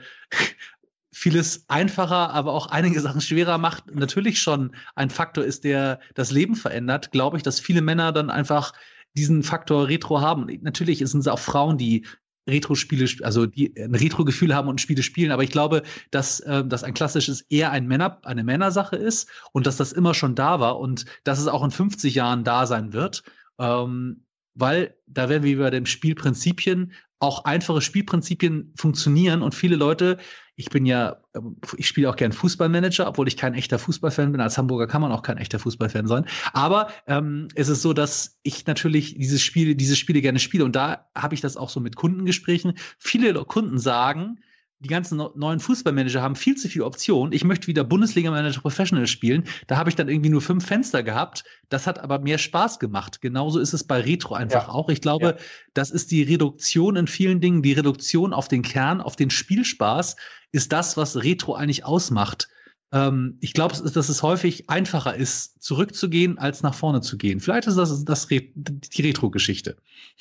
vieles 1.11 1.65
einfacher, 1.67 2.31
aber 2.31 2.53
auch 2.53 2.67
einige 2.67 2.99
Sachen 3.01 3.21
schwerer 3.21 3.57
macht, 3.57 3.93
natürlich 3.93 4.41
schon 4.41 4.75
ein 4.95 5.09
Faktor 5.09 5.43
ist, 5.43 5.63
der 5.63 5.99
das 6.13 6.31
Leben 6.31 6.55
verändert, 6.55 7.11
glaube 7.11 7.37
ich, 7.37 7.43
dass 7.43 7.59
viele 7.59 7.81
Männer 7.81 8.11
dann 8.11 8.29
einfach 8.29 8.73
diesen 9.17 9.43
Faktor 9.43 9.87
Retro 9.87 10.21
haben. 10.21 10.47
natürlich 10.61 10.99
sind 10.99 11.19
es 11.21 11.27
auch 11.27 11.39
Frauen, 11.39 11.77
die 11.77 12.05
Retro-Spiele, 12.47 13.07
also 13.23 13.45
die 13.45 13.73
ein 13.79 13.95
Retro-Gefühl 13.95 14.55
haben 14.55 14.67
und 14.67 14.81
Spiele 14.81 15.03
spielen, 15.03 15.31
aber 15.31 15.43
ich 15.43 15.51
glaube, 15.51 15.83
dass 16.11 16.39
äh, 16.41 16.65
das 16.65 16.83
ein 16.83 16.93
klassisches 16.93 17.41
eher 17.41 17.71
ein 17.71 17.87
Männer, 17.87 18.19
eine 18.23 18.43
Männersache 18.43 18.95
ist 18.95 19.29
und 19.51 19.67
dass 19.67 19.77
das 19.77 19.91
immer 19.91 20.13
schon 20.13 20.35
da 20.35 20.59
war 20.59 20.79
und 20.79 21.05
dass 21.23 21.39
es 21.39 21.47
auch 21.47 21.63
in 21.63 21.71
50 21.71 22.15
Jahren 22.15 22.43
da 22.43 22.65
sein 22.65 22.93
wird. 22.93 23.23
Ähm, 23.59 24.23
weil 24.55 24.95
da 25.05 25.29
werden 25.29 25.43
wir 25.43 25.57
bei 25.57 25.69
den 25.69 25.85
Spielprinzipien 25.85 26.93
auch 27.19 27.45
einfache 27.45 27.81
Spielprinzipien 27.81 28.73
funktionieren 28.75 29.41
und 29.41 29.53
viele 29.53 29.75
Leute, 29.75 30.17
ich 30.55 30.69
bin 30.69 30.85
ja, 30.85 31.17
ähm, 31.35 31.57
ich 31.77 31.87
spiele 31.87 32.09
auch 32.09 32.15
gern 32.15 32.31
Fußballmanager, 32.31 33.07
obwohl 33.07 33.27
ich 33.27 33.37
kein 33.37 33.53
echter 33.53 33.79
Fußballfan 33.79 34.31
bin. 34.31 34.41
Als 34.41 34.57
Hamburger 34.57 34.87
kann 34.87 35.01
man 35.01 35.11
auch 35.11 35.21
kein 35.21 35.37
echter 35.37 35.59
Fußballfan 35.59 36.07
sein. 36.07 36.25
Aber 36.53 36.89
ähm, 37.07 37.47
es 37.55 37.69
ist 37.69 37.81
so, 37.81 37.93
dass 37.93 38.39
ich 38.43 38.65
natürlich 38.67 39.15
dieses 39.15 39.41
Spiel, 39.41 39.75
diese 39.75 39.95
Spiele 39.95 40.21
gerne 40.21 40.39
spiele 40.39 40.65
und 40.65 40.75
da 40.75 41.09
habe 41.15 41.35
ich 41.35 41.41
das 41.41 41.57
auch 41.57 41.69
so 41.69 41.79
mit 41.79 41.95
Kundengesprächen. 41.95 42.73
Viele 42.97 43.33
Kunden 43.45 43.79
sagen, 43.79 44.39
die 44.81 44.87
ganzen 44.87 45.21
neuen 45.35 45.59
Fußballmanager 45.59 46.21
haben 46.21 46.37
viel 46.37 46.55
zu 46.55 46.69
viele 46.69 46.85
Optionen. 46.85 47.33
Ich 47.33 47.43
möchte 47.43 47.67
wieder 47.67 47.83
Bundesliga-Manager 47.83 48.61
Professional 48.61 49.07
spielen. 49.07 49.43
Da 49.67 49.75
habe 49.75 49.89
ich 49.89 49.95
dann 49.97 50.07
irgendwie 50.07 50.29
nur 50.29 50.41
fünf 50.41 50.65
Fenster 50.65 51.03
gehabt. 51.03 51.43
Das 51.67 51.85
hat 51.85 51.99
aber 51.99 52.19
mehr 52.19 52.37
Spaß 52.37 52.79
gemacht. 52.79 53.19
Genauso 53.19 53.59
ist 53.59 53.73
es 53.73 53.83
bei 53.83 53.99
Retro 53.99 54.35
einfach 54.35 54.67
ja. 54.67 54.69
auch. 54.69 54.89
Ich 54.89 55.01
glaube, 55.01 55.25
ja. 55.25 55.35
das 55.73 55.91
ist 55.91 56.11
die 56.11 56.23
Reduktion 56.23 56.95
in 56.95 57.07
vielen 57.07 57.41
Dingen. 57.41 57.61
Die 57.61 57.73
Reduktion 57.73 58.33
auf 58.33 58.47
den 58.47 58.61
Kern, 58.61 59.01
auf 59.01 59.17
den 59.17 59.29
Spielspaß 59.29 60.15
ist 60.53 60.71
das, 60.71 60.95
was 60.95 61.17
Retro 61.17 61.55
eigentlich 61.55 61.83
ausmacht. 61.83 62.47
ähm, 62.93 63.37
ich 63.41 63.51
glaube, 63.51 63.75
dass 63.75 64.07
es 64.07 64.23
häufig 64.23 64.69
einfacher 64.69 65.13
ist, 65.13 65.61
zurückzugehen, 65.61 66.37
als 66.37 66.63
nach 66.63 66.73
vorne 66.73 67.01
zu 67.01 67.17
gehen. 67.17 67.41
Vielleicht 67.41 67.67
ist 67.67 67.75
das, 67.75 68.05
das 68.05 68.27
die 68.27 69.01
Retro-Geschichte. 69.01 69.77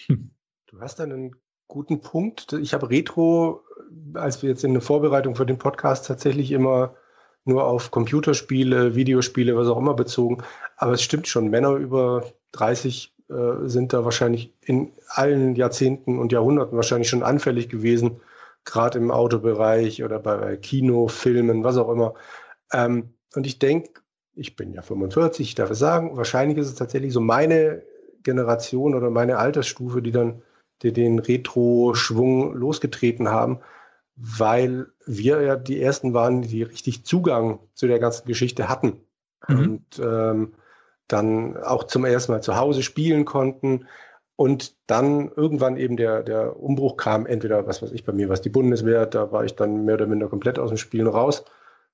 Du 0.71 0.81
hast 0.81 1.01
einen 1.01 1.35
guten 1.69 2.01
Punkt. 2.01 2.55
Ich 2.55 2.75
habe 2.75 2.91
Retro, 2.91 3.63
als 4.15 4.43
wir 4.43 4.51
jetzt 4.51 4.65
in 4.65 4.73
der 4.73 4.83
Vorbereitung 4.83 5.37
für 5.37 5.47
den 5.47 5.59
Podcast 5.59 6.07
tatsächlich 6.07 6.51
immer 6.51 6.95
nur 7.45 7.65
auf 7.65 7.91
Computerspiele, 7.91 8.95
Videospiele, 8.95 9.57
was 9.57 9.69
auch 9.69 9.79
immer 9.79 9.95
bezogen. 9.95 10.43
Aber 10.77 10.93
es 10.93 11.03
stimmt 11.03 11.29
schon, 11.29 11.49
Männer 11.49 11.73
über 11.73 12.25
30 12.53 13.15
äh, 13.29 13.69
sind 13.69 13.93
da 13.93 14.05
wahrscheinlich 14.05 14.55
in 14.63 14.93
allen 15.09 15.55
Jahrzehnten 15.55 16.19
und 16.19 16.33
Jahrhunderten 16.33 16.77
wahrscheinlich 16.77 17.09
schon 17.09 17.23
anfällig 17.23 17.69
gewesen, 17.69 18.21
gerade 18.65 18.99
im 18.99 19.11
Autobereich 19.11 20.03
oder 20.03 20.19
bei 20.19 20.57
Kino, 20.57 21.09
Filmen, 21.09 21.65
was 21.65 21.77
auch 21.77 21.91
immer. 21.91 22.15
Ähm, 22.73 23.15
und 23.35 23.47
ich 23.47 23.59
denke, 23.59 24.01
ich 24.35 24.57
bin 24.57 24.73
ja 24.73 24.83
45, 24.83 25.49
ich 25.49 25.55
darf 25.55 25.71
es 25.71 25.79
sagen, 25.79 26.17
wahrscheinlich 26.17 26.59
ist 26.59 26.69
es 26.69 26.75
tatsächlich 26.75 27.13
so 27.13 27.21
meine 27.21 27.83
Generation 28.23 28.95
oder 28.95 29.11
meine 29.11 29.39
Altersstufe, 29.39 30.03
die 30.03 30.13
dann 30.13 30.43
die 30.83 30.93
den 30.93 31.19
Retro-Schwung 31.19 32.55
losgetreten 32.55 33.29
haben, 33.29 33.61
weil 34.17 34.87
wir 35.07 35.43
ja 35.43 35.57
die 35.57 35.81
ersten 35.81 36.15
waren, 36.15 36.43
die 36.43 36.63
richtig 36.63 37.05
Zugang 37.05 37.61
zu 37.75 37.87
der 37.87 37.99
ganzen 37.99 38.27
Geschichte 38.27 38.69
hatten. 38.69 39.01
Mhm. 39.47 39.59
Und 39.59 40.01
ähm, 40.01 40.55
dann 41.09 41.57
auch 41.57 41.85
zum 41.85 42.05
ersten 42.05 42.33
Mal 42.33 42.43
zu 42.43 42.57
Hause 42.57 42.83
spielen 42.83 43.25
konnten. 43.25 43.87
Und 44.37 44.77
dann 44.87 45.33
irgendwann 45.35 45.77
eben 45.77 45.97
der, 45.97 46.23
der 46.23 46.61
Umbruch 46.61 46.97
kam, 46.97 47.27
entweder, 47.27 47.67
was 47.67 47.83
weiß 47.83 47.91
ich, 47.91 48.05
bei 48.05 48.13
mir 48.13 48.29
was 48.29 48.41
die 48.41 48.51
Bundeswehr, 48.51 49.05
da 49.07 49.33
war 49.33 49.45
ich 49.45 49.57
dann 49.57 49.85
mehr 49.85 49.97
oder 49.97 50.07
minder 50.07 50.29
komplett 50.29 50.61
aus 50.61 50.71
dem 50.71 50.79
Spielen 50.79 51.09
raus, 51.09 51.45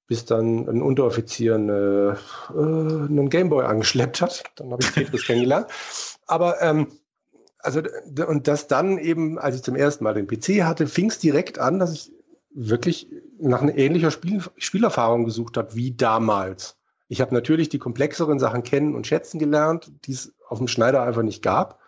bis 0.07 0.27
dann 0.27 0.69
ein 0.69 0.83
Unteroffizier 0.83 1.55
eine, 1.55 2.19
äh, 2.51 2.59
einen 2.59 3.31
Gameboy 3.31 3.65
angeschleppt 3.65 4.21
hat. 4.21 4.45
Dann 4.57 4.73
habe 4.73 4.83
ich 4.83 4.91
Tetris 4.91 5.25
kennengelernt. 5.25 5.69
Aber 6.27 6.61
ähm, 6.61 6.89
also 7.65 7.83
und 8.27 8.47
das 8.47 8.69
dann 8.69 8.99
eben, 8.99 9.39
als 9.39 9.57
ich 9.57 9.63
zum 9.63 9.77
ersten 9.77 10.05
Mal 10.05 10.15
den 10.15 10.27
PC 10.27 10.65
hatte, 10.65 10.87
fing 10.87 11.09
es 11.09 11.19
direkt 11.19 11.59
an, 11.59 11.79
dass 11.79 11.93
ich 11.93 12.13
wirklich 12.55 13.09
nach 13.39 13.63
einer 13.63 13.77
ähnlicher 13.77 14.11
Spiel, 14.11 14.43
Spielerfahrung 14.57 15.25
gesucht 15.25 15.57
habe 15.57 15.75
wie 15.75 15.93
damals. 15.93 16.77
Ich 17.09 17.21
habe 17.21 17.35
natürlich 17.35 17.69
die 17.69 17.79
komplexeren 17.79 18.39
Sachen 18.39 18.63
kennen 18.63 18.95
und 18.95 19.07
schätzen 19.07 19.39
gelernt, 19.39 19.91
die 20.05 20.13
es 20.13 20.33
auf 20.49 20.59
dem 20.59 20.69
Schneider 20.69 21.03
einfach 21.03 21.23
nicht 21.23 21.43
gab. 21.43 21.81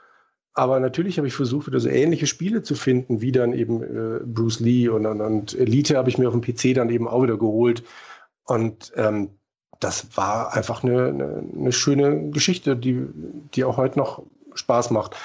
Aber 0.55 0.81
natürlich 0.81 1.19
habe 1.19 1.29
ich 1.29 1.35
versucht, 1.35 1.67
wieder 1.67 1.81
so 1.81 1.89
ähnliche 1.89 2.27
Spiele 2.27 2.63
zu 2.63 2.75
finden, 2.75 3.21
wie 3.21 3.33
dann 3.33 3.53
eben 3.53 3.83
äh, 3.83 4.21
Bruce 4.25 4.61
Lee 4.61 4.89
und, 4.89 5.05
und, 5.05 5.21
und 5.21 5.55
Elite 5.55 5.99
habe 5.99 6.09
ich 6.09 6.17
mir 6.17 6.29
auf 6.29 6.35
dem 6.35 6.41
PC 6.41 6.75
dann 6.75 6.89
eben 6.89 7.07
auch 7.07 7.23
wieder 7.23 7.37
geholt. 7.37 7.85
Und 8.45 8.93
ähm, 8.97 9.31
das 9.81 10.17
war 10.17 10.55
einfach 10.55 10.83
eine, 10.83 11.09
eine, 11.09 11.45
eine 11.55 11.73
schöne 11.73 12.31
Geschichte, 12.31 12.77
die, 12.77 13.07
die 13.55 13.65
auch 13.65 13.77
heute 13.77 13.99
noch 13.99 14.23
Spaß 14.55 14.91
macht. 14.91 15.17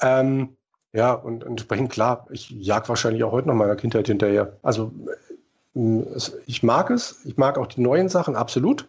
Ähm, 0.00 0.56
ja, 0.92 1.12
und 1.12 1.44
entsprechend 1.44 1.90
klar, 1.90 2.26
ich 2.30 2.50
jag 2.50 2.88
wahrscheinlich 2.88 3.24
auch 3.24 3.32
heute 3.32 3.48
noch 3.48 3.54
meiner 3.54 3.76
Kindheit 3.76 4.06
hinterher. 4.06 4.56
Also 4.62 4.92
äh, 5.74 6.30
ich 6.46 6.62
mag 6.62 6.90
es, 6.90 7.24
ich 7.24 7.36
mag 7.36 7.58
auch 7.58 7.66
die 7.66 7.80
neuen 7.80 8.08
Sachen, 8.08 8.36
absolut. 8.36 8.88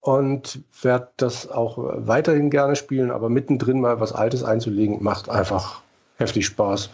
Und 0.00 0.60
werde 0.80 1.10
das 1.18 1.50
auch 1.50 1.76
weiterhin 1.78 2.48
gerne 2.48 2.74
spielen, 2.74 3.10
aber 3.10 3.28
mittendrin 3.28 3.82
mal 3.82 4.00
was 4.00 4.12
Altes 4.14 4.42
einzulegen, 4.42 5.02
macht 5.02 5.28
einfach 5.28 5.82
heftig 6.16 6.46
Spaß. 6.46 6.88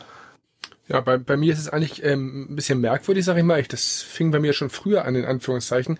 Ja, 0.89 1.01
bei, 1.01 1.17
bei 1.19 1.37
mir 1.37 1.53
ist 1.53 1.61
es 1.61 1.69
eigentlich 1.69 2.05
ähm, 2.05 2.49
ein 2.51 2.57
bisschen 2.57 2.81
merkwürdig, 2.81 3.25
sag 3.25 3.37
ich 3.37 3.45
mal. 3.45 3.61
Ich, 3.61 3.69
das 3.69 4.03
fing 4.03 4.33
bei 4.33 4.41
mir 4.41 4.53
schon 4.53 4.71
früher 4.71 5.05
an, 5.05 5.15
in 5.15 5.25
Anführungszeichen. 5.25 5.99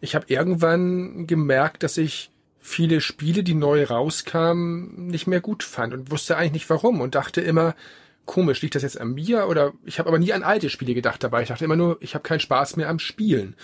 Ich 0.00 0.14
habe 0.14 0.26
irgendwann 0.28 1.26
gemerkt, 1.26 1.82
dass 1.82 1.98
ich 1.98 2.30
viele 2.66 3.00
Spiele, 3.00 3.44
die 3.44 3.54
neu 3.54 3.84
rauskamen, 3.84 5.06
nicht 5.06 5.28
mehr 5.28 5.40
gut 5.40 5.62
fand 5.62 5.94
und 5.94 6.10
wusste 6.10 6.36
eigentlich 6.36 6.52
nicht 6.52 6.70
warum 6.70 7.00
und 7.00 7.14
dachte 7.14 7.40
immer, 7.40 7.76
komisch, 8.24 8.60
liegt 8.60 8.74
das 8.74 8.82
jetzt 8.82 9.00
an 9.00 9.14
mir 9.14 9.46
oder 9.46 9.72
ich 9.84 10.00
habe 10.00 10.08
aber 10.08 10.18
nie 10.18 10.32
an 10.32 10.42
alte 10.42 10.68
Spiele 10.68 10.92
gedacht 10.92 11.22
dabei. 11.22 11.42
Ich 11.42 11.48
dachte 11.48 11.64
immer 11.64 11.76
nur, 11.76 11.96
ich 12.00 12.14
habe 12.14 12.24
keinen 12.24 12.40
Spaß 12.40 12.76
mehr 12.76 12.88
am 12.88 12.98
Spielen. 12.98 13.54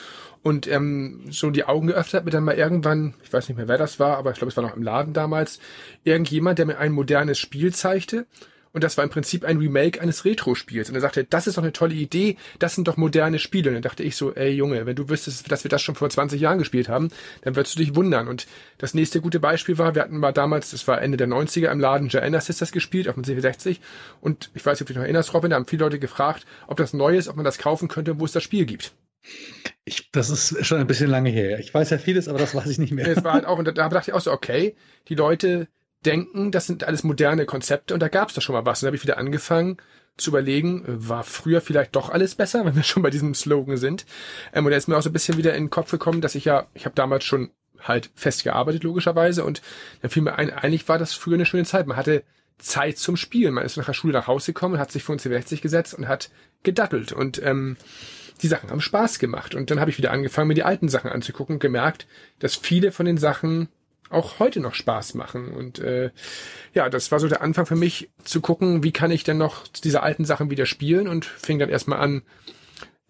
Und 0.43 0.69
ähm, 0.69 1.25
so 1.31 1.51
die 1.51 1.65
Augen 1.65 1.89
geöffnet 1.89 2.21
hat 2.21 2.25
mir 2.25 2.31
dann 2.31 2.45
mal 2.45 2.55
irgendwann, 2.55 3.15
ich 3.25 3.33
weiß 3.33 3.49
nicht 3.49 3.59
mehr, 3.59 3.67
wer 3.67 3.77
das 3.77 3.99
war, 3.99 4.19
aber 4.19 4.31
ich 4.31 4.39
glaube, 4.39 4.51
es 4.51 4.57
war 4.57 4.65
noch 4.65 4.77
im 4.77 4.85
Laden 4.85 5.13
damals, 5.13 5.59
irgendjemand, 6.05 6.61
der 6.61 6.67
mir 6.67 6.79
ein 6.79 6.93
modernes 6.93 7.41
Spiel 7.41 7.75
zeigte 7.75 8.27
und 8.73 8.83
das 8.83 8.97
war 8.97 9.05
im 9.05 9.11
Prinzip 9.11 9.45
ein 9.45 9.59
Remake 9.59 10.01
eines 10.01 10.25
Retro-Spiels. 10.25 10.89
Und 10.89 10.95
er 10.95 11.01
sagte, 11.01 11.25
das 11.25 11.47
ist 11.47 11.59
doch 11.59 11.63
eine 11.63 11.73
tolle 11.73 11.95
Idee, 11.95 12.37
das 12.59 12.75
sind 12.75 12.89
doch 12.89 12.97
moderne 12.97 13.39
Spiele. 13.39 13.71
Und 13.71 13.75
dann 13.75 13.83
dachte 13.83 14.03
ich 14.03 14.17
so, 14.17 14.35
ey 14.35 14.51
Junge, 14.51 14.87
wenn 14.87 14.97
du 14.97 15.09
wüsstest, 15.09 15.51
dass 15.51 15.65
wir 15.65 15.69
das 15.69 15.83
schon 15.83 15.95
vor 15.95 16.09
20 16.09 16.41
Jahren 16.41 16.59
gespielt 16.59 16.89
haben, 16.89 17.11
dann 17.43 17.55
würdest 17.55 17.75
du 17.75 17.81
dich 17.81 17.95
wundern. 17.95 18.29
Und 18.29 18.47
das 18.79 18.95
nächste 18.95 19.21
gute 19.21 19.41
Beispiel 19.41 19.79
war, 19.79 19.95
wir 19.95 20.03
hatten 20.03 20.17
mal 20.17 20.33
damals, 20.33 20.71
das 20.71 20.89
war 20.89 21.03
Ende 21.03 21.17
der 21.17 21.29
90er, 21.29 21.71
im 21.71 21.81
Laden 21.81 22.09
Joanna 22.09 22.41
Sisters 22.41 22.73
gespielt, 22.73 23.09
auf 23.09 23.15
dem 23.15 23.25
C64. 23.25 23.79
Und 24.21 24.51
ich 24.55 24.65
weiß 24.65 24.79
nicht, 24.79 24.83
ob 24.83 24.87
du 24.89 24.93
dich 24.95 24.97
noch 24.97 25.05
erinnerst, 25.05 25.35
Robin, 25.35 25.51
da 25.51 25.57
haben 25.57 25.67
viele 25.67 25.85
Leute 25.85 25.99
gefragt, 25.99 26.47
ob 26.67 26.79
das 26.79 26.95
neu 26.95 27.17
ist, 27.17 27.29
ob 27.29 27.37
man 27.37 27.45
das 27.45 27.59
kaufen 27.59 27.89
könnte, 27.89 28.19
wo 28.19 28.25
es 28.25 28.33
das 28.33 28.43
Spiel 28.43 28.65
gibt. 28.65 28.93
Ich, 29.85 30.11
das 30.13 30.31
ist 30.31 30.65
schon 30.65 30.79
ein 30.79 30.87
bisschen 30.87 31.11
lange 31.11 31.31
her. 31.31 31.59
Ich 31.59 31.73
weiß 31.73 31.91
ja 31.91 31.99
vieles, 31.99 32.29
aber 32.29 32.39
das 32.39 32.55
weiß 32.55 32.67
ich 32.67 32.79
nicht 32.79 32.93
mehr. 32.93 33.07
Es 33.07 33.23
war 33.23 33.35
halt 33.35 33.45
auch, 33.45 33.59
und 33.59 33.67
da, 33.67 33.73
da 33.73 33.89
dachte 33.89 34.11
ich 34.11 34.15
auch 34.15 34.21
so, 34.21 34.33
okay, 34.33 34.75
die 35.09 35.15
Leute 35.15 35.69
denken, 36.05 36.51
das 36.51 36.67
sind 36.67 36.85
alles 36.85 37.05
moderne 37.05 37.47
Konzepte 37.47 37.95
und 37.95 38.01
da 38.01 38.09
gab 38.09 38.29
es 38.29 38.35
doch 38.35 38.43
schon 38.43 38.55
mal 38.55 38.67
was. 38.67 38.83
Und 38.83 38.87
da 38.87 38.89
habe 38.89 38.97
ich 38.97 39.03
wieder 39.03 39.19
angefangen 39.19 39.79
zu 40.17 40.31
überlegen, 40.31 40.85
war 40.87 41.25
früher 41.25 41.61
vielleicht 41.61 41.97
doch 41.97 42.11
alles 42.11 42.35
besser, 42.35 42.65
wenn 42.65 42.77
wir 42.77 42.83
schon 42.83 43.03
bei 43.03 43.11
diesem 43.11 43.35
Slogan 43.35 43.77
sind. 43.77 44.05
Ähm, 44.53 44.65
und 44.65 44.71
da 44.71 44.77
ist 44.77 44.89
mir 44.89 44.97
auch 44.97 45.03
so 45.03 45.11
ein 45.11 45.15
bisschen 45.15 45.39
wieder 45.39 45.55
in 45.55 45.65
den 45.65 45.71
Kopf 45.71 45.91
gekommen, 45.91 46.21
dass 46.21 46.35
ich 46.35 46.45
ja, 46.45 46.67
ich 46.75 46.85
habe 46.85 46.95
damals 46.95 47.25
schon 47.25 47.51
halt 47.81 48.11
fest 48.15 48.45
gearbeitet, 48.45 48.85
logischerweise, 48.85 49.45
und 49.45 49.61
dann 50.03 50.11
fiel 50.11 50.23
mir 50.23 50.37
ein, 50.37 50.51
eigentlich 50.51 50.89
war 50.89 50.99
das 50.99 51.15
früher 51.15 51.35
eine 51.35 51.47
schöne 51.47 51.65
Zeit. 51.65 51.87
Man 51.87 51.97
hatte 51.97 52.23
Zeit 52.59 52.99
zum 52.99 53.17
Spielen. 53.17 53.55
Man 53.55 53.65
ist 53.65 53.77
nach 53.77 53.87
der 53.87 53.93
Schule 53.93 54.13
nach 54.13 54.29
Hause 54.29 54.53
gekommen, 54.53 54.79
hat 54.79 54.93
sich 54.93 55.03
vor 55.03 55.15
uns 55.15 55.25
60 55.25 55.61
gesetzt 55.61 55.95
und 55.95 56.09
hat 56.09 56.31
gedattelt. 56.63 57.13
Und 57.13 57.43
ähm, 57.43 57.77
die 58.41 58.47
Sachen 58.47 58.71
haben 58.71 58.81
Spaß 58.81 59.19
gemacht. 59.19 59.55
Und 59.55 59.71
dann 59.71 59.81
habe 59.81 59.91
ich 59.91 59.99
wieder 59.99 60.13
angefangen, 60.13 60.49
mir 60.49 60.55
die 60.55 60.63
alten 60.63 60.89
Sachen 60.89 61.11
anzugucken 61.11 61.57
und 61.57 61.61
gemerkt, 61.61 62.07
dass 62.39 62.57
viele 62.57 62.93
von 62.93 63.07
den 63.07 63.19
Sachen 63.19 63.69
auch 64.13 64.39
heute 64.39 64.61
noch 64.61 64.75
Spaß 64.75 65.15
machen. 65.15 65.53
Und 65.53 65.79
äh, 65.79 66.11
ja, 66.75 66.89
das 66.89 67.13
war 67.13 67.21
so 67.21 67.29
der 67.29 67.43
Anfang 67.43 67.67
für 67.67 67.77
mich 67.77 68.11
zu 68.25 68.41
gucken, 68.41 68.83
wie 68.83 68.93
kann 68.93 69.11
ich 69.11 69.25
denn 69.25 69.39
noch 69.39 69.67
diese 69.69 70.03
alten 70.03 70.25
Sachen 70.25 70.51
wieder 70.51 70.67
spielen 70.67 71.09
und 71.09 71.25
fing 71.25 71.59
dann 71.59 71.69
erstmal 71.69 72.01
an 72.01 72.23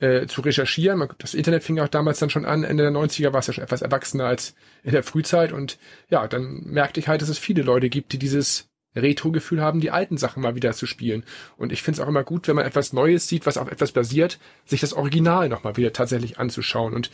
äh, 0.03 0.27
zu 0.27 0.41
recherchieren. 0.41 1.09
Das 1.19 1.35
Internet 1.35 1.63
fing 1.63 1.79
auch 1.79 1.89
damals 1.89 2.19
dann 2.19 2.31
schon 2.31 2.45
an, 2.45 2.65
Ende 2.65 2.83
der 2.83 2.93
90er 2.93 3.33
war 3.33 3.41
es 3.41 3.47
ja 3.47 3.53
schon 3.53 3.65
etwas 3.65 3.83
erwachsener 3.83 4.27
als 4.27 4.55
in 4.83 4.93
der 4.93 5.03
Frühzeit. 5.03 5.53
Und 5.53 5.79
ja, 6.11 6.27
dann 6.27 6.63
merkte 6.65 7.01
ich 7.01 7.09
halt, 7.09 7.23
dass 7.23 7.29
es 7.29 7.39
viele 7.39 7.63
Leute 7.63 7.89
gibt, 7.89 8.13
die 8.13 8.19
dieses 8.19 8.69
Retro-Gefühl 8.95 9.63
haben, 9.63 9.81
die 9.81 9.91
alten 9.91 10.19
Sachen 10.19 10.43
mal 10.43 10.55
wieder 10.55 10.73
zu 10.73 10.87
spielen. 10.87 11.25
Und 11.57 11.73
ich 11.73 11.83
finde 11.83 12.01
es 12.01 12.05
auch 12.05 12.09
immer 12.09 12.25
gut, 12.25 12.49
wenn 12.49 12.57
man 12.57 12.67
etwas 12.67 12.93
Neues 12.93 13.27
sieht, 13.27 13.47
was 13.47 13.57
auf 13.57 13.71
etwas 13.71 13.93
basiert, 13.93 14.39
sich 14.67 14.81
das 14.81 14.93
Original 14.93 15.49
nochmal 15.49 15.77
wieder 15.77 15.93
tatsächlich 15.93 16.39
anzuschauen. 16.39 16.95
Und 16.95 17.11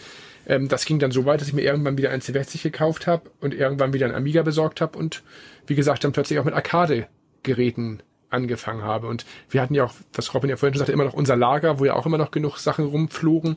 ähm, 0.49 0.69
das 0.69 0.85
ging 0.85 0.99
dann 0.99 1.13
so 1.13 1.27
weit, 1.27 1.41
dass 1.41 1.49
ich 1.49 1.55
mir 1.55 1.63
irgendwann 1.63 1.99
wieder 1.99 2.11
ein 2.11 2.21
C60 2.21 2.63
gekauft 2.63 3.07
habe 3.07 3.31
und 3.41 3.55
irgendwann 3.55 3.93
wieder 3.93 4.07
ein 4.07 4.15
Amiga 4.15 4.43
besorgt 4.43 4.81
habe 4.81 4.99
und 4.99 5.23
wie 5.67 5.75
gesagt 5.75 6.03
dann 6.03 6.13
plötzlich 6.13 6.39
auch 6.39 6.45
mit 6.45 6.55
Arcade-Geräten 6.55 8.03
angefangen 8.31 8.83
habe. 8.83 9.07
Und 9.07 9.25
wir 9.51 9.63
hatten 9.63 9.75
ja 9.75 9.85
auch, 9.85 9.95
was 10.13 10.35
Robin 10.35 10.51
ja 10.51 10.57
vorhin 10.57 10.75
schon 10.75 10.81
sagte, 10.81 10.93
immer 10.93 11.05
noch 11.05 11.15
unser 11.15 11.37
Lager, 11.37 11.79
wo 11.79 11.85
ja 11.85 11.95
auch 11.95 12.07
immer 12.07 12.19
noch 12.19 12.31
genug 12.31 12.59
Sachen 12.59 12.87
rumflogen. 12.87 13.57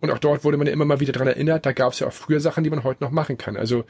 Und 0.00 0.10
auch 0.10 0.18
dort 0.18 0.44
wurde 0.44 0.56
man 0.56 0.66
ja 0.66 0.72
immer 0.72 0.84
mal 0.84 1.00
wieder 1.00 1.12
dran 1.12 1.26
erinnert, 1.26 1.66
da 1.66 1.72
gab 1.72 1.92
es 1.92 2.00
ja 2.00 2.06
auch 2.06 2.12
früher 2.12 2.40
Sachen, 2.40 2.64
die 2.64 2.70
man 2.70 2.84
heute 2.84 3.02
noch 3.02 3.10
machen 3.10 3.38
kann. 3.38 3.56
Also 3.56 3.84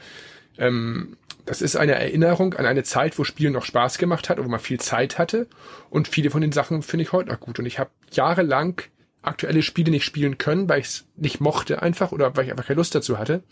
ähm, 0.57 1.17
das 1.45 1.61
ist 1.61 1.75
eine 1.75 1.93
Erinnerung 1.93 2.53
an 2.55 2.65
eine 2.65 2.83
Zeit, 2.83 3.17
wo 3.17 3.23
Spielen 3.23 3.53
noch 3.53 3.65
Spaß 3.65 3.97
gemacht 3.97 4.29
hat 4.29 4.43
wo 4.43 4.47
man 4.47 4.59
viel 4.59 4.79
Zeit 4.79 5.17
hatte. 5.17 5.47
Und 5.89 6.07
viele 6.07 6.29
von 6.29 6.41
den 6.41 6.51
Sachen 6.51 6.81
finde 6.83 7.03
ich 7.03 7.11
heute 7.11 7.29
noch 7.29 7.39
gut. 7.39 7.59
Und 7.59 7.65
ich 7.65 7.79
habe 7.79 7.89
jahrelang 8.11 8.81
aktuelle 9.21 9.61
Spiele 9.61 9.91
nicht 9.91 10.05
spielen 10.05 10.37
können, 10.37 10.69
weil 10.69 10.79
ich 10.79 10.87
es 10.87 11.05
nicht 11.15 11.41
mochte 11.41 11.81
einfach 11.81 12.11
oder 12.11 12.35
weil 12.35 12.45
ich 12.45 12.51
einfach 12.51 12.65
keine 12.65 12.77
Lust 12.77 12.95
dazu 12.95 13.17
hatte. 13.17 13.43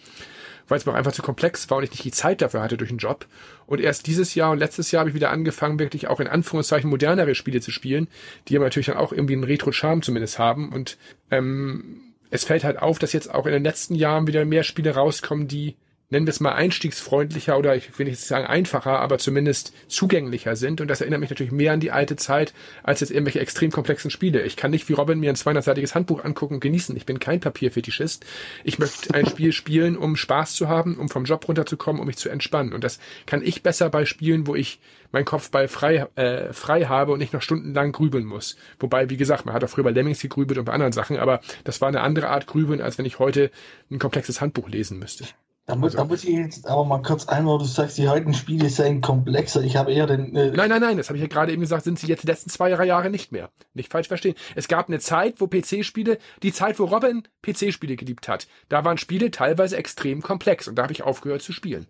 Weil 0.69 0.77
es 0.77 0.85
mir 0.85 0.91
auch 0.91 0.97
einfach 0.97 1.13
zu 1.13 1.21
komplex 1.21 1.69
war 1.69 1.77
und 1.77 1.85
ich 1.85 1.91
nicht 1.91 2.03
die 2.03 2.11
Zeit 2.11 2.41
dafür 2.41 2.61
hatte 2.61 2.75
durch 2.75 2.89
den 2.89 2.97
Job. 2.97 3.25
Und 3.67 3.79
erst 3.79 4.05
dieses 4.05 4.35
Jahr 4.35 4.51
und 4.51 4.57
letztes 4.57 4.91
Jahr 4.91 5.01
habe 5.01 5.09
ich 5.09 5.15
wieder 5.15 5.31
angefangen, 5.31 5.79
wirklich 5.79 6.07
auch 6.07 6.19
in 6.19 6.27
Anführungszeichen 6.27 6.89
modernere 6.89 7.35
Spiele 7.35 7.61
zu 7.61 7.71
spielen, 7.71 8.09
die 8.47 8.57
aber 8.57 8.65
natürlich 8.65 8.87
dann 8.87 8.97
auch 8.97 9.13
irgendwie 9.13 9.33
einen 9.33 9.45
Retro-Charme 9.45 10.01
zumindest 10.01 10.39
haben. 10.39 10.73
Und 10.73 10.97
ähm, 11.31 12.13
es 12.29 12.43
fällt 12.43 12.65
halt 12.65 12.79
auf, 12.79 12.99
dass 12.99 13.13
jetzt 13.13 13.33
auch 13.33 13.45
in 13.45 13.53
den 13.53 13.63
letzten 13.63 13.95
Jahren 13.95 14.27
wieder 14.27 14.43
mehr 14.43 14.63
Spiele 14.63 14.93
rauskommen, 14.93 15.47
die 15.47 15.77
nennen 16.09 16.25
wir 16.25 16.31
es 16.31 16.39
mal 16.39 16.53
einstiegsfreundlicher 16.53 17.57
oder 17.57 17.75
ich 17.75 17.97
will 17.99 18.05
nicht 18.05 18.19
sagen 18.19 18.45
einfacher, 18.45 18.99
aber 18.99 19.17
zumindest 19.17 19.73
zugänglicher 19.87 20.55
sind. 20.55 20.79
Und 20.79 20.87
das 20.87 21.01
erinnert 21.01 21.19
mich 21.19 21.29
natürlich 21.29 21.51
mehr 21.51 21.73
an 21.73 21.79
die 21.79 21.91
alte 21.91 22.15
Zeit 22.15 22.53
als 22.83 23.01
jetzt 23.01 23.11
irgendwelche 23.11 23.39
extrem 23.39 23.71
komplexen 23.71 24.09
Spiele. 24.09 24.43
Ich 24.43 24.55
kann 24.55 24.71
nicht 24.71 24.87
wie 24.87 24.93
Robin 24.93 25.19
mir 25.19 25.29
ein 25.29 25.35
200-seitiges 25.35 25.95
Handbuch 25.95 26.23
angucken 26.23 26.55
und 26.55 26.59
genießen. 26.61 26.95
Ich 26.95 27.05
bin 27.05 27.19
kein 27.19 27.39
Papierfetischist. 27.39 28.25
Ich 28.63 28.79
möchte 28.79 29.13
ein 29.13 29.25
Spiel 29.25 29.51
spielen, 29.51 29.97
um 29.97 30.15
Spaß 30.15 30.55
zu 30.55 30.69
haben, 30.69 30.97
um 30.97 31.09
vom 31.09 31.25
Job 31.25 31.47
runterzukommen, 31.47 31.99
um 31.99 32.07
mich 32.07 32.17
zu 32.17 32.29
entspannen. 32.29 32.73
Und 32.73 32.83
das 32.83 32.99
kann 33.25 33.41
ich 33.41 33.61
besser 33.61 33.89
bei 33.89 34.05
Spielen, 34.05 34.47
wo 34.47 34.55
ich 34.55 34.79
meinen 35.11 35.25
Kopfball 35.25 35.67
frei, 35.67 36.07
äh, 36.15 36.53
frei 36.53 36.85
habe 36.85 37.11
und 37.11 37.19
nicht 37.19 37.33
noch 37.33 37.41
stundenlang 37.41 37.91
grübeln 37.91 38.25
muss. 38.25 38.57
Wobei, 38.79 39.09
wie 39.09 39.17
gesagt, 39.17 39.45
man 39.45 39.53
hat 39.53 39.63
auch 39.63 39.69
früher 39.69 39.83
bei 39.83 39.91
Lemmings 39.91 40.21
gegrübelt 40.21 40.57
und 40.57 40.65
bei 40.65 40.73
anderen 40.73 40.91
Sachen, 40.93 41.17
aber 41.17 41.41
das 41.63 41.81
war 41.81 41.87
eine 41.87 42.01
andere 42.01 42.29
Art 42.29 42.47
Grübeln, 42.47 42.81
als 42.81 42.97
wenn 42.97 43.05
ich 43.05 43.19
heute 43.19 43.51
ein 43.89 43.99
komplexes 43.99 44.41
Handbuch 44.41 44.67
lesen 44.69 44.99
müsste. 44.99 45.25
Da 45.67 45.75
muss, 45.75 45.95
also, 45.95 45.97
da 45.97 46.03
muss 46.05 46.23
ich 46.23 46.29
jetzt 46.29 46.65
aber 46.65 46.85
mal 46.85 47.01
kurz 47.01 47.27
einmal, 47.27 47.57
du 47.57 47.65
sagst, 47.65 47.97
die 47.97 48.07
heutigen 48.07 48.33
Spiele 48.33 48.69
seien 48.69 49.01
komplexer. 49.01 49.61
Ich 49.61 49.75
habe 49.75 49.91
eher 49.91 50.07
den. 50.07 50.33
Äh 50.33 50.51
nein, 50.51 50.69
nein, 50.69 50.79
nein, 50.79 50.95
das 50.95 51.09
habe 51.09 51.17
ich 51.17 51.21
ja 51.21 51.27
gerade 51.27 51.51
eben 51.51 51.59
gesagt, 51.59 51.83
sind 51.83 51.99
sie 51.99 52.07
jetzt 52.07 52.23
die 52.23 52.27
letzten 52.27 52.49
zwei 52.49 52.69
Jahre 52.69 53.09
nicht 53.09 53.33
mehr. 53.33 53.49
Nicht 53.73 53.91
falsch 53.91 54.07
verstehen. 54.07 54.35
Es 54.55 54.69
gab 54.69 54.87
eine 54.87 54.99
Zeit, 54.99 55.41
wo 55.41 55.47
PC-Spiele, 55.47 56.19
die 56.41 56.53
Zeit, 56.53 56.79
wo 56.79 56.85
Robin 56.85 57.27
PC-Spiele 57.41 57.97
geliebt 57.97 58.29
hat, 58.29 58.47
da 58.69 58.85
waren 58.85 58.97
Spiele 58.97 59.29
teilweise 59.29 59.75
extrem 59.75 60.21
komplex 60.21 60.69
und 60.69 60.75
da 60.75 60.83
habe 60.83 60.93
ich 60.93 61.03
aufgehört 61.03 61.41
zu 61.41 61.51
spielen. 61.51 61.87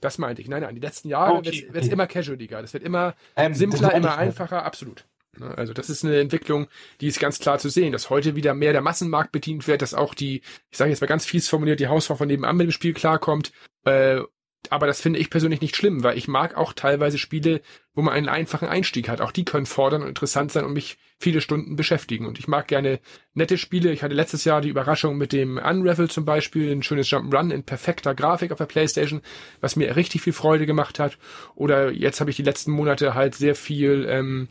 Das 0.00 0.16
meinte 0.16 0.40
ich. 0.40 0.48
Nein, 0.48 0.62
nein, 0.62 0.74
die 0.74 0.80
letzten 0.80 1.08
Jahre 1.08 1.34
okay, 1.34 1.66
wird 1.66 1.76
es 1.76 1.84
okay. 1.84 1.92
immer 1.92 2.06
casualiger. 2.06 2.62
Das 2.62 2.72
wird 2.72 2.84
immer 2.84 3.14
ähm, 3.36 3.52
simpler, 3.52 3.92
immer 3.92 4.16
einfacher, 4.16 4.64
absolut. 4.64 5.04
Ne? 5.38 5.56
Also 5.56 5.72
das 5.72 5.90
ist 5.90 6.04
eine 6.04 6.20
Entwicklung, 6.20 6.66
die 7.00 7.06
ist 7.06 7.20
ganz 7.20 7.38
klar 7.38 7.58
zu 7.58 7.68
sehen, 7.68 7.92
dass 7.92 8.10
heute 8.10 8.36
wieder 8.36 8.54
mehr 8.54 8.72
der 8.72 8.82
Massenmarkt 8.82 9.32
bedient 9.32 9.66
wird, 9.66 9.82
dass 9.82 9.94
auch 9.94 10.14
die, 10.14 10.42
ich 10.70 10.78
sage 10.78 10.90
jetzt 10.90 11.00
mal 11.00 11.06
ganz 11.06 11.24
fies 11.24 11.48
formuliert, 11.48 11.80
die 11.80 11.88
Hausfrau 11.88 12.16
von 12.16 12.28
nebenan 12.28 12.56
mit 12.56 12.68
dem 12.68 12.72
Spiel 12.72 12.94
klarkommt. 12.94 13.52
Äh, 13.84 14.20
aber 14.68 14.86
das 14.86 15.00
finde 15.00 15.18
ich 15.18 15.30
persönlich 15.30 15.62
nicht 15.62 15.74
schlimm, 15.74 16.04
weil 16.04 16.18
ich 16.18 16.28
mag 16.28 16.56
auch 16.56 16.74
teilweise 16.74 17.16
Spiele, 17.16 17.62
wo 17.94 18.02
man 18.02 18.12
einen 18.12 18.28
einfachen 18.28 18.68
Einstieg 18.68 19.08
hat. 19.08 19.22
Auch 19.22 19.32
die 19.32 19.44
können 19.44 19.64
fordern 19.64 20.02
und 20.02 20.08
interessant 20.08 20.52
sein 20.52 20.66
und 20.66 20.74
mich 20.74 20.98
viele 21.18 21.40
Stunden 21.40 21.76
beschäftigen. 21.76 22.26
Und 22.26 22.38
ich 22.38 22.46
mag 22.46 22.68
gerne 22.68 23.00
nette 23.32 23.56
Spiele. 23.56 23.90
Ich 23.90 24.02
hatte 24.02 24.14
letztes 24.14 24.44
Jahr 24.44 24.60
die 24.60 24.68
Überraschung 24.68 25.16
mit 25.16 25.32
dem 25.32 25.56
Unravel 25.56 26.10
zum 26.10 26.26
Beispiel, 26.26 26.70
ein 26.70 26.82
schönes 26.82 27.08
Jump'n'Run 27.08 27.50
in 27.50 27.62
perfekter 27.62 28.14
Grafik 28.14 28.52
auf 28.52 28.58
der 28.58 28.66
Playstation, 28.66 29.22
was 29.60 29.76
mir 29.76 29.96
richtig 29.96 30.20
viel 30.20 30.34
Freude 30.34 30.66
gemacht 30.66 30.98
hat. 30.98 31.16
Oder 31.54 31.90
jetzt 31.90 32.20
habe 32.20 32.30
ich 32.30 32.36
die 32.36 32.42
letzten 32.42 32.70
Monate 32.70 33.14
halt 33.14 33.34
sehr 33.34 33.54
viel 33.54 34.06
ähm, 34.08 34.48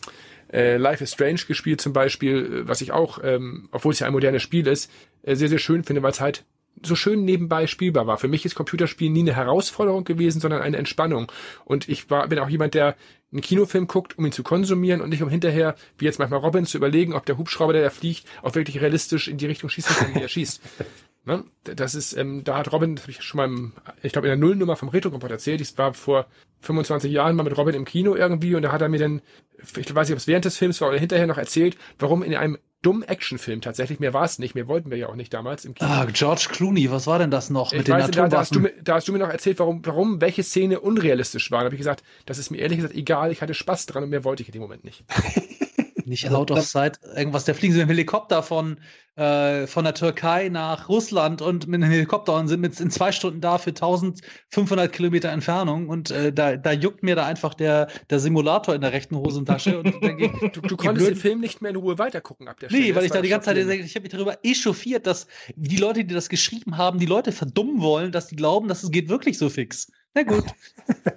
äh, 0.52 0.78
Life 0.78 1.04
is 1.04 1.14
Strange 1.14 1.42
gespielt 1.48 1.82
zum 1.82 1.94
Beispiel, 1.94 2.62
äh, 2.64 2.68
was 2.68 2.82
ich 2.82 2.92
auch, 2.92 3.20
ähm, 3.24 3.70
obwohl 3.72 3.94
es 3.94 4.00
ja 4.00 4.08
ein 4.08 4.14
modernes 4.14 4.44
Spiel 4.44 4.68
ist, 4.68 4.92
äh, 5.24 5.36
sehr, 5.36 5.50
sehr 5.50 5.60
schön 5.60 5.84
finde, 5.84 6.04
weil 6.04 6.12
es 6.12 6.22
halt 6.22 6.46
so 6.84 6.96
schön 6.96 7.26
nebenbei 7.26 7.68
spielbar 7.68 8.08
war. 8.08 8.18
Für 8.18 8.28
mich 8.28 8.46
ist 8.46 8.56
Computerspiel 8.56 9.10
nie 9.10 9.22
eine 9.22 9.36
Herausforderung 9.36 10.04
gewesen, 10.04 10.40
sondern 10.40 10.62
eine 10.62 10.78
Entspannung. 10.78 11.32
Und 11.66 11.90
ich 11.90 12.10
war, 12.10 12.28
bin 12.28 12.40
auch 12.40 12.50
jemand, 12.50 12.74
der 12.74 12.96
einen 13.32 13.42
Kinofilm 13.42 13.88
guckt, 13.88 14.18
um 14.18 14.26
ihn 14.26 14.32
zu 14.32 14.44
konsumieren 14.44 15.02
und 15.02 15.10
nicht 15.10 15.22
um 15.22 15.30
hinterher, 15.30 15.76
wie 15.98 16.06
jetzt 16.06 16.20
manchmal 16.20 16.40
Robin, 16.40 16.66
zu 16.66 16.78
überlegen, 16.78 17.14
ob 17.14 17.26
der 17.26 17.38
Hubschrauber, 17.38 17.74
der 17.74 17.84
da 17.84 17.90
fliegt, 17.90 18.26
auch 18.42 18.56
wirklich 18.56 18.82
realistisch 18.82 19.28
in 19.28 19.38
die 19.38 19.46
Richtung 19.46 19.70
schießen 19.70 19.96
kann, 19.96 20.16
wie 20.16 20.22
er 20.22 20.30
schießt. 20.30 20.62
Ne? 21.26 21.44
Das 21.64 21.96
ist, 21.96 22.14
ähm, 22.14 22.44
da 22.44 22.58
hat 22.58 22.72
Robin, 22.72 22.96
das 22.96 23.04
habe 23.04 23.12
ich 23.12 23.22
schon 23.22 23.38
mal, 23.38 23.46
im, 23.46 23.74
ich 24.02 24.14
glaube 24.14 24.28
in 24.28 24.32
der 24.32 24.38
Nullnummer 24.38 24.76
vom 24.76 24.90
Retro-Kompott 24.90 25.32
erzählt, 25.32 25.62
ich 25.62 25.78
war 25.78 25.94
vor 25.94 26.28
25 26.62 27.12
Jahren 27.12 27.36
mal 27.36 27.44
mit 27.44 27.58
Robin 27.58 27.76
im 27.76 27.86
Kino 27.86 28.16
irgendwie 28.16 28.56
und 28.56 28.62
da 28.64 28.72
hat 28.72 28.82
er 28.82 28.90
mir 28.90 29.00
dann, 29.00 29.22
ich 29.58 29.94
weiß 29.94 30.08
nicht, 30.08 30.16
ob 30.16 30.20
es 30.20 30.28
während 30.28 30.46
des 30.46 30.58
Films 30.58 30.82
war 30.82 30.90
oder 30.90 30.98
hinterher 30.98 31.28
noch 31.28 31.38
erzählt, 31.38 31.78
warum 32.00 32.24
in 32.24 32.36
einem 32.36 32.58
dummen 32.82 33.04
Actionfilm 33.04 33.60
tatsächlich, 33.60 34.00
mehr 34.00 34.14
war 34.14 34.24
es 34.24 34.40
nicht, 34.40 34.56
mehr 34.56 34.68
wollten 34.68 34.90
wir 34.90 34.98
ja 34.98 35.10
auch 35.10 35.16
nicht 35.16 35.34
damals 35.34 35.66
im 35.66 35.74
Kino. 35.74 35.90
Ah, 35.90 36.08
George 36.12 36.48
Clooney, 36.50 36.90
was 36.90 37.08
war 37.08 37.20
denn 37.20 37.32
das 37.32 37.50
noch 37.50 37.72
mit 37.72 37.82
ich 37.82 37.86
den 37.86 37.96
weiß, 37.96 38.12
da, 38.12 38.28
da, 38.28 38.38
hast 38.40 38.56
du, 38.56 38.62
da 38.82 38.96
hast 38.96 39.08
du 39.08 39.12
mir 39.12 39.20
noch 39.20 39.30
erzählt, 39.30 39.60
warum, 39.60 39.86
warum 39.86 40.22
welche 40.22 40.44
Szene 40.44 40.80
unrealistisch 40.80 41.52
war. 41.52 41.60
Da 41.60 41.66
habe 41.66 41.76
ich 41.76 41.80
gesagt, 41.80 42.04
das 42.26 42.38
ist 42.38 42.52
mir 42.52 42.60
ehrlich 42.60 42.78
gesagt 42.78 42.96
egal, 42.96 43.32
ich 43.32 43.42
hatte 43.42 43.54
Spaß 43.54 43.86
dran 43.88 44.04
und 44.04 44.10
mehr 44.10 44.24
wollte 44.24 44.44
ich 44.44 44.50
in 44.50 44.54
dem 44.54 44.62
Moment 44.62 44.86
nicht. 44.86 45.04
nicht 46.10 46.26
also, 46.26 46.38
out 46.38 46.52
of 46.52 46.62
sight, 46.62 47.00
irgendwas. 47.16 47.46
Da 47.46 47.54
fliegen 47.54 47.74
sie 47.74 47.80
mit 47.80 47.88
dem 47.88 47.92
Helikopter 47.92 48.44
von, 48.44 48.80
äh, 49.16 49.68
von 49.68 49.84
der 49.84 49.94
Türkei 49.94 50.50
nach 50.50 50.90
Russland 50.90 51.42
und 51.42 51.68
mit 51.68 51.82
einem 51.82 51.92
Helikopter 51.92 52.36
und 52.36 52.48
sind 52.48 52.62
mit, 52.62 52.80
in 52.80 52.90
zwei 52.90 53.12
Stunden 53.12 53.42
da 53.42 53.58
für 53.58 53.70
1500 53.70 54.92
Kilometer 54.92 55.30
Entfernung. 55.30 55.88
Und 55.88 56.12
äh, 56.12 56.34
da, 56.34 56.58
da 56.58 56.72
juckt 56.72 57.04
mir 57.04 57.16
da 57.16 57.26
einfach 57.26 57.54
der, 57.54 57.88
der 58.10 58.20
Simulator 58.20 58.76
in 58.76 58.82
der 58.82 58.92
rechten 58.92 59.16
Hosentasche. 59.16 59.80
und 59.80 59.88
ich, 59.88 60.32
du, 60.54 60.62
du 60.62 60.78
konntest 60.78 61.08
den 61.08 61.16
Film 61.16 61.40
nicht 61.40 61.62
mehr 61.62 61.72
in 61.72 61.78
Ruhe 61.78 61.98
weitergucken 61.98 62.48
ab 62.48 62.60
der 62.60 62.70
Stelle. 62.70 62.84
Nee, 62.84 62.96
weil 62.96 63.06
ich 63.06 63.12
da 63.12 63.22
die 63.22 63.30
ganze 63.30 63.54
Zeit, 63.54 63.58
ich 63.58 63.96
habe 63.96 64.04
mich 64.04 64.12
darüber 64.12 64.38
echauffiert, 64.44 65.08
dass 65.08 65.28
die 65.56 65.78
Leute, 65.78 66.04
die 66.04 66.14
das 66.14 66.30
geschrieben 66.30 66.78
haben, 66.78 67.00
die 67.00 67.06
Leute 67.06 67.32
verdummen 67.32 67.82
wollen, 67.82 68.12
dass 68.12 68.28
die 68.28 68.36
glauben, 68.36 68.68
dass 68.68 68.84
es 68.84 68.92
geht 68.92 69.10
wirklich 69.10 69.38
so 69.38 69.50
fix. 69.50 69.92
Na 70.14 70.24
gut. 70.24 70.46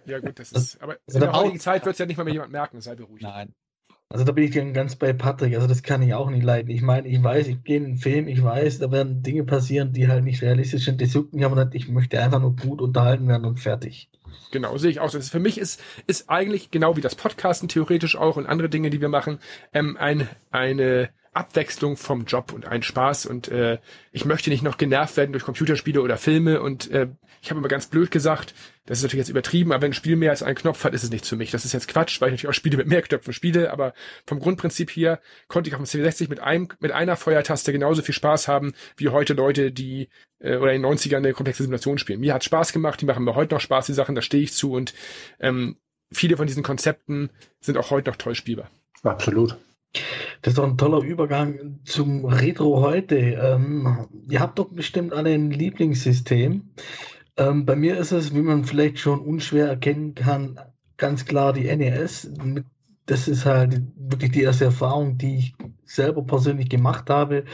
ja, 0.06 0.18
gut, 0.20 0.38
das 0.38 0.52
ist. 0.52 0.82
Aber 0.82 0.98
in 1.06 1.20
der 1.20 1.32
heutigen 1.32 1.60
Zeit 1.60 1.84
wird 1.84 1.94
es 1.94 1.98
ja 1.98 2.06
nicht 2.06 2.16
mal 2.18 2.24
mehr 2.24 2.34
jemand 2.34 2.52
merken, 2.52 2.80
sei 2.80 2.94
beruhigt. 2.94 3.22
Nein. 3.22 3.54
Also 4.12 4.26
da 4.26 4.32
bin 4.32 4.44
ich 4.44 4.74
ganz 4.74 4.94
bei 4.94 5.14
Patrick. 5.14 5.54
Also 5.54 5.66
das 5.66 5.82
kann 5.82 6.02
ich 6.02 6.12
auch 6.12 6.28
nicht 6.28 6.42
leiden. 6.42 6.70
Ich 6.70 6.82
meine, 6.82 7.08
ich 7.08 7.22
weiß, 7.22 7.46
ich 7.46 7.64
gehe 7.64 7.78
in 7.78 7.84
einen 7.86 7.96
Film, 7.96 8.28
ich 8.28 8.44
weiß, 8.44 8.78
da 8.80 8.92
werden 8.92 9.22
Dinge 9.22 9.44
passieren, 9.44 9.94
die 9.94 10.06
halt 10.06 10.22
nicht 10.22 10.42
realistisch 10.42 10.84
sind. 10.84 11.00
Das 11.00 11.14
juckt 11.14 11.32
mich 11.32 11.46
aber 11.46 11.64
nicht. 11.64 11.74
Ich 11.74 11.88
möchte 11.88 12.20
einfach 12.20 12.38
nur 12.38 12.54
gut 12.54 12.82
unterhalten 12.82 13.26
werden 13.26 13.46
und 13.46 13.58
fertig. 13.58 14.10
Genau, 14.50 14.76
sehe 14.76 14.90
ich 14.90 15.00
auch. 15.00 15.10
Das 15.10 15.30
für 15.30 15.40
mich 15.40 15.56
ist, 15.56 15.82
ist 16.06 16.28
eigentlich 16.28 16.70
genau 16.70 16.94
wie 16.98 17.00
das 17.00 17.14
Podcasten 17.14 17.70
theoretisch 17.70 18.14
auch 18.14 18.36
und 18.36 18.44
andere 18.44 18.68
Dinge, 18.68 18.90
die 18.90 19.00
wir 19.00 19.08
machen, 19.08 19.38
ähm, 19.72 19.96
ein, 19.98 20.28
eine 20.50 21.08
Abwechslung 21.32 21.96
vom 21.96 22.24
Job 22.24 22.52
und 22.52 22.66
ein 22.66 22.82
Spaß 22.82 23.26
und 23.26 23.48
äh, 23.48 23.78
ich 24.12 24.24
möchte 24.24 24.50
nicht 24.50 24.62
noch 24.62 24.76
genervt 24.76 25.16
werden 25.16 25.32
durch 25.32 25.44
Computerspiele 25.44 26.02
oder 26.02 26.18
Filme 26.18 26.60
und 26.60 26.90
äh, 26.90 27.08
ich 27.40 27.50
habe 27.50 27.58
immer 27.58 27.68
ganz 27.68 27.86
blöd 27.86 28.10
gesagt, 28.10 28.54
das 28.84 28.98
ist 28.98 29.04
natürlich 29.04 29.22
jetzt 29.22 29.30
übertrieben, 29.30 29.72
aber 29.72 29.82
wenn 29.82 29.92
ein 29.92 29.94
Spiel 29.94 30.16
mehr 30.16 30.30
als 30.30 30.42
einen 30.42 30.56
Knopf 30.56 30.84
hat, 30.84 30.92
ist 30.92 31.04
es 31.04 31.10
nicht 31.10 31.26
für 31.26 31.36
mich. 31.36 31.50
Das 31.50 31.64
ist 31.64 31.72
jetzt 31.72 31.88
Quatsch, 31.88 32.20
weil 32.20 32.28
ich 32.28 32.32
natürlich 32.32 32.48
auch 32.48 32.54
Spiele 32.54 32.76
mit 32.76 32.86
mehr 32.86 33.00
Knöpfen 33.00 33.32
spiele, 33.32 33.72
aber 33.72 33.94
vom 34.26 34.40
Grundprinzip 34.40 34.90
hier 34.90 35.20
konnte 35.48 35.68
ich 35.68 35.74
auf 35.74 35.80
dem 35.80 35.86
C60 35.86 36.28
mit 36.28 36.40
einem 36.40 36.68
mit 36.80 36.92
einer 36.92 37.16
Feuertaste 37.16 37.72
genauso 37.72 38.02
viel 38.02 38.14
Spaß 38.14 38.46
haben 38.46 38.74
wie 38.96 39.08
heute 39.08 39.32
Leute, 39.32 39.72
die 39.72 40.10
äh, 40.38 40.56
oder 40.56 40.74
in 40.74 40.82
den 40.82 40.92
90ern 40.92 41.16
eine 41.16 41.32
komplexe 41.32 41.62
Simulation 41.62 41.96
spielen. 41.96 42.20
Mir 42.20 42.34
hat 42.34 42.44
Spaß 42.44 42.72
gemacht, 42.74 43.00
die 43.00 43.06
machen 43.06 43.24
mir 43.24 43.34
heute 43.34 43.54
noch 43.54 43.60
Spaß, 43.60 43.86
die 43.86 43.94
Sachen, 43.94 44.14
da 44.14 44.22
stehe 44.22 44.42
ich 44.42 44.52
zu 44.52 44.72
und 44.72 44.92
ähm, 45.40 45.76
viele 46.12 46.36
von 46.36 46.46
diesen 46.46 46.62
Konzepten 46.62 47.30
sind 47.60 47.78
auch 47.78 47.90
heute 47.90 48.10
noch 48.10 48.16
toll 48.16 48.34
spielbar. 48.34 48.70
Absolut. 49.02 49.56
Das 50.40 50.52
ist 50.52 50.58
doch 50.58 50.64
ein 50.64 50.78
toller 50.78 51.02
Übergang 51.02 51.78
zum 51.84 52.24
Retro 52.24 52.80
heute. 52.80 53.16
Ähm, 53.16 54.06
ihr 54.28 54.40
habt 54.40 54.58
doch 54.58 54.68
bestimmt 54.68 55.12
alle 55.12 55.30
ein 55.34 55.50
Lieblingssystem. 55.50 56.70
Ähm, 57.36 57.66
bei 57.66 57.76
mir 57.76 57.96
ist 57.98 58.12
es, 58.12 58.34
wie 58.34 58.42
man 58.42 58.64
vielleicht 58.64 58.98
schon 58.98 59.20
unschwer 59.20 59.68
erkennen 59.68 60.14
kann, 60.14 60.58
ganz 60.96 61.24
klar 61.24 61.52
die 61.52 61.74
NES. 61.74 62.30
Das 63.06 63.28
ist 63.28 63.46
halt 63.46 63.82
wirklich 63.96 64.32
die 64.32 64.42
erste 64.42 64.66
Erfahrung, 64.66 65.18
die 65.18 65.38
ich 65.38 65.54
selber 65.84 66.22
persönlich 66.24 66.68
gemacht 66.68 67.10
habe, 67.10 67.44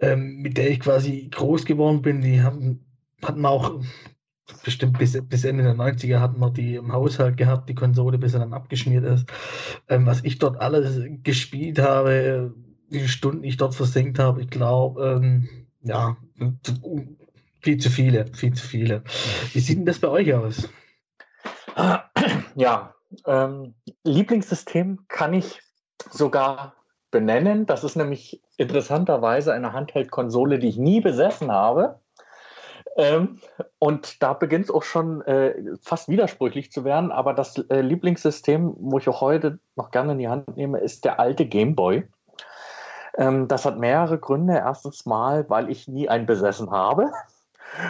ähm, 0.00 0.38
mit 0.42 0.56
der 0.56 0.70
ich 0.70 0.80
quasi 0.80 1.28
groß 1.30 1.64
geworden 1.64 2.02
bin. 2.02 2.20
Die 2.20 2.42
haben, 2.42 2.84
hatten 3.22 3.46
auch 3.46 3.80
bestimmt 4.64 4.98
bis, 4.98 5.18
bis 5.28 5.44
Ende 5.44 5.64
der 5.64 5.74
90er 5.74 6.20
hatten 6.20 6.40
wir 6.40 6.50
die 6.50 6.76
im 6.76 6.92
Haushalt 6.92 7.36
gehabt, 7.36 7.68
die 7.68 7.74
Konsole, 7.74 8.18
bis 8.18 8.34
er 8.34 8.40
dann 8.40 8.52
abgeschmiert 8.52 9.04
ist. 9.04 9.26
Ähm, 9.88 10.06
was 10.06 10.24
ich 10.24 10.38
dort 10.38 10.60
alles 10.60 11.00
gespielt 11.22 11.78
habe, 11.78 12.54
viele 12.90 13.08
Stunden 13.08 13.44
ich 13.44 13.56
dort 13.56 13.74
versenkt 13.74 14.18
habe, 14.18 14.42
ich 14.42 14.50
glaube, 14.50 15.20
ähm, 15.22 15.48
ja, 15.82 16.16
viel 17.60 17.78
zu 17.78 17.90
viele, 17.90 18.26
viel 18.34 18.54
zu 18.54 18.66
viele. 18.66 19.02
Wie 19.52 19.60
sieht 19.60 19.78
denn 19.78 19.86
das 19.86 19.98
bei 19.98 20.08
euch 20.08 20.34
aus? 20.34 20.68
Ja, 22.54 22.94
ähm, 23.26 23.74
Lieblingssystem 24.04 25.06
kann 25.08 25.34
ich 25.34 25.60
sogar 26.10 26.74
benennen. 27.10 27.66
Das 27.66 27.84
ist 27.84 27.96
nämlich 27.96 28.42
interessanterweise 28.56 29.52
eine 29.52 29.72
Handheld-Konsole, 29.72 30.58
die 30.58 30.68
ich 30.68 30.76
nie 30.76 31.00
besessen 31.00 31.50
habe. 31.50 32.00
Ähm, 33.00 33.38
und 33.78 34.22
da 34.22 34.34
beginnt 34.34 34.66
es 34.66 34.70
auch 34.70 34.82
schon 34.82 35.22
äh, 35.22 35.54
fast 35.80 36.08
widersprüchlich 36.08 36.70
zu 36.70 36.84
werden. 36.84 37.10
Aber 37.10 37.32
das 37.32 37.56
äh, 37.70 37.80
Lieblingssystem, 37.80 38.74
wo 38.78 38.98
ich 38.98 39.08
auch 39.08 39.22
heute 39.22 39.58
noch 39.74 39.90
gerne 39.90 40.12
in 40.12 40.18
die 40.18 40.28
Hand 40.28 40.56
nehme, 40.56 40.80
ist 40.80 41.06
der 41.06 41.18
alte 41.18 41.46
Game 41.46 41.74
Boy. 41.74 42.06
Ähm, 43.16 43.48
das 43.48 43.64
hat 43.64 43.78
mehrere 43.78 44.18
Gründe. 44.18 44.54
Erstens 44.54 45.06
mal, 45.06 45.48
weil 45.48 45.70
ich 45.70 45.88
nie 45.88 46.10
einen 46.10 46.26
besessen 46.26 46.70
habe. 46.70 47.10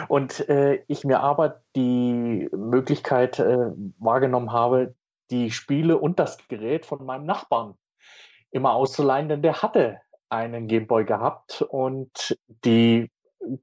Und 0.07 0.47
äh, 0.47 0.81
ich 0.87 1.03
mir 1.03 1.19
aber 1.19 1.61
die 1.75 2.47
Möglichkeit 2.55 3.39
äh, 3.39 3.71
wahrgenommen 3.99 4.53
habe, 4.53 4.95
die 5.29 5.51
Spiele 5.51 5.97
und 5.97 6.19
das 6.19 6.37
Gerät 6.47 6.85
von 6.85 7.05
meinem 7.05 7.25
Nachbarn 7.25 7.75
immer 8.51 8.73
auszuleihen, 8.73 9.27
denn 9.27 9.41
der 9.41 9.61
hatte 9.61 9.99
einen 10.29 10.67
Gameboy 10.67 11.03
gehabt 11.03 11.61
und 11.63 12.37
die 12.63 13.09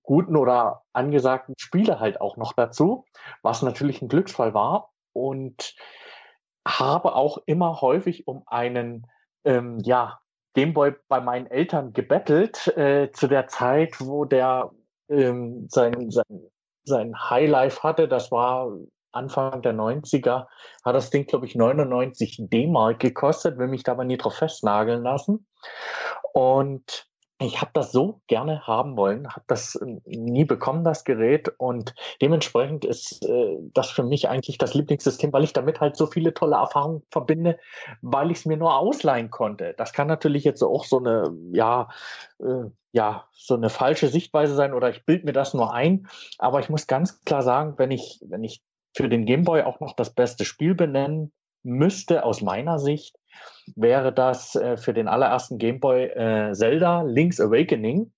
guten 0.03 0.37
oder 0.37 0.83
angesagten 0.93 1.55
Spiele 1.59 2.01
halt 2.01 2.21
auch 2.21 2.37
noch 2.37 2.53
dazu, 2.53 3.05
was 3.43 3.63
natürlich 3.63 4.03
ein 4.03 4.09
Glücksfall 4.09 4.55
war 4.55 4.91
und 5.13 5.75
habe 6.67 7.15
auch 7.15 7.39
immer 7.47 7.81
häufig 7.81 8.27
um 8.27 8.43
einen 8.47 9.07
ähm, 9.45 9.79
ja, 9.81 10.21
Gameboy 10.55 10.95
bei 11.09 11.21
meinen 11.21 11.47
Eltern 11.47 11.93
gebettelt, 11.93 12.67
äh, 12.77 13.11
zu 13.13 13.29
der 13.29 13.47
Zeit, 13.47 14.01
wo 14.01 14.25
der 14.25 14.71
ähm, 15.09 15.69
sein, 15.71 16.11
sein, 16.11 16.51
sein 16.85 17.31
Highlife 17.31 17.83
hatte. 17.83 18.09
Das 18.09 18.31
war 18.31 18.71
Anfang 19.13 19.63
der 19.63 19.75
90er, 19.75 20.47
hat 20.85 20.95
das 20.95 21.11
Ding, 21.11 21.27
glaube 21.27 21.47
ich, 21.47 21.55
99 21.55 22.39
D-Mark 22.51 23.01
gekostet, 23.01 23.59
will 23.59 23.69
mich 23.69 23.83
da 23.83 23.93
aber 23.93 24.05
nie 24.05 24.19
drauf 24.19 24.35
festnageln 24.35 25.03
lassen. 25.03 25.47
Und 26.33 27.08
ich 27.41 27.61
habe 27.61 27.71
das 27.73 27.93
so 27.93 28.21
gerne 28.27 28.67
haben 28.67 28.97
wollen, 28.97 29.29
habe 29.29 29.45
das 29.47 29.77
äh, 29.77 30.01
nie 30.07 30.45
bekommen, 30.45 30.83
das 30.83 31.05
Gerät. 31.05 31.53
Und 31.59 31.95
dementsprechend 32.21 32.85
ist 32.85 33.25
äh, 33.25 33.59
das 33.75 33.91
für 33.91 34.03
mich 34.03 34.29
eigentlich 34.29 34.59
das 34.59 34.75
Lieblingssystem, 34.75 35.33
weil 35.33 35.45
ich 35.45 35.53
damit 35.53 35.81
halt 35.81 35.97
so 35.97 36.07
viele 36.07 36.35
tolle 36.35 36.57
Erfahrungen 36.57 37.03
verbinde, 37.11 37.59
weil 38.03 38.33
ich 38.33 38.39
es 38.39 38.47
mir 38.47 38.57
nur 38.57 38.77
ausleihen 38.77 39.31
konnte. 39.31 39.75
Das 39.79 39.93
kann 39.93 40.09
natürlich 40.09 40.43
jetzt 40.45 40.63
auch 40.63 40.85
so 40.85 40.99
eine, 40.99 41.33
ja, 41.53 41.89
äh, 42.41 42.65
ja, 42.93 43.29
so 43.33 43.55
eine 43.55 43.71
falsche 43.71 44.09
Sichtweise 44.09 44.55
sein 44.55 44.75
oder 44.75 44.91
ich 44.91 45.05
bilde 45.05 45.27
mir 45.27 45.33
das 45.33 45.55
nur 45.55 45.73
ein. 45.73 46.09
Aber 46.39 46.59
ich 46.59 46.69
muss 46.69 46.89
ganz 46.89 47.25
klar 47.25 47.43
sagen, 47.43 47.75
wenn 47.77 47.93
ich, 47.93 48.21
wenn 48.27 48.43
ich 48.43 48.63
für 48.97 49.09
den 49.09 49.27
Gameboy 49.27 49.63
auch 49.63 49.79
noch 49.79 49.95
das 49.95 50.11
beste 50.11 50.45
Spiel 50.45 50.75
benennen 50.75 51.33
müsste, 51.63 52.25
aus 52.25 52.43
meiner 52.43 52.79
Sicht, 52.79 53.17
wäre 53.77 54.13
das 54.13 54.55
äh, 54.55 54.77
für 54.77 54.95
den 54.95 55.09
allerersten 55.09 55.59
Gameboy 55.59 56.05
äh, 56.05 56.53
Zelda 56.53 57.03
Link's 57.03 57.41
Awakening. 57.41 58.13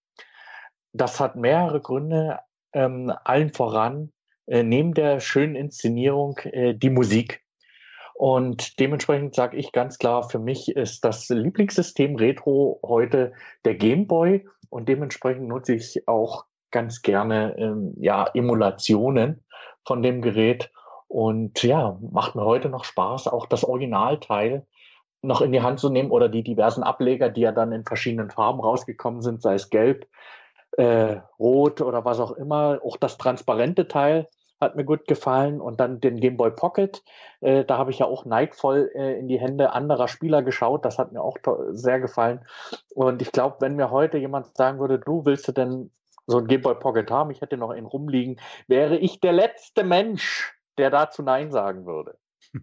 Das 0.93 1.21
hat 1.21 1.37
mehrere 1.37 1.81
Gründe, 1.81 2.39
ähm, 2.73 3.13
allen 3.25 3.53
voran 3.53 4.13
äh, 4.47 4.63
neben 4.63 4.95
der 4.95 5.21
schönen 5.21 5.55
Inszenierung 5.55 6.39
äh, 6.45 6.75
die 6.75 6.91
Musik. 6.91 7.43
Und 8.15 8.79
dementsprechend 8.79 9.35
sage 9.35 9.57
ich 9.57 9.73
ganz 9.73 9.97
klar, 9.97 10.29
für 10.29 10.39
mich 10.39 10.77
ist 10.77 11.05
das 11.05 11.29
Lieblingssystem 11.31 12.17
Retro 12.17 12.79
heute 12.85 13.33
der 13.65 13.77
Gameboy 13.77 14.47
und 14.69 14.89
dementsprechend 14.89 15.49
nutze 15.49 15.75
ich 15.75 16.07
auch 16.07 16.45
ganz 16.71 17.03
gerne 17.03 17.57
ähm, 17.57 17.95
ja, 17.99 18.27
Emulationen 18.35 19.43
von 19.87 20.03
dem 20.03 20.21
Gerät. 20.21 20.71
Und 21.11 21.65
ja, 21.65 21.99
macht 22.13 22.37
mir 22.37 22.45
heute 22.45 22.69
noch 22.69 22.85
Spaß, 22.85 23.27
auch 23.27 23.47
das 23.47 23.65
Originalteil 23.65 24.65
noch 25.23 25.41
in 25.41 25.51
die 25.51 25.61
Hand 25.61 25.81
zu 25.81 25.91
nehmen 25.91 26.13
oder 26.13 26.29
die 26.29 26.45
diversen 26.45 26.85
Ableger, 26.85 27.29
die 27.29 27.41
ja 27.41 27.51
dann 27.51 27.73
in 27.73 27.85
verschiedenen 27.85 28.31
Farben 28.31 28.61
rausgekommen 28.61 29.21
sind, 29.21 29.43
sei 29.43 29.55
es 29.55 29.71
gelb, 29.71 30.07
äh, 30.77 31.17
rot 31.37 31.81
oder 31.81 32.05
was 32.05 32.21
auch 32.21 32.31
immer. 32.31 32.79
Auch 32.85 32.97
das 32.97 33.19
transparente 33.19 33.89
Teil 33.89 34.29
hat 34.61 34.77
mir 34.77 34.85
gut 34.85 35.09
gefallen 35.09 35.61
und 35.61 35.81
dann 35.81 35.99
den 35.99 36.21
Game 36.21 36.37
Boy 36.37 36.53
Pocket. 36.53 37.03
Äh, 37.41 37.65
da 37.65 37.77
habe 37.77 37.91
ich 37.91 37.99
ja 37.99 38.07
auch 38.07 38.25
neidvoll 38.25 38.93
äh, 38.95 39.19
in 39.19 39.27
die 39.27 39.41
Hände 39.41 39.73
anderer 39.73 40.07
Spieler 40.07 40.45
geschaut. 40.45 40.85
Das 40.85 40.97
hat 40.97 41.11
mir 41.11 41.23
auch 41.23 41.39
sehr 41.73 41.99
gefallen. 41.99 42.47
Und 42.95 43.21
ich 43.21 43.33
glaube, 43.33 43.57
wenn 43.59 43.75
mir 43.75 43.91
heute 43.91 44.17
jemand 44.17 44.57
sagen 44.57 44.79
würde, 44.79 45.01
du 45.01 45.25
willst 45.25 45.49
du 45.49 45.51
denn 45.51 45.91
so 46.29 46.39
ein 46.39 46.47
Game 46.47 46.63
Boy 46.63 46.77
Pocket 46.77 47.11
haben, 47.11 47.33
ich 47.33 47.41
hätte 47.41 47.57
noch 47.57 47.71
einen 47.71 47.87
rumliegen, 47.87 48.39
wäre 48.69 48.97
ich 48.97 49.19
der 49.19 49.33
letzte 49.33 49.83
Mensch, 49.83 50.55
der 50.81 50.91
dazu 50.91 51.23
Nein 51.23 51.53
sagen 51.53 51.87
würde. 51.87 52.19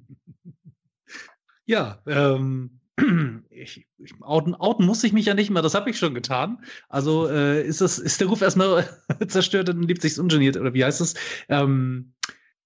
Ja, 1.69 2.01
ähm, 2.07 2.79
ich, 3.49 3.87
outen, 4.21 4.55
outen 4.55 4.85
muss 4.85 5.03
ich 5.03 5.13
mich 5.13 5.25
ja 5.25 5.33
nicht 5.33 5.49
mehr, 5.49 5.61
das 5.61 5.75
habe 5.75 5.89
ich 5.89 5.99
schon 5.99 6.15
getan. 6.15 6.63
Also 6.89 7.29
äh, 7.29 7.61
ist, 7.61 7.81
das, 7.81 7.99
ist 7.99 8.21
der 8.21 8.27
Ruf 8.27 8.41
erstmal 8.41 8.87
zerstört 9.27 9.69
und 9.69 9.83
liebt 9.83 10.01
sich's 10.01 10.17
ungeniert, 10.17 10.57
oder 10.57 10.73
wie 10.73 10.83
heißt 10.83 11.01
es? 11.01 11.15
Ähm, 11.49 12.13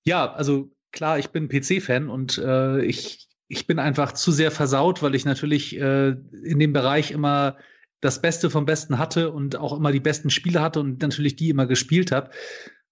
ja, 0.03 0.31
also 0.31 0.71
klar, 0.91 1.17
ich 1.17 1.29
bin 1.29 1.49
PC-Fan 1.49 2.09
und 2.09 2.37
äh, 2.37 2.81
ich, 2.83 3.27
ich 3.47 3.65
bin 3.65 3.79
einfach 3.79 4.11
zu 4.13 4.31
sehr 4.31 4.51
versaut, 4.51 5.01
weil 5.01 5.15
ich 5.15 5.25
natürlich 5.25 5.77
äh, 5.77 6.09
in 6.43 6.59
dem 6.59 6.73
Bereich 6.73 7.09
immer 7.09 7.57
das 8.01 8.21
Beste 8.21 8.49
vom 8.49 8.65
Besten 8.65 8.99
hatte 8.99 9.31
und 9.31 9.55
auch 9.55 9.75
immer 9.75 9.91
die 9.91 9.99
besten 9.99 10.29
Spiele 10.29 10.61
hatte 10.61 10.79
und 10.79 11.01
natürlich 11.01 11.35
die 11.35 11.49
immer 11.49 11.65
gespielt 11.65 12.11
habe. 12.11 12.31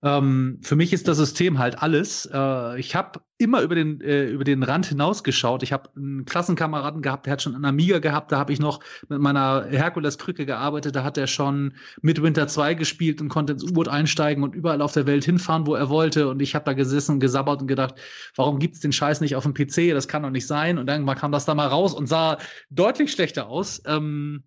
Ähm, 0.02 0.60
für 0.64 0.78
mich 0.78 0.94
ist 0.94 1.10
das 1.10 1.18
System 1.18 1.60
halt 1.60 1.82
alles. 1.82 2.30
Äh, 2.32 2.80
ich 2.80 2.96
habe 2.96 3.20
immer 3.38 3.62
über 3.62 3.76
den, 3.76 4.00
äh, 4.00 4.30
über 4.30 4.46
den 4.46 4.64
Rand 4.64 4.86
hinausgeschaut. 4.86 5.62
Ich 5.62 5.74
habe 5.74 5.90
einen 5.96 6.24
Klassenkameraden 6.24 7.02
gehabt, 7.02 7.26
der 7.26 7.34
hat 7.34 7.42
schon 7.42 7.54
einen 7.54 7.66
Amiga 7.66 8.00
gehabt. 8.00 8.32
Da 8.32 8.38
habe 8.38 8.54
ich 8.54 8.60
noch 8.60 8.80
mit 9.10 9.20
meiner 9.20 9.66
Herkules-Krücke 9.70 10.46
gearbeitet. 10.46 10.96
Da 10.96 11.04
hat 11.04 11.18
er 11.18 11.28
schon 11.28 11.74
Midwinter 12.02 12.48
2 12.48 12.76
gespielt 12.76 13.20
und 13.20 13.28
konnte 13.28 13.54
ins 13.54 13.64
U-Boot 13.64 13.90
einsteigen 13.90 14.44
und 14.44 14.56
überall 14.56 14.82
auf 14.82 14.94
der 14.94 15.06
Welt 15.06 15.26
hinfahren, 15.26 15.68
wo 15.68 15.76
er 15.76 15.90
wollte. 15.90 16.30
Und 16.30 16.42
ich 16.42 16.56
habe 16.56 16.64
da 16.64 16.74
gesessen 16.74 17.16
und 17.16 17.20
gesabbert 17.20 17.62
und 17.62 17.68
gedacht, 17.68 17.96
warum 18.36 18.60
gibt's 18.60 18.80
den 18.80 18.94
Scheiß 18.94 19.20
nicht 19.20 19.36
auf 19.36 19.44
dem 19.44 19.54
PC? 19.54 19.94
Das 19.94 20.08
kann 20.08 20.24
doch 20.24 20.30
nicht 20.30 20.48
sein. 20.48 20.78
Und 20.78 20.88
dann 20.88 21.06
kam 21.16 21.34
das 21.34 21.44
da 21.44 21.56
mal 21.56 21.68
raus 21.68 21.94
und 21.94 22.08
sah 22.08 22.38
deutlich 22.70 23.12
schlechter 23.12 23.48
aus. 23.48 23.82
Ähm, 23.86 24.44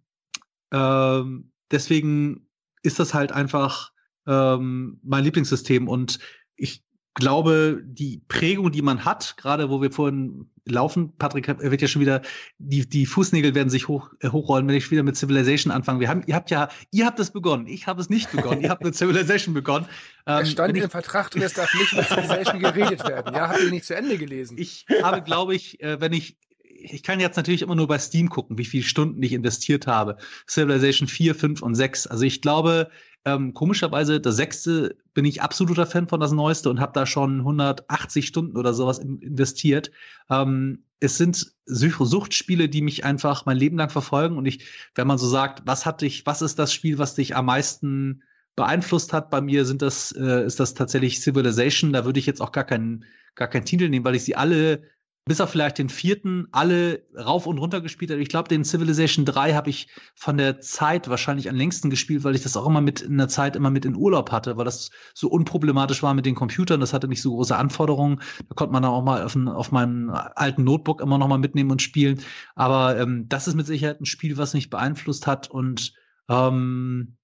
ähm, 0.73 1.53
deswegen 1.71 2.49
ist 2.83 2.99
das 2.99 3.13
halt 3.13 3.33
einfach 3.33 3.93
ähm, 4.27 5.01
mein 5.03 5.25
Lieblingssystem. 5.25 5.89
Und 5.89 6.19
ich 6.57 6.83
glaube, 7.15 7.83
die 7.85 8.23
Prägung, 8.29 8.73
die 8.73 8.83
man 8.83 9.05
hat, 9.05 9.37
gerade 9.37 9.69
wo 9.69 9.83
wir 9.83 9.91
vorhin 9.93 10.51
laufen, 10.65 11.13
Patrick 11.19 11.49
wird 11.49 11.83
ja 11.83 11.89
schon 11.89 12.01
wieder, 12.01 12.23
die, 12.59 12.89
die 12.89 13.05
Fußnägel 13.05 13.55
werden 13.55 13.69
sich 13.69 13.89
hoch, 13.89 14.11
äh, 14.21 14.29
hochrollen, 14.29 14.67
wenn 14.69 14.77
ich 14.77 14.91
wieder 14.91 15.03
mit 15.03 15.17
Civilization 15.17 15.73
anfange. 15.73 16.01
Wir 16.01 16.09
haben, 16.09 16.23
ihr 16.27 16.35
habt 16.35 16.51
ja, 16.51 16.69
ihr 16.91 17.05
habt 17.05 17.19
es 17.19 17.31
begonnen, 17.31 17.67
ich 17.67 17.87
habe 17.87 18.01
es 18.01 18.09
nicht 18.09 18.31
begonnen, 18.31 18.63
ihr 18.63 18.71
habt 18.71 18.85
mit 18.85 18.95
Civilization 18.95 19.55
begonnen. 19.55 19.87
Ähm, 20.25 20.43
es 20.43 20.53
stand 20.53 20.77
im 20.77 20.89
Vertrag 20.89 21.33
drin, 21.33 21.43
es 21.43 21.55
darf 21.55 21.75
nicht 21.75 21.97
mit 21.97 22.07
Civilization 22.07 22.61
geredet 22.61 23.05
werden. 23.09 23.35
Ja, 23.35 23.49
habt 23.49 23.61
ihr 23.61 23.71
nicht 23.71 23.85
zu 23.85 23.97
Ende 23.97 24.17
gelesen? 24.19 24.57
Ich 24.57 24.87
habe, 25.03 25.21
glaube 25.21 25.57
ich, 25.57 25.83
äh, 25.83 26.01
wenn 26.01 26.13
ich 26.13 26.37
ich 26.85 27.03
kann 27.03 27.19
jetzt 27.19 27.37
natürlich 27.37 27.63
immer 27.63 27.75
nur 27.75 27.89
bei 27.89 27.99
Steam 27.99 28.29
gucken, 28.29 28.57
wie 28.57 28.65
viele 28.65 28.85
Stunden 28.85 29.21
ich 29.21 29.33
investiert 29.33 29.89
habe. 29.89 30.17
Civilization 30.49 31.09
4, 31.09 31.35
5 31.35 31.63
und 31.63 31.75
6. 31.75 32.07
Also 32.07 32.25
ich 32.25 32.41
glaube, 32.41 32.89
ähm, 33.25 33.55
komischerweise, 33.55 34.21
das 34.21 34.37
sechste 34.37 34.97
bin 35.15 35.25
ich 35.25 35.43
absoluter 35.43 35.87
Fan 35.87 36.09
von 36.09 36.21
das 36.21 36.33
Neueste 36.33 36.71
und 36.71 36.81
habe 36.81 36.93
da 36.93 37.07
schon 37.07 37.39
180 37.39 38.27
Stunden 38.27 38.57
oder 38.57 38.75
sowas 38.75 38.99
investiert. 38.99 39.91
Ähm, 40.29 40.85
es 40.99 41.19
sind 41.19 41.53
Suchtspiele, 41.67 42.69
die 42.69 42.83
mich 42.83 43.05
einfach 43.05 43.47
mein 43.47 43.57
Leben 43.57 43.77
lang 43.77 43.91
verfolgen. 43.91 44.37
Und 44.37 44.47
ich, 44.47 44.67
wenn 44.95 45.07
man 45.07 45.19
so 45.19 45.29
sagt, 45.29 45.63
was 45.67 45.87
hat 45.87 46.01
dich, 46.01 46.27
was 46.27 46.43
ist 46.43 46.59
das 46.59 46.73
Spiel, 46.73 46.99
was 46.99 47.15
dich 47.15 47.37
am 47.37 47.47
meisten 47.47 48.23
beeinflusst 48.57 49.13
hat? 49.13 49.31
Bei 49.31 49.41
mir 49.41 49.65
sind 49.65 49.83
das, 49.83 50.13
äh, 50.13 50.45
ist 50.45 50.61
das 50.61 50.75
tatsächlich 50.75 51.21
Civilization. 51.21 51.93
Da 51.93 52.05
würde 52.05 52.19
ich 52.19 52.27
jetzt 52.27 52.41
auch 52.41 52.53
gar 52.53 52.65
keinen, 52.65 53.05
gar 53.35 53.49
keinen 53.49 53.65
Titel 53.65 53.89
nehmen, 53.89 54.05
weil 54.05 54.15
ich 54.17 54.25
sie 54.25 54.37
alle 54.37 54.83
bis 55.25 55.41
auf 55.41 55.51
vielleicht 55.51 55.79
den 55.79 55.89
vierten, 55.89 56.49
alle 56.51 57.07
rauf 57.17 57.47
und 57.47 57.59
runter 57.59 57.81
gespielt 57.81 58.11
habe. 58.11 58.21
Ich 58.21 58.29
glaube, 58.29 58.49
den 58.49 58.65
Civilization 58.65 59.25
3 59.25 59.55
habe 59.55 59.71
ich 59.71 59.89
von 60.17 60.37
der 60.37 60.61
Zeit 60.61 61.09
wahrscheinlich 61.09 61.49
am 61.49 61.55
längsten 61.55 61.91
gespielt, 61.91 62.25
weil 62.25 62.35
ich 62.35 62.43
das 62.43 62.57
auch 62.57 62.67
immer 62.67 62.81
mit 62.81 63.03
in 63.03 63.19
der 63.19 63.29
Zeit 63.29 63.55
immer 63.55 63.71
mit 63.71 63.85
in 63.85 63.95
Urlaub 63.95 64.33
hatte, 64.33 64.57
weil 64.57 64.65
das 64.65 64.91
so 65.15 65.29
unproblematisch 65.29 66.03
war 66.03 66.15
mit 66.15 66.27
den 66.27 66.35
Computern. 66.35 66.81
Das 66.81 66.93
hatte 66.93 67.07
nicht 67.07 67.23
so 67.23 67.35
große 67.35 67.57
Anforderungen. 67.57 68.21
Da 68.49 68.55
konnte 68.57 68.73
man 68.73 68.83
dann 68.83 68.91
auch 68.91 69.05
mal 69.05 69.23
auf, 69.23 69.37
auf 69.37 69.71
meinem 69.71 70.11
alten 70.11 70.65
Notebook 70.65 71.01
immer 71.01 71.19
noch 71.19 71.29
mal 71.29 71.39
mitnehmen 71.39 71.71
und 71.71 71.83
spielen. 71.83 72.21
Aber 72.57 72.99
ähm, 72.99 73.29
das 73.29 73.47
ist 73.47 73.55
mit 73.55 73.67
Sicherheit 73.67 74.01
ein 74.01 74.07
Spiel, 74.07 74.37
was 74.39 74.55
mich 74.55 74.71
beeinflusst 74.71 75.29
hat 75.29 75.49
und 75.49 75.93
ähm, 76.29 77.17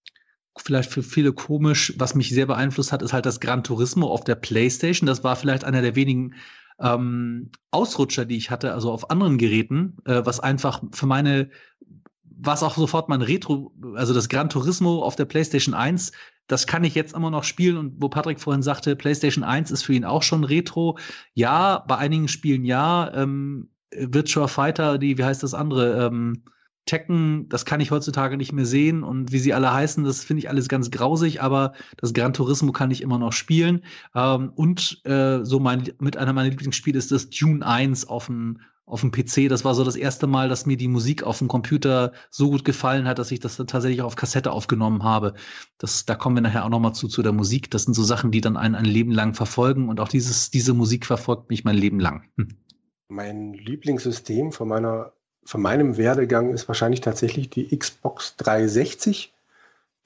vielleicht 0.56 0.90
für 0.90 1.02
viele 1.02 1.32
komisch, 1.32 1.94
was 1.98 2.14
mich 2.14 2.30
sehr 2.30 2.46
beeinflusst 2.46 2.92
hat, 2.92 3.02
ist 3.02 3.12
halt 3.12 3.26
das 3.26 3.40
Gran 3.40 3.64
Turismo 3.64 4.08
auf 4.08 4.24
der 4.24 4.34
PlayStation. 4.36 5.06
Das 5.06 5.24
war 5.24 5.36
vielleicht 5.36 5.64
einer 5.64 5.82
der 5.82 5.96
wenigen 5.96 6.34
ähm, 6.80 7.50
Ausrutscher, 7.70 8.24
die 8.24 8.36
ich 8.36 8.50
hatte, 8.50 8.72
also 8.72 8.92
auf 8.92 9.10
anderen 9.10 9.38
Geräten, 9.38 9.96
äh, 10.04 10.22
was 10.24 10.40
einfach 10.40 10.82
für 10.92 11.06
meine, 11.06 11.50
was 12.22 12.62
auch 12.62 12.76
sofort 12.76 13.08
mein 13.08 13.22
Retro, 13.22 13.72
also 13.94 14.14
das 14.14 14.28
Gran 14.28 14.48
Turismo 14.48 15.02
auf 15.02 15.16
der 15.16 15.24
PlayStation 15.24 15.74
1, 15.74 16.12
das 16.46 16.66
kann 16.66 16.84
ich 16.84 16.94
jetzt 16.94 17.14
immer 17.14 17.30
noch 17.30 17.44
spielen 17.44 17.76
und 17.76 17.94
wo 17.98 18.08
Patrick 18.08 18.40
vorhin 18.40 18.62
sagte, 18.62 18.96
PlayStation 18.96 19.44
1 19.44 19.70
ist 19.70 19.82
für 19.82 19.92
ihn 19.92 20.04
auch 20.04 20.22
schon 20.22 20.44
Retro. 20.44 20.98
Ja, 21.34 21.84
bei 21.86 21.98
einigen 21.98 22.28
Spielen 22.28 22.64
ja. 22.64 23.12
Ähm, 23.14 23.68
Virtua 23.90 24.48
Fighter, 24.48 24.98
die, 24.98 25.18
wie 25.18 25.24
heißt 25.24 25.42
das 25.42 25.54
andere? 25.54 26.06
Ähm, 26.06 26.44
Tekken, 26.88 27.48
das 27.50 27.66
kann 27.66 27.80
ich 27.80 27.90
heutzutage 27.90 28.36
nicht 28.38 28.52
mehr 28.52 28.64
sehen 28.64 29.04
und 29.04 29.30
wie 29.30 29.38
sie 29.38 29.52
alle 29.52 29.72
heißen, 29.72 30.04
das 30.04 30.24
finde 30.24 30.40
ich 30.40 30.48
alles 30.48 30.68
ganz 30.68 30.90
grausig, 30.90 31.42
aber 31.42 31.74
das 31.98 32.14
Gran 32.14 32.32
Turismo 32.32 32.72
kann 32.72 32.90
ich 32.90 33.02
immer 33.02 33.18
noch 33.18 33.32
spielen. 33.32 33.84
Ähm, 34.14 34.50
und 34.54 35.04
äh, 35.04 35.44
so 35.44 35.60
mein, 35.60 35.90
mit 36.00 36.16
einer 36.16 36.32
meiner 36.32 36.48
Lieblingsspiele 36.48 36.98
ist 36.98 37.12
das 37.12 37.28
Dune 37.28 37.64
1 37.64 38.08
auf 38.08 38.26
dem, 38.26 38.60
auf 38.86 39.02
dem 39.02 39.10
PC. 39.12 39.50
Das 39.50 39.66
war 39.66 39.74
so 39.74 39.84
das 39.84 39.96
erste 39.96 40.26
Mal, 40.26 40.48
dass 40.48 40.64
mir 40.64 40.78
die 40.78 40.88
Musik 40.88 41.22
auf 41.22 41.38
dem 41.38 41.48
Computer 41.48 42.12
so 42.30 42.48
gut 42.48 42.64
gefallen 42.64 43.06
hat, 43.06 43.18
dass 43.18 43.30
ich 43.30 43.40
das 43.40 43.58
tatsächlich 43.58 44.00
auf 44.00 44.16
Kassette 44.16 44.50
aufgenommen 44.50 45.02
habe. 45.02 45.34
Das, 45.76 46.06
da 46.06 46.14
kommen 46.14 46.36
wir 46.36 46.40
nachher 46.40 46.64
auch 46.64 46.70
noch 46.70 46.80
mal 46.80 46.94
zu, 46.94 47.06
zu 47.06 47.22
der 47.22 47.32
Musik. 47.32 47.70
Das 47.70 47.82
sind 47.82 47.92
so 47.92 48.02
Sachen, 48.02 48.30
die 48.30 48.40
dann 48.40 48.56
einen 48.56 48.74
ein 48.74 48.86
Leben 48.86 49.12
lang 49.12 49.34
verfolgen 49.34 49.90
und 49.90 50.00
auch 50.00 50.08
dieses, 50.08 50.50
diese 50.50 50.72
Musik 50.72 51.04
verfolgt 51.04 51.50
mich 51.50 51.64
mein 51.64 51.76
Leben 51.76 52.00
lang. 52.00 52.24
Hm. 52.38 52.48
Mein 53.10 53.52
Lieblingssystem 53.52 54.52
von 54.52 54.68
meiner 54.68 55.12
von 55.48 55.62
meinem 55.62 55.96
Werdegang 55.96 56.52
ist 56.52 56.68
wahrscheinlich 56.68 57.00
tatsächlich 57.00 57.48
die 57.48 57.74
Xbox 57.74 58.36
360, 58.36 59.32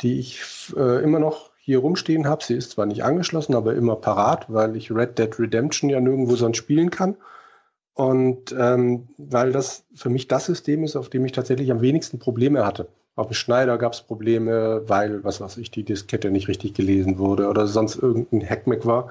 die 0.00 0.20
ich 0.20 0.40
äh, 0.76 1.02
immer 1.02 1.18
noch 1.18 1.50
hier 1.58 1.80
rumstehen 1.80 2.28
habe. 2.28 2.44
Sie 2.44 2.54
ist 2.54 2.70
zwar 2.70 2.86
nicht 2.86 3.02
angeschlossen, 3.02 3.56
aber 3.56 3.74
immer 3.74 3.96
parat, 3.96 4.46
weil 4.52 4.76
ich 4.76 4.92
Red 4.92 5.18
Dead 5.18 5.36
Redemption 5.40 5.90
ja 5.90 5.98
nirgendwo 5.98 6.36
sonst 6.36 6.58
spielen 6.58 6.90
kann. 6.90 7.16
Und 7.94 8.54
ähm, 8.56 9.08
weil 9.18 9.50
das 9.50 9.82
für 9.96 10.10
mich 10.10 10.28
das 10.28 10.46
System 10.46 10.84
ist, 10.84 10.94
auf 10.94 11.08
dem 11.08 11.24
ich 11.24 11.32
tatsächlich 11.32 11.72
am 11.72 11.80
wenigsten 11.80 12.20
Probleme 12.20 12.64
hatte. 12.64 12.86
Auf 13.16 13.26
dem 13.26 13.34
Schneider 13.34 13.78
gab 13.78 13.94
es 13.94 14.02
Probleme, 14.02 14.82
weil, 14.86 15.24
was 15.24 15.40
weiß 15.40 15.56
ich, 15.56 15.72
die 15.72 15.82
Diskette 15.82 16.30
nicht 16.30 16.46
richtig 16.46 16.74
gelesen 16.74 17.18
wurde 17.18 17.48
oder 17.48 17.66
sonst 17.66 17.96
irgendein 17.96 18.48
Hackmack 18.48 18.86
war. 18.86 19.10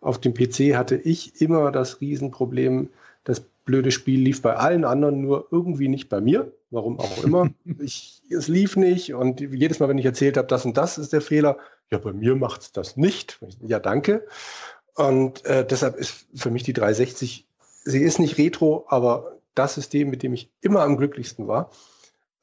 Auf 0.00 0.18
dem 0.22 0.32
PC 0.32 0.74
hatte 0.74 0.96
ich 0.96 1.38
immer 1.42 1.70
das 1.70 2.00
Riesenproblem, 2.00 2.88
das 3.24 3.42
blöde 3.66 3.90
Spiel 3.90 4.20
lief 4.20 4.40
bei 4.40 4.56
allen 4.56 4.84
anderen, 4.84 5.20
nur 5.20 5.48
irgendwie 5.50 5.88
nicht 5.88 6.08
bei 6.08 6.22
mir. 6.22 6.52
Warum 6.70 6.98
auch 6.98 7.22
immer. 7.22 7.50
Ich, 7.78 8.22
es 8.30 8.48
lief 8.48 8.76
nicht 8.76 9.12
und 9.12 9.40
jedes 9.40 9.80
Mal, 9.80 9.88
wenn 9.88 9.98
ich 9.98 10.06
erzählt 10.06 10.38
habe, 10.38 10.48
das 10.48 10.64
und 10.64 10.76
das 10.78 10.96
ist 10.96 11.12
der 11.12 11.20
Fehler, 11.20 11.58
ja, 11.90 11.98
bei 11.98 12.12
mir 12.12 12.34
macht 12.34 12.62
es 12.62 12.72
das 12.72 12.96
nicht. 12.96 13.38
Ja, 13.60 13.78
danke. 13.78 14.26
Und 14.94 15.44
äh, 15.44 15.66
deshalb 15.66 15.96
ist 15.96 16.26
für 16.34 16.50
mich 16.50 16.62
die 16.62 16.72
360, 16.72 17.46
sie 17.84 18.00
ist 18.00 18.18
nicht 18.18 18.38
retro, 18.38 18.86
aber 18.88 19.36
das 19.54 19.74
System, 19.74 20.08
mit 20.08 20.22
dem 20.22 20.32
ich 20.32 20.50
immer 20.62 20.80
am 20.80 20.96
glücklichsten 20.96 21.46
war. 21.46 21.70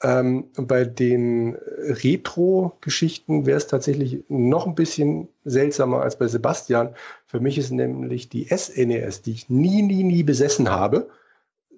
Ähm, 0.02 0.50
bei 0.56 0.84
den 0.84 1.56
Retro-Geschichten 1.56 3.46
wäre 3.46 3.58
es 3.58 3.68
tatsächlich 3.68 4.24
noch 4.28 4.68
ein 4.68 4.76
bisschen 4.76 5.30
seltsamer 5.46 6.02
als 6.02 6.18
bei 6.18 6.28
Sebastian. 6.28 6.96
Für 7.26 7.40
mich 7.40 7.58
ist 7.58 7.72
nämlich 7.72 8.28
die 8.30 8.46
SNES, 8.46 9.20
e 9.20 9.22
die 9.26 9.32
ich 9.32 9.50
nie, 9.50 9.82
nie, 9.82 10.04
nie 10.04 10.24
besessen 10.24 10.70
habe, 10.70 11.10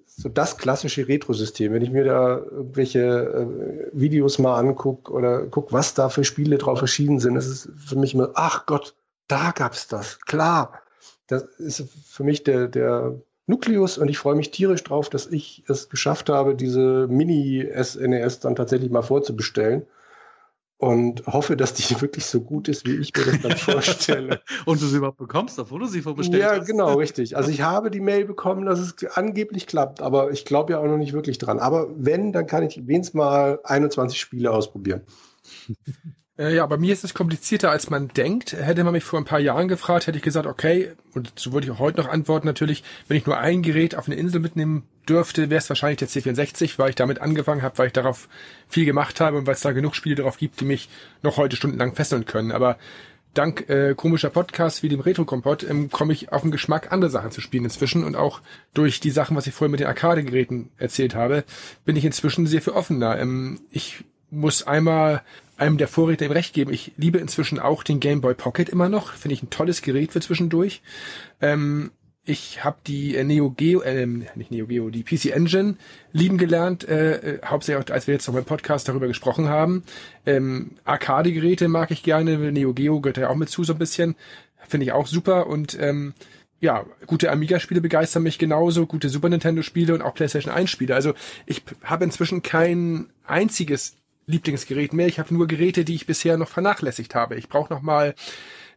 so 0.06 0.28
das 0.28 0.56
klassische 0.56 1.06
Retro-System. 1.06 1.72
Wenn 1.72 1.82
ich 1.82 1.90
mir 1.90 2.04
da 2.04 2.38
irgendwelche 2.38 3.00
äh, 3.00 3.90
Videos 3.92 4.38
mal 4.38 4.58
angucke 4.58 5.12
oder 5.12 5.46
gucke, 5.46 5.72
was 5.72 5.94
da 5.94 6.08
für 6.08 6.24
Spiele 6.24 6.58
drauf 6.58 6.80
erschienen 6.80 7.20
sind, 7.20 7.36
ist 7.36 7.46
es 7.46 7.68
für 7.76 7.96
mich 7.96 8.14
immer, 8.14 8.30
ach 8.34 8.66
Gott, 8.66 8.94
da 9.28 9.50
gab's 9.50 9.88
das, 9.88 10.20
klar. 10.20 10.80
Das 11.26 11.42
ist 11.58 11.84
für 12.06 12.24
mich 12.24 12.44
der, 12.44 12.68
der 12.68 13.20
Nukleus 13.46 13.98
und 13.98 14.08
ich 14.08 14.18
freue 14.18 14.34
mich 14.34 14.50
tierisch 14.50 14.82
drauf, 14.82 15.08
dass 15.08 15.26
ich 15.26 15.64
es 15.68 15.88
geschafft 15.88 16.28
habe, 16.28 16.54
diese 16.54 17.06
Mini-SNES 17.08 18.40
dann 18.40 18.56
tatsächlich 18.56 18.90
mal 18.90 19.02
vorzubestellen 19.02 19.86
und 20.78 21.26
hoffe, 21.26 21.56
dass 21.56 21.74
die 21.74 21.84
wirklich 22.00 22.26
so 22.26 22.40
gut 22.40 22.68
ist, 22.68 22.86
wie 22.86 22.96
ich 22.96 23.12
mir 23.16 23.24
das 23.24 23.40
dann 23.40 23.56
vorstelle. 23.56 24.40
und 24.64 24.80
du 24.80 24.86
sie 24.86 24.98
überhaupt 24.98 25.18
bekommst, 25.18 25.58
obwohl 25.58 25.80
du 25.80 25.86
sie 25.86 26.02
vorbestellt 26.02 26.42
ja, 26.42 26.50
hast. 26.50 26.58
Ja, 26.58 26.64
genau, 26.64 26.94
richtig. 26.94 27.36
Also 27.36 27.50
ich 27.50 27.62
habe 27.62 27.90
die 27.90 28.00
Mail 28.00 28.24
bekommen, 28.24 28.66
dass 28.66 28.80
es 28.80 28.94
angeblich 29.16 29.66
klappt, 29.66 30.02
aber 30.02 30.30
ich 30.32 30.44
glaube 30.44 30.72
ja 30.72 30.78
auch 30.78 30.86
noch 30.86 30.98
nicht 30.98 31.12
wirklich 31.12 31.38
dran. 31.38 31.58
Aber 31.58 31.88
wenn, 31.96 32.32
dann 32.32 32.46
kann 32.46 32.64
ich 32.64 32.86
wenigstens 32.86 33.14
mal 33.14 33.60
21 33.64 34.18
Spiele 34.20 34.50
ausprobieren. 34.50 35.02
Äh, 36.38 36.54
ja, 36.54 36.66
bei 36.66 36.76
mir 36.76 36.92
ist 36.92 37.04
es 37.04 37.14
komplizierter, 37.14 37.70
als 37.70 37.88
man 37.88 38.08
denkt. 38.08 38.52
Hätte 38.52 38.84
man 38.84 38.92
mich 38.92 39.04
vor 39.04 39.18
ein 39.18 39.24
paar 39.24 39.40
Jahren 39.40 39.68
gefragt, 39.68 40.06
hätte 40.06 40.18
ich 40.18 40.24
gesagt, 40.24 40.46
okay, 40.46 40.92
und 41.14 41.32
so 41.36 41.52
würde 41.52 41.66
ich 41.66 41.72
auch 41.72 41.78
heute 41.78 41.98
noch 42.00 42.08
antworten 42.08 42.46
natürlich, 42.46 42.84
wenn 43.08 43.16
ich 43.16 43.26
nur 43.26 43.38
ein 43.38 43.62
Gerät 43.62 43.94
auf 43.94 44.06
eine 44.06 44.16
Insel 44.16 44.40
mitnehmen 44.40 44.84
dürfte, 45.08 45.48
wäre 45.48 45.58
es 45.58 45.68
wahrscheinlich 45.68 45.98
der 45.98 46.08
C64, 46.08 46.78
weil 46.78 46.90
ich 46.90 46.96
damit 46.96 47.20
angefangen 47.20 47.62
habe, 47.62 47.78
weil 47.78 47.86
ich 47.86 47.92
darauf 47.92 48.28
viel 48.68 48.84
gemacht 48.84 49.20
habe 49.20 49.38
und 49.38 49.46
weil 49.46 49.54
es 49.54 49.60
da 49.60 49.72
genug 49.72 49.94
Spiele 49.94 50.16
darauf 50.16 50.36
gibt, 50.36 50.60
die 50.60 50.66
mich 50.66 50.88
noch 51.22 51.38
heute 51.38 51.56
stundenlang 51.56 51.94
fesseln 51.94 52.26
können. 52.26 52.52
Aber 52.52 52.76
dank 53.32 53.68
äh, 53.70 53.94
komischer 53.94 54.30
Podcasts 54.30 54.82
wie 54.82 54.88
dem 54.88 55.00
Retro-Kompott 55.00 55.62
ähm, 55.62 55.90
komme 55.90 56.12
ich 56.12 56.32
auf 56.32 56.42
den 56.42 56.50
Geschmack, 56.50 56.92
andere 56.92 57.10
Sachen 57.10 57.30
zu 57.30 57.40
spielen 57.40 57.64
inzwischen. 57.64 58.04
Und 58.04 58.14
auch 58.14 58.40
durch 58.74 59.00
die 59.00 59.10
Sachen, 59.10 59.36
was 59.36 59.46
ich 59.46 59.54
vorher 59.54 59.70
mit 59.70 59.80
den 59.80 59.86
Arcade-Geräten 59.86 60.70
erzählt 60.76 61.14
habe, 61.14 61.44
bin 61.86 61.96
ich 61.96 62.04
inzwischen 62.04 62.46
sehr 62.46 62.60
viel 62.60 62.74
offener. 62.74 63.18
Ähm, 63.18 63.60
ich 63.70 64.04
muss 64.30 64.66
einmal 64.66 65.22
einem 65.56 65.78
der 65.78 65.88
Vorredner 65.88 66.26
im 66.26 66.32
Recht 66.32 66.54
geben. 66.54 66.72
Ich 66.72 66.92
liebe 66.96 67.18
inzwischen 67.18 67.58
auch 67.58 67.82
den 67.82 68.00
Game 68.00 68.20
Boy 68.20 68.34
Pocket 68.34 68.68
immer 68.68 68.88
noch. 68.88 69.12
Finde 69.12 69.34
ich 69.34 69.42
ein 69.42 69.50
tolles 69.50 69.82
Gerät 69.82 70.12
für 70.12 70.20
zwischendurch. 70.20 70.82
Ähm, 71.40 71.90
ich 72.28 72.64
habe 72.64 72.78
die 72.86 73.14
äh, 73.14 73.22
Neo 73.22 73.50
Geo, 73.50 73.80
äh, 73.82 74.04
nicht 74.04 74.50
Neo 74.50 74.66
Geo, 74.66 74.90
die 74.90 75.04
PC 75.04 75.26
Engine 75.26 75.76
lieben 76.12 76.38
gelernt, 76.38 76.86
äh, 76.86 77.36
äh, 77.36 77.38
hauptsächlich 77.44 77.84
auch, 77.88 77.94
als 77.94 78.08
wir 78.08 78.14
jetzt 78.14 78.26
noch 78.26 78.34
beim 78.34 78.44
Podcast 78.44 78.88
darüber 78.88 79.06
gesprochen 79.06 79.48
haben. 79.48 79.84
Ähm, 80.26 80.72
Arcade-Geräte 80.84 81.68
mag 81.68 81.92
ich 81.92 82.02
gerne, 82.02 82.36
Neo 82.52 82.74
Geo 82.74 83.00
gehört 83.00 83.18
ja 83.18 83.30
auch 83.30 83.36
mit 83.36 83.48
zu 83.48 83.62
so 83.62 83.74
ein 83.74 83.78
bisschen, 83.78 84.16
finde 84.68 84.86
ich 84.86 84.92
auch 84.92 85.06
super 85.06 85.46
und 85.46 85.78
ähm, 85.80 86.14
ja, 86.58 86.84
gute 87.06 87.30
Amiga-Spiele 87.30 87.80
begeistern 87.80 88.24
mich 88.24 88.38
genauso, 88.38 88.86
gute 88.86 89.08
Super 89.08 89.28
Nintendo-Spiele 89.28 89.94
und 89.94 90.02
auch 90.02 90.14
PlayStation 90.14 90.52
1-Spiele. 90.52 90.94
Also 90.94 91.12
ich 91.44 91.62
habe 91.84 92.04
inzwischen 92.04 92.42
kein 92.42 93.06
einziges 93.24 93.94
Lieblingsgerät 94.26 94.92
mehr. 94.92 95.06
Ich 95.06 95.18
habe 95.18 95.32
nur 95.32 95.46
Geräte, 95.46 95.84
die 95.84 95.94
ich 95.94 96.06
bisher 96.06 96.36
noch 96.36 96.48
vernachlässigt 96.48 97.14
habe. 97.14 97.36
Ich 97.36 97.48
brauche 97.48 97.72
noch 97.72 97.82
mal 97.82 98.14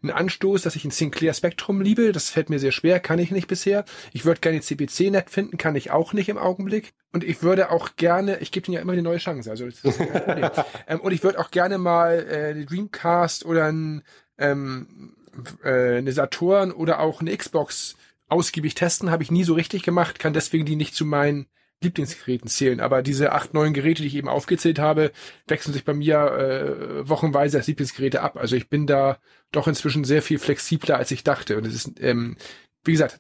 einen 0.02 0.12
Anstoß, 0.12 0.62
dass 0.62 0.76
ich 0.76 0.86
ein 0.86 0.92
Sinclair 0.92 1.34
Spectrum 1.34 1.82
liebe. 1.82 2.12
Das 2.12 2.30
fällt 2.30 2.50
mir 2.50 2.60
sehr 2.60 2.72
schwer, 2.72 3.00
kann 3.00 3.20
ich 3.20 3.32
nicht 3.32 3.48
bisher. 3.48 3.84
Ich 4.14 4.26
würde 4.26 4.40
gerne 4.40 4.62
CPC 4.62 5.12
nett 5.12 5.30
finden, 5.30 5.58
kann 5.58 5.76
ich 5.76 5.92
auch 5.92 6.14
nicht 6.14 6.30
im 6.30 6.38
Augenblick. 6.38 6.94
Und 7.12 7.24
ich 7.24 7.42
würde 7.42 7.72
auch 7.72 7.96
gerne, 7.96 8.40
ich 8.40 8.52
gebe 8.52 8.68
ihnen 8.68 8.76
ja 8.76 8.82
immer 8.82 8.94
eine 8.94 9.02
neue 9.02 9.18
Chance, 9.18 9.50
also 9.50 9.66
das 9.66 9.84
ist 9.84 9.98
kein 9.98 10.24
Problem. 10.24 10.50
ähm, 10.88 11.00
und 11.02 11.12
ich 11.12 11.24
würde 11.24 11.40
auch 11.40 11.52
gerne 11.52 11.78
mal 11.78 12.26
äh, 12.30 12.52
eine 12.52 12.66
Dreamcast 12.66 13.46
oder 13.46 13.66
ein, 13.66 14.04
ähm, 14.38 15.16
äh, 15.64 15.98
eine 15.98 16.12
Saturn 16.14 16.72
oder 16.72 17.00
auch 17.00 17.22
eine 17.22 17.36
Xbox 17.36 17.96
ausgiebig 18.28 18.76
testen. 18.76 19.12
Habe 19.12 19.24
ich 19.24 19.32
nie 19.32 19.44
so 19.44 19.54
richtig 19.54 19.84
gemacht, 19.84 20.20
kann 20.20 20.34
deswegen 20.34 20.66
die 20.66 20.76
nicht 20.76 20.96
zu 20.96 21.06
meinen 21.06 21.48
Lieblingsgeräten 21.82 22.50
zählen. 22.50 22.80
Aber 22.80 23.02
diese 23.02 23.32
acht, 23.32 23.54
neun 23.54 23.74
Geräte, 23.74 24.02
die 24.02 24.08
ich 24.08 24.16
eben 24.16 24.28
aufgezählt 24.28 24.80
habe, 24.80 25.12
wechseln 25.48 25.74
sich 25.74 25.86
bei 25.86 25.94
mir 25.94 26.18
äh, 26.18 27.08
wochenweise 27.08 27.58
als 27.58 27.68
Lieblingsgeräte 27.68 28.22
ab. 28.22 28.38
Also 28.38 28.56
ich 28.56 28.70
bin 28.70 28.88
da 28.88 29.18
doch 29.52 29.68
inzwischen 29.68 30.04
sehr 30.04 30.22
viel 30.22 30.40
flexibler, 30.40 30.98
als 30.98 31.12
ich 31.12 31.24
dachte. 31.24 31.58
Und 31.58 31.66
es 31.66 31.74
ist, 31.74 32.02
ähm, 32.02 32.38
wie 32.84 32.92
gesagt, 32.92 33.20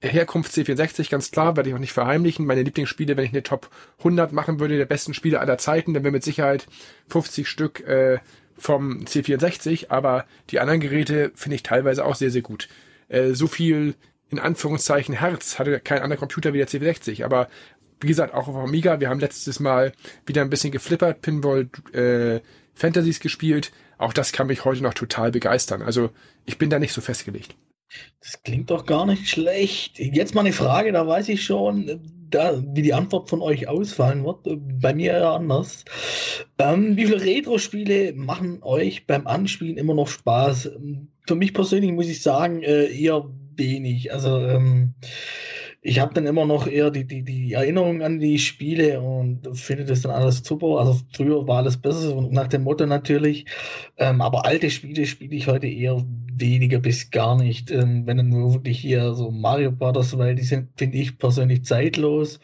Herkunft 0.00 0.52
C64, 0.52 1.10
ganz 1.10 1.30
klar, 1.30 1.56
werde 1.56 1.68
ich 1.68 1.74
auch 1.74 1.80
nicht 1.80 1.92
verheimlichen. 1.92 2.46
Meine 2.46 2.62
Lieblingsspiele, 2.62 3.16
wenn 3.16 3.24
ich 3.24 3.32
eine 3.32 3.42
Top 3.42 3.68
100 3.98 4.32
machen 4.32 4.60
würde, 4.60 4.78
der 4.78 4.86
besten 4.86 5.12
Spiele 5.12 5.40
aller 5.40 5.58
Zeiten, 5.58 5.92
dann 5.92 6.04
wäre 6.04 6.12
mit 6.12 6.22
Sicherheit 6.22 6.66
50 7.08 7.48
Stück 7.48 7.80
äh, 7.80 8.18
vom 8.56 9.04
C64. 9.04 9.90
Aber 9.90 10.24
die 10.50 10.60
anderen 10.60 10.80
Geräte 10.80 11.32
finde 11.34 11.56
ich 11.56 11.62
teilweise 11.62 12.04
auch 12.04 12.14
sehr, 12.14 12.30
sehr 12.30 12.42
gut. 12.42 12.68
Äh, 13.08 13.32
so 13.32 13.48
viel 13.48 13.96
in 14.30 14.38
Anführungszeichen 14.38 15.14
Herz 15.14 15.58
hatte 15.58 15.80
kein 15.80 16.02
anderer 16.02 16.18
Computer 16.18 16.52
wie 16.52 16.58
der 16.58 16.68
C64, 16.68 17.24
aber 17.24 17.48
wie 18.00 18.06
gesagt, 18.06 18.34
auch 18.34 18.48
auf 18.48 18.56
Amiga. 18.56 19.00
Wir 19.00 19.08
haben 19.08 19.20
letztes 19.20 19.60
Mal 19.60 19.92
wieder 20.26 20.42
ein 20.42 20.50
bisschen 20.50 20.72
geflippert, 20.72 21.20
Pinball 21.22 21.68
äh, 21.92 22.40
Fantasies 22.74 23.20
gespielt. 23.20 23.72
Auch 23.98 24.12
das 24.12 24.32
kann 24.32 24.46
mich 24.46 24.64
heute 24.64 24.82
noch 24.82 24.94
total 24.94 25.32
begeistern. 25.32 25.82
Also 25.82 26.10
ich 26.46 26.58
bin 26.58 26.70
da 26.70 26.78
nicht 26.78 26.92
so 26.92 27.00
festgelegt. 27.00 27.56
Das 28.20 28.42
klingt 28.42 28.70
doch 28.70 28.86
gar 28.86 29.06
nicht 29.06 29.28
schlecht. 29.28 29.98
Jetzt 29.98 30.34
mal 30.34 30.42
eine 30.42 30.52
Frage, 30.52 30.92
da 30.92 31.06
weiß 31.06 31.28
ich 31.30 31.42
schon, 31.42 32.00
da, 32.30 32.62
wie 32.74 32.82
die 32.82 32.92
Antwort 32.92 33.30
von 33.30 33.40
euch 33.40 33.68
ausfallen 33.68 34.24
wird. 34.24 34.40
Bei 34.80 34.94
mir 34.94 35.18
ja 35.18 35.34
anders. 35.34 35.84
Ähm, 36.58 36.96
wie 36.96 37.06
viele 37.06 37.24
Retro-Spiele 37.24 38.12
machen 38.14 38.62
euch 38.62 39.06
beim 39.06 39.26
Anspielen 39.26 39.78
immer 39.78 39.94
noch 39.94 40.08
Spaß? 40.08 40.70
Für 41.26 41.34
mich 41.34 41.54
persönlich 41.54 41.92
muss 41.92 42.08
ich 42.08 42.22
sagen, 42.22 42.62
äh, 42.62 42.86
eher 42.86 43.28
wenig. 43.56 44.12
Also 44.12 44.38
ähm, 44.38 44.94
ich 45.80 46.00
habe 46.00 46.12
dann 46.12 46.26
immer 46.26 46.44
noch 46.44 46.66
eher 46.66 46.90
die, 46.90 47.04
die, 47.04 47.22
die 47.22 47.52
Erinnerung 47.52 48.02
an 48.02 48.18
die 48.18 48.38
Spiele 48.38 49.00
und 49.00 49.56
finde 49.56 49.84
das 49.84 50.02
dann 50.02 50.12
alles 50.12 50.42
super. 50.42 50.78
Also 50.78 51.00
früher 51.12 51.46
war 51.46 51.58
alles 51.58 51.76
besser 51.76 52.16
und 52.16 52.32
nach 52.32 52.48
dem 52.48 52.64
Motto 52.64 52.84
natürlich. 52.84 53.46
Ähm, 53.96 54.20
aber 54.20 54.44
alte 54.44 54.70
Spiele 54.70 55.06
spiele 55.06 55.36
ich 55.36 55.46
heute 55.46 55.68
eher 55.68 56.04
weniger 56.34 56.80
bis 56.80 57.10
gar 57.10 57.36
nicht. 57.36 57.70
Ähm, 57.70 58.06
wenn 58.06 58.16
dann 58.16 58.28
nur 58.28 58.54
wirklich 58.54 58.80
hier 58.80 59.14
so 59.14 59.30
Mario 59.30 59.70
Brothers, 59.70 60.18
weil 60.18 60.34
die 60.34 60.42
sind, 60.42 60.68
finde 60.76 60.98
ich 60.98 61.16
persönlich 61.16 61.64
zeitlos. 61.64 62.40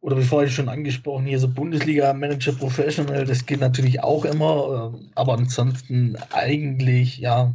Oder 0.00 0.18
wie 0.18 0.24
vorhin 0.24 0.50
schon 0.50 0.68
angesprochen, 0.68 1.26
hier 1.26 1.38
so 1.38 1.48
Bundesliga 1.48 2.12
Manager 2.12 2.52
Professional, 2.52 3.24
das 3.24 3.46
geht 3.46 3.60
natürlich 3.60 4.02
auch 4.02 4.24
immer. 4.24 4.92
Ähm, 4.92 5.10
aber 5.14 5.34
ansonsten 5.34 6.16
eigentlich, 6.32 7.18
ja, 7.18 7.54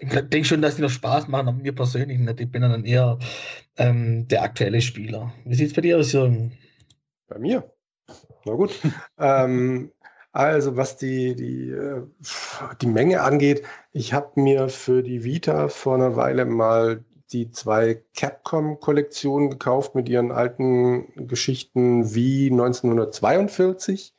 ich 0.00 0.08
denke 0.08 0.44
schon, 0.44 0.62
dass 0.62 0.76
die 0.76 0.82
noch 0.82 0.90
Spaß 0.90 1.28
machen, 1.28 1.48
aber 1.48 1.58
mir 1.58 1.74
persönlich 1.74 2.18
nicht. 2.18 2.40
Ich 2.40 2.50
bin 2.50 2.62
dann 2.62 2.84
eher 2.84 3.18
ähm, 3.76 4.26
der 4.28 4.42
aktuelle 4.42 4.80
Spieler. 4.80 5.32
Wie 5.44 5.54
sieht 5.54 5.68
es 5.68 5.74
bei 5.74 5.82
dir 5.82 5.98
aus, 5.98 6.12
Jürgen? 6.12 6.52
Bei 7.28 7.38
mir? 7.38 7.70
Na 8.44 8.54
gut. 8.54 8.80
ähm, 9.18 9.92
also 10.32 10.76
was 10.76 10.96
die, 10.96 11.34
die, 11.36 11.70
äh, 11.70 12.02
die 12.80 12.86
Menge 12.86 13.20
angeht, 13.22 13.62
ich 13.92 14.14
habe 14.14 14.40
mir 14.40 14.68
für 14.68 15.02
die 15.02 15.22
Vita 15.22 15.68
vor 15.68 15.96
einer 15.96 16.16
Weile 16.16 16.46
mal 16.46 17.04
die 17.32 17.50
zwei 17.50 18.02
Capcom-Kollektionen 18.16 19.50
gekauft 19.50 19.94
mit 19.94 20.08
ihren 20.08 20.32
alten 20.32 21.28
Geschichten 21.28 22.14
wie 22.14 22.50
1942, 22.50 24.14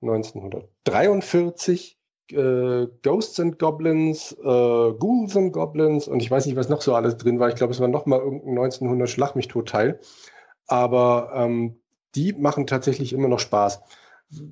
1943 0.00 1.98
äh, 2.30 2.86
Ghosts 3.02 3.40
and 3.40 3.58
Goblins, 3.58 4.32
äh, 4.32 4.44
Ghouls 4.44 5.36
and 5.36 5.52
Goblins 5.52 6.08
und 6.08 6.20
ich 6.20 6.30
weiß 6.30 6.46
nicht, 6.46 6.56
was 6.56 6.68
noch 6.68 6.82
so 6.82 6.94
alles 6.94 7.16
drin 7.16 7.40
war. 7.40 7.48
Ich 7.48 7.56
glaube, 7.56 7.72
es 7.72 7.80
war 7.80 7.88
noch 7.88 8.06
mal 8.06 8.20
irgendein 8.20 8.58
1900 8.58 9.08
Schlag 9.08 9.36
mich 9.36 9.48
tot 9.48 9.68
Teil. 9.68 10.00
Aber 10.66 11.32
ähm, 11.34 11.76
die 12.14 12.32
machen 12.32 12.66
tatsächlich 12.66 13.12
immer 13.12 13.28
noch 13.28 13.40
Spaß. 13.40 13.82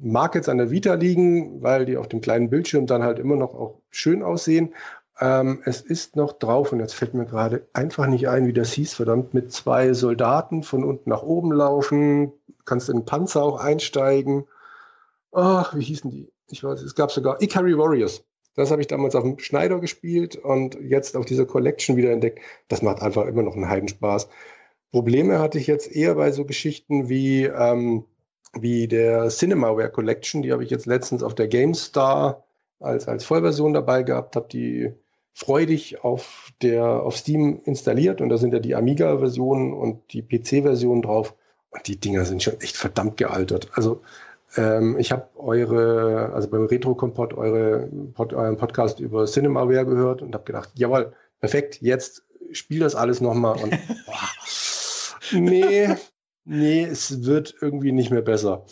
Mag 0.00 0.34
jetzt 0.34 0.48
an 0.48 0.58
der 0.58 0.70
Vita 0.70 0.94
liegen, 0.94 1.62
weil 1.62 1.86
die 1.86 1.96
auf 1.96 2.08
dem 2.08 2.20
kleinen 2.20 2.50
Bildschirm 2.50 2.86
dann 2.86 3.02
halt 3.02 3.18
immer 3.18 3.36
noch 3.36 3.54
auch 3.54 3.80
schön 3.90 4.22
aussehen. 4.22 4.74
Ähm, 5.20 5.62
es 5.64 5.80
ist 5.80 6.16
noch 6.16 6.32
drauf 6.32 6.72
und 6.72 6.80
jetzt 6.80 6.94
fällt 6.94 7.14
mir 7.14 7.26
gerade 7.26 7.66
einfach 7.72 8.06
nicht 8.06 8.28
ein, 8.28 8.46
wie 8.46 8.52
das 8.52 8.72
hieß, 8.72 8.94
verdammt, 8.94 9.34
mit 9.34 9.52
zwei 9.52 9.92
Soldaten 9.92 10.62
von 10.62 10.84
unten 10.84 11.10
nach 11.10 11.22
oben 11.22 11.52
laufen, 11.52 12.32
kannst 12.64 12.88
in 12.88 12.98
den 12.98 13.04
Panzer 13.04 13.42
auch 13.42 13.58
einsteigen 13.58 14.44
ach, 15.32 15.74
wie 15.74 15.82
hießen 15.82 16.10
die? 16.10 16.31
Ich 16.52 16.62
weiß, 16.62 16.82
es 16.82 16.94
gab 16.94 17.10
sogar 17.10 17.40
Ikari 17.40 17.76
Warriors. 17.78 18.24
Das 18.54 18.70
habe 18.70 18.82
ich 18.82 18.86
damals 18.86 19.14
auf 19.14 19.24
dem 19.24 19.38
Schneider 19.38 19.80
gespielt 19.80 20.36
und 20.36 20.78
jetzt 20.82 21.16
auf 21.16 21.24
dieser 21.24 21.46
Collection 21.46 21.96
wieder 21.96 22.12
entdeckt. 22.12 22.40
Das 22.68 22.82
macht 22.82 23.00
einfach 23.00 23.26
immer 23.26 23.42
noch 23.42 23.54
einen 23.54 23.70
Heidenspaß. 23.70 24.28
Probleme 24.90 25.38
hatte 25.38 25.58
ich 25.58 25.66
jetzt 25.66 25.90
eher 25.90 26.14
bei 26.16 26.30
so 26.30 26.44
Geschichten 26.44 27.08
wie, 27.08 27.44
ähm, 27.44 28.04
wie 28.52 28.86
der 28.86 29.30
Cinemaware 29.30 29.90
Collection. 29.90 30.42
Die 30.42 30.52
habe 30.52 30.62
ich 30.62 30.68
jetzt 30.68 30.84
letztens 30.84 31.22
auf 31.22 31.34
der 31.34 31.48
GameStar 31.48 32.44
als, 32.78 33.08
als 33.08 33.24
Vollversion 33.24 33.72
dabei 33.72 34.02
gehabt, 34.02 34.36
habe 34.36 34.48
die 34.52 34.92
freudig 35.32 36.04
auf, 36.04 36.50
der, 36.60 36.84
auf 36.84 37.16
Steam 37.16 37.62
installiert 37.64 38.20
und 38.20 38.28
da 38.28 38.36
sind 38.36 38.52
ja 38.52 38.58
die 38.58 38.74
Amiga-Versionen 38.74 39.72
und 39.72 40.12
die 40.12 40.20
PC-Versionen 40.20 41.00
drauf. 41.00 41.34
Und 41.70 41.86
die 41.88 41.98
Dinger 41.98 42.26
sind 42.26 42.42
schon 42.42 42.60
echt 42.60 42.76
verdammt 42.76 43.16
gealtert. 43.16 43.70
Also 43.72 44.02
ähm, 44.56 44.98
ich 44.98 45.12
habe 45.12 45.28
eure, 45.36 46.32
also 46.34 46.48
beim 46.48 46.66
Retro-Kompott 46.66 47.34
eure, 47.34 47.88
Pod, 48.14 48.32
euren 48.32 48.56
Podcast 48.56 49.00
über 49.00 49.26
Cinemaware 49.26 49.86
gehört 49.86 50.22
und 50.22 50.34
habe 50.34 50.44
gedacht, 50.44 50.70
jawohl, 50.74 51.12
perfekt, 51.40 51.80
jetzt 51.80 52.24
spiel 52.52 52.80
das 52.80 52.94
alles 52.94 53.20
nochmal 53.20 53.56
und 53.62 53.70
boah, 54.06 54.28
nee, 55.32 55.88
nee, 56.44 56.84
es 56.84 57.24
wird 57.24 57.54
irgendwie 57.60 57.92
nicht 57.92 58.10
mehr 58.10 58.22
besser. 58.22 58.64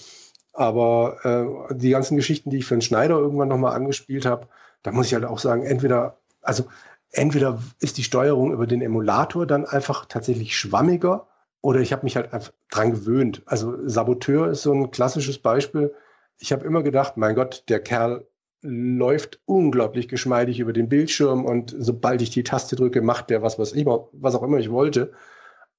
Aber 0.52 1.68
äh, 1.70 1.74
die 1.74 1.90
ganzen 1.90 2.16
Geschichten, 2.16 2.50
die 2.50 2.58
ich 2.58 2.66
für 2.66 2.74
den 2.74 2.82
Schneider 2.82 3.18
irgendwann 3.18 3.48
nochmal 3.48 3.74
angespielt 3.74 4.26
habe, 4.26 4.48
da 4.82 4.92
muss 4.92 5.06
ich 5.06 5.14
halt 5.14 5.24
auch 5.24 5.38
sagen, 5.38 5.64
entweder 5.64 6.18
also 6.42 6.64
entweder 7.12 7.62
ist 7.80 7.98
die 7.98 8.04
Steuerung 8.04 8.52
über 8.52 8.66
den 8.66 8.82
Emulator 8.82 9.46
dann 9.46 9.66
einfach 9.66 10.06
tatsächlich 10.06 10.56
schwammiger 10.56 11.26
oder 11.62 11.80
ich 11.80 11.92
habe 11.92 12.04
mich 12.04 12.16
halt 12.16 12.32
einfach 12.32 12.52
dran 12.70 12.92
gewöhnt. 12.92 13.42
Also 13.46 13.76
Saboteur 13.86 14.50
ist 14.50 14.62
so 14.62 14.72
ein 14.72 14.90
klassisches 14.90 15.38
Beispiel. 15.38 15.94
Ich 16.38 16.52
habe 16.52 16.64
immer 16.64 16.82
gedacht, 16.82 17.16
mein 17.16 17.34
Gott, 17.34 17.64
der 17.68 17.80
Kerl 17.80 18.26
läuft 18.62 19.40
unglaublich 19.46 20.08
geschmeidig 20.08 20.60
über 20.60 20.72
den 20.72 20.88
Bildschirm 20.88 21.44
und 21.44 21.74
sobald 21.78 22.22
ich 22.22 22.30
die 22.30 22.44
Taste 22.44 22.76
drücke, 22.76 23.00
macht 23.00 23.30
der 23.30 23.42
was, 23.42 23.58
was, 23.58 23.72
immer, 23.72 24.08
was 24.12 24.34
auch 24.34 24.42
immer 24.42 24.58
ich 24.58 24.70
wollte. 24.70 25.12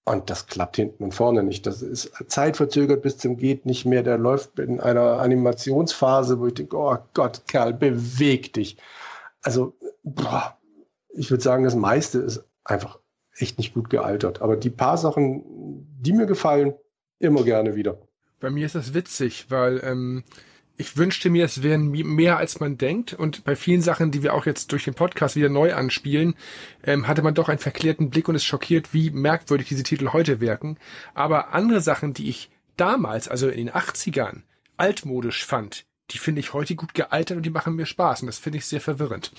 Und 0.03 0.31
das 0.31 0.47
klappt 0.47 0.77
hinten 0.77 1.03
und 1.03 1.13
vorne 1.13 1.43
nicht. 1.43 1.67
Das 1.67 1.83
ist 1.83 2.11
zeitverzögert 2.27 3.03
bis 3.03 3.19
zum 3.19 3.37
geht 3.37 3.67
nicht 3.67 3.85
mehr. 3.85 4.01
Der 4.01 4.17
läuft 4.17 4.57
in 4.57 4.79
einer 4.79 5.19
Animationsphase, 5.19 6.39
wo 6.39 6.47
ich 6.47 6.55
denke, 6.55 6.75
oh 6.75 6.97
Gott, 7.13 7.43
Kerl, 7.47 7.73
beweg 7.73 8.51
dich. 8.53 8.77
Also, 9.43 9.75
boah, 10.03 10.57
ich 11.09 11.29
würde 11.29 11.43
sagen, 11.43 11.63
das 11.63 11.75
meiste 11.75 12.17
ist 12.17 12.43
einfach 12.63 12.97
echt 13.37 13.57
nicht 13.57 13.73
gut 13.73 13.89
gealtert. 13.89 14.41
Aber 14.41 14.57
die 14.57 14.69
paar 14.69 14.97
Sachen, 14.97 15.43
die 15.99 16.13
mir 16.13 16.25
gefallen, 16.25 16.73
immer 17.19 17.43
gerne 17.43 17.75
wieder. 17.75 17.97
Bei 18.39 18.49
mir 18.49 18.65
ist 18.65 18.75
das 18.75 18.93
witzig, 18.93 19.45
weil 19.49 19.81
ähm, 19.83 20.23
ich 20.77 20.97
wünschte 20.97 21.29
mir, 21.29 21.45
es 21.45 21.61
wären 21.61 21.91
mehr 21.91 22.37
als 22.37 22.59
man 22.59 22.77
denkt. 22.77 23.13
Und 23.13 23.43
bei 23.43 23.55
vielen 23.55 23.81
Sachen, 23.81 24.11
die 24.11 24.23
wir 24.23 24.33
auch 24.33 24.45
jetzt 24.45 24.71
durch 24.71 24.85
den 24.85 24.95
Podcast 24.95 25.35
wieder 25.35 25.49
neu 25.49 25.73
anspielen, 25.73 26.35
ähm, 26.83 27.07
hatte 27.07 27.21
man 27.21 27.35
doch 27.35 27.49
einen 27.49 27.59
verklärten 27.59 28.09
Blick 28.09 28.27
und 28.27 28.35
ist 28.35 28.45
schockiert, 28.45 28.93
wie 28.93 29.11
merkwürdig 29.11 29.67
diese 29.67 29.83
Titel 29.83 30.09
heute 30.11 30.41
wirken. 30.41 30.77
Aber 31.13 31.53
andere 31.53 31.81
Sachen, 31.81 32.13
die 32.13 32.29
ich 32.29 32.49
damals, 32.77 33.27
also 33.27 33.47
in 33.47 33.67
den 33.67 33.75
80ern, 33.75 34.41
altmodisch 34.77 35.45
fand, 35.45 35.85
die 36.11 36.17
finde 36.17 36.39
ich 36.39 36.53
heute 36.53 36.75
gut 36.75 36.93
gealtert 36.93 37.37
und 37.37 37.45
die 37.45 37.49
machen 37.49 37.75
mir 37.75 37.85
Spaß 37.85 38.21
und 38.21 38.27
das 38.27 38.39
finde 38.39 38.57
ich 38.57 38.65
sehr 38.65 38.81
verwirrend. 38.81 39.31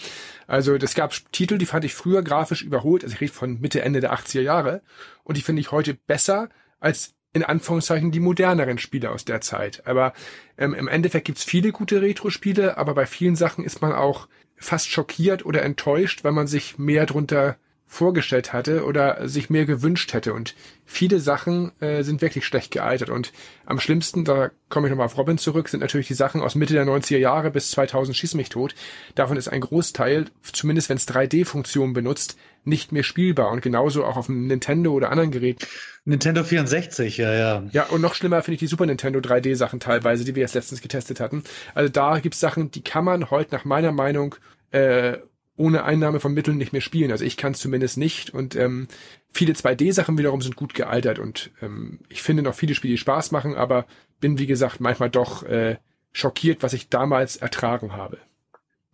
Also 0.47 0.74
es 0.74 0.94
gab 0.94 1.12
Titel, 1.32 1.59
die 1.59 1.66
fand 1.66 1.85
ich 1.85 1.94
früher 1.94 2.23
grafisch 2.23 2.62
überholt, 2.62 3.05
also 3.05 3.15
ich 3.15 3.20
rede 3.20 3.32
von 3.32 3.61
Mitte, 3.61 3.82
Ende 3.82 4.01
der 4.01 4.12
80er 4.12 4.40
Jahre 4.40 4.82
und 5.24 5.36
die 5.36 5.43
finde 5.43 5.61
ich 5.61 5.73
heute 5.73 5.94
besser 5.94 6.49
als 6.81 7.15
in 7.32 7.44
Anführungszeichen 7.44 8.11
die 8.11 8.20
moderneren 8.20 8.78
Spiele 8.78 9.11
aus 9.11 9.24
der 9.24 9.40
Zeit. 9.40 9.86
Aber 9.86 10.12
ähm, 10.59 10.74
im 10.74 10.89
Endeffekt 10.89 11.27
gibt's 11.27 11.44
viele 11.44 11.73
gute 11.73 12.03
Retro-Spiele, 12.03 12.77
aber 12.77 12.94
bei 12.94 13.07
vielen 13.07 13.36
Sachen 13.36 13.65
ist 13.65 13.81
man 13.81 13.93
auch 13.93 14.28
fast 14.57 14.90
schockiert 14.90 15.44
oder 15.44 15.62
enttäuscht, 15.62 16.24
weil 16.24 16.32
man 16.32 16.47
sich 16.47 16.78
mehr 16.78 17.07
drunter 17.07 17.57
vorgestellt 17.93 18.55
hatte 18.55 18.86
oder 18.86 19.28
sich 19.28 19.51
mehr 19.51 19.66
gewünscht 19.66 20.14
hätte. 20.14 20.32
Und 20.32 20.55
viele 20.86 21.20
Sachen 21.20 21.73
äh, 21.82 22.02
sind 22.02 22.23
wirklich 22.23 22.47
schlecht 22.47 22.70
gealtert. 22.70 23.10
Und 23.10 23.32
am 23.66 23.78
schlimmsten, 23.81 24.24
da 24.24 24.51
komme 24.70 24.86
ich 24.86 24.90
nochmal 24.90 25.05
auf 25.05 25.19
Robin 25.19 25.36
zurück, 25.36 25.69
sind 25.69 25.81
natürlich 25.81 26.06
die 26.09 26.14
Sachen 26.14 26.40
aus 26.40 26.55
Mitte 26.55 26.73
der 26.73 26.86
90er 26.86 27.19
Jahre 27.19 27.51
bis 27.51 27.70
2000 27.73 28.16
Schieß 28.16 28.32
mich 28.32 28.48
tot. 28.48 28.74
Davon 29.14 29.36
ist 29.36 29.48
ein 29.48 29.60
Großteil, 29.60 30.24
zumindest 30.55 30.89
wenn 30.89 30.97
es 30.97 31.06
3D-Funktionen 31.06 31.93
benutzt, 31.93 32.39
nicht 32.64 32.93
mehr 32.93 33.02
spielbar. 33.02 33.51
Und 33.51 33.60
genauso 33.60 34.06
auch 34.06 34.16
auf 34.16 34.24
dem 34.24 34.47
Nintendo 34.47 34.93
oder 34.93 35.10
anderen 35.10 35.31
Geräten. 35.31 35.66
Nintendo 36.06 36.44
64, 36.44 37.19
ja, 37.19 37.35
ja. 37.35 37.62
Ja, 37.73 37.85
und 37.89 38.01
noch 38.01 38.14
schlimmer 38.14 38.43
finde 38.43 38.55
ich 38.55 38.60
die 38.60 38.69
Super 38.69 38.86
Nintendo 38.86 39.20
3D-Sachen 39.20 39.81
teilweise, 39.81 40.24
die 40.24 40.35
wir 40.35 40.40
jetzt 40.40 40.55
letztens 40.55 40.81
getestet 40.81 41.20
hatten. 41.20 41.44
Also 41.74 41.90
da 41.90 42.20
gibt's 42.20 42.40
Sachen, 42.40 42.70
die 42.70 42.82
kann 42.82 43.05
man 43.05 43.31
heute 43.31 43.55
nach 43.55 43.66
meiner 43.66 43.93
Meinung 43.93 44.35
äh, 44.70 45.19
ohne 45.56 45.84
Einnahme 45.84 46.20
von 46.20 46.32
Mitteln 46.32 46.56
nicht 46.56 46.72
mehr 46.72 46.80
spielen. 46.80 47.10
Also 47.10 47.24
ich 47.24 47.36
kann 47.36 47.52
es 47.52 47.60
zumindest 47.60 47.98
nicht. 47.98 48.30
Und 48.30 48.56
ähm, 48.56 48.88
viele 49.30 49.52
2D-Sachen 49.52 50.16
wiederum 50.18 50.40
sind 50.40 50.56
gut 50.56 50.74
gealtert. 50.74 51.18
Und 51.18 51.50
ähm, 51.60 52.00
ich 52.08 52.22
finde 52.22 52.42
noch 52.42 52.54
viele 52.54 52.74
Spiele, 52.74 52.94
die 52.94 52.98
Spaß 52.98 53.32
machen, 53.32 53.54
aber 53.54 53.86
bin, 54.20 54.38
wie 54.38 54.46
gesagt, 54.46 54.80
manchmal 54.80 55.10
doch 55.10 55.42
äh, 55.42 55.76
schockiert, 56.12 56.62
was 56.62 56.72
ich 56.72 56.88
damals 56.88 57.36
ertragen 57.36 57.94
habe. 57.94 58.18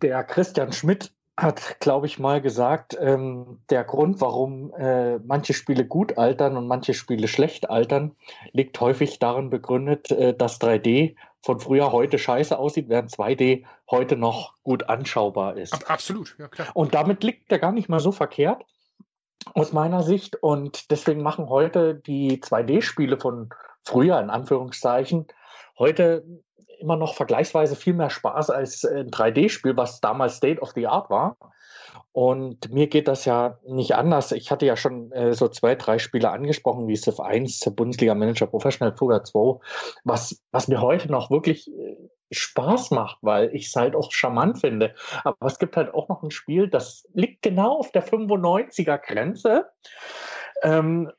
Der 0.01 0.23
Christian 0.23 0.71
Schmidt 0.73 1.11
hat, 1.37 1.79
glaube 1.79 2.05
ich, 2.05 2.19
mal 2.19 2.41
gesagt, 2.41 2.97
ähm, 2.99 3.59
der 3.69 3.83
Grund, 3.83 4.19
warum 4.21 4.73
äh, 4.73 5.19
manche 5.19 5.53
Spiele 5.53 5.85
gut 5.85 6.17
altern 6.17 6.57
und 6.57 6.67
manche 6.67 6.93
Spiele 6.93 7.27
schlecht 7.27 7.69
altern, 7.69 8.15
liegt 8.51 8.79
häufig 8.81 9.19
darin 9.19 9.49
begründet, 9.49 10.11
äh, 10.11 10.33
dass 10.33 10.59
3D 10.59 11.15
von 11.41 11.59
früher 11.59 11.91
heute 11.91 12.19
scheiße 12.19 12.57
aussieht, 12.57 12.89
während 12.89 13.11
2D 13.11 13.65
heute 13.89 14.15
noch 14.17 14.55
gut 14.63 14.89
anschaubar 14.89 15.57
ist. 15.57 15.89
Absolut, 15.89 16.35
ja 16.37 16.47
klar. 16.47 16.67
Und 16.73 16.93
damit 16.93 17.23
liegt 17.23 17.51
er 17.51 17.59
gar 17.59 17.71
nicht 17.71 17.89
mal 17.89 17.99
so 17.99 18.11
verkehrt 18.11 18.63
aus 19.53 19.73
meiner 19.73 20.03
Sicht. 20.03 20.35
Und 20.35 20.91
deswegen 20.91 21.21
machen 21.21 21.49
heute 21.49 21.95
die 21.95 22.41
2D-Spiele 22.41 23.17
von 23.17 23.49
früher, 23.83 24.19
in 24.19 24.29
Anführungszeichen, 24.29 25.27
heute 25.77 26.25
immer 26.79 26.95
noch 26.95 27.13
vergleichsweise 27.15 27.75
viel 27.75 27.93
mehr 27.93 28.09
Spaß 28.09 28.49
als 28.49 28.85
ein 28.85 29.09
3D-Spiel, 29.09 29.75
was 29.77 29.99
damals 30.01 30.37
State 30.37 30.61
of 30.61 30.71
the 30.75 30.87
Art 30.87 31.09
war. 31.09 31.37
Und 32.11 32.71
mir 32.73 32.87
geht 32.87 33.07
das 33.07 33.25
ja 33.25 33.59
nicht 33.65 33.95
anders. 33.95 34.31
Ich 34.31 34.51
hatte 34.51 34.65
ja 34.65 34.75
schon 34.75 35.11
äh, 35.11 35.33
so 35.33 35.47
zwei, 35.47 35.75
drei 35.75 35.99
Spiele 35.99 36.31
angesprochen, 36.31 36.87
wie 36.87 36.95
Civ 36.95 37.19
1, 37.19 37.59
Bundesliga 37.75 38.15
Manager 38.15 38.47
Professional 38.47 38.95
Fuga 38.95 39.23
2, 39.23 39.59
was, 40.03 40.41
was 40.51 40.67
mir 40.67 40.81
heute 40.81 41.11
noch 41.11 41.29
wirklich 41.29 41.67
äh, 41.67 41.95
Spaß 42.31 42.91
macht, 42.91 43.19
weil 43.21 43.53
ich 43.55 43.67
es 43.67 43.75
halt 43.75 43.95
auch 43.95 44.11
charmant 44.11 44.59
finde. 44.59 44.95
Aber 45.23 45.45
es 45.45 45.59
gibt 45.59 45.77
halt 45.77 45.93
auch 45.93 46.09
noch 46.09 46.23
ein 46.23 46.31
Spiel, 46.31 46.67
das 46.67 47.07
liegt 47.13 47.41
genau 47.43 47.77
auf 47.77 47.91
der 47.91 48.05
95er 48.05 48.97
Grenze. 48.97 49.69
Ähm, 50.63 51.11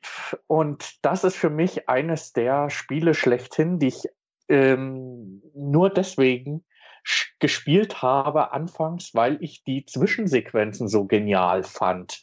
und 0.47 1.05
das 1.05 1.23
ist 1.23 1.35
für 1.35 1.49
mich 1.49 1.89
eines 1.89 2.33
der 2.33 2.69
Spiele 2.69 3.13
schlechthin, 3.13 3.79
die 3.79 3.87
ich 3.87 4.03
ähm, 4.49 5.41
nur 5.53 5.89
deswegen 5.89 6.63
gespielt 7.39 8.01
habe 8.01 8.51
anfangs, 8.51 9.13
weil 9.13 9.37
ich 9.41 9.63
die 9.63 9.85
Zwischensequenzen 9.85 10.87
so 10.87 11.05
genial 11.05 11.63
fand. 11.63 12.21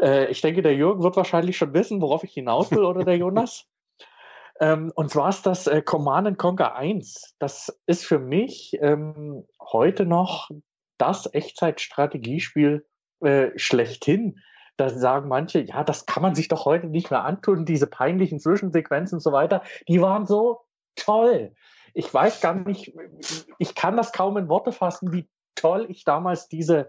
Äh, 0.00 0.30
ich 0.30 0.40
denke, 0.40 0.62
der 0.62 0.74
Jürgen 0.74 1.02
wird 1.02 1.16
wahrscheinlich 1.16 1.56
schon 1.56 1.74
wissen, 1.74 2.00
worauf 2.00 2.24
ich 2.24 2.32
hinaus 2.32 2.70
will, 2.70 2.84
oder 2.84 3.04
der 3.04 3.16
Jonas? 3.16 3.64
Ähm, 4.62 4.92
und 4.94 5.10
zwar 5.10 5.30
ist 5.30 5.46
das 5.46 5.66
äh, 5.66 5.80
Command 5.80 6.36
Conquer 6.36 6.76
1. 6.76 7.34
Das 7.38 7.80
ist 7.86 8.04
für 8.04 8.18
mich 8.18 8.76
ähm, 8.82 9.46
heute 9.58 10.04
noch 10.04 10.50
das 10.98 11.32
Echtzeitstrategiespiel 11.32 12.86
äh, 13.22 13.52
schlechthin. 13.56 14.38
Da 14.76 14.90
sagen 14.90 15.28
manche, 15.28 15.60
ja, 15.60 15.82
das 15.82 16.04
kann 16.04 16.22
man 16.22 16.34
sich 16.34 16.48
doch 16.48 16.66
heute 16.66 16.88
nicht 16.88 17.10
mehr 17.10 17.24
antun, 17.24 17.64
diese 17.64 17.86
peinlichen 17.86 18.38
Zwischensequenzen 18.38 19.16
und 19.16 19.20
so 19.20 19.32
weiter. 19.32 19.62
Die 19.88 20.02
waren 20.02 20.26
so 20.26 20.60
toll 20.94 21.54
ich 21.94 22.12
weiß 22.12 22.40
gar 22.40 22.54
nicht, 22.54 22.92
ich 23.58 23.74
kann 23.74 23.96
das 23.96 24.12
kaum 24.12 24.36
in 24.36 24.48
Worte 24.48 24.72
fassen, 24.72 25.12
wie 25.12 25.28
toll 25.54 25.86
ich 25.88 26.04
damals 26.04 26.48
diese 26.48 26.88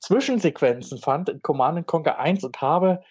Zwischensequenzen 0.00 0.98
fand 0.98 1.28
in 1.28 1.42
Command 1.42 1.86
Conquer 1.86 2.18
1 2.18 2.44
und 2.44 2.60
habe 2.60 3.02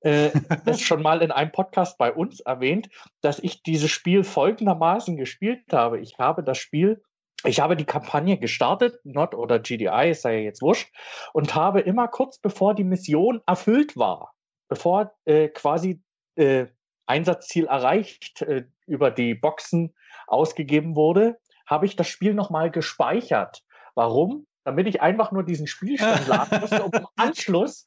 äh, 0.00 0.30
das 0.64 0.80
schon 0.80 1.02
mal 1.02 1.22
in 1.22 1.30
einem 1.30 1.52
Podcast 1.52 1.98
bei 1.98 2.12
uns 2.12 2.40
erwähnt, 2.40 2.88
dass 3.20 3.38
ich 3.38 3.62
dieses 3.62 3.90
Spiel 3.90 4.24
folgendermaßen 4.24 5.16
gespielt 5.16 5.72
habe. 5.72 6.00
Ich 6.00 6.18
habe 6.18 6.42
das 6.42 6.58
Spiel, 6.58 7.02
ich 7.44 7.60
habe 7.60 7.76
die 7.76 7.84
Kampagne 7.84 8.38
gestartet, 8.38 9.00
Not 9.04 9.34
oder 9.34 9.58
GDI, 9.58 10.14
sei 10.14 10.38
ja 10.38 10.40
jetzt 10.40 10.62
wurscht, 10.62 10.92
und 11.32 11.54
habe 11.54 11.80
immer 11.80 12.08
kurz 12.08 12.38
bevor 12.38 12.74
die 12.74 12.84
Mission 12.84 13.40
erfüllt 13.46 13.96
war, 13.96 14.32
bevor 14.68 15.12
äh, 15.24 15.48
quasi 15.48 16.02
äh, 16.36 16.66
Einsatzziel 17.06 17.66
erreicht 17.66 18.42
äh, 18.42 18.64
über 18.86 19.10
die 19.10 19.34
Boxen 19.34 19.94
ausgegeben 20.26 20.96
wurde, 20.96 21.38
habe 21.66 21.86
ich 21.86 21.96
das 21.96 22.08
Spiel 22.08 22.34
nochmal 22.34 22.70
gespeichert. 22.70 23.62
Warum? 23.94 24.46
Damit 24.64 24.86
ich 24.86 25.02
einfach 25.02 25.32
nur 25.32 25.44
diesen 25.44 25.66
Spielstand 25.66 26.28
laden 26.28 26.60
musste, 26.60 26.82
um 26.84 26.92
im 26.92 27.06
Anschluss 27.16 27.86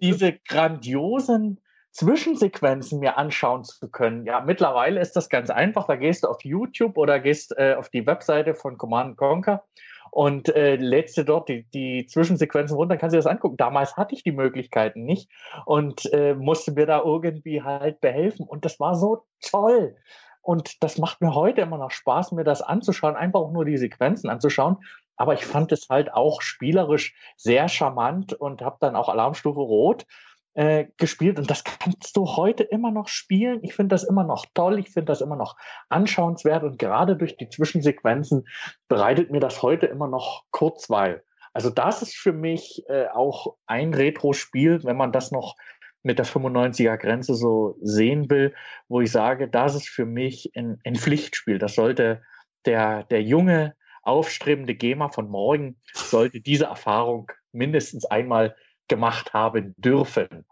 diese 0.00 0.38
grandiosen 0.48 1.60
Zwischensequenzen 1.90 3.00
mir 3.00 3.18
anschauen 3.18 3.64
zu 3.64 3.90
können. 3.90 4.24
Ja, 4.24 4.40
mittlerweile 4.40 5.00
ist 5.00 5.14
das 5.14 5.28
ganz 5.28 5.50
einfach. 5.50 5.86
Da 5.86 5.96
gehst 5.96 6.24
du 6.24 6.28
auf 6.28 6.42
YouTube 6.42 6.96
oder 6.96 7.20
gehst 7.20 7.54
äh, 7.58 7.74
auf 7.74 7.90
die 7.90 8.06
Webseite 8.06 8.54
von 8.54 8.78
Command 8.78 9.18
Conquer 9.18 9.64
und 10.12 10.54
äh, 10.54 10.76
lädst 10.76 11.16
dir 11.16 11.24
dort 11.24 11.48
die, 11.48 11.62
die 11.70 12.06
Zwischensequenzen 12.06 12.76
runter, 12.76 12.98
kannst 12.98 13.14
du 13.14 13.18
das 13.18 13.26
angucken. 13.26 13.56
Damals 13.56 13.96
hatte 13.96 14.14
ich 14.14 14.22
die 14.22 14.30
Möglichkeiten 14.30 15.04
nicht 15.04 15.30
und 15.64 16.12
äh, 16.12 16.34
musste 16.34 16.72
mir 16.72 16.84
da 16.84 17.00
irgendwie 17.02 17.62
halt 17.62 18.02
behelfen. 18.02 18.46
Und 18.46 18.66
das 18.66 18.78
war 18.78 18.94
so 18.94 19.24
toll. 19.40 19.96
Und 20.42 20.82
das 20.82 20.98
macht 20.98 21.22
mir 21.22 21.34
heute 21.34 21.62
immer 21.62 21.78
noch 21.78 21.90
Spaß, 21.90 22.32
mir 22.32 22.44
das 22.44 22.60
anzuschauen, 22.60 23.16
einfach 23.16 23.40
auch 23.40 23.52
nur 23.52 23.64
die 23.64 23.78
Sequenzen 23.78 24.28
anzuschauen. 24.28 24.76
Aber 25.16 25.32
ich 25.32 25.46
fand 25.46 25.72
es 25.72 25.88
halt 25.88 26.12
auch 26.12 26.42
spielerisch 26.42 27.14
sehr 27.38 27.68
charmant 27.68 28.34
und 28.34 28.60
habe 28.60 28.76
dann 28.80 28.96
auch 28.96 29.08
Alarmstufe 29.08 29.60
Rot 29.60 30.04
äh, 30.54 30.86
gespielt 30.98 31.38
und 31.38 31.50
das 31.50 31.64
kannst 31.64 32.16
du 32.16 32.26
heute 32.36 32.62
immer 32.62 32.90
noch 32.90 33.08
spielen. 33.08 33.60
Ich 33.62 33.74
finde 33.74 33.94
das 33.94 34.04
immer 34.04 34.24
noch 34.24 34.46
toll, 34.54 34.78
ich 34.78 34.90
finde 34.90 35.06
das 35.06 35.20
immer 35.20 35.36
noch 35.36 35.56
anschauenswert 35.88 36.62
und 36.62 36.78
gerade 36.78 37.16
durch 37.16 37.36
die 37.36 37.48
Zwischensequenzen 37.48 38.46
bereitet 38.88 39.30
mir 39.30 39.40
das 39.40 39.62
heute 39.62 39.86
immer 39.86 40.08
noch 40.08 40.44
Kurzweil. 40.50 41.22
Also 41.54 41.70
das 41.70 42.02
ist 42.02 42.16
für 42.16 42.32
mich 42.32 42.84
äh, 42.88 43.06
auch 43.08 43.56
ein 43.66 43.94
Retro-Spiel, 43.94 44.84
wenn 44.84 44.96
man 44.96 45.12
das 45.12 45.32
noch 45.32 45.56
mit 46.02 46.18
der 46.18 46.26
95er 46.26 46.96
Grenze 46.96 47.34
so 47.34 47.76
sehen 47.80 48.28
will, 48.30 48.54
wo 48.88 49.00
ich 49.00 49.10
sage, 49.10 49.48
das 49.48 49.74
ist 49.74 49.88
für 49.88 50.06
mich 50.06 50.50
ein, 50.56 50.80
ein 50.84 50.96
Pflichtspiel. 50.96 51.58
Das 51.58 51.74
sollte 51.74 52.22
der, 52.64 53.04
der 53.04 53.22
junge, 53.22 53.74
aufstrebende 54.02 54.74
Gamer 54.74 55.10
von 55.10 55.28
morgen, 55.28 55.80
sollte 55.92 56.40
diese 56.40 56.64
Erfahrung 56.64 57.30
mindestens 57.52 58.04
einmal 58.04 58.56
gemacht 58.88 59.32
haben 59.32 59.74
dürfen. 59.76 60.44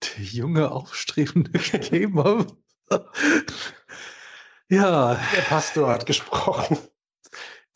Der 0.00 0.24
junge, 0.24 0.70
aufstrebende 0.70 1.50
Gamer. 1.90 2.46
ja. 4.68 5.14
Der 5.14 5.42
Pastor 5.42 5.88
hat 5.88 6.06
gesprochen. 6.06 6.78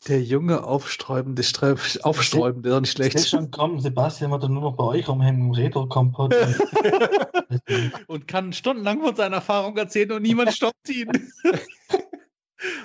Der 0.07 0.21
junge, 0.21 0.65
aufsträubende, 0.65 1.41
aufsträubende, 2.01 2.69
ist 2.69 2.81
nicht 2.81 2.91
schlecht. 2.91 3.15
Jetzt 3.15 3.29
schon 3.29 3.51
kommen, 3.51 3.79
Sebastian 3.79 4.31
wird 4.31 4.43
dann 4.43 4.53
nur 4.53 4.63
noch 4.63 4.75
bei 4.75 4.83
euch 4.83 5.07
rumhängen 5.07 5.41
im 5.43 5.51
Retro-Kompott. 5.51 6.35
und 8.07 8.27
kann 8.27 8.51
stundenlang 8.51 9.01
von 9.01 9.15
seiner 9.15 9.37
Erfahrung 9.37 9.77
erzählen 9.77 10.11
und 10.11 10.23
niemand 10.23 10.51
stoppt 10.53 10.89
ihn. 10.89 11.09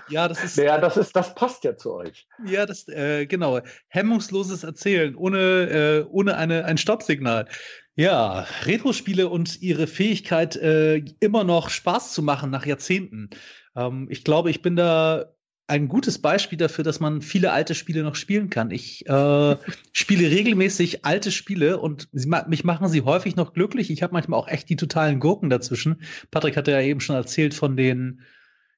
Ja, 0.08 0.28
das 0.28 0.42
ist. 0.44 0.56
Ja, 0.56 0.78
das 0.78 0.96
ist, 0.96 1.14
das 1.14 1.34
passt 1.34 1.64
ja 1.64 1.76
zu 1.76 1.94
euch. 1.94 2.26
Ja, 2.46 2.66
das, 2.66 2.88
äh, 2.88 3.26
genau. 3.26 3.60
Hemmungsloses 3.88 4.64
Erzählen 4.64 5.14
ohne, 5.14 5.38
äh, 5.38 6.06
ohne 6.10 6.36
eine, 6.36 6.64
ein 6.64 6.78
Stoppsignal. 6.78 7.46
Ja, 7.94 8.46
Retro-Spiele 8.64 9.28
und 9.28 9.60
ihre 9.60 9.86
Fähigkeit, 9.86 10.56
äh, 10.56 11.02
immer 11.20 11.44
noch 11.44 11.68
Spaß 11.68 12.12
zu 12.12 12.22
machen 12.22 12.50
nach 12.50 12.64
Jahrzehnten. 12.64 13.30
Ähm, 13.74 14.06
ich 14.10 14.24
glaube, 14.24 14.50
ich 14.50 14.62
bin 14.62 14.76
da 14.76 15.34
ein 15.68 15.88
gutes 15.88 16.20
Beispiel 16.20 16.56
dafür, 16.56 16.82
dass 16.82 16.98
man 16.98 17.20
viele 17.20 17.52
alte 17.52 17.74
Spiele 17.74 18.02
noch 18.02 18.14
spielen 18.14 18.48
kann. 18.50 18.70
Ich 18.70 19.06
äh, 19.06 19.56
spiele 19.92 20.30
regelmäßig 20.30 21.04
alte 21.04 21.30
Spiele 21.30 21.78
und 21.78 22.08
sie, 22.12 22.30
mich 22.48 22.64
machen 22.64 22.88
sie 22.88 23.02
häufig 23.02 23.36
noch 23.36 23.52
glücklich. 23.52 23.90
Ich 23.90 24.02
habe 24.02 24.14
manchmal 24.14 24.40
auch 24.40 24.48
echt 24.48 24.70
die 24.70 24.76
totalen 24.76 25.20
Gurken 25.20 25.50
dazwischen. 25.50 26.00
Patrick 26.30 26.56
hatte 26.56 26.70
ja 26.70 26.80
eben 26.80 27.00
schon 27.00 27.16
erzählt 27.16 27.52
von 27.52 27.76
den 27.76 28.22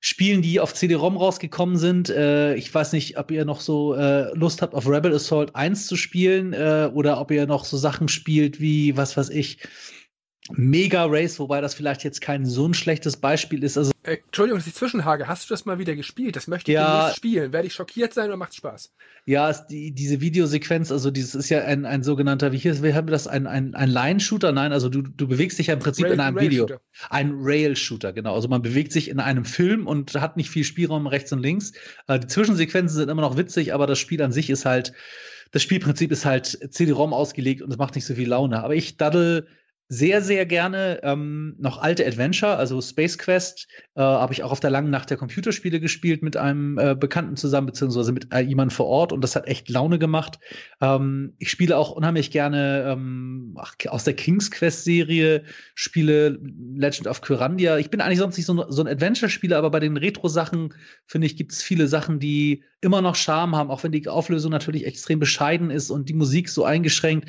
Spielen, 0.03 0.41
die 0.41 0.61
auf 0.61 0.73
CD-ROM 0.73 1.19
rausgekommen 1.19 1.77
sind. 1.77 2.09
Äh, 2.09 2.55
ich 2.55 2.75
weiß 2.75 2.93
nicht, 2.95 3.19
ob 3.19 3.31
ihr 3.31 3.45
noch 3.45 3.61
so 3.61 3.95
äh, 3.95 4.35
Lust 4.35 4.63
habt, 4.63 4.75
auf 4.75 4.89
Rebel 4.89 5.15
Assault 5.15 5.55
1 5.55 5.87
zu 5.87 5.97
spielen 5.97 6.55
äh, 6.55 6.91
oder 6.95 7.21
ob 7.21 7.31
ihr 7.31 7.47
noch 7.47 7.67
so 7.67 7.77
Sachen 7.77 8.09
spielt 8.09 8.61
wie, 8.61 8.97
was 8.97 9.17
weiß 9.19 9.29
ich, 9.29 9.59
Mega 10.53 11.05
Race, 11.07 11.39
wobei 11.39 11.61
das 11.61 11.75
vielleicht 11.75 12.05
jetzt 12.05 12.21
kein 12.21 12.45
so 12.45 12.67
ein 12.67 12.75
schlechtes 12.75 13.17
Beispiel 13.17 13.63
ist. 13.63 13.79
Also 13.79 13.93
äh, 14.03 14.17
Entschuldigung, 14.25 14.59
dass 14.59 14.67
ich 14.67 14.75
zwischenhage. 14.75 15.29
Hast 15.29 15.49
du 15.49 15.55
das 15.55 15.65
mal 15.65 15.79
wieder 15.79 15.95
gespielt? 15.95 16.35
Das 16.37 16.47
möchte 16.47 16.71
ich 16.71 16.75
ja, 16.75 17.07
nicht 17.07 17.17
spielen. 17.17 17.53
Werde 17.53 17.67
ich 17.67 17.75
schockiert 17.75 18.15
sein 18.15 18.27
oder 18.27 18.37
macht 18.37 18.55
Spaß? 18.55 18.93
Ja, 19.27 19.53
die, 19.53 19.93
diese 19.93 20.21
Videosequenz, 20.21 20.91
also 20.91 21.11
dieses 21.11 21.35
ist 21.35 21.51
ja 21.51 21.63
ein, 21.63 21.85
ein 21.85 22.03
sogenannter, 22.03 22.53
wie 22.53 22.59
hier, 22.59 22.83
wir 22.83 22.95
haben 22.95 23.09
das, 23.09 23.27
ein, 23.27 23.47
ein, 23.47 23.75
ein 23.75 23.91
Line-Shooter? 23.91 24.53
Nein, 24.53 24.73
also 24.73 24.89
du, 24.89 25.03
du 25.03 25.29
bewegst 25.29 25.59
dich 25.59 25.69
ja 25.69 25.75
im 25.75 25.81
Prinzip 25.81 26.07
Rail, 26.07 26.15
in 26.15 26.21
einem 26.21 26.39
Rail 26.39 26.51
Video. 26.51 26.63
Shooter. 26.65 26.81
Ein 27.11 27.33
Rail-Shooter, 27.37 28.13
genau. 28.13 28.35
Also 28.35 28.49
man 28.49 28.63
bewegt 28.63 28.93
sich 28.93 29.11
in 29.11 29.21
einem 29.21 29.45
Film 29.45 29.87
und 29.87 30.15
hat 30.15 30.37
nicht 30.37 30.51
viel 30.51 30.65
Spielraum 30.65 31.07
rechts 31.07 31.33
und 31.33 31.41
links. 31.41 31.73
Äh, 32.09 32.19
die 32.19 32.27
Zwischensequenzen 32.27 32.97
sind 32.97 33.09
immer 33.11 33.23
noch 33.23 33.37
witzig, 33.37 33.75
aber 33.75 33.87
das 33.87 33.99
Spiel 33.99 34.23
an 34.23 34.33
sich 34.33 34.49
ist 34.49 34.65
halt, 34.65 34.95
das 35.53 35.63
Spielprinzip 35.63 36.11
ist 36.11 36.25
halt 36.25 36.59
CD-ROM 36.71 37.13
ausgelegt 37.13 37.61
und 37.61 37.71
es 37.71 37.77
macht 37.77 37.95
nicht 37.97 38.07
so 38.07 38.15
viel 38.15 38.29
Laune. 38.29 38.63
Aber 38.63 38.75
ich 38.75 38.97
daddel 38.97 39.47
sehr, 39.93 40.23
sehr 40.23 40.47
gerne 40.47 41.01
ähm, 41.03 41.57
noch 41.59 41.79
alte 41.79 42.07
Adventure, 42.07 42.55
also 42.57 42.81
Space 42.81 43.19
Quest, 43.19 43.67
äh, 43.97 44.01
habe 44.01 44.33
ich 44.33 44.45
auch 44.45 44.53
auf 44.53 44.61
der 44.61 44.71
langen 44.71 44.91
Nacht 44.91 45.11
der 45.11 45.17
Computerspiele 45.17 45.81
gespielt 45.81 46.23
mit 46.23 46.37
einem 46.37 46.79
äh, 46.79 46.95
Bekannten 46.95 47.35
zusammen, 47.35 47.67
beziehungsweise 47.67 48.13
mit 48.13 48.33
äh, 48.33 48.39
jemandem 48.39 48.75
vor 48.75 48.87
Ort 48.87 49.13
und 49.13 49.21
das 49.21 49.35
hat 49.35 49.49
echt 49.49 49.69
Laune 49.69 49.99
gemacht. 49.99 50.39
Ähm, 50.81 51.35
ich 51.39 51.51
spiele 51.51 51.77
auch 51.77 51.91
unheimlich 51.91 52.31
gerne 52.31 52.85
ähm, 52.87 53.57
ach, 53.59 53.75
aus 53.89 54.05
der 54.05 54.15
King's 54.15 54.53
Quest-Serie, 54.53 55.43
spiele 55.75 56.39
Legend 56.77 57.09
of 57.09 57.21
Kyrandia. 57.21 57.77
Ich 57.79 57.91
bin 57.91 58.01
eigentlich 58.01 58.21
sonst 58.21 58.37
nicht 58.37 58.47
so, 58.47 58.71
so 58.71 58.85
ein 58.85 58.89
Adventure-Spieler, 58.89 59.59
aber 59.59 59.71
bei 59.71 59.81
den 59.81 59.97
Retro-Sachen, 59.97 60.73
finde 61.07 61.27
ich, 61.27 61.37
gibt 61.37 61.51
es 61.51 61.65
viele 61.65 61.89
Sachen, 61.89 62.21
die 62.21 62.63
immer 62.81 63.03
noch 63.03 63.17
Charme 63.17 63.57
haben, 63.57 63.73
auch 63.73 63.83
wenn 63.83 63.91
die 63.91 64.07
Auflösung 64.09 64.53
natürlich 64.53 64.87
extrem 64.87 65.19
bescheiden 65.19 65.73
ist 65.73 65.91
und 65.91 66.09
die 66.09 66.15
Musik 66.15 66.49
so 66.49 66.65
eingeschränkt. 66.65 67.29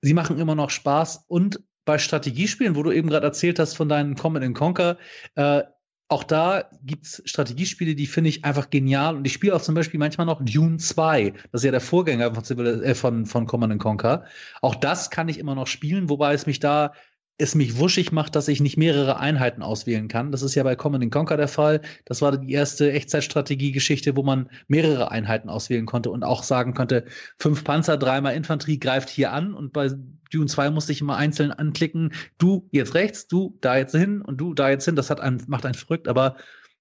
Sie 0.00 0.14
machen 0.14 0.38
immer 0.38 0.54
noch 0.54 0.70
Spaß 0.70 1.26
und 1.28 1.60
bei 1.88 1.96
Strategiespielen, 1.96 2.76
wo 2.76 2.82
du 2.82 2.92
eben 2.92 3.08
gerade 3.08 3.24
erzählt 3.24 3.58
hast 3.58 3.74
von 3.74 3.88
deinen 3.88 4.14
Command 4.14 4.54
Conquer, 4.54 4.98
äh, 5.36 5.62
auch 6.08 6.22
da 6.22 6.64
gibt 6.82 7.06
es 7.06 7.22
Strategiespiele, 7.24 7.94
die 7.94 8.06
finde 8.06 8.28
ich 8.28 8.44
einfach 8.44 8.68
genial. 8.68 9.16
Und 9.16 9.26
ich 9.26 9.32
spiele 9.32 9.56
auch 9.56 9.62
zum 9.62 9.74
Beispiel 9.74 9.98
manchmal 9.98 10.26
noch 10.26 10.42
Dune 10.44 10.76
2. 10.76 11.32
Das 11.50 11.62
ist 11.62 11.64
ja 11.64 11.70
der 11.70 11.80
Vorgänger 11.80 12.34
von, 12.34 12.44
Civil, 12.44 12.82
äh, 12.84 12.94
von, 12.94 13.24
von 13.24 13.46
Command 13.46 13.78
Conquer. 13.78 14.24
Auch 14.60 14.74
das 14.74 15.08
kann 15.08 15.30
ich 15.30 15.38
immer 15.38 15.54
noch 15.54 15.66
spielen, 15.66 16.10
wobei 16.10 16.34
es 16.34 16.44
mich 16.44 16.60
da 16.60 16.92
es 17.38 17.54
mich 17.54 17.78
wuschig 17.78 18.10
macht, 18.10 18.34
dass 18.34 18.48
ich 18.48 18.60
nicht 18.60 18.76
mehrere 18.76 19.18
Einheiten 19.18 19.62
auswählen 19.62 20.08
kann. 20.08 20.32
Das 20.32 20.42
ist 20.42 20.56
ja 20.56 20.64
bei 20.64 20.74
Command 20.74 21.10
Conquer 21.12 21.36
der 21.36 21.46
Fall. 21.46 21.80
Das 22.04 22.20
war 22.20 22.36
die 22.36 22.52
erste 22.52 22.92
Echtzeitstrategie-Geschichte, 22.92 24.16
wo 24.16 24.24
man 24.24 24.50
mehrere 24.66 25.12
Einheiten 25.12 25.48
auswählen 25.48 25.86
konnte 25.86 26.10
und 26.10 26.24
auch 26.24 26.42
sagen 26.42 26.74
konnte, 26.74 27.04
fünf 27.38 27.62
Panzer, 27.62 27.96
dreimal 27.96 28.34
Infanterie 28.34 28.80
greift 28.80 29.08
hier 29.08 29.32
an 29.32 29.54
und 29.54 29.72
bei 29.72 29.90
Dune 30.32 30.46
2 30.46 30.70
musste 30.70 30.90
ich 30.90 31.00
immer 31.00 31.16
einzeln 31.16 31.52
anklicken, 31.52 32.12
du 32.38 32.68
jetzt 32.72 32.94
rechts, 32.94 33.28
du 33.28 33.56
da 33.60 33.76
jetzt 33.76 33.94
hin 33.94 34.20
und 34.20 34.38
du 34.38 34.52
da 34.52 34.68
jetzt 34.68 34.84
hin. 34.84 34.96
Das 34.96 35.08
hat 35.08 35.20
einen, 35.20 35.42
macht 35.46 35.64
einen 35.64 35.74
verrückt, 35.74 36.08
aber 36.08 36.36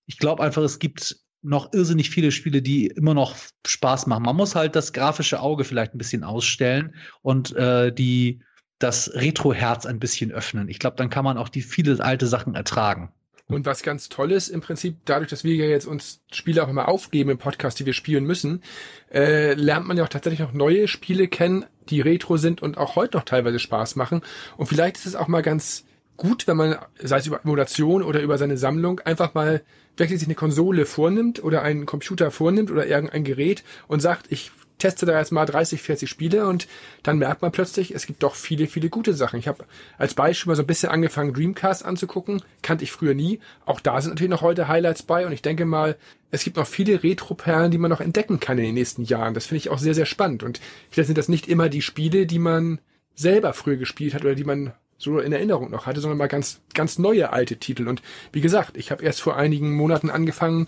ich 0.07 0.17
glaube 0.17 0.43
einfach, 0.43 0.63
es 0.63 0.79
gibt 0.79 1.17
noch 1.43 1.71
irrsinnig 1.71 2.09
viele 2.09 2.31
Spiele, 2.31 2.63
die 2.63 2.87
immer 2.87 3.13
noch 3.13 3.35
Spaß 3.65 4.07
machen. 4.07 4.23
Man 4.23 4.35
muss 4.35 4.55
halt 4.55 4.75
das 4.75 4.91
grafische 4.91 5.39
Auge 5.39 5.63
vielleicht 5.63 5.93
ein 5.93 5.99
bisschen 5.99 6.23
ausstellen 6.23 6.95
und 7.21 7.55
äh, 7.55 7.93
die 7.93 8.41
das 8.79 9.11
Retro-Herz 9.13 9.85
ein 9.85 9.99
bisschen 9.99 10.31
öffnen. 10.31 10.69
Ich 10.69 10.79
glaube, 10.79 10.97
dann 10.97 11.09
kann 11.09 11.23
man 11.23 11.37
auch 11.37 11.49
die 11.49 11.61
viele 11.61 12.03
alte 12.03 12.27
Sachen 12.27 12.55
ertragen. 12.55 13.11
Und 13.49 13.65
was 13.65 13.81
ganz 13.81 14.09
toll 14.09 14.33
ist, 14.33 14.49
im 14.49 14.59
Prinzip, 14.59 14.97
dadurch, 15.05 15.29
dass 15.29 15.45
wir 15.45 15.55
ja 15.55 15.65
jetzt 15.65 15.85
uns 15.85 16.21
Spiele 16.31 16.63
auch 16.63 16.67
immer 16.67 16.89
aufgeben 16.89 17.29
im 17.29 17.37
Podcast, 17.37 17.79
die 17.79 17.85
wir 17.85 17.93
spielen 17.93 18.25
müssen, 18.25 18.61
äh, 19.09 19.53
lernt 19.53 19.87
man 19.87 19.95
ja 19.95 20.03
auch 20.03 20.09
tatsächlich 20.09 20.41
noch 20.41 20.51
neue 20.51 20.89
Spiele 20.89 21.29
kennen, 21.29 21.65
die 21.89 22.01
Retro 22.01 22.35
sind 22.35 22.61
und 22.61 22.77
auch 22.77 22.97
heute 22.97 23.15
noch 23.15 23.23
teilweise 23.23 23.59
Spaß 23.59 23.95
machen. 23.95 24.21
Und 24.57 24.67
vielleicht 24.67 24.97
ist 24.97 25.05
es 25.05 25.15
auch 25.15 25.29
mal 25.29 25.41
ganz 25.41 25.85
gut, 26.17 26.45
wenn 26.47 26.57
man, 26.57 26.75
sei 27.01 27.19
es 27.19 27.27
über 27.27 27.39
Emulation 27.41 28.03
oder 28.03 28.19
über 28.21 28.37
seine 28.37 28.57
Sammlung, 28.57 28.99
einfach 28.99 29.33
mal 29.33 29.61
wirklich 29.95 30.19
sich 30.19 30.27
eine 30.27 30.35
Konsole 30.35 30.85
vornimmt 30.85 31.41
oder 31.41 31.61
einen 31.61 31.85
Computer 31.85 32.31
vornimmt 32.31 32.69
oder 32.69 32.85
irgendein 32.85 33.23
Gerät 33.23 33.63
und 33.87 34.01
sagt, 34.01 34.25
ich 34.29 34.51
teste 34.77 35.05
da 35.05 35.17
jetzt 35.17 35.31
mal 35.31 35.45
30, 35.45 35.81
40 35.81 36.09
Spiele 36.09 36.47
und 36.47 36.67
dann 37.03 37.17
merkt 37.17 37.41
man 37.41 37.51
plötzlich, 37.51 37.93
es 37.93 38.05
gibt 38.05 38.23
doch 38.23 38.35
viele, 38.35 38.67
viele 38.67 38.89
gute 38.89 39.13
Sachen. 39.13 39.39
Ich 39.39 39.47
habe 39.47 39.65
als 39.97 40.13
Beispiel 40.13 40.51
mal 40.51 40.55
so 40.55 40.63
ein 40.63 40.67
bisschen 40.67 40.89
angefangen, 40.89 41.33
Dreamcast 41.33 41.85
anzugucken. 41.85 42.41
Kannte 42.61 42.83
ich 42.83 42.91
früher 42.91 43.13
nie. 43.13 43.39
Auch 43.65 43.79
da 43.79 43.99
sind 44.01 44.11
natürlich 44.11 44.31
noch 44.31 44.41
heute 44.41 44.67
Highlights 44.67 45.03
bei 45.03 45.25
und 45.25 45.31
ich 45.31 45.41
denke 45.41 45.65
mal, 45.65 45.97
es 46.29 46.43
gibt 46.43 46.57
noch 46.57 46.67
viele 46.67 47.03
Retro-Perlen, 47.03 47.71
die 47.71 47.77
man 47.77 47.89
noch 47.89 48.01
entdecken 48.01 48.39
kann 48.39 48.57
in 48.57 48.65
den 48.65 48.75
nächsten 48.75 49.03
Jahren. 49.03 49.33
Das 49.33 49.45
finde 49.45 49.59
ich 49.59 49.69
auch 49.69 49.79
sehr, 49.79 49.93
sehr 49.93 50.05
spannend. 50.05 50.43
Und 50.43 50.59
vielleicht 50.89 51.07
sind 51.07 51.17
das 51.17 51.29
nicht 51.29 51.47
immer 51.47 51.69
die 51.69 51.81
Spiele, 51.81 52.25
die 52.25 52.39
man 52.39 52.79
selber 53.15 53.53
früher 53.53 53.77
gespielt 53.77 54.13
hat 54.13 54.23
oder 54.23 54.35
die 54.35 54.43
man 54.43 54.73
so 54.97 55.19
in 55.19 55.31
Erinnerung 55.31 55.69
noch 55.69 55.85
hatte, 55.85 56.01
sondern 56.01 56.17
mal 56.17 56.27
ganz, 56.27 56.61
ganz 56.73 56.97
neue 56.97 57.31
alte 57.31 57.57
Titel. 57.57 57.87
Und 57.87 58.01
wie 58.31 58.41
gesagt, 58.41 58.77
ich 58.77 58.91
habe 58.91 59.03
erst 59.03 59.21
vor 59.21 59.37
einigen 59.37 59.75
Monaten 59.75 60.09
angefangen, 60.09 60.67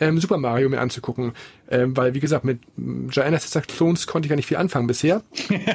ähm, 0.00 0.18
Super 0.18 0.38
Mario 0.38 0.68
mir 0.68 0.80
anzugucken. 0.80 1.32
Ähm, 1.68 1.96
weil, 1.96 2.14
wie 2.14 2.20
gesagt, 2.20 2.44
mit 2.44 2.60
Giant 2.76 3.40
Sister 3.40 3.60
Clones 3.60 4.06
konnte 4.06 4.26
ich 4.26 4.30
ja 4.30 4.36
nicht 4.36 4.46
viel 4.46 4.56
anfangen 4.56 4.86
bisher. 4.86 5.22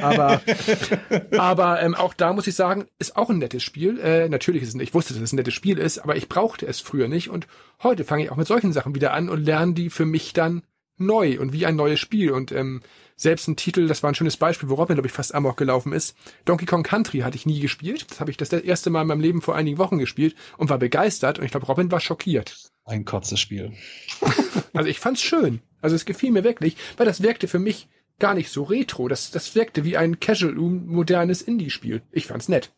Aber, 0.02 0.42
aber 1.38 1.82
ähm, 1.82 1.96
auch 1.96 2.14
da 2.14 2.34
muss 2.34 2.48
ich 2.48 2.56
sagen, 2.56 2.86
ist 3.00 3.16
auch 3.16 3.30
ein 3.30 3.38
nettes 3.38 3.64
Spiel. 3.64 4.00
Äh, 4.00 4.28
natürlich 4.28 4.64
ist 4.64 4.76
es, 4.76 4.82
ich 4.82 4.94
wusste, 4.94 5.14
dass 5.14 5.24
es 5.24 5.32
ein 5.32 5.38
nettes 5.38 5.54
Spiel 5.54 5.78
ist, 5.78 6.00
aber 6.00 6.16
ich 6.16 6.28
brauchte 6.28 6.66
es 6.66 6.82
früher 6.82 7.08
nicht. 7.08 7.30
Und 7.30 7.48
heute 7.82 8.04
fange 8.04 8.24
ich 8.24 8.32
auch 8.32 8.38
mit 8.38 8.48
solchen 8.48 8.74
Sachen 8.74 8.96
wieder 8.96 9.14
an 9.14 9.30
und 9.30 9.46
lerne 9.46 9.74
die 9.74 9.90
für 9.90 10.06
mich 10.06 10.34
dann 10.34 10.64
neu 10.98 11.40
und 11.40 11.54
wie 11.54 11.66
ein 11.66 11.76
neues 11.76 12.00
Spiel. 12.00 12.32
Und 12.32 12.52
ähm, 12.52 12.82
selbst 13.16 13.48
ein 13.48 13.56
Titel, 13.56 13.88
das 13.88 14.04
war 14.04 14.12
ein 14.12 14.16
schönes 14.16 14.38
Beispiel, 14.38 14.70
wo 14.70 14.76
Robin, 14.76 14.96
glaube 14.96 15.08
ich, 15.08 15.14
fast 15.14 15.34
amok 15.34 15.58
gelaufen 15.58 15.94
ist. 15.94 16.16
Donkey 16.44 16.66
Kong 16.66 16.84
Country 16.84 17.20
hatte 17.20 17.38
ich 17.38 17.46
nie 17.46 17.60
gespielt. 17.60 18.06
Das 18.10 18.20
habe 18.20 18.32
ich 18.32 18.38
das 18.38 18.52
erste 18.52 18.90
Mal 18.90 19.04
in 19.04 19.08
meinem 19.08 19.22
Leben 19.22 19.42
vor 19.42 19.56
einigen 19.56 19.78
Wochen 19.78 19.98
gespielt 19.98 20.36
und 20.58 20.70
war 20.70 20.78
begeistert. 20.78 21.40
Und 21.40 21.46
ich 21.46 21.52
glaube, 21.52 21.66
Robin 21.68 21.92
war 21.92 22.00
schockiert. 22.00 22.72
Ein 22.84 23.06
kurzes 23.06 23.40
Spiel. 23.40 23.74
also 24.74 24.90
ich 24.90 25.00
fand's 25.00 25.22
schön. 25.22 25.62
Also 25.82 25.96
es 25.96 26.06
gefiel 26.06 26.32
mir 26.32 26.44
wirklich, 26.44 26.76
weil 26.98 27.06
das 27.06 27.24
wirkte 27.24 27.48
für 27.48 27.60
mich 27.60 27.88
gar 28.20 28.34
nicht 28.34 28.50
so 28.50 28.64
retro. 28.64 29.08
Das, 29.08 29.32
das 29.32 29.56
wirkte 29.56 29.84
wie 29.84 29.98
ein 29.98 30.20
casual, 30.20 30.54
modernes 30.54 31.42
Indie-Spiel. 31.42 32.02
Ich 32.12 32.28
fand's 32.28 32.50
nett. 32.50 32.72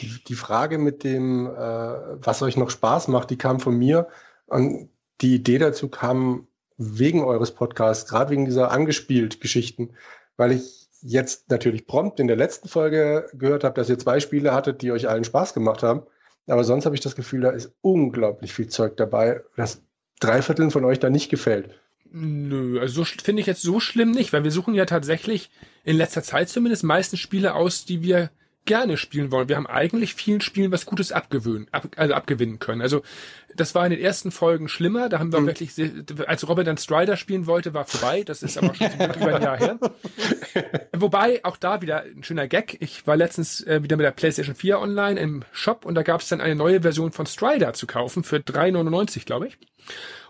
Die, 0.00 0.22
die 0.28 0.34
Frage 0.34 0.78
mit 0.78 1.04
dem, 1.04 1.46
äh, 1.46 1.50
was 1.50 2.42
euch 2.42 2.56
noch 2.56 2.70
Spaß 2.70 3.08
macht, 3.08 3.30
die 3.30 3.38
kam 3.38 3.60
von 3.60 3.76
mir. 3.76 4.08
Und 4.46 4.90
die 5.20 5.34
Idee 5.34 5.58
dazu 5.58 5.88
kam 5.88 6.46
wegen 6.76 7.22
eures 7.22 7.52
Podcasts, 7.52 8.08
gerade 8.08 8.30
wegen 8.30 8.44
dieser 8.44 8.70
angespielt 8.70 9.40
Geschichten, 9.40 9.90
weil 10.36 10.52
ich 10.52 10.88
jetzt 11.02 11.50
natürlich 11.50 11.86
prompt 11.86 12.18
in 12.18 12.26
der 12.26 12.36
letzten 12.36 12.68
Folge 12.68 13.28
gehört 13.34 13.62
habe, 13.62 13.74
dass 13.74 13.90
ihr 13.90 13.98
zwei 13.98 14.20
Spiele 14.20 14.54
hattet, 14.54 14.82
die 14.82 14.90
euch 14.90 15.08
allen 15.08 15.24
Spaß 15.24 15.54
gemacht 15.54 15.82
haben. 15.82 16.02
Aber 16.46 16.64
sonst 16.64 16.86
habe 16.86 16.94
ich 16.94 17.00
das 17.00 17.16
Gefühl, 17.16 17.42
da 17.42 17.50
ist 17.50 17.72
unglaublich 17.80 18.52
viel 18.52 18.68
Zeug 18.68 18.96
dabei, 18.96 19.42
das 19.56 19.82
drei 20.20 20.42
Vierteln 20.42 20.70
von 20.70 20.84
euch 20.84 20.98
da 20.98 21.10
nicht 21.10 21.30
gefällt. 21.30 21.70
Nö, 22.10 22.80
also 22.80 23.02
so 23.02 23.04
finde 23.04 23.40
ich 23.40 23.46
jetzt 23.46 23.62
so 23.62 23.80
schlimm 23.80 24.12
nicht, 24.12 24.32
weil 24.32 24.44
wir 24.44 24.50
suchen 24.50 24.74
ja 24.74 24.86
tatsächlich 24.86 25.50
in 25.84 25.96
letzter 25.96 26.22
Zeit 26.22 26.48
zumindest 26.48 26.84
meistens 26.84 27.20
Spiele 27.20 27.54
aus, 27.54 27.84
die 27.84 28.02
wir 28.02 28.30
gerne 28.64 28.96
spielen 28.96 29.30
wollen. 29.30 29.48
Wir 29.48 29.56
haben 29.56 29.66
eigentlich 29.66 30.14
vielen 30.14 30.40
Spielen 30.40 30.72
was 30.72 30.86
Gutes 30.86 31.12
abgewöhnen, 31.12 31.66
ab, 31.72 31.88
also 31.96 32.14
abgewinnen 32.14 32.58
können. 32.58 32.82
Also 32.82 33.02
das 33.56 33.74
war 33.74 33.84
in 33.86 33.90
den 33.90 34.00
ersten 34.00 34.30
Folgen 34.30 34.68
schlimmer. 34.68 35.08
Da 35.08 35.18
haben 35.18 35.32
wir 35.32 35.40
mhm. 35.40 35.46
wirklich, 35.46 35.72
als 36.26 36.48
Robert 36.48 36.66
dann 36.66 36.76
Strider 36.76 37.16
spielen 37.16 37.46
wollte, 37.46 37.74
war 37.74 37.84
vorbei. 37.84 38.22
Das 38.24 38.42
ist 38.42 38.58
aber 38.58 38.74
schon 38.74 38.86
über 38.92 39.36
ein 39.36 39.42
Jahr 39.42 39.58
her. 39.58 39.78
Wobei, 40.92 41.44
auch 41.44 41.56
da 41.56 41.82
wieder 41.82 42.02
ein 42.02 42.22
schöner 42.22 42.48
Gag. 42.48 42.76
Ich 42.80 43.06
war 43.06 43.16
letztens 43.16 43.60
äh, 43.62 43.82
wieder 43.82 43.96
mit 43.96 44.04
der 44.04 44.10
PlayStation 44.10 44.54
4 44.54 44.78
online 44.80 45.20
im 45.20 45.44
Shop 45.52 45.84
und 45.84 45.94
da 45.94 46.02
gab 46.02 46.20
es 46.20 46.28
dann 46.28 46.40
eine 46.40 46.54
neue 46.54 46.82
Version 46.82 47.12
von 47.12 47.26
Strider 47.26 47.72
zu 47.72 47.86
kaufen 47.86 48.24
für 48.24 48.36
3,99, 48.36 49.24
glaube 49.24 49.48
ich. 49.48 49.58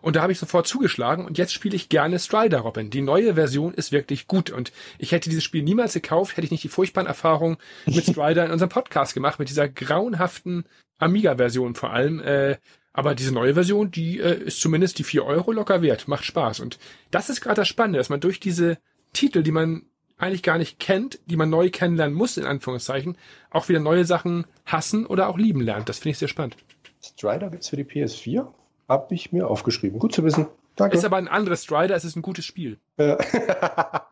Und 0.00 0.16
da 0.16 0.22
habe 0.22 0.32
ich 0.32 0.38
sofort 0.38 0.66
zugeschlagen 0.66 1.24
und 1.24 1.38
jetzt 1.38 1.54
spiele 1.54 1.76
ich 1.76 1.88
gerne 1.88 2.18
Strider 2.18 2.58
Robin. 2.58 2.90
Die 2.90 3.00
neue 3.00 3.34
Version 3.34 3.72
ist 3.72 3.90
wirklich 3.90 4.26
gut 4.26 4.50
und 4.50 4.72
ich 4.98 5.12
hätte 5.12 5.30
dieses 5.30 5.44
Spiel 5.44 5.62
niemals 5.62 5.94
gekauft, 5.94 6.36
hätte 6.36 6.44
ich 6.44 6.50
nicht 6.50 6.64
die 6.64 6.68
furchtbaren 6.68 7.06
Erfahrungen 7.06 7.56
mit 7.86 8.04
Strider 8.10 8.44
in 8.44 8.50
unserem 8.50 8.68
Podcast 8.68 9.14
gemacht, 9.14 9.38
mit 9.38 9.48
dieser 9.48 9.68
grauenhaften 9.68 10.64
Amiga-Version 10.98 11.74
vor 11.74 11.92
allem. 11.92 12.20
Äh, 12.20 12.56
aber 12.94 13.16
diese 13.16 13.34
neue 13.34 13.54
Version, 13.54 13.90
die 13.90 14.20
äh, 14.20 14.44
ist 14.44 14.60
zumindest 14.60 14.98
die 14.98 15.04
vier 15.04 15.24
Euro 15.24 15.52
locker 15.52 15.82
wert, 15.82 16.08
macht 16.08 16.24
Spaß. 16.24 16.60
Und 16.60 16.78
das 17.10 17.28
ist 17.28 17.40
gerade 17.40 17.56
das 17.56 17.68
Spannende, 17.68 17.98
dass 17.98 18.08
man 18.08 18.20
durch 18.20 18.38
diese 18.40 18.78
Titel, 19.12 19.42
die 19.42 19.50
man 19.50 19.82
eigentlich 20.16 20.44
gar 20.44 20.58
nicht 20.58 20.78
kennt, 20.78 21.18
die 21.26 21.36
man 21.36 21.50
neu 21.50 21.70
kennenlernen 21.70 22.16
muss, 22.16 22.36
in 22.36 22.44
Anführungszeichen, 22.44 23.18
auch 23.50 23.68
wieder 23.68 23.80
neue 23.80 24.04
Sachen 24.04 24.46
hassen 24.64 25.06
oder 25.06 25.28
auch 25.28 25.36
lieben 25.36 25.60
lernt. 25.60 25.88
Das 25.88 25.98
finde 25.98 26.10
ich 26.10 26.18
sehr 26.18 26.28
spannend. 26.28 26.56
Strider 27.02 27.50
gibt's 27.50 27.68
für 27.68 27.76
die 27.76 27.84
PS4? 27.84 28.46
Hab 28.88 29.10
ich 29.10 29.32
mir 29.32 29.48
aufgeschrieben. 29.48 29.98
Gut 29.98 30.14
zu 30.14 30.22
wissen. 30.22 30.46
Danke. 30.76 30.96
Ist 30.96 31.04
aber 31.04 31.16
ein 31.16 31.28
anderes 31.28 31.64
Strider, 31.64 31.96
es 31.96 32.04
ist 32.04 32.14
ein 32.14 32.22
gutes 32.22 32.44
Spiel. 32.44 32.78
Ja. 32.96 33.18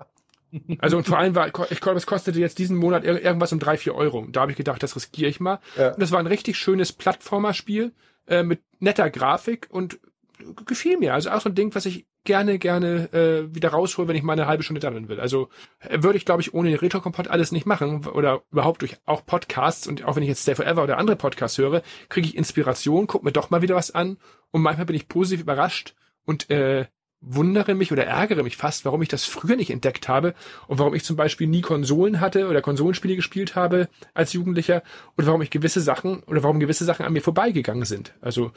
also 0.78 0.96
und 0.96 1.06
vor 1.06 1.18
allem 1.18 1.36
war, 1.36 1.46
ich 1.70 1.80
glaube, 1.80 1.98
es 1.98 2.06
kostete 2.06 2.40
jetzt 2.40 2.58
diesen 2.58 2.76
Monat 2.76 3.04
irgendwas 3.04 3.52
um 3.52 3.60
drei, 3.60 3.76
vier 3.76 3.94
Euro. 3.94 4.26
Da 4.30 4.40
habe 4.40 4.50
ich 4.50 4.58
gedacht, 4.58 4.82
das 4.82 4.96
riskiere 4.96 5.30
ich 5.30 5.38
mal. 5.38 5.60
Ja. 5.76 5.92
Und 5.92 6.02
das 6.02 6.10
war 6.10 6.18
ein 6.18 6.26
richtig 6.26 6.58
schönes 6.58 6.92
Plattformerspiel 6.92 7.92
äh, 8.26 8.42
mit 8.42 8.62
netter 8.78 9.10
Grafik 9.10 9.68
und 9.70 10.00
gefiel 10.66 10.98
mir. 10.98 11.14
Also 11.14 11.30
auch 11.30 11.40
so 11.40 11.48
ein 11.48 11.54
Ding, 11.54 11.74
was 11.74 11.86
ich 11.86 12.06
gerne, 12.24 12.58
gerne 12.58 13.12
äh, 13.12 13.54
wieder 13.54 13.70
raushole, 13.70 14.08
wenn 14.08 14.16
ich 14.16 14.22
mal 14.22 14.34
eine 14.34 14.46
halbe 14.46 14.62
Stunde 14.62 14.80
daddeln 14.80 15.08
will. 15.08 15.20
Also 15.20 15.48
äh, 15.80 16.02
würde 16.02 16.16
ich, 16.16 16.24
glaube 16.24 16.42
ich, 16.42 16.54
ohne 16.54 16.70
den 16.70 16.78
Retro-Kompott 16.78 17.28
alles 17.28 17.52
nicht 17.52 17.66
machen 17.66 18.06
oder 18.06 18.42
überhaupt 18.50 18.82
durch 18.82 18.96
auch 19.06 19.24
Podcasts 19.26 19.86
und 19.86 20.04
auch 20.04 20.16
wenn 20.16 20.22
ich 20.22 20.28
jetzt 20.28 20.42
Stay 20.42 20.54
Forever 20.54 20.82
oder 20.82 20.98
andere 20.98 21.16
Podcasts 21.16 21.58
höre, 21.58 21.82
kriege 22.08 22.28
ich 22.28 22.36
Inspiration, 22.36 23.06
guck 23.06 23.24
mir 23.24 23.32
doch 23.32 23.50
mal 23.50 23.62
wieder 23.62 23.74
was 23.74 23.90
an 23.90 24.18
und 24.50 24.62
manchmal 24.62 24.86
bin 24.86 24.96
ich 24.96 25.08
positiv 25.08 25.42
überrascht 25.42 25.94
und 26.24 26.48
äh, 26.50 26.86
wundere 27.22 27.74
mich 27.74 27.92
oder 27.92 28.04
ärgere 28.04 28.42
mich 28.42 28.56
fast, 28.56 28.84
warum 28.84 29.00
ich 29.00 29.08
das 29.08 29.24
früher 29.24 29.56
nicht 29.56 29.70
entdeckt 29.70 30.08
habe 30.08 30.34
und 30.66 30.78
warum 30.78 30.94
ich 30.94 31.04
zum 31.04 31.16
Beispiel 31.16 31.46
nie 31.46 31.62
Konsolen 31.62 32.20
hatte 32.20 32.48
oder 32.48 32.60
Konsolenspiele 32.60 33.16
gespielt 33.16 33.54
habe 33.54 33.88
als 34.12 34.32
Jugendlicher 34.32 34.82
und 35.16 35.26
warum 35.26 35.40
ich 35.40 35.50
gewisse 35.50 35.80
Sachen 35.80 36.22
oder 36.24 36.42
warum 36.42 36.60
gewisse 36.60 36.84
Sachen 36.84 37.06
an 37.06 37.12
mir 37.12 37.22
vorbeigegangen 37.22 37.84
sind. 37.84 38.12
Also 38.20 38.50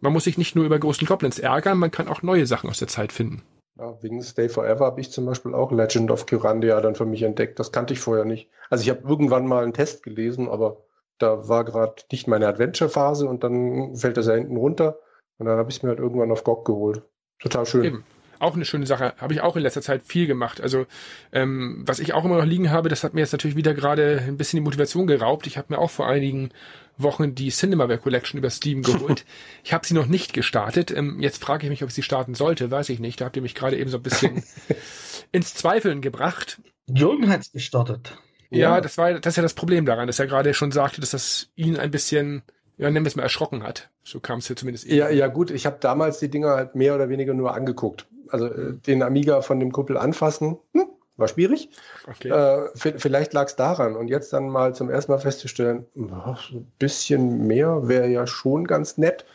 man 0.00 0.12
muss 0.12 0.24
sich 0.24 0.38
nicht 0.38 0.54
nur 0.54 0.64
über 0.64 0.78
großen 0.78 1.06
Goblins 1.06 1.38
ärgern, 1.38 1.78
man 1.78 1.90
kann 1.90 2.08
auch 2.08 2.22
neue 2.22 2.46
Sachen 2.46 2.70
aus 2.70 2.78
der 2.78 2.88
Zeit 2.88 3.12
finden. 3.12 3.42
Ja, 3.78 3.96
wegen 4.02 4.22
Stay 4.22 4.48
Forever 4.48 4.86
habe 4.86 5.00
ich 5.00 5.10
zum 5.10 5.26
Beispiel 5.26 5.54
auch 5.54 5.72
Legend 5.72 6.10
of 6.10 6.26
Kyrandia 6.26 6.80
dann 6.80 6.94
für 6.94 7.06
mich 7.06 7.22
entdeckt. 7.22 7.58
Das 7.58 7.72
kannte 7.72 7.94
ich 7.94 8.00
vorher 8.00 8.24
nicht. 8.24 8.50
Also 8.68 8.82
ich 8.82 8.90
habe 8.90 9.08
irgendwann 9.08 9.46
mal 9.46 9.62
einen 9.62 9.72
Test 9.72 10.02
gelesen, 10.02 10.48
aber 10.48 10.84
da 11.18 11.48
war 11.48 11.64
gerade 11.64 11.94
nicht 12.12 12.28
meine 12.28 12.46
Adventure-Phase 12.46 13.26
und 13.26 13.42
dann 13.42 13.96
fällt 13.96 14.16
das 14.16 14.26
ja 14.26 14.34
hinten 14.34 14.56
runter. 14.56 14.98
Und 15.38 15.46
dann 15.46 15.58
habe 15.58 15.70
ich 15.70 15.78
es 15.78 15.82
mir 15.82 15.90
halt 15.90 15.98
irgendwann 15.98 16.30
auf 16.30 16.44
GOG 16.44 16.66
geholt. 16.66 17.02
Total 17.40 17.66
schön. 17.66 17.84
Eben 17.84 18.04
auch 18.40 18.54
eine 18.54 18.64
schöne 18.64 18.86
Sache. 18.86 19.14
Habe 19.18 19.34
ich 19.34 19.42
auch 19.42 19.54
in 19.56 19.62
letzter 19.62 19.82
Zeit 19.82 20.02
viel 20.04 20.26
gemacht. 20.26 20.60
Also 20.60 20.86
ähm, 21.32 21.82
was 21.86 22.00
ich 22.00 22.14
auch 22.14 22.24
immer 22.24 22.38
noch 22.38 22.46
liegen 22.46 22.70
habe, 22.70 22.88
das 22.88 23.04
hat 23.04 23.14
mir 23.14 23.20
jetzt 23.20 23.32
natürlich 23.32 23.56
wieder 23.56 23.74
gerade 23.74 24.22
ein 24.26 24.36
bisschen 24.36 24.56
die 24.56 24.64
Motivation 24.64 25.06
geraubt. 25.06 25.46
Ich 25.46 25.58
habe 25.58 25.74
mir 25.74 25.78
auch 25.78 25.90
vor 25.90 26.08
einigen 26.08 26.50
Wochen 26.96 27.34
die 27.34 27.50
Cinemaware 27.50 27.98
Collection 27.98 28.38
über 28.38 28.50
Steam 28.50 28.82
geholt. 28.82 29.24
ich 29.62 29.72
habe 29.72 29.86
sie 29.86 29.94
noch 29.94 30.06
nicht 30.06 30.32
gestartet. 30.32 30.90
Ähm, 30.90 31.20
jetzt 31.20 31.42
frage 31.42 31.66
ich 31.66 31.70
mich, 31.70 31.82
ob 31.82 31.90
ich 31.90 31.94
sie 31.94 32.02
starten 32.02 32.34
sollte. 32.34 32.70
Weiß 32.70 32.88
ich 32.88 32.98
nicht. 32.98 33.20
Da 33.20 33.26
habt 33.26 33.36
ihr 33.36 33.42
mich 33.42 33.54
gerade 33.54 33.78
eben 33.78 33.90
so 33.90 33.98
ein 33.98 34.02
bisschen 34.02 34.42
ins 35.32 35.54
Zweifeln 35.54 36.00
gebracht. 36.00 36.60
Jürgen 36.88 37.28
hat 37.28 37.42
es 37.42 37.52
gestartet. 37.52 38.16
Ja, 38.50 38.58
ja, 38.58 38.80
das 38.80 38.98
war 38.98 39.12
das 39.12 39.32
ist 39.32 39.36
ja 39.36 39.44
das 39.44 39.54
Problem 39.54 39.86
daran, 39.86 40.08
dass 40.08 40.18
er 40.18 40.26
gerade 40.26 40.54
schon 40.54 40.72
sagte, 40.72 41.00
dass 41.00 41.10
das 41.10 41.50
ihn 41.54 41.76
ein 41.76 41.92
bisschen 41.92 42.42
ja, 42.80 42.90
nennen 42.90 43.04
wir 43.04 43.08
es 43.08 43.16
mal 43.16 43.22
erschrocken 43.22 43.62
hat. 43.62 43.90
So 44.02 44.20
kam 44.20 44.38
es 44.38 44.48
ja 44.48 44.56
zumindest 44.56 44.86
eben. 44.86 44.96
Ja, 44.96 45.10
ja 45.10 45.28
gut, 45.28 45.50
ich 45.50 45.66
habe 45.66 45.76
damals 45.80 46.18
die 46.18 46.28
Dinger 46.30 46.50
halt 46.50 46.74
mehr 46.74 46.94
oder 46.94 47.08
weniger 47.08 47.34
nur 47.34 47.54
angeguckt 47.54 48.06
also 48.32 48.46
äh, 48.46 48.74
den 48.74 49.02
Amiga 49.02 49.42
von 49.42 49.60
dem 49.60 49.72
Kumpel 49.72 49.96
anfassen, 49.96 50.58
hm, 50.72 50.88
war 51.16 51.28
schwierig. 51.28 51.70
Okay. 52.06 52.28
Äh, 52.28 52.70
vielleicht 52.74 53.32
lag 53.32 53.46
es 53.46 53.56
daran. 53.56 53.96
Und 53.96 54.08
jetzt 54.08 54.32
dann 54.32 54.48
mal 54.48 54.74
zum 54.74 54.88
ersten 54.88 55.12
Mal 55.12 55.18
festzustellen, 55.18 55.86
so 55.94 56.56
ein 56.56 56.72
bisschen 56.78 57.46
mehr 57.46 57.88
wäre 57.88 58.08
ja 58.08 58.26
schon 58.26 58.66
ganz 58.66 58.96
nett. 58.96 59.26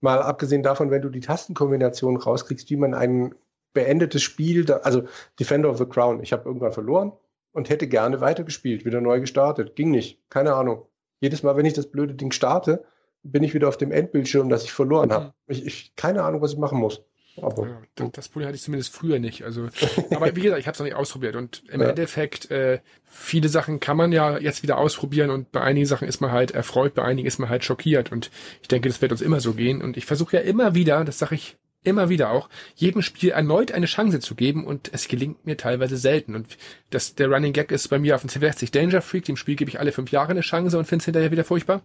Mal 0.00 0.22
abgesehen 0.22 0.62
davon, 0.62 0.90
wenn 0.90 1.02
du 1.02 1.10
die 1.10 1.20
Tastenkombination 1.20 2.16
rauskriegst, 2.16 2.70
wie 2.70 2.76
man 2.76 2.94
ein 2.94 3.34
beendetes 3.74 4.22
Spiel, 4.22 4.64
da, 4.64 4.78
also 4.78 5.04
Defender 5.38 5.70
of 5.70 5.78
the 5.78 5.84
Crown, 5.84 6.22
ich 6.22 6.32
habe 6.32 6.46
irgendwann 6.46 6.72
verloren 6.72 7.12
und 7.52 7.68
hätte 7.68 7.86
gerne 7.86 8.20
weitergespielt, 8.20 8.84
wieder 8.84 9.00
neu 9.00 9.20
gestartet. 9.20 9.76
Ging 9.76 9.90
nicht, 9.90 10.18
keine 10.30 10.54
Ahnung. 10.54 10.86
Jedes 11.20 11.42
Mal, 11.42 11.56
wenn 11.56 11.66
ich 11.66 11.74
das 11.74 11.90
blöde 11.90 12.14
Ding 12.14 12.32
starte, 12.32 12.84
bin 13.22 13.42
ich 13.42 13.54
wieder 13.54 13.68
auf 13.68 13.76
dem 13.76 13.92
Endbildschirm, 13.92 14.48
das 14.48 14.64
ich 14.64 14.72
verloren 14.72 15.12
habe. 15.12 15.26
Mhm. 15.26 15.32
Ich, 15.48 15.66
ich 15.66 15.96
keine 15.96 16.22
Ahnung, 16.22 16.40
was 16.40 16.52
ich 16.52 16.58
machen 16.58 16.78
muss. 16.78 17.02
Aber 17.36 17.66
ja, 17.66 17.82
das, 17.94 18.10
das, 18.12 18.28
Problem 18.28 18.48
hatte 18.48 18.56
ich 18.56 18.62
zumindest 18.62 18.92
früher 18.92 19.18
nicht. 19.18 19.44
Also, 19.44 19.68
aber 20.10 20.34
wie 20.34 20.40
gesagt, 20.40 20.60
ich 20.60 20.66
habe 20.66 20.74
es 20.74 20.78
noch 20.78 20.84
nicht 20.84 20.96
ausprobiert 20.96 21.36
und 21.36 21.62
im 21.70 21.80
ja. 21.80 21.88
Endeffekt 21.88 22.50
äh, 22.50 22.80
viele 23.04 23.48
Sachen 23.48 23.80
kann 23.80 23.96
man 23.96 24.12
ja 24.12 24.38
jetzt 24.38 24.62
wieder 24.62 24.78
ausprobieren 24.78 25.30
und 25.30 25.52
bei 25.52 25.60
einigen 25.60 25.86
Sachen 25.86 26.08
ist 26.08 26.20
man 26.20 26.32
halt 26.32 26.50
erfreut, 26.50 26.94
bei 26.94 27.02
einigen 27.02 27.26
ist 27.26 27.38
man 27.38 27.48
halt 27.48 27.64
schockiert 27.64 28.10
und 28.12 28.30
ich 28.62 28.68
denke, 28.68 28.88
das 28.88 29.00
wird 29.00 29.12
uns 29.12 29.20
immer 29.20 29.40
so 29.40 29.54
gehen 29.54 29.80
und 29.82 29.96
ich 29.96 30.06
versuche 30.06 30.36
ja 30.36 30.42
immer 30.42 30.74
wieder, 30.74 31.04
das 31.04 31.18
sage 31.18 31.36
ich 31.36 31.56
immer 31.82 32.08
wieder 32.08 32.30
auch, 32.30 32.48
jedem 32.74 33.02
Spiel 33.02 33.30
erneut 33.30 33.72
eine 33.72 33.86
Chance 33.86 34.20
zu 34.20 34.34
geben 34.34 34.64
und 34.66 34.90
es 34.92 35.08
gelingt 35.08 35.46
mir 35.46 35.56
teilweise 35.56 35.96
selten 35.96 36.34
und 36.34 36.58
das 36.90 37.14
der 37.14 37.28
Running 37.28 37.52
Gag 37.52 37.72
ist 37.72 37.88
bei 37.88 37.98
mir 37.98 38.14
auf 38.14 38.20
dem 38.20 38.30
C60 38.30 38.72
Danger 38.72 39.02
Freak, 39.02 39.24
dem 39.24 39.36
Spiel 39.36 39.56
gebe 39.56 39.70
ich 39.70 39.80
alle 39.80 39.92
fünf 39.92 40.10
Jahre 40.10 40.30
eine 40.30 40.42
Chance 40.42 40.78
und 40.78 40.84
finde 40.84 41.02
es 41.02 41.06
hinterher 41.06 41.30
wieder 41.30 41.44
furchtbar. 41.44 41.82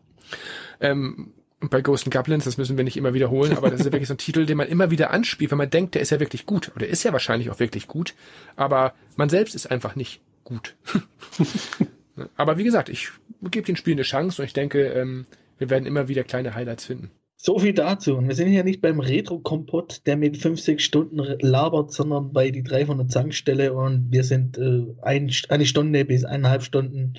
Ähm, 0.81 1.33
und 1.61 1.71
bei 1.71 1.81
Ghost 1.81 2.05
and 2.05 2.13
Goblins, 2.13 2.43
das 2.43 2.57
müssen 2.57 2.77
wir 2.77 2.83
nicht 2.83 2.97
immer 2.97 3.13
wiederholen, 3.13 3.57
aber 3.57 3.71
das 3.71 3.79
ist 3.79 3.85
ja 3.85 3.91
wirklich 3.91 4.09
so 4.09 4.13
ein 4.13 4.19
Titel, 4.19 4.45
den 4.45 4.57
man 4.57 4.67
immer 4.67 4.91
wieder 4.91 5.11
anspielt, 5.11 5.51
wenn 5.51 5.57
man 5.57 5.69
denkt, 5.69 5.95
der 5.95 6.01
ist 6.01 6.09
ja 6.09 6.19
wirklich 6.19 6.45
gut. 6.45 6.71
Oder 6.75 6.85
ist 6.85 7.03
ja 7.03 7.13
wahrscheinlich 7.13 7.49
auch 7.49 7.59
wirklich 7.59 7.87
gut. 7.87 8.13
Aber 8.55 8.93
man 9.15 9.29
selbst 9.29 9.55
ist 9.55 9.71
einfach 9.71 9.95
nicht 9.95 10.21
gut. 10.43 10.75
aber 12.35 12.57
wie 12.57 12.65
gesagt, 12.65 12.89
ich 12.89 13.09
gebe 13.49 13.65
den 13.65 13.77
Spiel 13.77 13.93
eine 13.93 14.03
Chance 14.03 14.41
und 14.41 14.45
ich 14.45 14.53
denke, 14.53 14.89
ähm, 14.89 15.25
wir 15.57 15.69
werden 15.69 15.85
immer 15.85 16.07
wieder 16.07 16.23
kleine 16.23 16.53
Highlights 16.53 16.85
finden. 16.85 17.09
So 17.45 17.59
viel 17.59 17.73
dazu. 17.73 18.15
Und 18.15 18.27
wir 18.27 18.33
sind 18.33 18.51
ja 18.53 18.63
nicht 18.63 18.81
beim 18.81 18.99
Retro-Kompott, 18.99 20.01
der 20.07 20.17
mit 20.17 20.35
5, 20.35 20.59
6 20.59 20.81
Stunden 20.83 21.19
labert, 21.41 21.93
sondern 21.93 22.33
bei 22.33 22.49
die 22.49 22.63
3 22.63 22.87
von 22.87 22.97
der 22.97 23.07
Zankstelle 23.07 23.71
und 23.71 24.07
wir 24.09 24.23
sind 24.23 24.57
äh, 24.57 24.81
ein, 25.03 25.31
eine 25.49 25.65
Stunde 25.67 26.05
bis 26.05 26.25
eineinhalb 26.25 26.63
Stunden 26.63 27.13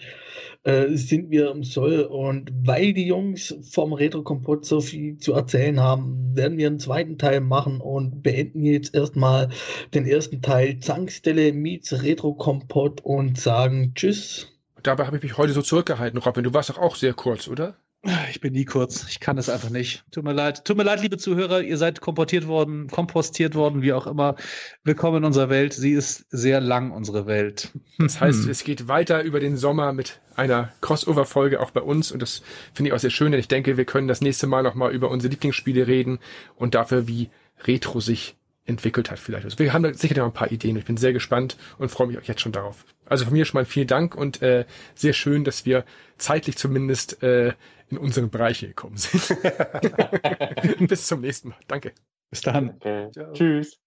äh, 0.65 0.89
sind 0.97 1.31
wir 1.31 1.53
im 1.53 1.63
Soll. 1.63 2.01
Und 2.01 2.51
weil 2.65 2.93
die 2.93 3.07
Jungs 3.07 3.55
vom 3.71 3.93
Retro-Kompott 3.93 4.67
so 4.67 4.81
viel 4.81 5.17
zu 5.19 5.33
erzählen 5.33 5.79
haben, 5.79 6.35
werden 6.35 6.59
wir 6.59 6.67
einen 6.67 6.81
zweiten 6.81 7.19
Teil 7.19 7.41
machen 7.41 7.81
und 7.81 8.25
beenden 8.25 8.65
jetzt 8.65 8.97
erstmal 8.97 9.51
den 9.95 10.07
ersten 10.07 10.43
Teil 10.43 10.81
Zankstelle 10.81 11.53
meets 11.53 12.03
Retro-Kompott 12.03 13.01
und 13.01 13.39
sagen 13.39 13.93
Tschüss. 13.95 14.49
Dabei 14.83 15.07
habe 15.07 15.19
ich 15.19 15.23
mich 15.23 15.39
heute 15.39 15.53
so 15.53 15.63
zurückgehalten, 15.63 16.19
Robin. 16.19 16.43
Du 16.43 16.53
warst 16.53 16.71
doch 16.71 16.79
auch 16.79 16.97
sehr 16.97 17.15
kurz, 17.15 17.47
oder? 17.47 17.77
Ich 18.31 18.41
bin 18.41 18.53
nie 18.53 18.65
kurz. 18.65 19.07
Ich 19.09 19.19
kann 19.19 19.37
es 19.39 19.49
einfach 19.49 19.71
nicht. 19.71 20.05
Tut 20.13 20.23
mir 20.23 20.33
leid. 20.33 20.65
Tut 20.65 20.77
mir 20.77 20.85
leid, 20.85 21.03
liebe 21.03 21.19
Zuhörer. 21.19 21.63
Ihr 21.63 21.77
seid 21.77 22.01
komportiert 22.01 22.47
worden, 22.47 22.89
kompostiert 22.89 23.55
worden, 23.55 23.83
wie 23.83 23.93
auch 23.93 24.07
immer. 24.07 24.37
Willkommen 24.85 25.19
in 25.19 25.25
unserer 25.25 25.51
Welt. 25.51 25.73
Sie 25.73 25.93
ist 25.93 26.27
sehr 26.31 26.61
lang, 26.61 26.93
unsere 26.93 27.27
Welt. 27.27 27.73
Das 27.99 28.21
heißt, 28.21 28.45
hm. 28.45 28.51
es 28.51 28.63
geht 28.63 28.89
weiter 28.89 29.23
über 29.23 29.41
den 29.41 29.57
Sommer 29.57 29.93
mit 29.93 30.21
einer 30.37 30.73
Crossover-Folge 30.83 31.61
auch 31.61 31.71
bei 31.71 31.81
uns. 31.81 32.13
Und 32.13 32.21
das 32.21 32.43
finde 32.73 32.91
ich 32.91 32.95
auch 32.95 33.01
sehr 33.01 33.11
schön, 33.11 33.33
denn 33.33 33.41
ich 33.41 33.49
denke, 33.49 33.77
wir 33.77 33.87
können 33.87 34.07
das 34.07 34.21
nächste 34.21 34.47
Mal 34.47 34.63
nochmal 34.63 34.93
über 34.93 35.11
unsere 35.11 35.31
Lieblingsspiele 35.31 35.87
reden 35.87 36.19
und 36.57 36.75
dafür, 36.75 37.09
wie 37.09 37.31
Retro 37.65 38.01
sich 38.01 38.37
entwickelt 38.67 39.11
hat 39.11 39.19
vielleicht. 39.19 39.45
Also 39.45 39.59
wir 39.59 39.73
haben 39.73 39.85
da 39.85 39.95
sicher 39.95 40.17
noch 40.19 40.27
ein 40.27 40.33
paar 40.33 40.51
Ideen. 40.51 40.77
Ich 40.77 40.85
bin 40.85 40.97
sehr 40.97 41.13
gespannt 41.13 41.57
und 41.79 41.89
freue 41.89 42.09
mich 42.09 42.19
auch 42.19 42.25
jetzt 42.25 42.41
schon 42.41 42.53
darauf. 42.53 42.85
Also 43.07 43.25
von 43.25 43.33
mir 43.33 43.45
schon 43.45 43.59
mal 43.59 43.65
vielen 43.65 43.87
Dank 43.87 44.15
und 44.15 44.43
äh, 44.43 44.65
sehr 44.95 45.13
schön, 45.13 45.45
dass 45.45 45.65
wir 45.65 45.85
zeitlich 46.19 46.57
zumindest 46.57 47.23
äh, 47.23 47.53
in 47.91 47.99
unsere 47.99 48.27
Bereiche 48.27 48.69
gekommen 48.69 48.97
sind. 48.97 49.37
Bis 50.89 51.07
zum 51.07 51.21
nächsten 51.21 51.51
Mal. 51.51 51.59
Danke. 51.69 51.93
Bis 52.31 52.41
dann. 52.41 52.71
Okay. 52.71 53.11
Tschüss. 53.33 53.81